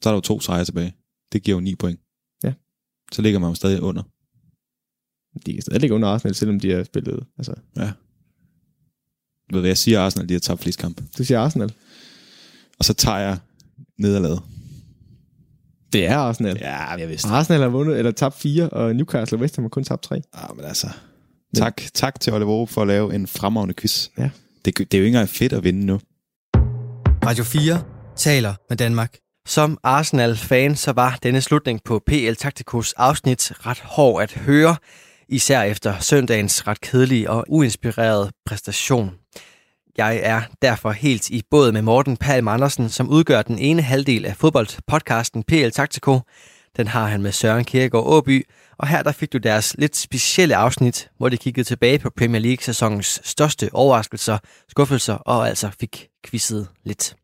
Så 0.03 0.09
er 0.09 0.11
der 0.13 0.17
jo 0.17 0.21
to 0.21 0.39
sejre 0.39 0.65
tilbage. 0.65 0.95
Det 1.33 1.43
giver 1.43 1.57
jo 1.57 1.61
ni 1.61 1.75
point. 1.75 1.99
Ja. 3.11 3.15
Så 3.15 3.21
ligger 3.21 3.39
man 3.39 3.49
jo 3.49 3.55
stadig 3.55 3.81
under. 3.81 4.03
De 5.45 5.53
kan 5.53 5.61
stadig 5.61 5.81
ligge 5.81 5.95
under 5.95 6.07
Arsenal, 6.07 6.35
selvom 6.35 6.59
de 6.59 6.71
har 6.71 6.83
spillet... 6.83 7.25
Altså, 7.37 7.53
Ja. 7.77 7.91
Du 9.49 9.55
ved, 9.55 9.61
hvad 9.61 9.69
jeg 9.69 9.77
siger, 9.77 10.01
Arsenal, 10.01 10.29
de 10.29 10.33
har 10.33 10.39
tabt 10.39 10.61
flest 10.61 10.79
kampe. 10.79 11.03
du 11.17 11.23
siger 11.23 11.39
Arsenal. 11.39 11.73
Og 12.79 12.85
så 12.85 12.93
tager 12.93 13.17
jeg 13.17 13.37
nederlaget. 13.99 14.41
Det 15.93 16.05
er 16.07 16.17
Arsenal. 16.17 16.57
Ja, 16.61 16.91
jeg 16.93 17.09
vidste. 17.09 17.27
Arsenal 17.27 17.61
har 17.61 17.67
vundet, 17.69 17.97
eller 17.97 18.11
tabt 18.11 18.35
fire, 18.35 18.69
og 18.69 18.95
Newcastle 18.95 19.37
og 19.37 19.41
West 19.41 19.55
Ham 19.55 19.63
har 19.63 19.69
kun 19.69 19.83
tabt 19.83 20.03
tre. 20.03 20.21
Ah, 20.33 20.55
men 20.55 20.65
altså. 20.65 20.87
Tak, 21.55 21.81
tak 21.93 22.19
til 22.19 22.33
Oliver 22.33 22.65
for 22.65 22.81
at 22.81 22.87
lave 22.87 23.15
en 23.15 23.27
fremragende 23.27 23.73
quiz. 23.73 24.09
Ja. 24.17 24.29
Det, 24.65 24.77
det 24.77 24.93
er 24.93 24.97
jo 24.97 25.05
ikke 25.05 25.07
engang 25.17 25.29
fedt 25.29 25.53
at 25.53 25.63
vinde 25.63 25.85
nu. 25.85 25.99
Radio 27.25 27.43
4 27.43 27.83
taler 28.15 28.53
med 28.69 28.77
Danmark. 28.77 29.17
Som 29.45 29.77
Arsenal-fan, 29.83 30.75
så 30.75 30.91
var 30.91 31.19
denne 31.23 31.41
slutning 31.41 31.83
på 31.83 32.01
PL 32.07 32.33
Tacticos 32.33 32.93
afsnit 32.93 33.65
ret 33.65 33.79
hård 33.79 34.23
at 34.23 34.31
høre, 34.33 34.75
især 35.29 35.61
efter 35.61 35.99
søndagens 35.99 36.67
ret 36.67 36.81
kedelige 36.81 37.29
og 37.29 37.45
uinspirerede 37.49 38.31
præstation. 38.45 39.11
Jeg 39.97 40.19
er 40.23 40.41
derfor 40.61 40.91
helt 40.91 41.29
i 41.29 41.43
båd 41.51 41.71
med 41.71 41.81
Morten 41.81 42.17
Palm 42.17 42.47
Andersen, 42.47 42.89
som 42.89 43.09
udgør 43.09 43.41
den 43.41 43.59
ene 43.59 43.81
halvdel 43.81 44.25
af 44.25 44.35
fodboldpodcasten 44.35 45.43
PL 45.43 45.69
Taktiko. 45.69 46.19
Den 46.77 46.87
har 46.87 47.07
han 47.07 47.21
med 47.21 47.31
Søren 47.31 47.65
Kierkegaard 47.65 48.05
Åby, 48.07 48.47
og 48.77 48.87
her 48.87 49.03
der 49.03 49.11
fik 49.11 49.33
du 49.33 49.37
deres 49.37 49.75
lidt 49.77 49.97
specielle 49.97 50.55
afsnit, 50.55 51.09
hvor 51.17 51.29
de 51.29 51.37
kiggede 51.37 51.67
tilbage 51.67 51.99
på 51.99 52.09
Premier 52.17 52.41
League-sæsonens 52.41 53.21
største 53.23 53.69
overraskelser, 53.73 54.37
skuffelser 54.69 55.13
og 55.13 55.47
altså 55.47 55.69
fik 55.79 56.07
quizzet 56.27 56.67
lidt. 56.83 57.15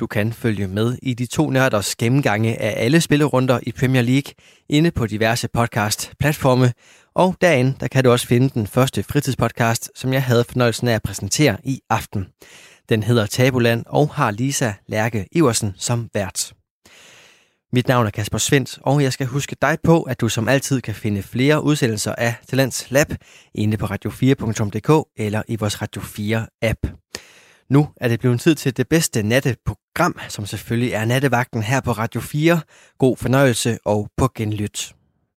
Du 0.00 0.06
kan 0.06 0.32
følge 0.32 0.68
med 0.68 0.98
i 1.02 1.14
de 1.14 1.26
to 1.26 1.50
nørders 1.50 1.96
gennemgange 1.96 2.62
af 2.62 2.84
alle 2.84 3.00
spillerunder 3.00 3.60
i 3.62 3.72
Premier 3.72 4.02
League 4.02 4.32
inde 4.68 4.90
på 4.90 5.06
diverse 5.06 5.48
podcast-platforme, 5.48 6.72
og 7.14 7.36
derinde 7.40 7.76
der 7.80 7.88
kan 7.88 8.04
du 8.04 8.10
også 8.10 8.26
finde 8.26 8.48
den 8.48 8.66
første 8.66 9.02
fritidspodcast, 9.02 9.90
som 9.94 10.12
jeg 10.12 10.22
havde 10.22 10.44
fornøjelsen 10.44 10.88
af 10.88 10.94
at 10.94 11.02
præsentere 11.02 11.56
i 11.64 11.80
aften. 11.90 12.26
Den 12.88 13.02
hedder 13.02 13.26
Tabuland 13.26 13.84
og 13.86 14.10
har 14.14 14.30
Lisa 14.30 14.72
Lærke 14.86 15.26
Iversen 15.32 15.74
som 15.76 16.08
vært. 16.14 16.52
Mit 17.72 17.88
navn 17.88 18.06
er 18.06 18.10
Kasper 18.10 18.38
Svendt, 18.38 18.78
og 18.82 19.02
jeg 19.02 19.12
skal 19.12 19.26
huske 19.26 19.56
dig 19.62 19.78
på, 19.84 20.02
at 20.02 20.20
du 20.20 20.28
som 20.28 20.48
altid 20.48 20.80
kan 20.80 20.94
finde 20.94 21.22
flere 21.22 21.62
udsendelser 21.62 22.14
af 22.14 22.34
Talents 22.48 22.90
Lab 22.90 23.12
inde 23.54 23.76
på 23.76 23.86
radio4.dk 23.86 25.08
eller 25.16 25.42
i 25.48 25.56
vores 25.56 25.82
Radio 25.82 26.02
4-app. 26.02 26.96
Nu 27.68 27.88
er 27.96 28.08
det 28.08 28.20
blevet 28.20 28.40
tid 28.40 28.54
til 28.54 28.76
det 28.76 28.88
bedste 28.88 29.22
natteprogram, 29.22 30.18
som 30.28 30.46
selvfølgelig 30.46 30.92
er 30.92 31.04
nattevagten 31.04 31.62
her 31.62 31.80
på 31.80 31.92
Radio 31.92 32.20
4. 32.20 32.60
God 32.98 33.16
fornøjelse 33.16 33.78
og 33.84 34.10
på 34.16 34.28
genlyt. 34.34 34.95